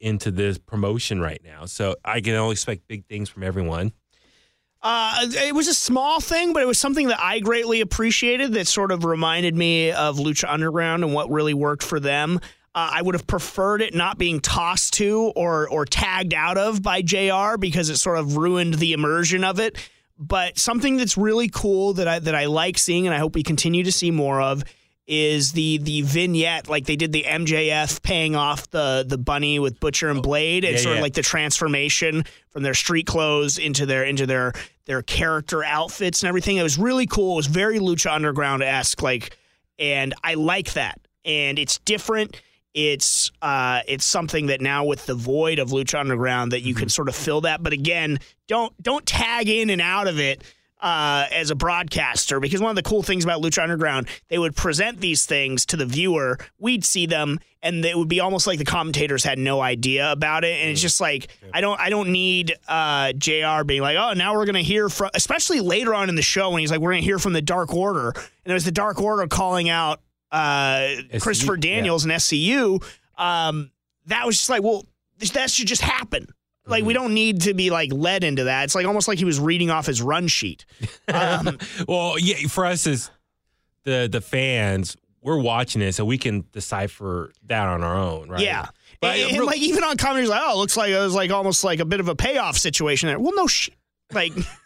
into 0.00 0.30
this 0.30 0.58
promotion 0.58 1.20
right 1.20 1.40
now. 1.42 1.64
So 1.64 1.96
I 2.04 2.20
can 2.20 2.34
only 2.34 2.52
expect 2.52 2.86
big 2.86 3.06
things 3.06 3.28
from 3.30 3.42
everyone. 3.42 3.92
Uh, 4.82 5.20
it 5.22 5.54
was 5.54 5.66
a 5.66 5.74
small 5.74 6.20
thing, 6.20 6.52
but 6.52 6.62
it 6.62 6.66
was 6.66 6.78
something 6.78 7.08
that 7.08 7.18
I 7.18 7.40
greatly 7.40 7.80
appreciated 7.80 8.52
that 8.52 8.66
sort 8.66 8.92
of 8.92 9.06
reminded 9.06 9.54
me 9.54 9.92
of 9.92 10.18
Lucha 10.18 10.44
Underground 10.46 11.02
and 11.02 11.14
what 11.14 11.30
really 11.30 11.54
worked 11.54 11.82
for 11.82 11.98
them. 11.98 12.38
Uh, 12.74 12.90
I 12.94 13.02
would 13.02 13.14
have 13.14 13.26
preferred 13.26 13.82
it 13.82 13.94
not 13.94 14.18
being 14.18 14.40
tossed 14.40 14.94
to 14.94 15.32
or 15.36 15.68
or 15.68 15.84
tagged 15.84 16.34
out 16.34 16.58
of 16.58 16.82
by 16.82 17.02
JR 17.02 17.56
because 17.58 17.88
it 17.88 17.98
sort 17.98 18.18
of 18.18 18.36
ruined 18.36 18.74
the 18.74 18.92
immersion 18.92 19.44
of 19.44 19.60
it. 19.60 19.76
But 20.18 20.58
something 20.58 20.96
that's 20.96 21.16
really 21.16 21.48
cool 21.48 21.94
that 21.94 22.08
I 22.08 22.18
that 22.20 22.34
I 22.34 22.46
like 22.46 22.78
seeing 22.78 23.06
and 23.06 23.14
I 23.14 23.18
hope 23.18 23.34
we 23.34 23.42
continue 23.42 23.84
to 23.84 23.92
see 23.92 24.10
more 24.10 24.40
of 24.40 24.64
is 25.06 25.52
the 25.52 25.78
the 25.78 26.00
vignette 26.00 26.66
like 26.68 26.86
they 26.86 26.96
did 26.96 27.12
the 27.12 27.24
MJF 27.24 28.02
paying 28.02 28.34
off 28.34 28.70
the 28.70 29.04
the 29.06 29.18
bunny 29.18 29.58
with 29.58 29.78
Butcher 29.78 30.08
and 30.08 30.22
Blade 30.22 30.64
and 30.64 30.76
yeah, 30.76 30.82
sort 30.82 30.96
of 30.96 31.02
like 31.02 31.12
the 31.12 31.22
transformation 31.22 32.24
from 32.50 32.62
their 32.62 32.74
street 32.74 33.06
clothes 33.06 33.58
into 33.58 33.84
their 33.84 34.04
into 34.04 34.26
their 34.26 34.52
their 34.86 35.02
character 35.02 35.62
outfits 35.64 36.22
and 36.22 36.28
everything. 36.28 36.56
It 36.56 36.62
was 36.62 36.78
really 36.78 37.06
cool. 37.06 37.34
It 37.34 37.36
was 37.36 37.46
very 37.46 37.78
Lucha 37.78 38.12
Underground 38.12 38.62
esque, 38.62 39.02
like, 39.02 39.36
and 39.78 40.14
I 40.22 40.34
like 40.34 40.74
that. 40.74 41.00
And 41.24 41.58
it's 41.58 41.78
different. 41.78 42.40
It's 42.74 43.30
uh, 43.40 43.82
it's 43.86 44.04
something 44.04 44.46
that 44.46 44.60
now 44.60 44.84
with 44.84 45.06
the 45.06 45.14
void 45.14 45.60
of 45.60 45.70
Lucha 45.70 46.00
Underground 46.00 46.52
that 46.52 46.62
you 46.62 46.74
can 46.74 46.88
sort 46.88 47.08
of 47.08 47.14
fill 47.14 47.42
that. 47.42 47.62
But 47.62 47.72
again, 47.72 48.18
don't 48.48 48.74
don't 48.82 49.06
tag 49.06 49.48
in 49.48 49.70
and 49.70 49.80
out 49.80 50.08
of 50.08 50.18
it 50.18 50.42
uh, 50.84 51.26
as 51.32 51.50
a 51.50 51.54
broadcaster 51.54 52.40
because 52.40 52.60
one 52.60 52.70
of 52.70 52.76
the 52.76 52.82
cool 52.82 53.02
things 53.02 53.24
about 53.24 53.40
Lucha 53.40 53.62
Underground, 53.62 54.08
they 54.28 54.38
would 54.38 54.54
present 54.54 55.00
these 55.00 55.24
things 55.24 55.64
to 55.66 55.76
the 55.76 55.86
viewer. 55.86 56.36
We'd 56.58 56.84
see 56.84 57.06
them, 57.06 57.38
and 57.62 57.82
it 57.84 57.96
would 57.96 58.08
be 58.08 58.20
almost 58.20 58.46
like 58.46 58.58
the 58.58 58.66
commentators 58.66 59.24
had 59.24 59.38
no 59.38 59.60
idea 59.60 60.12
about 60.12 60.44
it. 60.44 60.60
And 60.60 60.70
it's 60.70 60.82
just 60.82 61.00
like 61.00 61.28
I 61.52 61.60
don't 61.60 61.80
I 61.80 61.90
don't 61.90 62.10
need 62.10 62.54
uh, 62.68 63.12
Jr. 63.12 63.64
being 63.64 63.82
like, 63.82 63.96
oh, 63.96 64.12
now 64.12 64.34
we're 64.34 64.46
gonna 64.46 64.60
hear 64.60 64.88
from, 64.88 65.10
especially 65.14 65.60
later 65.60 65.94
on 65.94 66.08
in 66.08 66.16
the 66.16 66.22
show 66.22 66.50
when 66.50 66.60
he's 66.60 66.70
like, 66.70 66.80
we're 66.80 66.92
gonna 66.92 67.02
hear 67.02 67.18
from 67.18 67.32
the 67.34 67.42
Dark 67.42 67.72
Order, 67.72 68.08
and 68.08 68.50
it 68.50 68.54
was 68.54 68.64
the 68.64 68.72
Dark 68.72 69.00
Order 69.00 69.26
calling 69.28 69.68
out 69.68 70.00
uh, 70.30 70.88
Christopher 71.20 71.54
yeah. 71.56 71.60
Daniels 71.60 72.04
and 72.04 72.12
SCU. 72.12 72.84
Um, 73.16 73.70
that 74.06 74.26
was 74.26 74.36
just 74.36 74.50
like, 74.50 74.62
well, 74.62 74.84
that 75.32 75.50
should 75.50 75.66
just 75.66 75.82
happen. 75.82 76.26
Like 76.66 76.84
we 76.84 76.94
don't 76.94 77.12
need 77.12 77.42
to 77.42 77.54
be 77.54 77.70
like 77.70 77.92
led 77.92 78.24
into 78.24 78.44
that. 78.44 78.64
It's 78.64 78.74
like 78.74 78.86
almost 78.86 79.06
like 79.06 79.18
he 79.18 79.24
was 79.24 79.38
reading 79.38 79.70
off 79.70 79.86
his 79.86 80.00
run 80.00 80.28
sheet. 80.28 80.64
Um, 81.08 81.58
Well, 81.88 82.18
yeah, 82.18 82.48
for 82.48 82.64
us 82.64 82.86
as 82.86 83.10
the 83.84 84.08
the 84.10 84.22
fans, 84.22 84.96
we're 85.20 85.38
watching 85.38 85.82
it, 85.82 85.92
so 85.94 86.04
we 86.04 86.18
can 86.18 86.44
decipher 86.52 87.32
that 87.46 87.66
on 87.66 87.82
our 87.82 87.96
own, 87.96 88.30
right? 88.30 88.40
Yeah. 88.40 88.66
But 89.00 89.16
and, 89.16 89.28
and, 89.30 89.38
real- 89.38 89.46
like 89.46 89.58
even 89.58 89.84
on 89.84 89.96
comedy, 89.98 90.26
like, 90.26 90.40
oh, 90.42 90.52
it 90.52 90.56
looks 90.56 90.76
like 90.76 90.90
it 90.90 90.98
was 90.98 91.14
like 91.14 91.30
almost 91.30 91.64
like 91.64 91.80
a 91.80 91.84
bit 91.84 92.00
of 92.00 92.08
a 92.08 92.14
payoff 92.14 92.56
situation 92.56 93.08
there. 93.08 93.18
Well, 93.18 93.34
no 93.34 93.46
shit. 93.46 93.74
Like, 94.12 94.32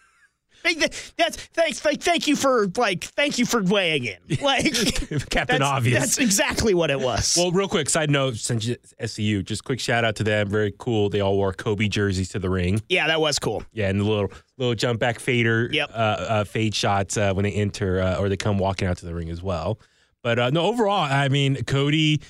that's 1.17 1.37
thanks. 1.55 1.85
Like, 1.85 2.01
thank 2.01 2.27
you 2.27 2.37
for 2.37 2.67
like, 2.77 3.05
thank 3.05 3.39
you 3.39 3.47
for 3.47 3.63
weighing 3.63 4.05
in. 4.05 4.17
Like, 4.43 4.65
Captain 5.31 5.59
that's, 5.59 5.63
Obvious. 5.63 5.99
That's 6.01 6.19
exactly 6.19 6.75
what 6.75 6.91
it 6.91 7.01
was. 7.01 7.35
well, 7.37 7.51
real 7.51 7.69
quick 7.69 7.89
side 7.91 8.11
note, 8.11 8.37
since 8.37 8.67
SCU, 8.67 9.45
just 9.45 9.65
quick 9.65 9.81
shout 9.81 10.05
out 10.05 10.17
to 10.17 10.25
them. 10.25 10.49
Very 10.49 10.73
cool. 10.79 11.09
They 11.09 11.21
all 11.21 11.37
wore 11.37 11.53
Kobe 11.53 11.89
jerseys 11.89 12.29
to 12.31 12.39
the 12.39 12.51
ring. 12.51 12.83
yeah, 12.89 13.07
that 13.09 13.21
was 13.21 13.39
cool. 13.39 13.63
Yeah, 13.73 13.89
and 13.89 14.01
the 14.01 14.05
little 14.05 14.31
little 14.57 14.75
jump 14.75 15.01
back 15.01 15.19
fader, 15.19 15.69
Yep. 15.73 15.91
uh, 15.93 15.95
uh, 15.95 16.45
fade 16.45 16.75
shots 16.75 17.17
uh, 17.17 17.33
when 17.33 17.45
they 17.45 17.53
enter 17.53 18.01
uh, 18.01 18.17
or 18.19 18.29
they 18.29 18.37
come 18.37 18.59
walking 18.59 18.87
out 18.89 18.97
to 18.99 19.07
the 19.07 19.15
ring 19.15 19.31
as 19.31 19.43
well. 19.43 19.79
But 20.23 20.39
uh, 20.39 20.51
no, 20.51 20.63
overall, 20.63 21.01
I 21.03 21.29
mean, 21.29 21.63
Cody, 21.65 22.21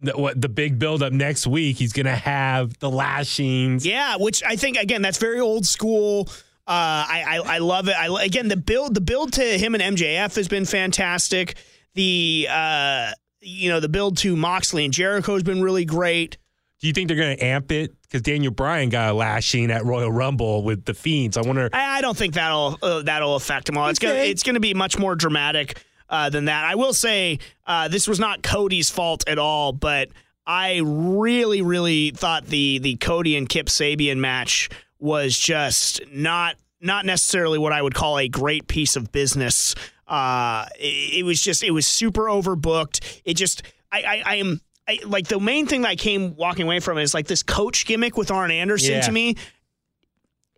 the, 0.00 0.12
what 0.12 0.40
the 0.40 0.48
big 0.48 0.78
build 0.78 1.02
up 1.02 1.12
next 1.12 1.46
week, 1.46 1.76
he's 1.76 1.92
gonna 1.92 2.14
have 2.16 2.78
the 2.78 2.90
lashings. 2.90 3.84
Yeah, 3.84 4.16
which 4.16 4.42
I 4.44 4.56
think 4.56 4.76
again 4.76 5.02
that's 5.02 5.18
very 5.18 5.40
old 5.40 5.66
school. 5.66 6.28
Uh, 6.68 7.06
I, 7.08 7.24
I 7.26 7.54
I 7.54 7.58
love 7.58 7.88
it. 7.88 7.94
I 7.96 8.24
again 8.24 8.48
the 8.48 8.56
build 8.56 8.94
the 8.94 9.00
build 9.00 9.34
to 9.34 9.42
him 9.42 9.74
and 9.76 9.96
MJF 9.96 10.34
has 10.34 10.48
been 10.48 10.64
fantastic. 10.64 11.56
The 11.94 12.48
uh, 12.50 13.12
you 13.40 13.68
know 13.68 13.78
the 13.78 13.88
build 13.88 14.16
to 14.18 14.34
Moxley 14.34 14.84
and 14.84 14.92
Jericho 14.92 15.34
has 15.34 15.44
been 15.44 15.62
really 15.62 15.84
great. 15.84 16.38
Do 16.80 16.88
you 16.88 16.92
think 16.92 17.08
they're 17.08 17.16
gonna 17.16 17.36
amp 17.40 17.70
it? 17.70 17.94
Because 18.02 18.22
Daniel 18.22 18.52
Bryan 18.52 18.88
got 18.88 19.10
a 19.10 19.12
lashing 19.12 19.70
at 19.70 19.84
Royal 19.84 20.10
Rumble 20.10 20.62
with 20.62 20.84
the 20.84 20.94
Fiends. 20.94 21.36
I 21.36 21.42
wonder. 21.42 21.70
I, 21.72 21.98
I 21.98 22.00
don't 22.00 22.16
think 22.16 22.34
that'll 22.34 22.78
uh, 22.82 23.02
that'll 23.02 23.36
affect 23.36 23.68
him 23.68 23.78
all. 23.78 23.88
It's 23.88 24.00
gonna 24.00 24.14
it's 24.14 24.42
gonna 24.42 24.60
be 24.60 24.74
much 24.74 24.98
more 24.98 25.14
dramatic 25.14 25.82
uh, 26.10 26.30
than 26.30 26.46
that. 26.46 26.64
I 26.64 26.74
will 26.74 26.92
say 26.92 27.38
uh, 27.66 27.88
this 27.88 28.08
was 28.08 28.18
not 28.18 28.42
Cody's 28.42 28.90
fault 28.90 29.24
at 29.28 29.38
all, 29.38 29.72
but 29.72 30.08
I 30.46 30.80
really 30.84 31.62
really 31.62 32.10
thought 32.10 32.46
the 32.46 32.78
the 32.78 32.96
Cody 32.96 33.36
and 33.36 33.48
Kip 33.48 33.66
Sabian 33.66 34.18
match 34.18 34.68
was 35.06 35.38
just 35.38 36.00
not 36.12 36.56
not 36.80 37.06
necessarily 37.06 37.58
what 37.58 37.72
I 37.72 37.80
would 37.80 37.94
call 37.94 38.18
a 38.18 38.28
great 38.28 38.66
piece 38.66 38.96
of 38.96 39.12
business. 39.12 39.74
Uh, 40.06 40.66
it, 40.78 41.20
it 41.20 41.22
was 41.24 41.40
just 41.40 41.62
it 41.62 41.70
was 41.70 41.86
super 41.86 42.24
overbooked. 42.24 43.20
It 43.24 43.34
just 43.34 43.62
I 43.92 44.02
I, 44.02 44.22
I 44.26 44.34
am. 44.36 44.60
I, 44.88 44.98
like 45.04 45.26
the 45.26 45.40
main 45.40 45.66
thing 45.66 45.82
that 45.82 45.88
I 45.88 45.96
came 45.96 46.36
walking 46.36 46.64
away 46.64 46.78
from 46.78 46.96
is 46.98 47.12
like 47.12 47.26
this 47.26 47.42
coach 47.42 47.86
gimmick 47.86 48.16
with 48.16 48.30
Arn 48.30 48.50
Anderson 48.52 48.94
Yeah. 48.94 49.00
to 49.00 49.12
me 49.12 49.36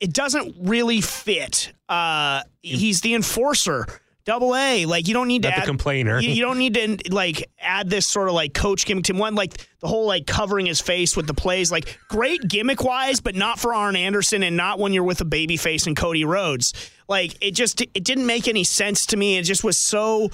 it 0.01 0.13
doesn't 0.13 0.55
really 0.61 1.01
fit. 1.01 1.73
Uh, 1.89 2.43
he's 2.63 3.01
the 3.01 3.15
enforcer, 3.15 3.85
double 4.29 4.55
A. 4.55 4.85
Like 4.85 5.09
you 5.09 5.15
don't 5.15 5.27
need 5.27 5.43
Not 5.43 5.51
to 5.51 5.55
the 5.57 5.63
add, 5.63 5.67
complainer. 5.67 6.21
You, 6.21 6.29
you 6.31 6.43
don't 6.43 6.59
need 6.59 6.75
to 6.75 6.99
like 7.11 7.51
add 7.59 7.89
this 7.89 8.07
sort 8.07 8.29
of 8.29 8.35
like 8.35 8.53
coach 8.53 8.85
gimmick 8.85 9.05
to 9.05 9.15
him. 9.15 9.19
One 9.19 9.35
like 9.35 9.67
the 9.81 9.89
whole 9.89 10.07
like 10.07 10.27
covering 10.27 10.67
his 10.67 10.81
face 10.83 11.17
with 11.17 11.27
the 11.27 11.35
plays, 11.35 11.73
like 11.73 11.99
great 12.09 12.47
gimmick 12.47 12.85
wise, 12.85 13.21
but 13.21 13.35
not 13.35 13.59
for 13.59 13.73
Arn 13.75 13.97
Anderson 13.97 14.43
and 14.43 14.55
not 14.55 14.79
when 14.79 14.93
you're 14.93 15.03
with 15.03 15.21
a 15.23 15.25
baby 15.25 15.57
face 15.57 15.87
and 15.87 15.97
Cody 15.97 16.27
Rhodes. 16.27 16.75
Like 17.09 17.37
it 17.41 17.53
just 17.53 17.81
it 17.81 18.05
didn't 18.05 18.27
make 18.27 18.47
any 18.49 18.65
sense 18.65 19.07
to 19.07 19.17
me. 19.17 19.39
It 19.39 19.45
just 19.45 19.65
was 19.65 19.79
so. 19.79 20.31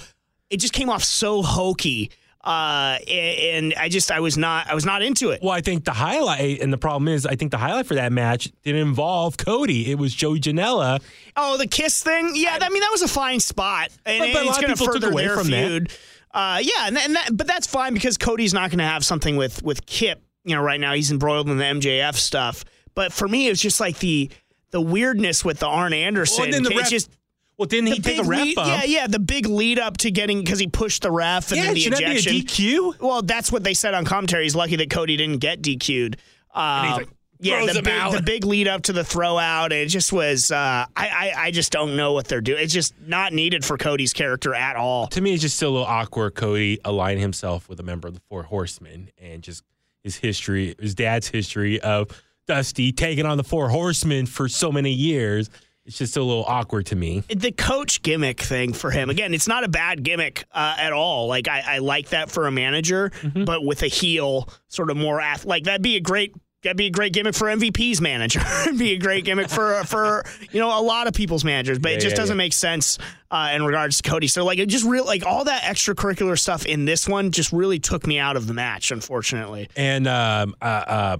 It 0.51 0.59
just 0.59 0.75
came 0.75 0.91
off 0.91 1.05
so 1.05 1.43
hokey. 1.43 2.11
Uh, 2.45 2.99
and 3.09 3.73
I 3.81 3.89
just 3.89 4.11
I 4.13 4.21
was 4.21 4.37
not 4.37 4.69
I 4.69 4.75
was 4.75 4.85
not 4.85 5.01
into 5.01 5.31
it. 5.31 5.41
Well, 5.43 5.53
I 5.53 5.63
think 5.63 5.85
the 5.85 5.95
highlight, 5.95 6.61
and 6.61 6.71
the 6.71 6.77
problem 6.79 7.09
is, 7.09 7.25
I 7.25 7.37
think 7.37 7.51
the 7.51 7.57
highlight 7.59 7.87
for 7.87 7.95
that 7.95 8.13
match 8.13 8.53
didn't 8.63 8.83
involve 8.83 9.39
Cody. 9.39 9.91
It 9.91 9.99
was 9.99 10.15
Joey 10.15 10.41
Janela. 10.41 11.01
Oh, 11.37 11.57
the 11.57 11.67
kiss 11.67 12.03
thing? 12.03 12.33
Yeah, 12.35 12.59
I 12.61 12.69
mean 12.69 12.81
that 12.83 12.91
was 12.93 13.01
a 13.01 13.09
fine 13.09 13.41
spot, 13.41 13.89
and 14.05 14.19
But- 14.19 14.33
but 14.35 14.37
a 14.37 14.41
it's 14.41 14.47
lot 14.49 14.57
of 14.59 14.63
going 14.63 14.75
to 14.77 14.79
people 14.79 14.87
took 14.93 14.95
further 15.03 15.11
away 15.13 15.27
their 15.27 15.37
from 15.39 15.51
that. 15.51 15.97
Uh, 16.35 16.59
yeah, 16.63 16.89
and, 16.89 16.97
that, 16.97 17.07
and 17.07 17.17
that, 17.17 17.29
but 17.37 17.47
that's 17.47 17.67
fine 17.67 17.95
because 17.95 18.19
Cody's 18.19 18.53
not 18.53 18.69
going 18.71 18.79
to 18.81 18.85
have 18.85 19.05
something 19.05 19.37
with 19.37 19.63
with 19.63 19.87
Kip. 19.87 20.21
You 20.45 20.55
know, 20.57 20.63
right 20.63 20.81
now 20.81 20.93
he's 20.93 21.11
embroiled 21.11 21.49
in 21.49 21.57
the 21.57 21.65
MJF 21.65 22.15
stuff. 22.17 22.65
But 22.95 23.13
for 23.13 23.27
me, 23.27 23.49
it's 23.49 23.61
just 23.63 23.81
like 23.81 24.01
the 24.01 24.31
the 24.71 24.81
weirdness 24.83 25.45
with 25.45 25.61
the 25.61 25.67
Arn 25.67 25.93
Anderson. 25.95 26.37
Well, 26.39 26.45
and 26.47 26.53
then 26.55 26.63
the 26.65 26.77
ref- 26.77 26.91
just 26.91 27.09
Well, 27.57 27.67
didn't 27.67 27.89
he 27.89 28.01
take 28.01 28.19
a 28.19 28.25
ref 28.25 28.41
lead, 28.41 28.55
bump? 28.57 28.69
Yeah, 28.69 28.83
yeah, 28.85 29.07
the 29.07 29.21
big 29.21 29.47
lead 29.47 29.79
up 29.79 29.97
to 29.99 30.11
getting 30.11 30.41
because 30.41 30.59
he 30.59 30.67
pushed 30.67 31.03
the 31.03 31.11
ref 31.11 31.51
and 31.51 31.59
Yeah, 31.59 31.67
then 31.67 31.75
the 31.75 31.81
should 31.81 31.93
that 31.93 31.99
be 32.01 32.17
a 32.17 32.43
DQ? 32.43 33.01
Well, 33.01 33.23
that's 33.23 33.53
what 33.53 33.63
they 33.63 33.75
said 33.75 33.95
on 33.95 34.05
commentary. 34.05 34.43
He's 34.43 34.57
lucky 34.57 34.77
that 34.77 34.91
Cody 34.91 35.17
didn't 35.17 35.39
get 35.39 35.63
DQ'd. 35.63 36.17
Um, 36.53 37.05
yeah, 37.41 37.67
the 37.67 37.83
big, 37.83 38.13
the 38.13 38.23
big 38.25 38.45
lead 38.45 38.69
up 38.69 38.83
to 38.83 38.93
the 38.93 39.05
throw 39.05 39.39
out. 39.39 39.73
It 39.73 39.89
just 39.89 40.13
was. 40.13 40.51
Uh, 40.51 40.87
I, 40.97 41.09
I 41.09 41.33
I 41.37 41.51
just 41.51 41.73
don't 41.73 41.97
know 41.97 42.13
what 42.13 42.27
they're 42.27 42.41
doing. 42.41 42.63
It's 42.63 42.73
just 42.73 42.95
not 43.01 43.33
needed 43.33 43.65
for 43.65 43.77
Cody's 43.77 44.13
character 44.13 44.55
at 44.55 44.77
all. 44.77 45.09
To 45.09 45.21
me, 45.21 45.35
it's 45.35 45.43
just 45.43 45.57
still 45.57 45.71
a 45.71 45.73
little 45.73 45.87
awkward. 45.87 46.35
Cody 46.37 46.79
align 46.85 47.19
himself 47.19 47.69
with 47.69 47.81
a 47.81 47.83
member 47.83 48.09
of 48.09 48.15
the 48.15 48.21
Four 48.29 48.45
Horsemen 48.45 49.11
and 49.19 49.43
just 49.43 49.63
his 50.03 50.17
history, 50.17 50.75
his 50.81 50.95
dad's 50.95 51.29
history 51.29 51.81
of 51.81 52.09
Dusty 52.47 52.93
taking 52.93 53.27
on 53.27 53.37
the 53.37 53.45
Four 53.45 53.69
Horsemen 53.69 54.27
for 54.27 54.49
so 54.49 54.71
many 54.73 54.93
years. 54.93 55.51
It's 55.87 55.99
just 55.99 56.17
a 56.17 56.23
little 56.23 56.45
awkward 56.47 56.87
to 56.87 56.97
me. 56.97 57.23
The 57.29 57.53
coach 57.53 58.01
gimmick 58.03 58.41
thing 58.41 58.73
for 58.73 58.91
him 58.91 59.11
again. 59.11 59.35
It's 59.35 59.47
not 59.49 59.65
a 59.65 59.69
bad 59.69 60.03
gimmick 60.03 60.45
uh, 60.53 60.77
at 60.79 60.93
all. 60.95 61.29
Like 61.29 61.47
I, 61.47 61.63
I 61.67 61.79
like 61.79 62.09
that 62.11 62.31
for 62.31 62.47
a 62.47 62.51
manager, 62.51 63.11
Mm-hmm. 63.11 63.45
but 63.45 63.65
with 63.65 63.83
a 63.83 63.89
heel, 63.89 64.49
sort 64.69 64.91
of 64.91 64.97
more 64.97 65.21
ath- 65.21 65.45
like 65.45 65.65
that'd 65.65 65.83
be 65.83 65.97
a 65.97 66.01
great 66.01 66.35
That'd 66.63 66.79
be 66.79 66.87
a 66.87 66.91
great 66.91 67.13
gimmick 67.13 67.35
for 67.35 67.49
MVP's 67.49 68.01
manager. 68.01 68.41
It'd 68.67 68.79
be 68.79 68.93
a 68.93 68.99
great 68.99 69.27
gimmick 69.27 69.51
for 69.51 69.85
for 69.85 70.25
you 70.51 70.59
know 70.61 70.79
a 70.79 70.81
lot 70.81 71.07
of 71.07 71.13
people's 71.13 71.45
managers, 71.45 71.79
but 71.79 71.93
it 71.93 72.01
just 72.01 72.13
yeah, 72.13 72.17
doesn't 72.23 72.37
yeah. 72.37 72.39
make 72.39 72.55
sense 72.55 72.97
uh, 73.31 73.51
in 73.55 73.63
regards 73.65 74.01
to 74.01 74.09
Cody. 74.09 74.29
So 74.29 74.47
like 74.47 74.59
it 74.59 74.71
just 74.71 74.87
real 74.87 75.05
like 75.05 75.27
all 75.27 75.45
that 75.45 75.65
extracurricular 75.65 76.39
stuff 76.39 76.65
in 76.65 76.87
this 76.87 77.07
one 77.07 77.33
just 77.33 77.53
really 77.53 77.79
took 77.79 78.07
me 78.07 78.19
out 78.19 78.39
of 78.39 78.47
the 78.47 78.55
match, 78.55 78.93
unfortunately. 78.93 79.69
And 79.77 80.09
um, 80.09 80.55
uh, 80.63 80.65
uh, 80.65 81.17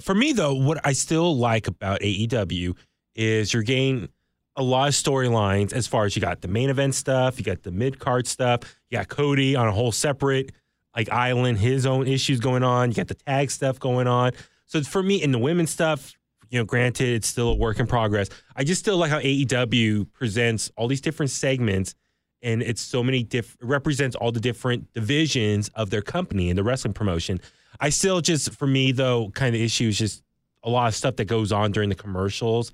for 0.00 0.14
me, 0.14 0.34
though, 0.34 0.52
what 0.54 0.80
I 0.84 0.92
still 0.92 1.38
like 1.38 1.66
about 1.66 2.00
AEW 2.02 2.76
is 3.20 3.52
you're 3.52 3.62
getting 3.62 4.08
a 4.56 4.62
lot 4.62 4.88
of 4.88 4.94
storylines 4.94 5.72
as 5.72 5.86
far 5.86 6.04
as 6.04 6.16
you 6.16 6.22
got 6.22 6.40
the 6.40 6.48
main 6.48 6.70
event 6.70 6.94
stuff, 6.94 7.38
you 7.38 7.44
got 7.44 7.62
the 7.62 7.70
mid 7.70 7.98
card 7.98 8.26
stuff, 8.26 8.60
you 8.88 8.98
got 8.98 9.08
Cody 9.08 9.54
on 9.54 9.68
a 9.68 9.72
whole 9.72 9.92
separate 9.92 10.52
like 10.96 11.10
island, 11.10 11.58
his 11.58 11.86
own 11.86 12.06
issues 12.06 12.40
going 12.40 12.64
on, 12.64 12.90
you 12.90 12.96
got 12.96 13.08
the 13.08 13.14
tag 13.14 13.50
stuff 13.50 13.78
going 13.78 14.06
on. 14.06 14.32
So 14.66 14.82
for 14.82 15.02
me, 15.02 15.22
in 15.22 15.32
the 15.32 15.38
women's 15.38 15.70
stuff, 15.70 16.14
you 16.50 16.58
know, 16.58 16.64
granted, 16.64 17.08
it's 17.08 17.28
still 17.28 17.50
a 17.50 17.54
work 17.54 17.78
in 17.78 17.86
progress. 17.86 18.28
I 18.56 18.64
just 18.64 18.80
still 18.80 18.96
like 18.96 19.10
how 19.10 19.20
AEW 19.20 20.12
presents 20.12 20.72
all 20.76 20.88
these 20.88 21.00
different 21.00 21.30
segments 21.30 21.94
and 22.42 22.62
it's 22.62 22.80
so 22.80 23.02
many 23.02 23.22
diff 23.22 23.56
represents 23.60 24.16
all 24.16 24.32
the 24.32 24.40
different 24.40 24.90
divisions 24.94 25.68
of 25.74 25.90
their 25.90 26.02
company 26.02 26.48
and 26.48 26.58
the 26.58 26.64
wrestling 26.64 26.94
promotion. 26.94 27.38
I 27.78 27.90
still 27.90 28.20
just 28.20 28.54
for 28.54 28.66
me 28.66 28.92
though, 28.92 29.30
kind 29.30 29.54
of 29.54 29.60
issue 29.60 29.88
is 29.88 29.98
just 29.98 30.22
a 30.62 30.70
lot 30.70 30.88
of 30.88 30.94
stuff 30.94 31.16
that 31.16 31.26
goes 31.26 31.52
on 31.52 31.72
during 31.72 31.88
the 31.88 31.94
commercials. 31.94 32.72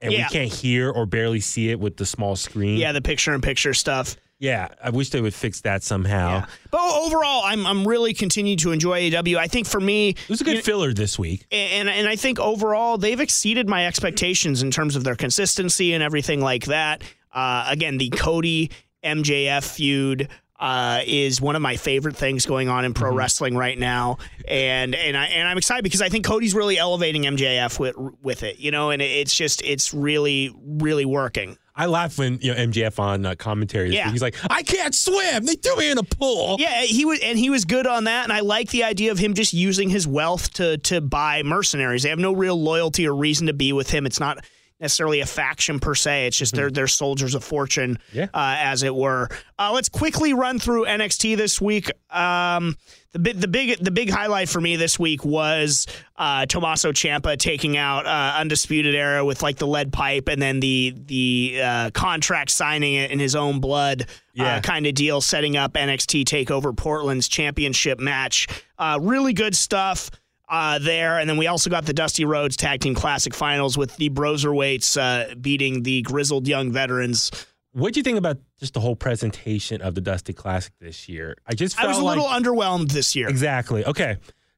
And 0.00 0.12
Yeah. 0.12 0.26
we 0.28 0.32
can't 0.32 0.52
hear 0.52 0.90
or 0.90 1.06
barely 1.06 1.40
see 1.40 1.70
it 1.70 1.80
with 1.80 1.96
the 1.96 2.04
small 2.06 2.36
screen. 2.36 2.76
Yeah, 2.76 2.92
the 2.92 3.00
picture 3.02 3.32
in 3.34 3.40
picture 3.40 3.72
stuff. 3.74 4.16
Yeah. 4.38 4.68
I 4.82 4.90
wish 4.90 5.10
they 5.10 5.20
would 5.22 5.32
fix 5.32 5.60
that 5.62 5.82
somehow. 5.82 6.28
Yeah. 6.40 6.46
But 6.70 6.80
overall, 6.80 7.42
I'm 7.44 7.66
I'm 7.66 7.86
really 7.86 8.12
continuing 8.12 8.58
to 8.58 8.72
enjoy 8.72 9.00
AEW. 9.10 9.38
I 9.38 9.46
think 9.46 9.66
for 9.66 9.80
me, 9.80 10.10
It 10.10 10.28
was 10.28 10.40
a 10.40 10.44
good 10.44 10.62
filler 10.64 10.92
this 10.92 11.18
week. 11.18 11.46
and 11.50 11.88
and 11.88 12.06
I 12.08 12.16
think 12.16 12.38
overall 12.38 12.98
they've 12.98 13.20
exceeded 13.20 13.68
my 13.68 13.86
expectations 13.86 14.62
in 14.62 14.70
terms 14.70 14.96
of 14.96 15.04
their 15.04 15.14
consistency 15.16 15.94
and 15.94 16.02
everything 16.02 16.40
like 16.40 16.66
that. 16.66 17.02
Uh, 17.32 17.66
again, 17.70 17.96
the 17.96 18.10
Cody 18.10 18.70
MJF 19.04 19.64
feud 19.64 20.28
uh, 20.58 21.00
is 21.04 21.40
one 21.40 21.56
of 21.56 21.62
my 21.62 21.76
favorite 21.76 22.16
things 22.16 22.46
going 22.46 22.68
on 22.68 22.84
in 22.84 22.94
pro 22.94 23.12
wrestling 23.12 23.56
right 23.56 23.78
now, 23.78 24.18
and 24.46 24.94
and 24.94 25.16
I 25.16 25.26
and 25.26 25.48
I'm 25.48 25.58
excited 25.58 25.82
because 25.82 26.02
I 26.02 26.08
think 26.08 26.24
Cody's 26.24 26.54
really 26.54 26.78
elevating 26.78 27.22
MJF 27.22 27.78
with 27.78 27.96
with 28.22 28.42
it, 28.42 28.58
you 28.58 28.70
know, 28.70 28.90
and 28.90 29.02
it's 29.02 29.34
just 29.34 29.62
it's 29.62 29.92
really 29.92 30.54
really 30.62 31.04
working. 31.04 31.58
I 31.76 31.86
laugh 31.86 32.18
when 32.18 32.38
you 32.40 32.54
know 32.54 32.60
MJF 32.60 33.00
on 33.00 33.26
uh, 33.26 33.34
commentary. 33.34 33.92
Yeah. 33.92 34.10
He's 34.10 34.22
like, 34.22 34.36
"I 34.48 34.62
can't 34.62 34.94
swim. 34.94 35.44
They 35.44 35.54
threw 35.56 35.76
me 35.76 35.90
in 35.90 35.98
a 35.98 36.04
pool." 36.04 36.56
Yeah, 36.60 36.82
he 36.82 37.04
was, 37.04 37.18
and 37.20 37.36
he 37.36 37.50
was 37.50 37.64
good 37.64 37.86
on 37.86 38.04
that. 38.04 38.22
And 38.22 38.32
I 38.32 38.40
like 38.40 38.70
the 38.70 38.84
idea 38.84 39.10
of 39.10 39.18
him 39.18 39.34
just 39.34 39.52
using 39.52 39.88
his 39.88 40.06
wealth 40.06 40.52
to 40.54 40.78
to 40.78 41.00
buy 41.00 41.42
mercenaries. 41.42 42.04
They 42.04 42.10
have 42.10 42.18
no 42.20 42.32
real 42.32 42.60
loyalty 42.60 43.08
or 43.08 43.14
reason 43.16 43.48
to 43.48 43.52
be 43.52 43.72
with 43.72 43.90
him. 43.90 44.06
It's 44.06 44.20
not 44.20 44.44
necessarily 44.80 45.20
a 45.20 45.26
faction 45.26 45.78
per 45.80 45.94
se. 45.94 46.26
It's 46.26 46.36
just 46.36 46.54
they're 46.54 46.70
they're 46.70 46.86
soldiers 46.88 47.34
of 47.34 47.42
fortune, 47.44 47.98
Yeah. 48.12 48.24
uh, 48.34 48.56
as 48.58 48.82
it 48.82 48.94
were. 48.94 49.28
Uh, 49.58 49.72
let's 49.72 49.88
quickly 49.88 50.32
run 50.34 50.58
through 50.58 50.84
NXT 50.86 51.36
this 51.36 51.60
week. 51.60 51.90
Um, 52.10 52.76
the 53.12 53.18
big 53.20 53.40
the 53.40 53.48
big 53.48 53.78
the 53.78 53.90
big 53.92 54.10
highlight 54.10 54.48
for 54.48 54.60
me 54.60 54.74
this 54.76 54.98
week 54.98 55.24
was 55.24 55.86
uh, 56.16 56.46
Tommaso 56.46 56.90
Ciampa 56.92 57.38
taking 57.38 57.76
out 57.76 58.06
uh, 58.06 58.36
Undisputed 58.40 58.94
Era 58.96 59.24
with 59.24 59.42
like 59.42 59.56
the 59.56 59.66
lead 59.68 59.92
pipe 59.92 60.28
and 60.28 60.42
then 60.42 60.58
the 60.60 60.92
the 61.06 61.60
uh, 61.62 61.90
contract 61.90 62.50
signing 62.50 62.94
it 62.94 63.10
in 63.12 63.20
his 63.20 63.36
own 63.36 63.60
blood 63.60 64.06
Yeah. 64.34 64.56
uh, 64.56 64.60
kind 64.60 64.86
of 64.86 64.94
deal, 64.94 65.20
setting 65.20 65.56
up 65.56 65.74
NXT 65.74 66.24
Takeover 66.24 66.76
Portland's 66.76 67.28
championship 67.28 68.00
match. 68.00 68.48
Uh, 68.78 68.98
really 69.00 69.32
good 69.32 69.54
stuff 69.54 70.10
uh, 70.48 70.78
there, 70.78 71.18
and 71.18 71.28
then 71.28 71.36
we 71.36 71.46
also 71.46 71.70
got 71.70 71.86
the 71.86 71.94
Dusty 71.94 72.24
Rhodes 72.24 72.56
Tag 72.56 72.80
Team 72.80 72.94
Classic 72.94 73.34
Finals 73.34 73.78
with 73.78 73.96
the 73.96 74.10
Broserweights 74.10 75.00
uh, 75.00 75.34
beating 75.36 75.82
the 75.82 76.02
grizzled 76.02 76.46
young 76.46 76.72
veterans. 76.72 77.30
What 77.72 77.92
do 77.92 77.98
you 77.98 78.04
think 78.04 78.18
about 78.18 78.38
just 78.60 78.74
the 78.74 78.80
whole 78.80 78.94
presentation 78.94 79.80
of 79.82 79.96
the 79.96 80.00
Dusty 80.00 80.32
Classic 80.32 80.72
this 80.78 81.08
year? 81.08 81.36
I 81.44 81.54
just 81.54 81.78
I 81.78 81.88
was 81.88 81.98
a 81.98 82.04
like 82.04 82.16
little 82.18 82.30
underwhelmed 82.30 82.92
this 82.92 83.16
year. 83.16 83.28
Exactly. 83.28 83.84
Okay. 83.84 84.16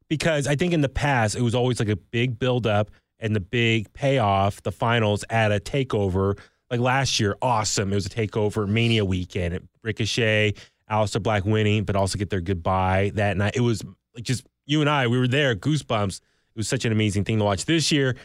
Because 0.08 0.46
I 0.46 0.54
think 0.54 0.74
in 0.74 0.82
the 0.82 0.88
past 0.88 1.34
it 1.34 1.40
was 1.40 1.54
always 1.54 1.80
like 1.80 1.88
a 1.88 1.96
big 1.96 2.38
build 2.38 2.66
up 2.66 2.90
and 3.18 3.34
the 3.34 3.40
big 3.40 3.90
payoff, 3.94 4.62
the 4.62 4.72
finals 4.72 5.24
at 5.30 5.50
a 5.50 5.58
takeover. 5.58 6.38
Like 6.70 6.80
last 6.80 7.18
year, 7.18 7.36
awesome. 7.40 7.90
It 7.90 7.94
was 7.94 8.06
a 8.06 8.10
takeover 8.10 8.68
mania 8.68 9.04
weekend. 9.04 9.66
Ricochet, 9.82 10.52
Aleister 10.90 11.22
Black 11.22 11.46
winning, 11.46 11.84
but 11.84 11.96
also 11.96 12.18
get 12.18 12.28
their 12.28 12.42
goodbye 12.42 13.12
that 13.14 13.38
night. 13.38 13.56
It 13.56 13.60
was 13.60 13.82
like 14.14 14.24
just 14.24 14.44
you 14.66 14.80
and 14.80 14.90
I, 14.90 15.06
we 15.06 15.18
were 15.18 15.28
there, 15.28 15.54
goosebumps. 15.54 16.16
It 16.18 16.58
was 16.58 16.68
such 16.68 16.84
an 16.84 16.92
amazing 16.92 17.24
thing 17.24 17.38
to 17.38 17.44
watch. 17.44 17.64
This 17.64 17.90
year, 17.92 18.16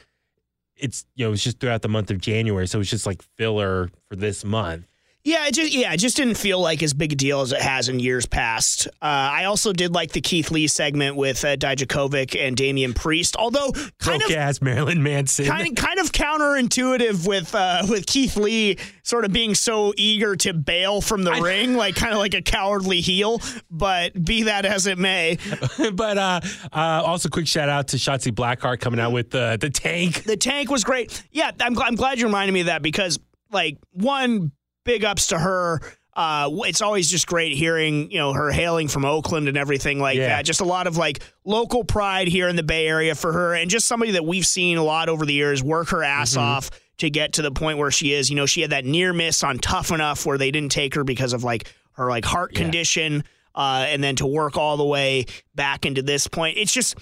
it's 0.76 1.06
you 1.16 1.26
know, 1.26 1.34
it's 1.34 1.44
just 1.44 1.60
throughout 1.60 1.82
the 1.82 1.90
month 1.90 2.12
of 2.12 2.20
January. 2.20 2.68
So 2.68 2.80
it's 2.80 2.90
just 2.90 3.06
like 3.06 3.22
filler 3.38 3.90
for 4.10 4.16
this 4.16 4.44
month. 4.44 4.86
Yeah, 5.24 5.48
it 5.48 5.54
just 5.54 5.72
yeah, 5.72 5.94
it 5.94 5.98
just 5.98 6.18
didn't 6.18 6.36
feel 6.36 6.60
like 6.60 6.82
as 6.82 6.94
big 6.94 7.14
a 7.14 7.16
deal 7.16 7.42
as 7.42 7.52
it 7.52 7.62
has 7.62 7.90
in 7.90 8.00
years 8.00 8.26
past. 8.26 8.88
Uh, 8.88 8.92
I 9.02 9.46
also 9.46 9.72
did 9.72 9.94
like 9.94 10.14
the 10.14 10.22
Keith 10.22 10.50
Lee 10.50 10.66
segment 10.66 11.16
with 11.16 11.46
uh, 11.46 11.58
Dijakovic 11.58 12.36
and 12.40 12.58
Damian 12.58 12.94
Priest, 12.94 13.36
although 13.38 13.72
kind 14.00 14.20
Broke 14.20 14.32
of 14.32 14.36
ass 14.36 14.62
Marilyn 14.64 15.04
Manson. 15.04 15.46
kind 15.46 15.68
of 15.70 15.76
kind 15.76 16.00
of 16.00 16.12
counterintuitive 16.12 17.28
with 17.28 17.54
uh, 17.54 17.84
with 17.88 18.08
Keith 18.08 18.36
Lee 18.36 18.78
sort 19.04 19.24
of 19.24 19.32
being 19.32 19.54
so 19.54 19.94
eager 19.96 20.36
to 20.38 20.54
bail 20.54 21.02
from 21.02 21.24
the 21.24 21.34
ring, 21.34 21.76
like 21.76 21.96
kind 21.96 22.14
of 22.14 22.18
like 22.18 22.34
a 22.34 22.42
cowardly 22.42 23.02
heel. 23.02 23.40
But 23.70 24.26
be 24.26 24.44
that 24.44 24.66
as 24.66 24.88
it 24.88 24.98
may, 24.98 25.38
but 25.94 26.18
uh, 26.18 26.42
uh, 26.74 27.04
also 27.06 27.30
quick 27.30 27.48
shout 27.48 27.70
out 27.70 27.90
to 27.90 27.98
Shotzi 27.98 28.32
Blackheart 28.32 28.80
coming 28.80 29.00
out 29.00 29.12
with 29.12 29.30
the 29.30 29.58
the 29.62 29.70
tank. 29.70 30.24
the 30.24 30.38
tank 30.38 30.72
was 30.72 30.84
great. 30.84 31.24
Yeah, 31.32 31.52
I'm, 31.60 31.78
I'm 31.78 31.96
glad 31.96 32.18
you 32.18 32.26
reminded 32.26 32.54
me 32.54 32.62
of 32.62 32.66
that 32.68 32.82
because 32.82 33.20
like 33.52 33.78
one 33.92 34.52
big 34.84 35.04
ups 35.06 35.28
to 35.28 35.40
her. 35.40 35.80
Uh, 36.14 36.50
it's 36.66 36.82
always 36.82 37.10
just 37.10 37.26
great 37.26 37.54
hearing 37.56 38.12
you 38.12 38.18
know 38.18 38.34
her 38.34 38.52
hailing 38.52 38.90
from 38.90 39.06
Oakland 39.06 39.48
and 39.48 39.58
everything 39.58 40.00
like 40.00 40.18
Yeah. 40.18 40.28
that. 40.28 40.46
Just 40.46 40.60
a 40.60 40.66
lot 40.66 40.86
of 40.88 40.98
like 40.98 41.24
local 41.46 41.84
pride 41.86 42.28
here 42.28 42.50
in 42.50 42.56
the 42.58 42.64
Bay 42.64 42.86
Area 42.88 43.16
for 43.16 43.32
her, 43.32 43.54
and 43.56 43.70
just 43.70 43.88
somebody 43.88 44.12
that 44.14 44.26
we've 44.26 44.46
seen 44.46 44.78
a 44.78 44.84
lot 44.84 45.08
over 45.08 45.26
the 45.26 45.34
years 45.34 45.64
work 45.64 45.90
her 45.90 46.04
ass 46.04 46.36
off 46.36 46.70
to 46.98 47.10
get 47.10 47.34
to 47.34 47.42
the 47.42 47.52
point 47.52 47.78
where 47.78 47.92
she 47.92 48.14
is. 48.14 48.30
You 48.30 48.36
know, 48.36 48.46
she 48.46 48.62
had 48.62 48.72
that 48.72 48.84
near 48.86 49.14
miss 49.14 49.42
on 49.44 49.58
Tough 49.58 49.92
Enough 49.92 50.26
where 50.26 50.38
they 50.38 50.52
didn't 50.52 50.72
take 50.74 50.96
her 50.96 51.04
because 51.06 51.32
of 51.32 51.44
like 51.46 51.74
her 51.94 52.10
like 52.10 52.26
heart 52.26 52.54
condition, 52.56 53.24
uh, 53.56 53.86
and 53.88 54.04
then 54.04 54.18
to 54.18 54.26
work 54.28 54.58
all 54.58 54.76
the 54.76 54.84
way 54.86 55.26
back 55.56 55.86
into 55.86 56.02
this 56.02 56.28
point. 56.28 56.58
It's 56.58 56.74
just 56.74 56.96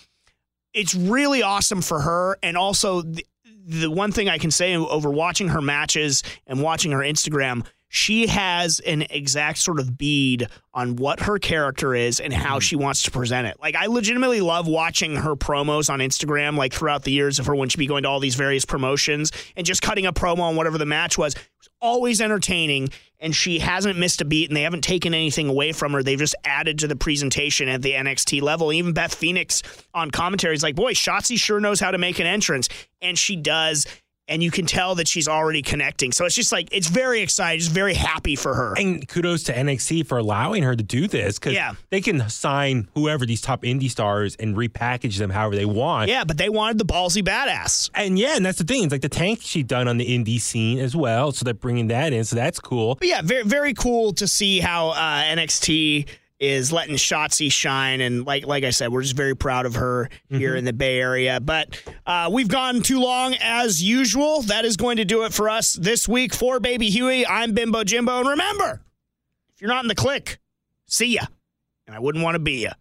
it's 0.71 0.93
really 0.93 1.41
awesome 1.41 1.81
for 1.81 1.99
her 1.99 2.37
and 2.43 2.55
also 2.55 3.01
the, 3.69 3.89
one 3.89 4.11
thing 4.11 4.29
i 4.29 4.37
can 4.37 4.51
say 4.51 4.75
over 4.75 5.09
watching 5.09 5.49
her 5.49 5.61
matches 5.61 6.23
and 6.47 6.61
watching 6.61 6.91
her 6.91 6.99
instagram 6.99 7.65
she 7.89 8.27
has 8.27 8.79
an 8.79 9.01
exact 9.09 9.57
sort 9.57 9.79
of 9.79 9.97
bead 9.97 10.47
on 10.73 10.95
what 10.95 11.21
her 11.21 11.39
character 11.39 11.95
is 11.95 12.19
and 12.19 12.31
how 12.31 12.51
mm-hmm. 12.51 12.59
she 12.59 12.75
wants 12.75 13.03
to 13.03 13.11
present 13.11 13.47
it. 13.47 13.57
Like 13.59 13.75
I 13.75 13.87
legitimately 13.87 14.41
love 14.41 14.67
watching 14.67 15.15
her 15.15 15.35
promos 15.35 15.89
on 15.89 15.99
Instagram 15.99 16.55
like 16.55 16.71
throughout 16.71 17.03
the 17.03 17.11
years 17.11 17.39
of 17.39 17.47
her 17.47 17.55
when 17.55 17.67
she'd 17.67 17.79
be 17.79 17.87
going 17.87 18.03
to 18.03 18.09
all 18.09 18.19
these 18.19 18.35
various 18.35 18.63
promotions 18.63 19.31
and 19.57 19.65
just 19.65 19.81
cutting 19.81 20.05
a 20.05 20.13
promo 20.13 20.41
on 20.41 20.55
whatever 20.55 20.77
the 20.77 20.85
match 20.85 21.17
was. 21.17 21.33
It 21.33 21.41
was 21.59 21.69
always 21.81 22.21
entertaining 22.21 22.89
and 23.19 23.35
she 23.35 23.59
hasn't 23.59 23.99
missed 23.99 24.21
a 24.21 24.25
beat 24.25 24.49
and 24.49 24.55
they 24.55 24.63
haven't 24.63 24.83
taken 24.83 25.13
anything 25.13 25.49
away 25.49 25.71
from 25.71 25.93
her. 25.93 26.01
They've 26.03 26.17
just 26.17 26.35
added 26.45 26.79
to 26.79 26.87
the 26.87 26.95
presentation 26.95 27.67
at 27.67 27.81
the 27.81 27.93
NXT 27.93 28.41
level. 28.41 28.71
Even 28.71 28.93
Beth 28.93 29.13
Phoenix 29.13 29.61
on 29.93 30.11
commentary 30.11 30.55
is 30.55 30.63
like, 30.63 30.75
boy, 30.75 30.93
Shotzi 30.93 31.37
sure 31.37 31.59
knows 31.59 31.79
how 31.79 31.91
to 31.91 31.97
make 31.97 32.19
an 32.19 32.27
entrance. 32.27 32.69
And 33.01 33.17
she 33.17 33.35
does. 33.35 33.85
And 34.29 34.41
you 34.43 34.51
can 34.51 34.65
tell 34.65 34.95
that 34.95 35.07
she's 35.07 35.27
already 35.27 35.61
connecting. 35.61 36.11
So 36.11 36.25
it's 36.25 36.35
just 36.35 36.51
like, 36.51 36.69
it's 36.71 36.87
very 36.87 37.21
exciting, 37.21 37.59
just 37.59 37.71
very 37.71 37.95
happy 37.95 38.35
for 38.35 38.53
her. 38.53 38.75
And 38.77 39.07
kudos 39.07 39.43
to 39.43 39.53
NXT 39.53 40.05
for 40.07 40.17
allowing 40.19 40.63
her 40.63 40.75
to 40.75 40.83
do 40.83 41.07
this 41.07 41.39
because 41.39 41.53
Yeah. 41.53 41.73
they 41.89 41.99
can 41.99 42.29
sign 42.29 42.87
whoever 42.93 43.25
these 43.25 43.41
top 43.41 43.63
indie 43.63 43.89
stars 43.89 44.35
and 44.35 44.55
repackage 44.55 45.17
them 45.17 45.31
however 45.31 45.55
they 45.55 45.65
want. 45.65 46.09
Yeah, 46.09 46.23
but 46.23 46.37
they 46.37 46.49
wanted 46.49 46.77
the 46.77 46.85
ballsy 46.85 47.23
badass. 47.23 47.89
And 47.95 48.17
yeah, 48.19 48.35
and 48.35 48.45
that's 48.45 48.59
the 48.59 48.63
thing. 48.63 48.83
It's 48.83 48.91
like 48.91 49.01
the 49.01 49.09
tank 49.09 49.39
she 49.41 49.63
done 49.63 49.87
on 49.87 49.97
the 49.97 50.05
indie 50.05 50.39
scene 50.39 50.79
as 50.79 50.95
well. 50.95 51.31
So 51.31 51.43
they're 51.43 51.53
bringing 51.53 51.87
that 51.87 52.13
in. 52.13 52.23
So 52.23 52.35
that's 52.35 52.59
cool. 52.59 52.95
But 52.95 53.07
yeah, 53.07 53.21
very 53.23 53.43
very 53.43 53.73
cool 53.73 54.13
to 54.13 54.27
see 54.27 54.59
how 54.59 54.89
uh, 54.89 55.23
NXT 55.23 56.07
is 56.39 56.71
letting 56.71 56.95
Shotzi 56.95 57.51
shine, 57.51 58.01
and 58.01 58.25
like 58.25 58.45
like 58.45 58.63
I 58.63 58.69
said, 58.69 58.91
we're 58.91 59.01
just 59.01 59.15
very 59.15 59.35
proud 59.35 59.65
of 59.65 59.75
her 59.75 60.09
here 60.29 60.55
in 60.55 60.65
the 60.65 60.73
Bay 60.73 60.99
Area. 60.99 61.39
But 61.39 61.81
uh, 62.05 62.29
we've 62.31 62.47
gone 62.47 62.81
too 62.81 62.99
long 62.99 63.35
as 63.41 63.83
usual. 63.83 64.41
That 64.43 64.65
is 64.65 64.77
going 64.77 64.97
to 64.97 65.05
do 65.05 65.23
it 65.25 65.33
for 65.33 65.49
us 65.49 65.73
this 65.73 66.07
week. 66.07 66.33
For 66.33 66.59
Baby 66.59 66.89
Huey, 66.89 67.27
I'm 67.27 67.53
Bimbo 67.53 67.83
Jimbo, 67.83 68.19
and 68.19 68.29
remember, 68.29 68.81
if 69.53 69.61
you're 69.61 69.69
not 69.69 69.83
in 69.83 69.89
the 69.89 69.95
click, 69.95 70.39
see 70.85 71.15
ya, 71.15 71.23
and 71.87 71.95
I 71.95 71.99
wouldn't 71.99 72.23
want 72.23 72.35
to 72.35 72.39
be 72.39 72.63
ya. 72.63 72.71